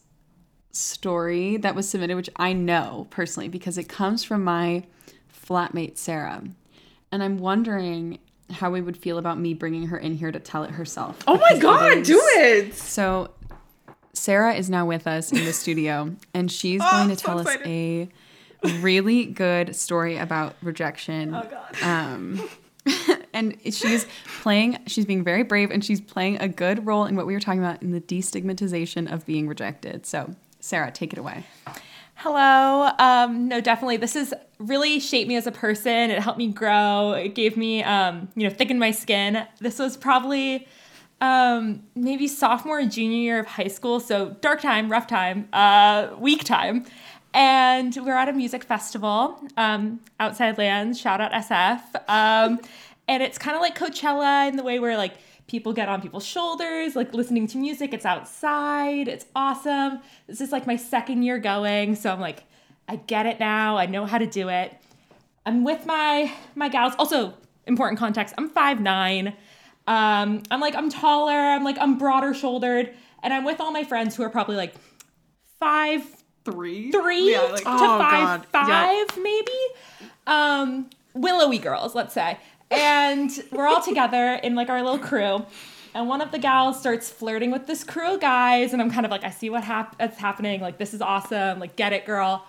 story 0.72 1.56
that 1.58 1.74
was 1.74 1.88
submitted, 1.88 2.14
which 2.16 2.30
I 2.36 2.52
know 2.52 3.06
personally 3.10 3.48
because 3.48 3.78
it 3.78 3.88
comes 3.88 4.24
from 4.24 4.44
my 4.44 4.84
flatmate 5.32 5.96
Sarah, 5.96 6.44
and 7.10 7.22
I'm 7.22 7.38
wondering 7.38 8.18
how 8.50 8.70
we 8.70 8.80
would 8.80 8.96
feel 8.96 9.18
about 9.18 9.38
me 9.38 9.54
bringing 9.54 9.88
her 9.88 9.98
in 9.98 10.14
here 10.14 10.32
to 10.32 10.40
tell 10.40 10.64
it 10.64 10.70
herself. 10.72 11.18
Oh 11.26 11.36
my 11.38 11.58
god, 11.58 12.02
do 12.04 12.20
it! 12.36 12.74
So, 12.74 13.30
Sarah 14.18 14.54
is 14.54 14.68
now 14.68 14.84
with 14.86 15.06
us 15.06 15.32
in 15.32 15.44
the 15.44 15.52
studio, 15.52 16.14
and 16.34 16.50
she's 16.50 16.80
Oh, 16.84 16.90
going 16.90 17.08
to 17.08 17.16
so 17.16 17.26
tell 17.26 17.38
us 17.40 17.56
a 17.64 18.08
really 18.80 19.24
good 19.26 19.74
story 19.76 20.16
about 20.16 20.56
rejection. 20.62 21.34
Oh 21.34 21.46
god. 21.48 21.82
Um, 21.82 22.48
and 23.32 23.56
she's 23.64 24.06
playing, 24.40 24.78
she's 24.86 25.06
being 25.06 25.22
very 25.24 25.42
brave, 25.42 25.70
and 25.70 25.84
she's 25.84 26.00
playing 26.00 26.40
a 26.40 26.48
good 26.48 26.86
role 26.86 27.04
in 27.04 27.16
what 27.16 27.26
we 27.26 27.34
were 27.34 27.40
talking 27.40 27.60
about 27.60 27.82
in 27.82 27.92
the 27.92 28.00
destigmatization 28.00 29.10
of 29.12 29.24
being 29.26 29.46
rejected. 29.46 30.06
So, 30.06 30.34
Sarah, 30.60 30.90
take 30.90 31.12
it 31.12 31.18
away. 31.18 31.44
Hello. 32.14 32.90
Um, 32.98 33.46
no, 33.46 33.60
definitely. 33.60 33.96
This 33.96 34.14
has 34.14 34.34
really 34.58 34.98
shaped 34.98 35.28
me 35.28 35.36
as 35.36 35.46
a 35.46 35.52
person. 35.52 36.10
It 36.10 36.18
helped 36.18 36.38
me 36.38 36.48
grow. 36.48 37.12
It 37.12 37.36
gave 37.36 37.56
me, 37.56 37.84
um, 37.84 38.28
you 38.34 38.48
know, 38.48 38.52
thickened 38.52 38.80
my 38.80 38.90
skin. 38.90 39.46
This 39.60 39.78
was 39.78 39.96
probably 39.96 40.66
um, 41.20 41.82
maybe 41.94 42.28
sophomore, 42.28 42.84
junior 42.84 43.18
year 43.18 43.40
of 43.40 43.46
high 43.46 43.68
school. 43.68 44.00
So 44.00 44.30
dark 44.40 44.60
time, 44.60 44.90
rough 44.90 45.06
time, 45.06 45.48
uh, 45.52 46.10
week 46.18 46.44
time. 46.44 46.84
And 47.34 47.96
we're 47.96 48.16
at 48.16 48.28
a 48.28 48.32
music 48.32 48.64
festival, 48.64 49.38
um, 49.56 50.00
Outside 50.18 50.56
Lands, 50.58 50.98
shout 50.98 51.20
out 51.20 51.32
SF. 51.32 51.82
Um, 52.08 52.58
and 53.06 53.22
it's 53.22 53.38
kind 53.38 53.54
of 53.54 53.60
like 53.60 53.78
Coachella 53.78 54.48
in 54.48 54.56
the 54.56 54.62
way 54.62 54.78
where 54.78 54.96
like 54.96 55.14
people 55.46 55.72
get 55.72 55.88
on 55.88 56.00
people's 56.00 56.24
shoulders, 56.24 56.96
like 56.96 57.12
listening 57.12 57.46
to 57.48 57.58
music. 57.58 57.92
It's 57.92 58.06
outside. 58.06 59.08
It's 59.08 59.26
awesome. 59.34 60.00
This 60.26 60.40
is 60.40 60.52
like 60.52 60.66
my 60.66 60.76
second 60.76 61.22
year 61.22 61.38
going. 61.38 61.96
So 61.96 62.12
I'm 62.12 62.20
like, 62.20 62.44
I 62.88 62.96
get 62.96 63.26
it 63.26 63.40
now. 63.40 63.76
I 63.76 63.86
know 63.86 64.06
how 64.06 64.18
to 64.18 64.26
do 64.26 64.48
it. 64.48 64.74
I'm 65.44 65.64
with 65.64 65.86
my 65.86 66.32
my 66.54 66.68
gals. 66.68 66.94
Also, 66.98 67.34
important 67.66 67.98
context. 67.98 68.34
I'm 68.38 68.48
five 68.48 68.80
nine. 68.80 69.34
Um, 69.88 70.42
I'm 70.50 70.60
like 70.60 70.74
I'm 70.76 70.90
taller. 70.90 71.32
I'm 71.32 71.64
like 71.64 71.78
I'm 71.80 71.96
broader 71.98 72.34
shouldered, 72.34 72.94
and 73.22 73.32
I'm 73.32 73.44
with 73.44 73.58
all 73.60 73.72
my 73.72 73.84
friends 73.84 74.14
who 74.14 74.22
are 74.22 74.30
probably 74.30 74.56
like 74.56 74.74
five 75.58 76.02
Three. 76.44 76.90
three 76.90 77.32
Yeah, 77.32 77.42
like- 77.42 77.62
to 77.64 77.68
Oh, 77.70 77.98
five 77.98 78.46
God. 78.52 78.68
Yeah. 78.68 79.06
five 79.06 79.18
maybe. 79.22 79.58
Um, 80.26 80.90
willowy 81.14 81.58
girls, 81.58 81.94
let's 81.94 82.14
say, 82.14 82.38
and 82.70 83.30
we're 83.50 83.66
all 83.66 83.82
together 83.82 84.34
in 84.42 84.54
like 84.54 84.68
our 84.70 84.82
little 84.82 84.98
crew. 84.98 85.44
And 85.94 86.06
one 86.06 86.20
of 86.20 86.30
the 86.32 86.38
gals 86.38 86.78
starts 86.78 87.08
flirting 87.10 87.50
with 87.50 87.66
this 87.66 87.82
crew 87.82 88.14
of 88.14 88.20
guys, 88.20 88.72
and 88.74 88.80
I'm 88.82 88.90
kind 88.90 89.04
of 89.06 89.10
like, 89.10 89.24
I 89.24 89.30
see 89.30 89.48
what 89.50 89.64
hap- 89.64 89.96
that's 89.98 90.18
happening. 90.18 90.60
Like, 90.60 90.76
this 90.78 90.92
is 90.92 91.00
awesome. 91.00 91.58
Like, 91.58 91.76
get 91.76 91.92
it, 91.94 92.04
girl. 92.04 92.46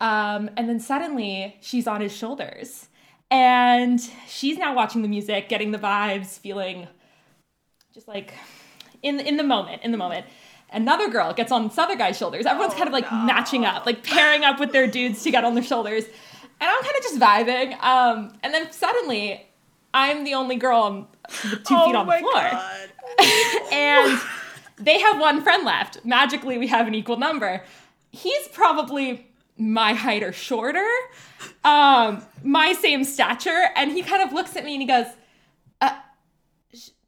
Um, 0.00 0.50
and 0.58 0.68
then 0.68 0.78
suddenly 0.78 1.56
she's 1.62 1.86
on 1.86 2.00
his 2.02 2.14
shoulders, 2.14 2.88
and 3.32 3.98
she's 4.28 4.58
now 4.58 4.74
watching 4.74 5.00
the 5.00 5.08
music, 5.08 5.48
getting 5.48 5.70
the 5.72 5.78
vibes, 5.78 6.38
feeling 6.38 6.86
just 7.94 8.06
like 8.06 8.34
in 9.02 9.18
in 9.18 9.38
the 9.38 9.42
moment, 9.42 9.82
in 9.82 9.90
the 9.90 9.96
moment. 9.96 10.26
Another 10.70 11.10
girl 11.10 11.32
gets 11.32 11.50
on 11.50 11.68
this 11.68 11.78
other 11.78 11.96
guy's 11.96 12.16
shoulders. 12.16 12.46
Everyone's 12.46 12.74
kind 12.74 12.86
of 12.86 12.92
like 12.92 13.10
matching 13.10 13.64
up, 13.64 13.84
like 13.84 14.04
pairing 14.04 14.44
up 14.44 14.60
with 14.60 14.72
their 14.72 14.86
dudes 14.86 15.22
to 15.22 15.30
get 15.30 15.44
on 15.44 15.54
their 15.54 15.64
shoulders. 15.64 16.04
And 16.04 16.70
I'm 16.70 16.82
kind 16.82 16.96
of 16.96 17.02
just 17.02 17.18
vibing. 17.18 17.82
Um, 17.82 18.32
and 18.42 18.54
then 18.54 18.70
suddenly, 18.72 19.46
I'm 19.92 20.24
the 20.24 20.34
only 20.34 20.56
girl 20.56 20.80
on 20.80 21.06
with 21.44 21.64
two 21.64 21.76
feet 21.76 21.94
on 21.94 22.06
the 22.06 22.18
floor. 22.18 23.72
and 23.72 24.20
they 24.78 24.98
have 25.00 25.20
one 25.20 25.42
friend 25.42 25.64
left. 25.64 26.04
Magically, 26.06 26.56
we 26.56 26.68
have 26.68 26.86
an 26.86 26.94
equal 26.94 27.18
number. 27.18 27.64
He's 28.10 28.48
probably 28.48 29.26
my 29.70 29.92
height 29.94 30.22
or 30.22 30.32
shorter, 30.32 30.88
um, 31.64 32.22
my 32.42 32.72
same 32.72 33.04
stature, 33.04 33.68
and 33.76 33.90
he 33.92 34.02
kind 34.02 34.22
of 34.22 34.32
looks 34.32 34.56
at 34.56 34.64
me 34.64 34.72
and 34.74 34.82
he 34.82 34.88
goes, 34.88 35.06
uh, 35.80 35.94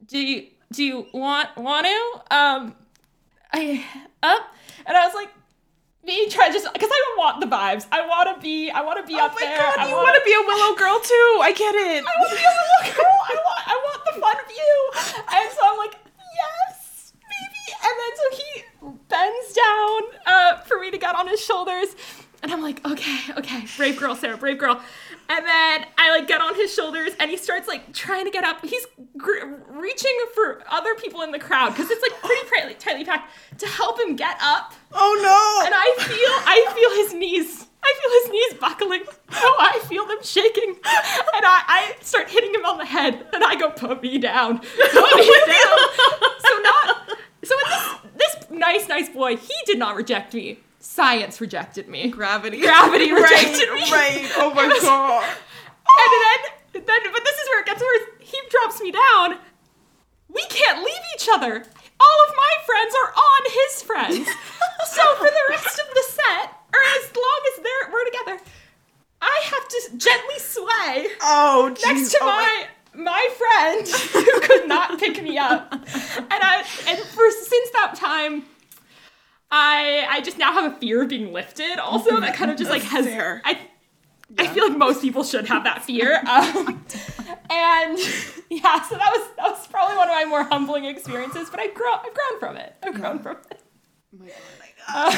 "Do 0.06 0.18
you 0.18 0.48
do 0.72 0.84
you 0.84 1.06
want 1.12 1.56
want 1.56 1.86
to?" 1.86 2.36
Um, 2.36 2.74
I 3.52 3.84
up, 4.22 4.42
and 4.86 4.96
I 4.96 5.06
was 5.06 5.14
like, 5.14 5.30
"Me 6.04 6.28
try 6.28 6.50
just 6.50 6.72
because 6.72 6.90
I 6.92 7.02
don't 7.08 7.18
want 7.18 7.40
the 7.40 7.46
vibes. 7.46 7.86
I 7.92 8.06
want 8.06 8.34
to 8.34 8.40
be. 8.42 8.70
I 8.70 8.80
want 8.82 8.98
to 9.00 9.06
be 9.06 9.14
Oh 9.18 9.26
up 9.26 9.34
my 9.34 9.40
there. 9.40 9.58
god, 9.58 9.78
I 9.78 9.88
you 9.88 9.94
want 9.94 10.16
to 10.16 10.22
be 10.24 10.32
a 10.34 10.40
willow 10.46 10.74
girl 10.76 11.00
too? 11.00 11.38
I 11.42 11.52
get 11.56 11.74
it. 11.74 12.04
I 12.04 12.12
want 12.18 12.30
to 12.30 12.36
be 12.36 12.44
a 12.44 12.54
little 12.54 12.94
girl. 12.96 13.18
I 13.30 13.34
want, 13.34 13.60
I 13.66 13.76
want 13.84 14.00
the 14.06 14.20
fun 14.20 14.36
view. 14.48 14.76
And 15.34 15.50
so 15.52 15.60
I'm 15.64 15.78
like, 15.78 15.94
yes, 16.36 17.12
baby. 17.14 17.64
And 17.82 17.94
then 18.00 18.12
so 18.16 18.26
he 18.36 18.64
bends 19.08 19.52
down 19.52 20.00
uh, 20.26 20.56
for 20.64 20.78
me 20.80 20.90
to 20.90 20.98
get 20.98 21.14
on 21.14 21.26
his 21.28 21.40
shoulders. 21.44 21.94
And 22.44 22.52
I'm 22.52 22.60
like, 22.60 22.84
okay, 22.86 23.20
okay, 23.38 23.64
brave 23.78 23.96
girl, 23.98 24.14
Sarah, 24.14 24.36
brave 24.36 24.58
girl. 24.58 24.78
And 25.30 25.46
then 25.46 25.86
I 25.96 26.10
like 26.10 26.28
get 26.28 26.42
on 26.42 26.54
his 26.54 26.74
shoulders 26.74 27.12
and 27.18 27.30
he 27.30 27.38
starts 27.38 27.66
like 27.66 27.94
trying 27.94 28.26
to 28.26 28.30
get 28.30 28.44
up. 28.44 28.62
He's 28.62 28.86
gr- 29.16 29.46
reaching 29.70 30.14
for 30.34 30.62
other 30.68 30.94
people 30.94 31.22
in 31.22 31.30
the 31.30 31.38
crowd 31.38 31.70
because 31.70 31.90
it's 31.90 32.02
like 32.02 32.20
pretty 32.20 32.46
tightly, 32.54 32.74
tightly 32.74 33.04
packed 33.06 33.32
to 33.60 33.66
help 33.66 33.98
him 33.98 34.14
get 34.14 34.36
up. 34.42 34.74
Oh 34.92 35.14
no! 35.22 35.66
And 35.66 35.74
I 35.74 35.94
feel, 36.04 36.32
I 36.46 36.74
feel 36.74 36.90
his 37.02 37.14
knees. 37.14 37.66
I 37.82 37.94
feel 38.02 38.10
his 38.22 38.30
knees 38.32 38.60
buckling. 38.60 39.02
Oh, 39.32 39.56
I 39.60 39.78
feel 39.88 40.06
them 40.06 40.18
shaking. 40.22 40.68
And 40.68 41.44
I, 41.46 41.62
I 41.66 41.96
start 42.02 42.28
hitting 42.28 42.54
him 42.54 42.66
on 42.66 42.76
the 42.76 42.84
head. 42.84 43.26
And 43.32 43.42
I 43.42 43.54
go, 43.54 43.70
put 43.70 44.02
me 44.02 44.18
down. 44.18 44.58
Put 44.58 45.16
me 45.16 45.40
down. 45.46 45.78
So 46.40 46.58
not, 46.60 47.08
so 47.42 47.54
this, 47.64 47.94
this 48.16 48.50
nice, 48.50 48.86
nice 48.88 49.08
boy, 49.08 49.36
he 49.36 49.54
did 49.64 49.78
not 49.78 49.96
reject 49.96 50.34
me. 50.34 50.58
Science 50.84 51.40
rejected 51.40 51.88
me. 51.88 52.08
Gravity. 52.08 52.60
Gravity 52.60 53.10
rejected 53.10 53.68
right, 53.70 53.84
me. 53.84 53.90
Right. 53.90 54.30
Oh 54.36 54.52
my 54.54 54.68
god. 54.82 55.24
And 55.88 56.82
then, 56.82 56.84
then, 56.86 57.12
but 57.12 57.24
this 57.24 57.36
is 57.36 57.48
where 57.48 57.60
it 57.60 57.66
gets 57.66 57.80
worse. 57.80 58.02
He 58.20 58.38
drops 58.50 58.80
me 58.82 58.92
down. 58.92 59.38
We 60.28 60.44
can't 60.50 60.84
leave 60.84 61.04
each 61.16 61.26
other. 61.32 61.52
All 61.54 62.18
of 62.28 62.34
my 62.36 62.52
friends 62.66 62.94
are 63.02 63.12
on 63.16 63.42
his 63.50 63.82
friends. 63.82 64.28
so 64.92 65.14
for 65.16 65.24
the 65.24 65.44
rest 65.50 65.78
of 65.78 65.86
the 65.94 66.02
set, 66.06 66.50
or 66.74 66.80
as 67.00 67.16
long 67.16 67.40
as 67.56 67.62
they're 67.62 67.90
we're 67.92 68.04
together, 68.04 68.44
I 69.22 69.40
have 69.44 69.68
to 69.68 69.90
gently 69.96 70.38
sway 70.38 71.06
Oh, 71.22 71.70
geez. 71.74 71.86
next 71.86 72.10
to 72.12 72.18
Oh 72.20 72.26
my 72.26 72.66
my 72.94 73.28
friend 73.38 73.88
who 74.12 74.40
could 74.40 74.68
not 74.68 74.98
pick 75.00 75.22
me 75.22 75.38
up. 75.38 75.72
And 75.72 75.84
I 76.30 76.62
and 76.88 76.98
for 76.98 77.30
since 77.30 77.70
that 77.70 77.94
time. 77.96 78.44
I 79.56 80.06
I 80.10 80.20
just 80.20 80.36
now 80.38 80.52
have 80.52 80.72
a 80.72 80.76
fear 80.78 81.02
of 81.02 81.08
being 81.08 81.32
lifted. 81.32 81.78
Also, 81.78 82.18
that 82.20 82.34
kind 82.34 82.50
of 82.50 82.56
just 82.56 82.70
like 82.70 82.82
has 82.82 83.06
Fair. 83.06 83.40
I 83.44 83.60
I 84.38 84.48
feel 84.48 84.68
like 84.68 84.76
most 84.76 85.00
people 85.00 85.22
should 85.22 85.46
have 85.46 85.64
that 85.64 85.84
fear. 85.84 86.20
Um, 86.34 86.84
and 87.50 87.98
yeah, 88.50 88.82
so 88.82 88.96
that 88.96 89.12
was 89.14 89.28
that 89.36 89.50
was 89.50 89.66
probably 89.68 89.96
one 89.96 90.08
of 90.08 90.14
my 90.14 90.24
more 90.24 90.42
humbling 90.44 90.84
experiences. 90.86 91.48
But 91.50 91.60
I've 91.60 91.74
grown 91.74 91.98
I've 92.04 92.14
grown 92.14 92.40
from 92.40 92.56
it. 92.56 92.74
I've 92.82 92.94
grown 92.94 93.18
from 93.20 93.36
it. 93.50 93.62
Uh, 94.86 95.10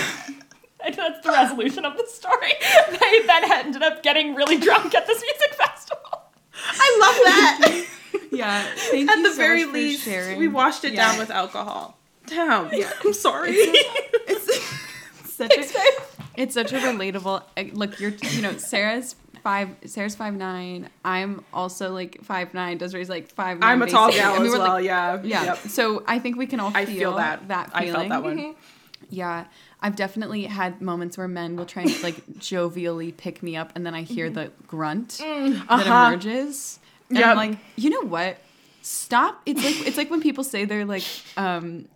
that's 0.78 1.24
the 1.26 1.30
resolution 1.32 1.84
of 1.84 1.96
the 1.96 2.06
story. 2.06 2.52
They 3.00 3.26
then 3.26 3.50
ended 3.50 3.82
up 3.82 4.02
getting 4.04 4.34
really 4.36 4.58
drunk 4.58 4.94
at 4.94 5.06
this 5.08 5.20
music 5.20 5.54
festival. 5.54 6.22
I 6.54 6.98
love 7.00 7.14
that. 7.24 7.86
Yeah. 8.30 8.62
Thank 8.76 9.10
At 9.10 9.16
you 9.18 9.22
the 9.24 9.30
so 9.30 9.36
very 9.36 9.64
much 9.64 9.74
least, 9.74 10.04
sharing. 10.04 10.38
we 10.38 10.46
washed 10.48 10.84
it 10.84 10.92
Yeah. 10.94 11.08
down 11.08 11.18
with 11.18 11.30
alcohol. 11.30 11.98
Damn. 12.26 12.72
Yeah. 12.72 12.92
I'm 13.04 13.12
sorry. 13.12 13.52
It's 13.54 15.32
such 15.34 15.52
Thanks, 15.52 15.70
a, 15.72 15.74
babe. 15.74 16.25
It's 16.36 16.54
such 16.54 16.72
a 16.72 16.76
relatable. 16.78 17.42
uh, 17.56 17.62
Look, 17.72 17.98
you're 18.00 18.12
you 18.30 18.42
know 18.42 18.56
Sarah's 18.56 19.16
five. 19.42 19.70
Sarah's 19.86 20.14
five 20.16 20.34
nine. 20.34 20.88
I'm 21.04 21.44
also 21.52 21.92
like 21.92 22.22
five 22.22 22.54
nine. 22.54 22.78
Desiree's 22.78 23.08
like 23.08 23.28
five. 23.28 23.58
I'm 23.62 23.82
a 23.82 23.86
tall 23.86 24.10
gal 24.10 24.34
as 24.34 24.40
were, 24.50 24.58
like, 24.58 24.68
well. 24.68 24.80
yeah. 24.80 25.20
Yeah. 25.22 25.44
Yep. 25.44 25.58
So 25.68 26.02
I 26.06 26.18
think 26.18 26.36
we 26.36 26.46
can 26.46 26.60
all 26.60 26.70
feel, 26.70 26.80
I 26.80 26.86
feel 26.86 27.16
that. 27.16 27.48
that 27.48 27.72
feeling. 27.76 27.88
I 27.90 27.92
felt 27.92 28.08
that 28.10 28.22
one. 28.22 28.54
Yeah. 29.10 29.44
I've 29.80 29.94
definitely 29.94 30.44
had 30.44 30.80
moments 30.80 31.16
where 31.18 31.28
men 31.28 31.54
will 31.56 31.66
try 31.66 31.82
and 31.82 32.02
like 32.02 32.16
jovially 32.38 33.14
pick 33.16 33.42
me 33.42 33.54
up, 33.56 33.72
and 33.76 33.84
then 33.86 33.94
I 33.94 34.02
hear 34.02 34.30
the 34.30 34.50
grunt 34.66 35.18
that 35.18 35.64
Uh-huh. 35.68 36.06
emerges. 36.08 36.80
And 37.10 37.18
Yep. 37.18 37.26
I'm 37.28 37.36
like, 37.36 37.58
you 37.76 37.90
know 37.90 38.00
what? 38.00 38.38
Stop. 38.82 39.42
It's 39.46 39.62
like 39.62 39.86
it's 39.86 39.96
like 39.96 40.10
when 40.10 40.20
people 40.22 40.42
say 40.44 40.64
they're 40.64 40.84
like, 40.86 41.04
um, 41.36 41.86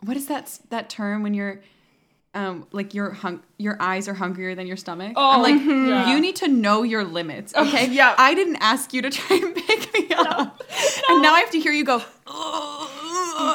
what 0.00 0.16
is 0.16 0.26
that 0.28 0.58
that 0.70 0.88
term 0.88 1.22
when 1.22 1.34
you're 1.34 1.60
um 2.34 2.66
like 2.72 2.92
your 2.94 3.10
hung 3.10 3.42
your 3.56 3.76
eyes 3.80 4.06
are 4.08 4.14
hungrier 4.14 4.54
than 4.54 4.66
your 4.66 4.76
stomach. 4.76 5.12
Oh, 5.16 5.30
I'm 5.30 5.38
Oh, 5.40 5.42
like, 5.42 5.60
yeah. 5.88 6.10
you 6.10 6.20
need 6.20 6.36
to 6.36 6.48
know 6.48 6.82
your 6.82 7.04
limits, 7.04 7.54
okay? 7.54 7.88
yeah. 7.90 8.14
I 8.18 8.34
didn't 8.34 8.56
ask 8.60 8.92
you 8.92 9.02
to 9.02 9.10
try 9.10 9.36
and 9.36 9.54
pick 9.54 9.92
me 9.94 10.08
up, 10.14 10.62
and 11.08 11.22
now 11.22 11.34
I 11.34 11.40
have 11.40 11.50
to 11.52 11.60
hear 11.60 11.72
you 11.72 11.84
go 11.84 11.96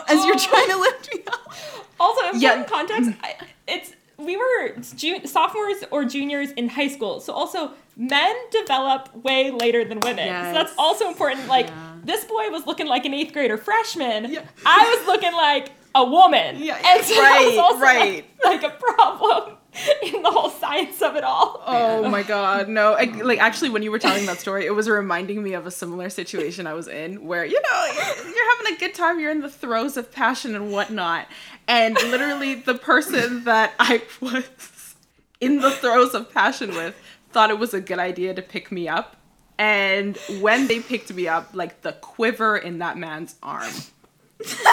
as 0.08 0.26
you're 0.26 0.38
trying 0.40 0.70
to 0.70 0.78
lift 0.78 1.14
me 1.14 1.22
up. 1.28 1.54
Also, 2.00 2.22
important 2.26 2.42
Yeah. 2.42 2.64
context. 2.64 3.12
I, 3.22 3.36
it's 3.68 3.94
we 4.26 4.38
were 4.38 4.76
ju- 4.96 5.26
sophomores 5.26 5.84
or 5.92 6.06
juniors 6.06 6.52
in 6.52 6.70
high 6.70 6.88
school, 6.88 7.20
so 7.20 7.34
also 7.34 7.72
men 7.96 8.36
develop 8.52 9.16
way 9.16 9.52
later 9.52 9.84
than 9.86 10.00
women. 10.00 10.28
So 10.28 10.54
that's 10.54 10.74
also 10.78 11.08
important. 11.08 11.48
Like 11.48 11.68
Yeah. 11.68 11.94
this 12.04 12.26
boy 12.26 12.50
was 12.50 12.66
looking 12.66 12.88
like 12.88 13.06
an 13.06 13.14
eighth 13.14 13.34
grader 13.34 13.58
freshman. 13.58 14.32
Yeah. 14.32 14.42
I 14.66 14.96
was 14.98 15.08
looking 15.08 15.34
like 15.34 15.72
a 15.96 16.04
woman. 16.04 16.58
Yeah, 16.60 16.80
and 16.84 17.06
so 17.06 17.22
right, 17.22 17.58
also, 17.60 17.80
right. 17.80 18.26
Like, 18.44 18.64
like 18.64 18.74
a 18.74 18.76
problem 18.78 19.58
in 20.04 20.22
the 20.22 20.30
whole 20.30 20.50
science 20.50 21.02
of 21.02 21.16
it 21.16 21.24
all. 21.24 21.62
Oh 21.66 22.08
my 22.10 22.24
god, 22.24 22.70
no! 22.70 22.94
I, 22.94 23.06
like 23.06 23.40
actually, 23.40 23.70
when 23.70 23.82
you 23.82 23.92
were 23.92 24.00
telling 24.00 24.26
that 24.28 24.40
story, 24.40 24.66
it 24.66 24.72
was 24.76 24.88
reminding 24.88 25.42
me 25.42 25.54
of 25.54 25.66
a 25.66 25.72
similar 25.72 26.10
situation 26.10 26.68
I 26.68 26.74
was 26.74 26.88
in, 26.88 27.26
where 27.26 27.46
you 27.46 27.60
know 27.60 27.86
you're, 27.86 28.34
you're 28.34 28.58
having 28.58 28.76
a 28.76 28.80
good 28.80 28.94
time, 28.94 29.20
you're 29.20 29.32
in 29.32 29.42
the 29.42 29.50
throes 29.50 29.98
of 29.98 30.12
passion 30.12 30.56
and 30.56 30.72
whatnot, 30.72 31.28
and 31.68 31.96
literally 31.96 32.56
the 32.56 32.76
person 32.76 33.46
that 33.46 33.74
I 33.80 34.04
was 34.22 34.96
in 35.42 35.60
the 35.60 35.72
throes 35.72 36.14
of 36.14 36.32
passion 36.32 36.70
with 36.72 36.96
thought 37.32 37.50
it 37.50 37.58
was 37.58 37.74
a 37.74 37.82
good 37.82 38.00
idea 38.00 38.34
to 38.34 38.42
pick 38.42 38.72
me 38.72 38.88
up, 38.88 39.18
and 39.58 40.18
when 40.40 40.68
they 40.68 40.82
picked 40.82 41.12
me 41.14 41.28
up, 41.28 41.50
like 41.54 41.82
the 41.82 41.94
quiver 41.94 42.58
in 42.58 42.78
that 42.78 42.98
man's 42.98 43.36
arm 43.42 43.74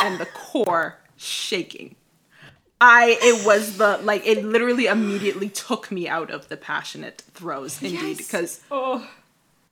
and 0.03 0.21
the 0.21 0.27
core 0.27 0.99
shaking. 1.17 1.97
I 2.81 3.19
it 3.20 3.44
was 3.47 3.77
the 3.77 3.98
like 4.02 4.27
it 4.27 4.44
literally 4.44 4.86
immediately 4.86 5.48
took 5.48 5.90
me 5.90 6.09
out 6.09 6.31
of 6.31 6.48
the 6.48 6.57
passionate 6.57 7.23
throes 7.35 7.82
indeed 7.82 8.01
Yes. 8.01 8.16
because 8.19 8.61
Oh. 8.70 9.07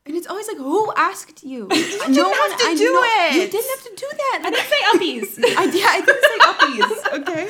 And 0.07 0.17
it's 0.17 0.27
always 0.27 0.49
like, 0.49 0.57
who 0.57 0.91
asked 0.97 1.45
you? 1.45 1.65
You 1.65 1.69
didn't 1.69 2.01
have 2.17 2.59
to 2.59 2.65
I 2.65 2.75
do 2.79 2.93
know- 2.93 3.03
it. 3.05 3.35
You 3.35 3.47
didn't 3.51 3.71
have 3.77 3.85
to 3.85 3.95
do 3.95 4.07
that. 4.17 4.41
I 4.47 4.51
didn't 4.51 4.69
say 4.73 4.83
uppies. 4.91 5.45
I, 5.59 5.65
yeah, 5.65 5.87
I 5.97 6.01
didn't 6.01 6.25
say 6.25 6.39
uppies. 6.49 7.19
Okay. 7.21 7.49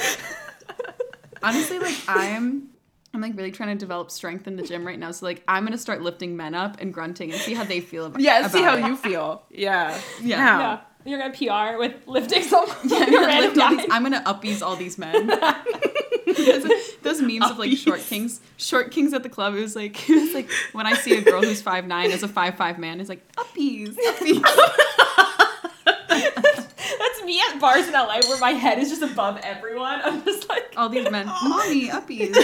Honestly, 1.43 1.79
like 1.79 1.95
I'm, 2.09 2.69
I'm 3.15 3.21
like 3.21 3.37
really 3.37 3.53
trying 3.53 3.69
to 3.77 3.79
develop 3.79 4.11
strength 4.11 4.49
in 4.49 4.57
the 4.57 4.63
gym 4.65 4.85
right 4.85 4.99
now. 4.99 5.13
So 5.13 5.25
like 5.27 5.43
I'm 5.47 5.65
gonna 5.65 5.79
start 5.79 6.03
lifting 6.03 6.37
men 6.37 6.55
up 6.55 6.81
and 6.81 6.93
grunting 6.93 7.31
and 7.31 7.41
see 7.41 7.55
how 7.55 7.63
they 7.65 7.81
feel 7.81 8.07
about. 8.07 8.21
yeah 8.21 8.49
see 8.49 8.63
how 8.63 8.77
it. 8.77 8.85
you 8.87 8.97
feel 8.97 9.43
yeah 9.51 10.01
Yeah. 10.21 10.37
Now. 10.45 10.59
yeah. 10.61 10.81
You're 11.09 11.19
gonna 11.19 11.33
PR 11.33 11.79
with 11.79 11.95
lifting 12.07 12.43
some 12.45 12.67
Yeah, 12.85 12.99
I'm 12.99 13.13
gonna, 13.13 13.41
lift 13.41 13.59
all 13.59 13.71
these, 13.77 13.87
I'm 13.91 14.03
gonna 14.03 14.23
uppies 14.25 14.63
all 14.63 14.77
these 14.77 14.99
men. 14.99 15.27
Those- 16.27 16.97
Those 17.03 17.23
memes 17.23 17.51
of 17.51 17.59
like 17.59 17.77
short 17.79 18.01
kings, 18.01 18.41
short 18.59 18.91
kings 18.91 19.15
at 19.15 19.23
the 19.23 19.29
club. 19.31 19.55
It 19.55 19.61
was 19.61 19.75
like, 19.75 20.09
it 20.11 20.21
was 20.21 20.35
like 20.35 20.51
when 20.73 20.87
I 20.87 20.93
see 20.95 21.17
a 21.17 21.23
girl 21.23 21.41
who's 21.43 21.63
five 21.63 21.87
nine 21.87 22.11
as 22.11 22.23
a 22.23 22.29
five 22.29 22.57
five 22.57 22.79
man, 22.79 23.01
it's 23.01 23.09
like 23.09 23.23
uppies, 23.37 23.97
uppies. 23.97 24.43
That's 26.09 27.23
me 27.25 27.41
at 27.49 27.59
bars 27.61 27.87
in 27.87 27.93
LA 27.95 28.21
where 28.29 28.39
my 28.39 28.51
head 28.51 28.79
is 28.79 28.91
just 28.91 29.03
above 29.03 29.39
everyone. 29.43 30.01
I'm 30.05 30.25
just 30.25 30.49
like, 30.49 30.75
All 30.77 30.89
these 30.89 31.11
men, 31.11 31.27
mommy, 31.27 31.89
uppies. 31.89 32.37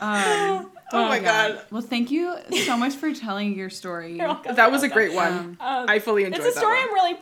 Um, 0.00 0.70
Oh 0.92 1.08
my 1.08 1.18
yeah. 1.18 1.48
God. 1.52 1.62
Well, 1.70 1.82
thank 1.82 2.10
you 2.10 2.36
so 2.64 2.76
much 2.76 2.94
for 2.94 3.12
telling 3.14 3.56
your 3.56 3.70
story. 3.70 4.16
You're 4.16 4.26
welcome, 4.28 4.54
That 4.56 4.70
was 4.70 4.82
a 4.82 4.86
you're 4.86 4.94
great 4.94 5.12
one. 5.14 5.56
Um, 5.60 5.86
I 5.88 5.98
fully 5.98 6.24
enjoyed 6.24 6.40
it. 6.40 6.46
It's 6.46 6.56
a 6.56 6.58
story 6.58 6.76
that 6.78 6.86
I'm 6.88 6.94
really, 6.94 7.16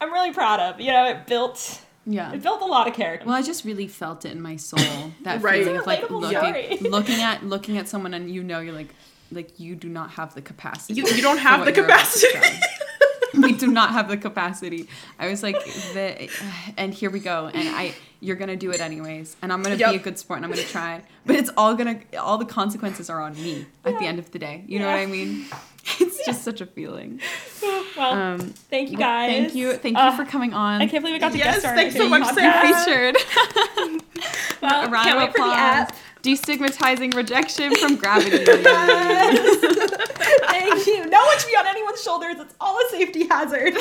I'm 0.00 0.12
really 0.12 0.32
proud 0.32 0.60
of. 0.60 0.80
You 0.80 0.92
know, 0.92 1.08
it 1.10 1.26
built, 1.26 1.80
Yeah. 2.06 2.32
it 2.32 2.42
built 2.42 2.62
a 2.62 2.66
lot 2.66 2.88
of 2.88 2.94
character. 2.94 3.26
Well, 3.26 3.36
I 3.36 3.42
just 3.42 3.64
really 3.64 3.86
felt 3.86 4.24
it 4.24 4.32
in 4.32 4.40
my 4.40 4.56
soul. 4.56 4.80
That 5.24 5.42
Right. 5.42 5.62
feeling 5.64 5.78
of 5.80 5.86
like 5.86 6.08
looking, 6.10 6.38
story. 6.38 6.78
looking 6.80 7.20
at 7.20 7.44
looking 7.44 7.76
at 7.78 7.88
someone 7.88 8.14
and 8.14 8.30
you 8.30 8.42
know 8.42 8.60
you're 8.60 8.74
like 8.74 8.94
like 9.30 9.58
you 9.60 9.74
do 9.74 9.88
not 9.88 10.10
have 10.12 10.34
the 10.34 10.42
capacity. 10.42 10.94
You- 10.94 11.06
you 11.08 11.22
don't 11.22 11.38
have 11.38 11.64
the 11.64 11.72
you're 11.74 11.84
about 11.84 12.04
to 12.06 12.26
capacity. 12.32 12.60
we 13.38 13.52
do 13.52 13.66
not 13.66 13.90
have 13.92 14.08
the 14.08 14.16
capacity. 14.18 14.88
I 15.18 15.28
was 15.28 15.42
like, 15.42 15.56
the, 15.94 16.28
and 16.76 16.92
here 16.92 17.08
we 17.10 17.18
go. 17.20 17.46
And 17.52 17.66
I, 17.68 17.94
you're 18.22 18.36
gonna 18.36 18.56
do 18.56 18.70
it 18.70 18.80
anyways. 18.80 19.36
And 19.42 19.52
I'm 19.52 19.62
gonna 19.62 19.76
Yep. 19.76 19.90
be 19.90 19.96
a 19.96 19.98
good 19.98 20.18
sport. 20.18 20.38
And 20.38 20.46
I'm 20.46 20.50
gonna 20.52 20.62
try. 20.66 21.02
But 21.26 21.36
it's 21.36 21.50
all 21.56 21.74
gonna, 21.74 21.98
all 22.18 22.38
the 22.38 22.44
consequences 22.46 23.10
are 23.10 23.20
on 23.20 23.34
me 23.34 23.66
at 23.84 23.98
the 23.98 24.06
end 24.06 24.18
of 24.18 24.30
the 24.30 24.38
day. 24.38 24.64
You 24.66 24.78
know 24.78 24.86
what 24.86 24.96
I 24.98 25.04
mean? 25.06 25.44
It's 25.98 26.24
just 26.24 26.44
such 26.44 26.60
a 26.60 26.66
feeling. 26.66 27.20
well, 27.96 28.12
Um, 28.12 28.38
thank 28.70 28.92
you 28.92 28.98
well, 28.98 29.08
guys. 29.08 29.30
Thank 29.32 29.54
you. 29.56 29.72
Thank 29.72 29.96
you 29.96 30.00
Uh, 30.02 30.16
for 30.16 30.24
coming 30.24 30.54
on. 30.54 30.80
I 30.80 30.86
can't 30.86 31.02
believe 31.02 31.14
we 31.16 31.18
got 31.18 31.32
to 31.32 31.38
Yes, 31.38 31.46
guest 31.56 31.60
star. 31.62 31.74
thanks 31.74 31.96
so 31.96 32.08
much, 32.08 32.24
Sarah. 32.34 32.62
featured. 32.62 33.16
Well, 34.62 34.86
A 34.86 34.90
round 34.90 35.06
can't 35.08 35.16
of 35.18 35.24
wait 35.24 35.32
for 35.36 35.44
the 35.44 35.52
app. 35.56 35.92
Destigmatizing 36.22 37.16
rejection 37.16 37.74
from 37.74 37.96
gravity. 37.96 38.44
Thank 38.44 38.62
you. 40.86 41.04
No 41.06 41.20
one 41.24 41.38
should 41.40 41.48
be 41.48 41.56
on 41.56 41.66
anyone's 41.66 42.00
shoulders. 42.00 42.36
It's 42.38 42.54
all 42.60 42.78
a 42.78 42.84
safety 42.90 43.26
hazard. 43.26 43.74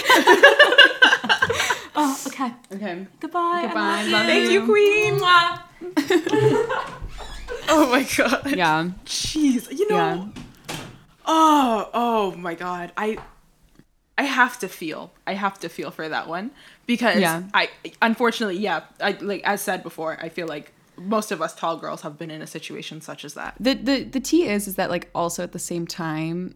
Oh, 1.95 2.21
okay. 2.27 2.53
okay. 2.73 3.07
Goodbye. 3.19 3.61
Goodbye. 3.63 4.03
Love 4.07 4.25
Thank 4.25 4.51
you, 4.51 4.65
Queen. 4.65 5.19
Oh 7.73 7.89
my 7.89 8.03
god. 8.17 8.51
Yeah. 8.55 8.89
Jeez. 9.05 9.71
You 9.71 9.87
know. 9.89 9.95
Yeah. 9.95 10.77
Oh, 11.25 11.89
oh 11.93 12.31
my 12.35 12.55
god. 12.55 12.91
I 12.97 13.17
I 14.17 14.23
have 14.23 14.59
to 14.59 14.67
feel. 14.67 15.11
I 15.25 15.33
have 15.33 15.59
to 15.59 15.69
feel 15.69 15.91
for 15.91 16.07
that 16.09 16.27
one 16.27 16.51
because 16.85 17.19
Yeah. 17.19 17.43
I 17.53 17.69
unfortunately, 18.01 18.57
yeah, 18.57 18.81
I 18.99 19.11
like 19.21 19.41
as 19.43 19.61
said 19.61 19.83
before, 19.83 20.17
I 20.21 20.29
feel 20.29 20.47
like 20.47 20.73
most 20.97 21.31
of 21.31 21.41
us 21.41 21.55
tall 21.55 21.77
girls 21.77 22.01
have 22.01 22.17
been 22.17 22.29
in 22.29 22.41
a 22.41 22.47
situation 22.47 22.99
such 23.01 23.23
as 23.23 23.35
that. 23.35 23.55
The 23.59 23.75
the 23.75 24.03
the 24.03 24.19
tea 24.19 24.47
is 24.47 24.67
is 24.67 24.75
that 24.75 24.89
like 24.89 25.09
also 25.15 25.43
at 25.43 25.51
the 25.53 25.59
same 25.59 25.87
time, 25.87 26.55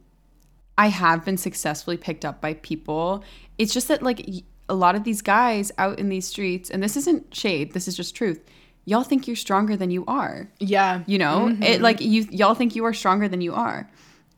I 0.78 0.88
have 0.88 1.24
been 1.24 1.38
successfully 1.38 1.98
picked 1.98 2.26
up 2.26 2.42
by 2.42 2.56
people. 2.56 3.24
It's 3.58 3.74
just 3.74 3.88
that 3.88 4.04
like 4.04 4.24
y- 4.28 4.44
a 4.70 4.74
lot 4.74 4.96
of 4.96 5.04
these 5.04 5.22
guys 5.22 5.72
out 5.78 6.00
in 6.00 6.10
these 6.10 6.28
streets, 6.28 6.70
and 6.70 6.82
this 6.82 6.98
isn't 6.98 7.34
shade. 7.34 7.74
This 7.74 7.88
is 7.88 7.96
just 7.96 8.16
truth. 8.16 8.42
Y'all 8.86 9.04
think 9.04 9.28
you're 9.28 9.36
stronger 9.36 9.76
than 9.76 9.90
you 9.92 10.04
are. 10.08 10.48
Yeah. 10.60 11.04
You 11.08 11.18
know, 11.18 11.56
it 11.62 11.82
like 11.82 12.02
you 12.02 12.28
y'all 12.32 12.54
think 12.56 12.76
you 12.76 12.86
are 12.86 12.94
stronger 12.94 13.28
than 13.28 13.42
you 13.42 13.54
are, 13.54 13.90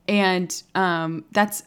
and 0.06 0.62
um, 0.74 1.24
that's 1.32 1.62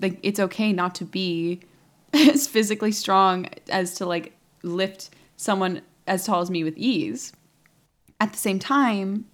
like 0.00 0.18
it's 0.22 0.40
okay 0.40 0.72
not 0.72 0.94
to 0.96 1.04
be 1.04 1.60
as 2.12 2.46
physically 2.46 2.92
strong 2.92 3.46
as 3.70 3.94
to 3.96 4.06
like 4.06 4.32
lift 4.62 5.10
someone 5.36 5.82
as 6.06 6.24
tall 6.24 6.40
as 6.40 6.50
me 6.50 6.64
with 6.64 6.76
ease. 6.76 7.32
At 8.20 8.32
the 8.32 8.38
same 8.38 8.58
time, 8.58 9.26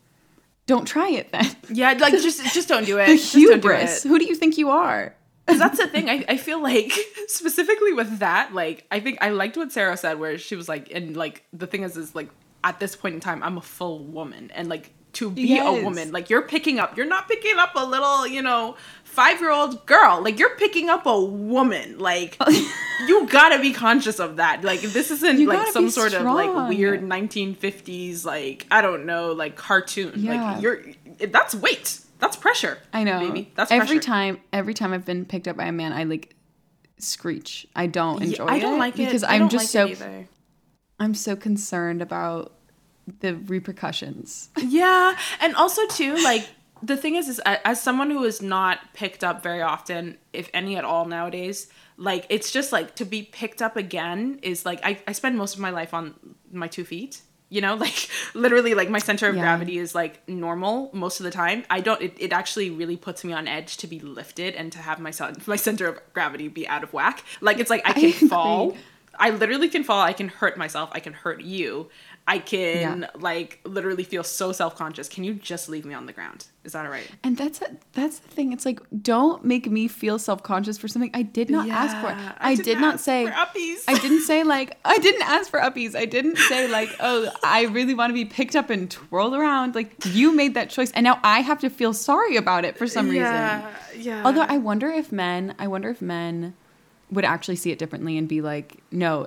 don't 0.66 0.86
try 0.86 1.10
it 1.10 1.32
then. 1.32 1.46
Yeah, 1.68 1.92
like 1.92 2.12
just 2.14 2.42
just 2.54 2.68
don't 2.68 2.84
do 2.86 2.98
it. 3.00 3.06
The 3.06 3.14
hubris. 3.16 4.04
it. 4.04 4.08
Who 4.08 4.18
do 4.18 4.24
you 4.24 4.34
think 4.34 4.56
you 4.58 4.70
are? 4.70 5.14
That's 5.46 5.78
the 5.78 5.88
thing. 5.88 6.08
I, 6.08 6.24
I 6.28 6.36
feel 6.36 6.62
like 6.62 6.92
specifically 7.26 7.92
with 7.92 8.18
that, 8.20 8.54
like 8.54 8.86
I 8.90 9.00
think 9.00 9.18
I 9.20 9.30
liked 9.30 9.56
what 9.56 9.72
Sarah 9.72 9.96
said, 9.96 10.18
where 10.18 10.38
she 10.38 10.56
was 10.56 10.68
like, 10.68 10.90
and 10.94 11.16
like 11.16 11.44
the 11.52 11.66
thing 11.66 11.82
is, 11.82 11.96
is 11.96 12.14
like 12.14 12.28
at 12.62 12.78
this 12.78 12.94
point 12.96 13.14
in 13.14 13.20
time, 13.20 13.42
I'm 13.42 13.56
a 13.58 13.62
full 13.62 14.00
woman, 14.04 14.50
and 14.54 14.68
like 14.68 14.92
to 15.14 15.28
be 15.28 15.42
Yes. 15.42 15.66
a 15.66 15.82
woman, 15.82 16.12
like 16.12 16.30
you're 16.30 16.42
picking 16.42 16.78
up, 16.78 16.96
you're 16.96 17.04
not 17.06 17.26
picking 17.26 17.58
up 17.58 17.72
a 17.74 17.84
little, 17.84 18.28
you 18.28 18.42
know, 18.42 18.76
five 19.02 19.40
year 19.40 19.50
old 19.50 19.84
girl, 19.84 20.22
like 20.22 20.38
you're 20.38 20.54
picking 20.54 20.88
up 20.88 21.04
a 21.04 21.20
woman, 21.20 21.98
like 21.98 22.36
you 23.08 23.26
gotta 23.26 23.58
be 23.60 23.72
conscious 23.72 24.20
of 24.20 24.36
that. 24.36 24.62
Like 24.62 24.80
this 24.82 25.10
isn't 25.10 25.40
You 25.40 25.48
like 25.48 25.72
some 25.72 25.90
sort 25.90 26.12
of 26.14 26.22
like 26.22 26.68
weird 26.68 27.02
1950s, 27.02 28.24
like 28.24 28.66
I 28.70 28.82
don't 28.82 29.04
know, 29.04 29.32
like 29.32 29.56
cartoon. 29.56 30.12
Yeah. 30.16 30.52
Like 30.52 30.62
you're 30.62 30.80
that's 31.26 31.56
weight, 31.56 32.00
that's 32.20 32.36
pressure. 32.36 32.78
I 32.92 33.04
know. 33.04 33.20
baby. 33.20 33.52
That's 33.56 33.70
every 33.70 33.96
pressure. 33.96 34.00
time. 34.00 34.40
Every 34.52 34.74
time 34.74 34.92
I've 34.92 35.04
been 35.04 35.24
picked 35.24 35.48
up 35.48 35.56
by 35.56 35.64
a 35.66 35.72
man, 35.72 35.92
I 35.92 36.04
like 36.04 36.34
screech. 36.98 37.66
I 37.74 37.86
don't 37.86 38.20
Yeah, 38.20 38.28
enjoy 38.28 38.46
I 38.46 38.58
don't 38.58 38.74
it 38.76 38.78
like 38.78 38.94
it 38.98 39.06
because 39.06 39.24
I'm 39.24 39.48
just 39.48 39.74
like 39.74 39.96
so. 39.96 40.26
I'm 40.98 41.14
so 41.14 41.34
concerned 41.34 42.02
about 42.02 42.52
the 43.20 43.34
repercussions. 43.34 44.50
Yeah, 44.62 45.16
and 45.40 45.54
also 45.56 45.86
too, 45.86 46.16
like 46.22 46.46
the 46.82 46.96
thing 46.96 47.16
is, 47.16 47.28
is 47.28 47.40
as 47.46 47.80
someone 47.82 48.10
who 48.10 48.22
is 48.24 48.40
not 48.42 48.78
picked 48.94 49.24
up 49.24 49.42
very 49.42 49.62
often, 49.62 50.18
if 50.32 50.48
any 50.54 50.76
at 50.76 50.84
all 50.84 51.06
nowadays, 51.06 51.68
like 51.96 52.26
it's 52.28 52.50
just 52.50 52.72
like 52.72 52.94
to 52.96 53.04
be 53.04 53.22
picked 53.22 53.60
up 53.62 53.76
again 53.76 54.38
is 54.42 54.64
like 54.64 54.80
I, 54.84 54.98
I 55.06 55.12
spend 55.12 55.36
most 55.36 55.54
of 55.54 55.60
my 55.60 55.70
life 55.70 55.92
on 55.94 56.14
my 56.52 56.68
two 56.68 56.84
feet. 56.84 57.22
You 57.50 57.60
know, 57.60 57.74
like 57.86 58.08
literally, 58.32 58.74
like 58.74 58.88
my 58.88 58.98
center 59.00 59.28
of 59.28 59.34
Yeah. 59.34 59.42
gravity 59.42 59.76
is 59.78 59.94
like 59.94 60.26
normal 60.28 60.88
most 60.94 61.20
of 61.20 61.24
the 61.24 61.30
time. 61.30 61.64
I 61.68 61.80
don't. 61.80 62.00
It, 62.00 62.14
it 62.18 62.32
actually 62.32 62.70
really 62.70 62.96
puts 62.96 63.24
me 63.24 63.32
on 63.32 63.46
edge 63.46 63.76
to 63.78 63.86
be 63.86 64.00
lifted 64.00 64.54
and 64.54 64.72
to 64.72 64.78
have 64.78 64.98
my 65.00 65.10
son, 65.10 65.36
my 65.46 65.56
center 65.56 65.86
of 65.88 65.98
gravity 66.14 66.48
be 66.48 66.66
out 66.66 66.82
of 66.82 66.92
whack. 66.92 67.22
Like 67.40 67.58
it's 67.58 67.68
like 67.70 67.82
I 67.84 67.92
can 67.92 68.10
agree. 68.10 68.28
fall. 68.28 68.76
I 69.18 69.30
literally 69.30 69.68
can 69.68 69.84
fall. 69.84 70.00
I 70.00 70.14
can 70.14 70.28
hurt 70.28 70.56
myself. 70.56 70.88
I 70.92 71.00
can 71.00 71.12
hurt 71.12 71.42
you. 71.42 71.90
I 72.30 72.38
can 72.38 73.00
Yeah. 73.02 73.10
like 73.18 73.58
literally 73.64 74.04
feel 74.04 74.22
so 74.22 74.52
self 74.52 74.76
conscious. 74.76 75.08
Can 75.08 75.24
you 75.24 75.34
just 75.34 75.68
leave 75.68 75.84
me 75.84 75.94
on 75.94 76.06
the 76.06 76.12
ground? 76.12 76.46
Is 76.62 76.72
that 76.72 76.84
all 76.86 76.92
right? 76.92 77.10
And 77.24 77.36
that's 77.36 77.60
that's 77.92 78.20
the 78.20 78.28
thing. 78.28 78.52
It's 78.52 78.64
like 78.64 78.80
don't 79.02 79.44
make 79.44 79.68
me 79.68 79.88
feel 79.88 80.16
self 80.18 80.42
conscious 80.44 80.78
for 80.78 80.86
something 80.86 81.10
I 81.12 81.22
did 81.22 81.50
not 81.50 81.68
ask 81.68 81.96
for. 81.96 82.06
Yeah, 82.10 82.32
I, 82.38 82.54
didn't 82.54 82.64
did 82.66 82.80
not 82.80 83.00
say. 83.00 83.26
uppies. 83.26 83.82
I 83.88 83.98
didn't 83.98 84.20
say 84.20 84.44
like 84.54 84.78
I 84.84 84.98
didn't 84.98 85.22
ask 85.22 85.50
for 85.50 85.58
uppies. 85.58 85.96
I 85.96 86.04
didn't 86.04 86.36
say 86.36 86.68
like 86.68 86.90
oh 87.00 87.28
I 87.42 87.64
really 87.64 87.94
want 87.94 88.10
to 88.10 88.14
be 88.14 88.24
picked 88.24 88.54
up 88.54 88.70
and 88.70 88.88
twirled 88.88 89.34
around. 89.34 89.74
Like 89.74 89.92
you 90.06 90.32
made 90.32 90.54
that 90.54 90.70
choice, 90.70 90.92
and 90.92 91.02
now 91.02 91.18
I 91.24 91.40
have 91.40 91.58
to 91.60 91.68
feel 91.70 91.92
sorry 91.92 92.36
about 92.36 92.64
it 92.64 92.78
for 92.78 92.86
some 92.86 93.06
reason. 93.06 93.22
yeah, 93.24 93.74
yeah. 93.96 94.22
Although 94.24 94.42
I 94.42 94.58
wonder 94.58 94.88
if 94.88 95.10
men, 95.10 95.56
I 95.58 95.66
wonder 95.66 95.88
if 95.90 96.00
men 96.00 96.54
would 97.10 97.24
actually 97.24 97.56
see 97.56 97.72
it 97.72 97.78
differently 97.80 98.16
and 98.16 98.28
be 98.28 98.40
like, 98.40 98.76
no, 98.92 99.26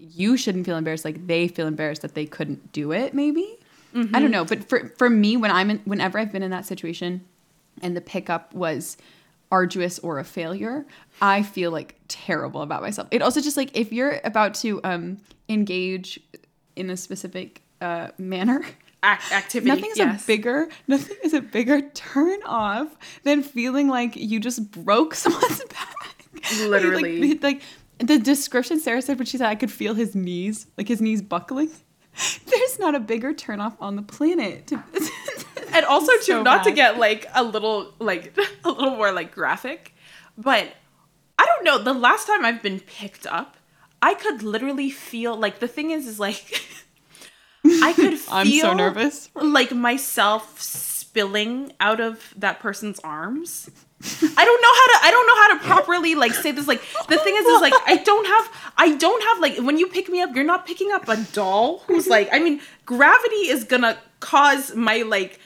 you 0.00 0.36
shouldn't 0.36 0.66
feel 0.66 0.76
embarrassed. 0.76 1.04
Like 1.04 1.26
they 1.26 1.48
feel 1.48 1.66
embarrassed 1.66 2.02
that 2.02 2.14
they 2.14 2.26
couldn't 2.26 2.72
do 2.72 2.92
it. 2.92 3.14
Maybe 3.14 3.58
I 3.94 4.20
don't 4.20 4.30
know. 4.30 4.44
But 4.44 4.68
for 4.68 4.92
for 4.96 5.10
me, 5.10 5.36
when 5.36 5.50
I'm 5.50 5.70
in, 5.70 5.78
whenever 5.84 6.18
I've 6.18 6.32
been 6.32 6.42
in 6.42 6.50
that 6.50 6.66
situation, 6.66 7.24
and 7.82 7.96
the 7.96 8.00
pickup 8.00 8.54
was 8.54 8.96
arduous 9.50 9.98
or 9.98 10.18
a 10.18 10.24
failure, 10.24 10.86
I 11.20 11.42
feel 11.42 11.70
like 11.70 11.96
terrible 12.08 12.62
about 12.62 12.82
myself. 12.82 13.08
It 13.10 13.22
also 13.22 13.40
just 13.40 13.56
like 13.56 13.76
if 13.76 13.92
you're 13.92 14.20
about 14.24 14.54
to 14.56 14.80
um 14.84 15.18
engage 15.48 16.20
in 16.76 16.90
a 16.90 16.96
specific 16.96 17.62
uh 17.80 18.08
manner. 18.18 18.64
Ac- 19.02 19.34
activity. 19.34 19.70
Nothing 19.70 19.90
is 19.92 19.98
yes. 19.98 20.22
a 20.22 20.26
bigger 20.26 20.68
nothing 20.86 21.16
is 21.24 21.32
a 21.32 21.40
bigger 21.40 21.80
turn 21.80 22.38
off 22.44 22.96
than 23.24 23.42
feeling 23.42 23.88
like 23.88 24.14
you 24.14 24.38
just 24.38 24.70
broke 24.70 25.14
someone's 25.16 25.64
back. 25.64 26.16
Literally. 26.60 27.30
like, 27.30 27.42
like 27.42 27.62
the 28.00 28.18
description 28.18 28.80
Sarah 28.80 29.02
said 29.02 29.18
when 29.18 29.26
she 29.26 29.36
said 29.38 29.46
I 29.46 29.54
could 29.54 29.70
feel 29.70 29.94
his 29.94 30.14
knees, 30.14 30.66
like 30.76 30.88
his 30.88 31.00
knees 31.00 31.22
buckling. 31.22 31.70
There's 32.46 32.78
not 32.78 32.94
a 32.94 33.00
bigger 33.00 33.32
turnoff 33.32 33.76
on 33.80 33.96
the 33.96 34.02
planet. 34.02 34.66
to- 34.68 34.82
and 35.72 35.84
also 35.86 36.12
too 36.14 36.22
So 36.22 36.42
not 36.42 36.64
to 36.64 36.72
get 36.72 36.98
like 36.98 37.26
a 37.34 37.44
little 37.44 37.94
like 37.98 38.36
a 38.64 38.68
little 38.70 38.96
more 38.96 39.12
like 39.12 39.32
graphic 39.32 39.94
but 40.36 40.66
i 41.38 41.44
don't 41.46 41.64
know 41.64 41.78
the 41.78 41.92
last 41.94 42.26
time 42.26 42.44
i've 42.44 42.60
been 42.60 42.80
picked 42.80 43.24
up 43.26 43.56
i 44.02 44.14
could 44.14 44.42
literally 44.42 44.90
feel 44.90 45.36
like 45.36 45.60
the 45.60 45.68
thing 45.68 45.92
is 45.92 46.08
is 46.08 46.18
like 46.18 46.60
i 47.82 47.92
could 47.92 48.18
feel 48.18 48.34
I'm 48.34 48.48
so 48.48 48.72
nervous. 48.74 49.30
like 49.34 49.70
myself 49.72 50.60
spilling 50.60 51.72
out 51.78 52.00
of 52.00 52.34
that 52.36 52.58
person's 52.58 52.98
arms 53.00 53.70
I 54.02 54.44
don't 54.44 54.62
know 54.62 54.74
how 54.74 54.86
to 54.86 55.06
I 55.06 55.10
don't 55.10 55.26
know 55.26 55.36
how 55.36 55.58
to 55.58 55.68
properly 55.68 56.14
like 56.14 56.32
say 56.32 56.52
this 56.52 56.66
like 56.66 56.80
the 57.08 57.18
thing 57.18 57.34
is 57.36 57.46
is 57.46 57.60
like 57.60 57.74
I 57.86 57.96
don't 57.96 58.26
have 58.26 58.72
I 58.78 58.96
don't 58.96 59.22
have 59.24 59.40
like 59.40 59.58
when 59.58 59.78
you 59.78 59.88
pick 59.88 60.08
me 60.08 60.22
up 60.22 60.34
you're 60.34 60.44
not 60.44 60.66
picking 60.66 60.90
up 60.90 61.08
a 61.08 61.16
doll 61.32 61.78
who's 61.86 62.06
like 62.06 62.28
I 62.32 62.38
mean 62.38 62.60
gravity 62.86 63.48
is 63.48 63.64
gonna 63.64 63.98
cause 64.20 64.74
my 64.74 65.02
like 65.02 65.38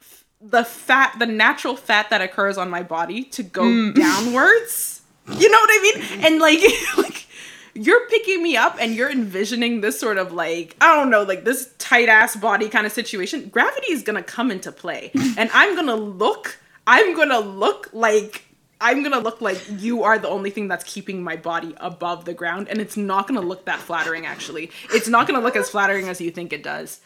f- 0.00 0.24
the 0.40 0.64
fat 0.64 1.16
the 1.18 1.26
natural 1.26 1.76
fat 1.76 2.08
that 2.08 2.22
occurs 2.22 2.56
on 2.56 2.70
my 2.70 2.82
body 2.82 3.24
to 3.24 3.42
go 3.42 3.62
mm. 3.62 3.94
downwards 3.94 5.02
you 5.38 5.50
know 5.50 5.58
what 5.58 5.70
I 5.70 5.82
mean 5.82 6.24
and 6.24 6.38
like 6.40 6.60
like 6.96 7.26
you're 7.74 8.06
picking 8.08 8.42
me 8.42 8.56
up 8.56 8.76
and 8.80 8.94
you're 8.94 9.10
envisioning 9.10 9.80
this 9.80 9.98
sort 9.98 10.18
of 10.18 10.32
like 10.32 10.76
I 10.80 10.94
don't 10.94 11.10
know, 11.10 11.22
like 11.22 11.44
this 11.44 11.72
tight 11.78 12.08
ass 12.08 12.36
body 12.36 12.68
kind 12.68 12.86
of 12.86 12.92
situation. 12.92 13.48
Gravity 13.48 13.92
is 13.92 14.02
gonna 14.02 14.22
come 14.22 14.50
into 14.50 14.72
play, 14.72 15.10
and 15.36 15.50
I'm 15.52 15.74
gonna 15.74 15.96
look. 15.96 16.58
I'm 16.86 17.14
gonna 17.16 17.40
look 17.40 17.90
like 17.92 18.44
I'm 18.80 19.02
gonna 19.02 19.20
look 19.20 19.40
like 19.40 19.60
you 19.78 20.02
are 20.02 20.18
the 20.18 20.28
only 20.28 20.50
thing 20.50 20.66
that's 20.66 20.84
keeping 20.84 21.22
my 21.22 21.36
body 21.36 21.74
above 21.78 22.24
the 22.24 22.34
ground, 22.34 22.68
and 22.68 22.80
it's 22.80 22.96
not 22.96 23.28
gonna 23.28 23.40
look 23.40 23.66
that 23.66 23.78
flattering. 23.78 24.26
Actually, 24.26 24.70
it's 24.92 25.08
not 25.08 25.26
gonna 25.26 25.40
look 25.40 25.56
as 25.56 25.70
flattering 25.70 26.08
as 26.08 26.20
you 26.20 26.30
think 26.30 26.52
it 26.52 26.62
does. 26.62 27.00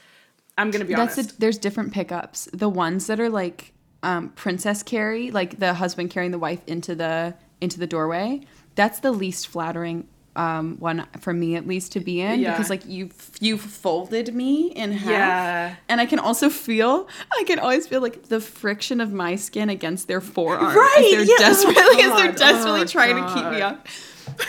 I'm 0.59 0.71
gonna 0.71 0.87
be 0.87 0.95
That's 0.95 1.19
honest. 1.19 1.35
the, 1.35 1.41
there's 1.41 1.59
different 1.59 1.93
pickups. 1.93 2.49
The 2.53 2.69
ones 2.69 3.09
that 3.09 3.21
are 3.21 3.29
like 3.29 3.75
um, 4.03 4.31
princess 4.31 4.83
carry, 4.83 5.31
like 5.31 5.59
the 5.59 5.75
husband 5.75 6.11
carrying 6.11 6.31
the 6.31 6.39
wife 6.39 6.63
into 6.67 6.95
the 6.95 7.35
into 7.61 7.79
the 7.79 7.87
doorway. 7.87 8.41
That's 8.75 9.01
the 9.01 9.13
least 9.13 9.49
flattering 9.49 10.09
um, 10.37 10.77
one 10.79 11.07
for 11.21 11.33
me, 11.33 11.57
at 11.57 11.67
least, 11.67 11.93
to 11.93 12.01
be 12.01 12.21
in 12.21 12.41
Yeah. 12.41 12.53
because 12.53 12.71
like 12.71 12.87
you 12.87 13.11
you 13.41 13.59
folded 13.59 14.35
me 14.35 14.69
in 14.73 14.93
half, 14.93 15.11
Yeah. 15.11 15.77
and 15.89 16.01
I 16.01 16.07
can 16.07 16.19
also 16.19 16.49
feel 16.51 17.09
I 17.37 17.45
can 17.45 17.59
always 17.59 17.87
feel 17.89 18.01
like 18.03 18.25
the 18.25 18.41
friction 18.41 19.01
of 19.01 19.13
my 19.13 19.37
skin 19.37 19.69
against 19.71 20.07
their 20.09 20.21
forearm 20.21 20.77
Right, 20.77 21.09
they're 21.11 21.23
yeah. 21.25 21.37
desperately 21.39 22.03
as 22.03 22.13
they're 22.17 22.33
desperately 22.33 22.83
oh, 22.83 22.85
trying 22.85 23.17
to 23.17 23.35
keep 23.35 23.51
me 23.51 23.61
up. 23.63 23.87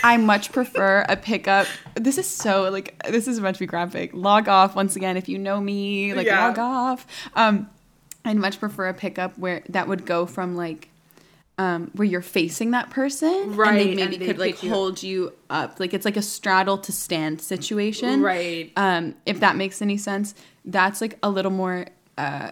I 0.04 0.18
much 0.18 0.52
prefer 0.52 1.06
a 1.08 1.16
pickup. 1.16 1.68
This 1.96 2.18
is 2.18 2.28
so 2.28 2.70
like 2.70 3.02
this 3.08 3.28
is 3.28 3.40
much 3.40 3.60
be 3.60 3.66
graphic. 3.66 4.12
Log 4.14 4.48
off 4.50 4.76
once 4.76 4.96
again 4.96 5.18
if 5.18 5.30
you 5.30 5.38
know 5.38 5.62
me. 5.62 6.14
Like 6.14 6.26
Yeah. 6.28 6.48
log 6.48 6.60
off. 6.60 7.08
Um, 7.36 7.70
I'd 8.26 8.36
much 8.38 8.60
prefer 8.60 8.90
a 8.90 8.94
pickup 8.94 9.38
where 9.38 9.64
that 9.70 9.88
would 9.88 10.06
go 10.06 10.26
from 10.26 10.56
like 10.56 10.90
um, 11.60 11.90
where 11.96 12.08
you're 12.08 12.22
facing 12.22 12.72
that 12.72 12.90
person, 12.92 13.56
Right, 13.56 13.70
And 13.70 13.78
they 13.80 14.02
and 14.04 14.12
maybe 14.12 14.18
they 14.18 14.26
could 14.28 14.38
like 14.40 14.62
you- 14.64 14.70
hold 14.70 15.02
you 15.02 15.34
up. 15.50 15.80
Like 15.80 15.94
it's 15.94 16.06
like 16.06 16.18
a 16.18 16.22
straddle 16.22 16.78
to 16.80 16.92
stand 16.92 17.42
situation, 17.42 18.22
Right. 18.22 18.72
Um, 18.78 19.16
if 19.26 19.40
that 19.40 19.56
makes 19.56 19.82
any 19.82 19.98
sense, 19.98 20.36
that's 20.66 21.02
like 21.02 21.18
a 21.24 21.30
little 21.30 21.52
more. 21.52 21.86
Uh, 22.18 22.52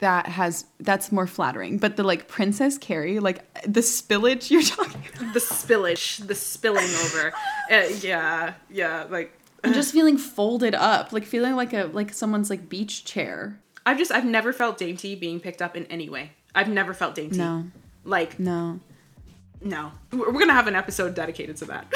that 0.00 0.26
has 0.26 0.66
that's 0.80 1.10
more 1.12 1.26
flattering, 1.26 1.78
but 1.78 1.96
the 1.96 2.02
like 2.02 2.28
Princess 2.28 2.76
carry, 2.76 3.20
like 3.20 3.42
the 3.62 3.80
spillage 3.80 4.50
you're 4.50 4.60
talking 4.76 5.00
about. 5.16 5.32
the 5.32 5.40
spillage, 5.40 6.26
the 6.26 6.34
spilling 6.34 6.84
over. 7.04 7.32
Uh, 7.70 7.84
yeah, 8.02 8.52
yeah. 8.68 9.06
Like 9.08 9.32
I'm 9.62 9.72
just 9.72 9.92
feeling 9.94 10.18
folded 10.18 10.74
up, 10.74 11.12
like 11.14 11.24
feeling 11.24 11.56
like 11.56 11.72
a 11.72 11.84
like 11.84 12.12
someone's 12.12 12.50
like 12.50 12.68
beach 12.68 13.06
chair. 13.06 13.58
I've 13.86 13.96
just 13.96 14.12
I've 14.12 14.26
never 14.26 14.52
felt 14.52 14.76
dainty 14.76 15.14
being 15.14 15.40
picked 15.40 15.62
up 15.62 15.74
in 15.74 15.86
any 15.86 16.10
way. 16.10 16.32
I've 16.54 16.68
never 16.68 16.92
felt 16.92 17.14
dainty. 17.14 17.38
No. 17.38 17.64
Like 18.04 18.38
No. 18.38 18.80
no. 19.62 19.92
We're 20.12 20.32
gonna 20.32 20.52
have 20.52 20.66
an 20.66 20.74
episode 20.76 21.14
dedicated 21.14 21.56
to 21.58 21.64
that. 21.66 21.90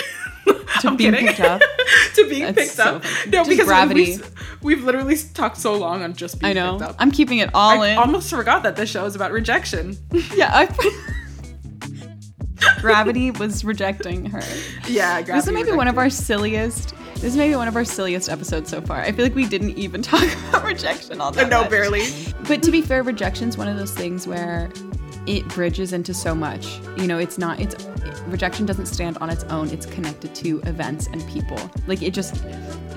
To 0.46 0.64
I'm 0.88 0.96
being 0.96 1.12
kidding. 1.12 1.26
picked 1.28 1.40
up? 1.40 1.60
to 2.14 2.28
being 2.28 2.42
That's 2.42 2.58
picked 2.58 2.70
so 2.72 2.96
up. 2.96 3.04
funny. 3.04 3.26
No, 3.30 3.38
Just 3.38 3.50
because 3.50 3.66
gravity. 3.66 4.04
We've, 4.04 4.34
we've 4.62 4.84
literally 4.84 5.16
talked 5.34 5.58
so 5.58 5.74
long 5.76 6.02
on 6.02 6.14
just 6.14 6.40
being 6.40 6.50
I 6.50 6.52
know. 6.54 6.78
picked 6.78 6.90
up. 6.90 6.96
I'm 6.98 7.10
keeping 7.10 7.38
it 7.38 7.50
all 7.54 7.82
I 7.82 7.88
in. 7.90 7.98
almost 7.98 8.30
forgot 8.30 8.62
that 8.62 8.76
this 8.76 8.88
show 8.90 9.04
is 9.04 9.14
about 9.14 9.32
rejection. 9.32 9.96
yeah. 10.34 10.50
I- 10.52 11.14
Gravity 12.80 13.30
was 13.32 13.64
rejecting 13.64 14.26
her. 14.26 14.42
yeah, 14.88 15.22
This 15.22 15.46
is 15.46 15.52
maybe 15.52 15.72
one 15.72 15.88
of 15.88 15.96
our 15.98 16.10
silliest. 16.10 16.94
This 17.14 17.24
is 17.24 17.36
maybe 17.36 17.54
one 17.56 17.66
of 17.68 17.76
our 17.76 17.84
silliest 17.84 18.28
episodes 18.28 18.68
so 18.70 18.80
far. 18.80 18.98
I 19.00 19.10
feel 19.12 19.24
like 19.24 19.34
we 19.34 19.46
didn't 19.46 19.76
even 19.78 20.02
talk 20.02 20.22
about 20.48 20.64
rejection 20.64 21.20
all 21.20 21.30
that 21.32 21.48
No, 21.50 21.62
much. 21.62 21.70
barely. 21.70 22.06
But 22.46 22.62
to 22.64 22.70
be 22.70 22.80
fair, 22.82 23.02
rejection's 23.02 23.56
one 23.56 23.68
of 23.68 23.76
those 23.76 23.92
things 23.92 24.26
where 24.26 24.70
it 25.28 25.46
bridges 25.48 25.92
into 25.92 26.14
so 26.14 26.34
much. 26.34 26.80
You 26.96 27.06
know, 27.06 27.18
it's 27.18 27.38
not. 27.38 27.60
It's 27.60 27.84
rejection 28.28 28.66
doesn't 28.66 28.86
stand 28.86 29.18
on 29.18 29.30
its 29.30 29.44
own. 29.44 29.68
It's 29.70 29.86
connected 29.86 30.34
to 30.36 30.60
events 30.60 31.06
and 31.08 31.26
people. 31.28 31.58
Like 31.86 32.02
it 32.02 32.14
just 32.14 32.42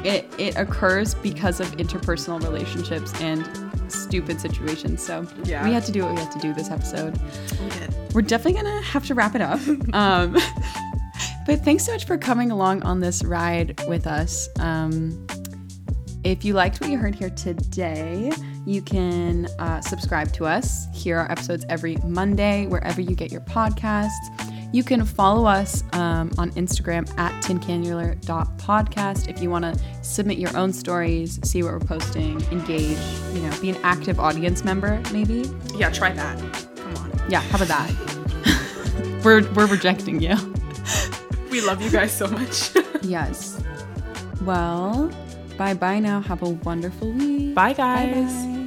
it 0.04 0.32
it 0.38 0.56
occurs 0.58 1.14
because 1.16 1.60
of 1.60 1.68
interpersonal 1.78 2.42
relationships 2.42 3.14
and 3.22 3.46
stupid 3.92 4.40
situations. 4.40 5.04
So 5.04 5.28
Yeah. 5.44 5.66
we 5.66 5.74
had 5.74 5.84
to 5.86 5.92
do 5.92 6.04
what 6.04 6.14
we 6.16 6.20
had 6.22 6.32
to 6.32 6.40
do 6.40 6.54
this 6.54 6.72
episode. 6.72 7.20
We 7.62 7.70
did. 7.70 7.94
We're 8.14 8.22
definitely 8.22 8.62
gonna 8.62 8.82
have 8.82 9.06
to 9.08 9.14
wrap 9.14 9.36
it 9.36 9.42
up. 9.42 9.60
um, 9.94 10.34
but 11.46 11.60
thanks 11.66 11.86
so 11.86 11.92
much 11.92 12.06
for 12.06 12.18
coming 12.18 12.52
along 12.52 12.84
on 12.84 13.00
this 13.02 13.24
ride 13.24 13.80
with 13.88 14.08
us. 14.08 14.48
Um, 14.60 15.28
if 16.24 16.46
you 16.46 16.54
liked 16.54 16.80
what 16.80 16.90
you 16.90 16.98
heard 16.98 17.16
here 17.16 17.32
today, 17.32 18.32
you 18.66 18.82
can 18.82 19.48
uh, 19.60 19.82
subscribe 19.82 20.32
to 20.34 20.46
us. 20.46 20.88
Hear 20.94 21.18
our 21.18 21.32
episodes 21.32 21.66
every 21.70 21.98
Monday, 22.06 22.68
wherever 22.68 23.02
you 23.02 23.16
get 23.16 23.32
your 23.32 23.42
podcasts. 23.42 24.12
You 24.74 24.84
can 24.84 25.04
follow 25.04 25.46
us 25.46 25.84
um, 25.94 26.32
on 26.38 26.52
Instagram 26.52 27.10
at 27.18 27.32
tincannular.podcast 27.44 29.28
if 29.28 29.42
you 29.42 29.50
want 29.50 29.66
to 29.66 29.78
submit 30.02 30.38
your 30.38 30.56
own 30.56 30.72
stories, 30.72 31.40
see 31.44 31.62
what 31.62 31.74
we're 31.74 31.80
posting, 31.80 32.42
engage, 32.52 32.98
you 33.34 33.42
know, 33.42 33.52
be 33.60 33.70
an 33.70 33.78
active 33.84 34.18
audience 34.20 34.64
member, 34.64 35.02
maybe. 35.12 35.50
Yeah, 35.76 35.90
try 35.90 36.14
that. 36.14 36.38
Come 36.78 36.96
on. 36.98 37.12
Yeah, 37.28 37.42
how 37.42 37.62
about 37.62 37.68
that? 37.68 39.22
we're 39.26 39.46
we're 39.54 39.68
rejecting 39.68 40.22
you. 40.22 40.36
We 41.52 41.60
love 41.60 41.82
you 41.82 41.90
guys 41.92 42.14
so 42.14 42.28
much. 42.28 42.72
Yes. 43.02 43.62
Well, 44.44 45.12
bye 45.58 45.74
bye 45.74 46.00
now. 46.00 46.22
Have 46.22 46.42
a 46.44 46.50
wonderful 46.50 47.12
week. 47.12 47.56
Bye 47.56 47.74
guys. 47.74 48.34
Bye-bye. 48.46 48.61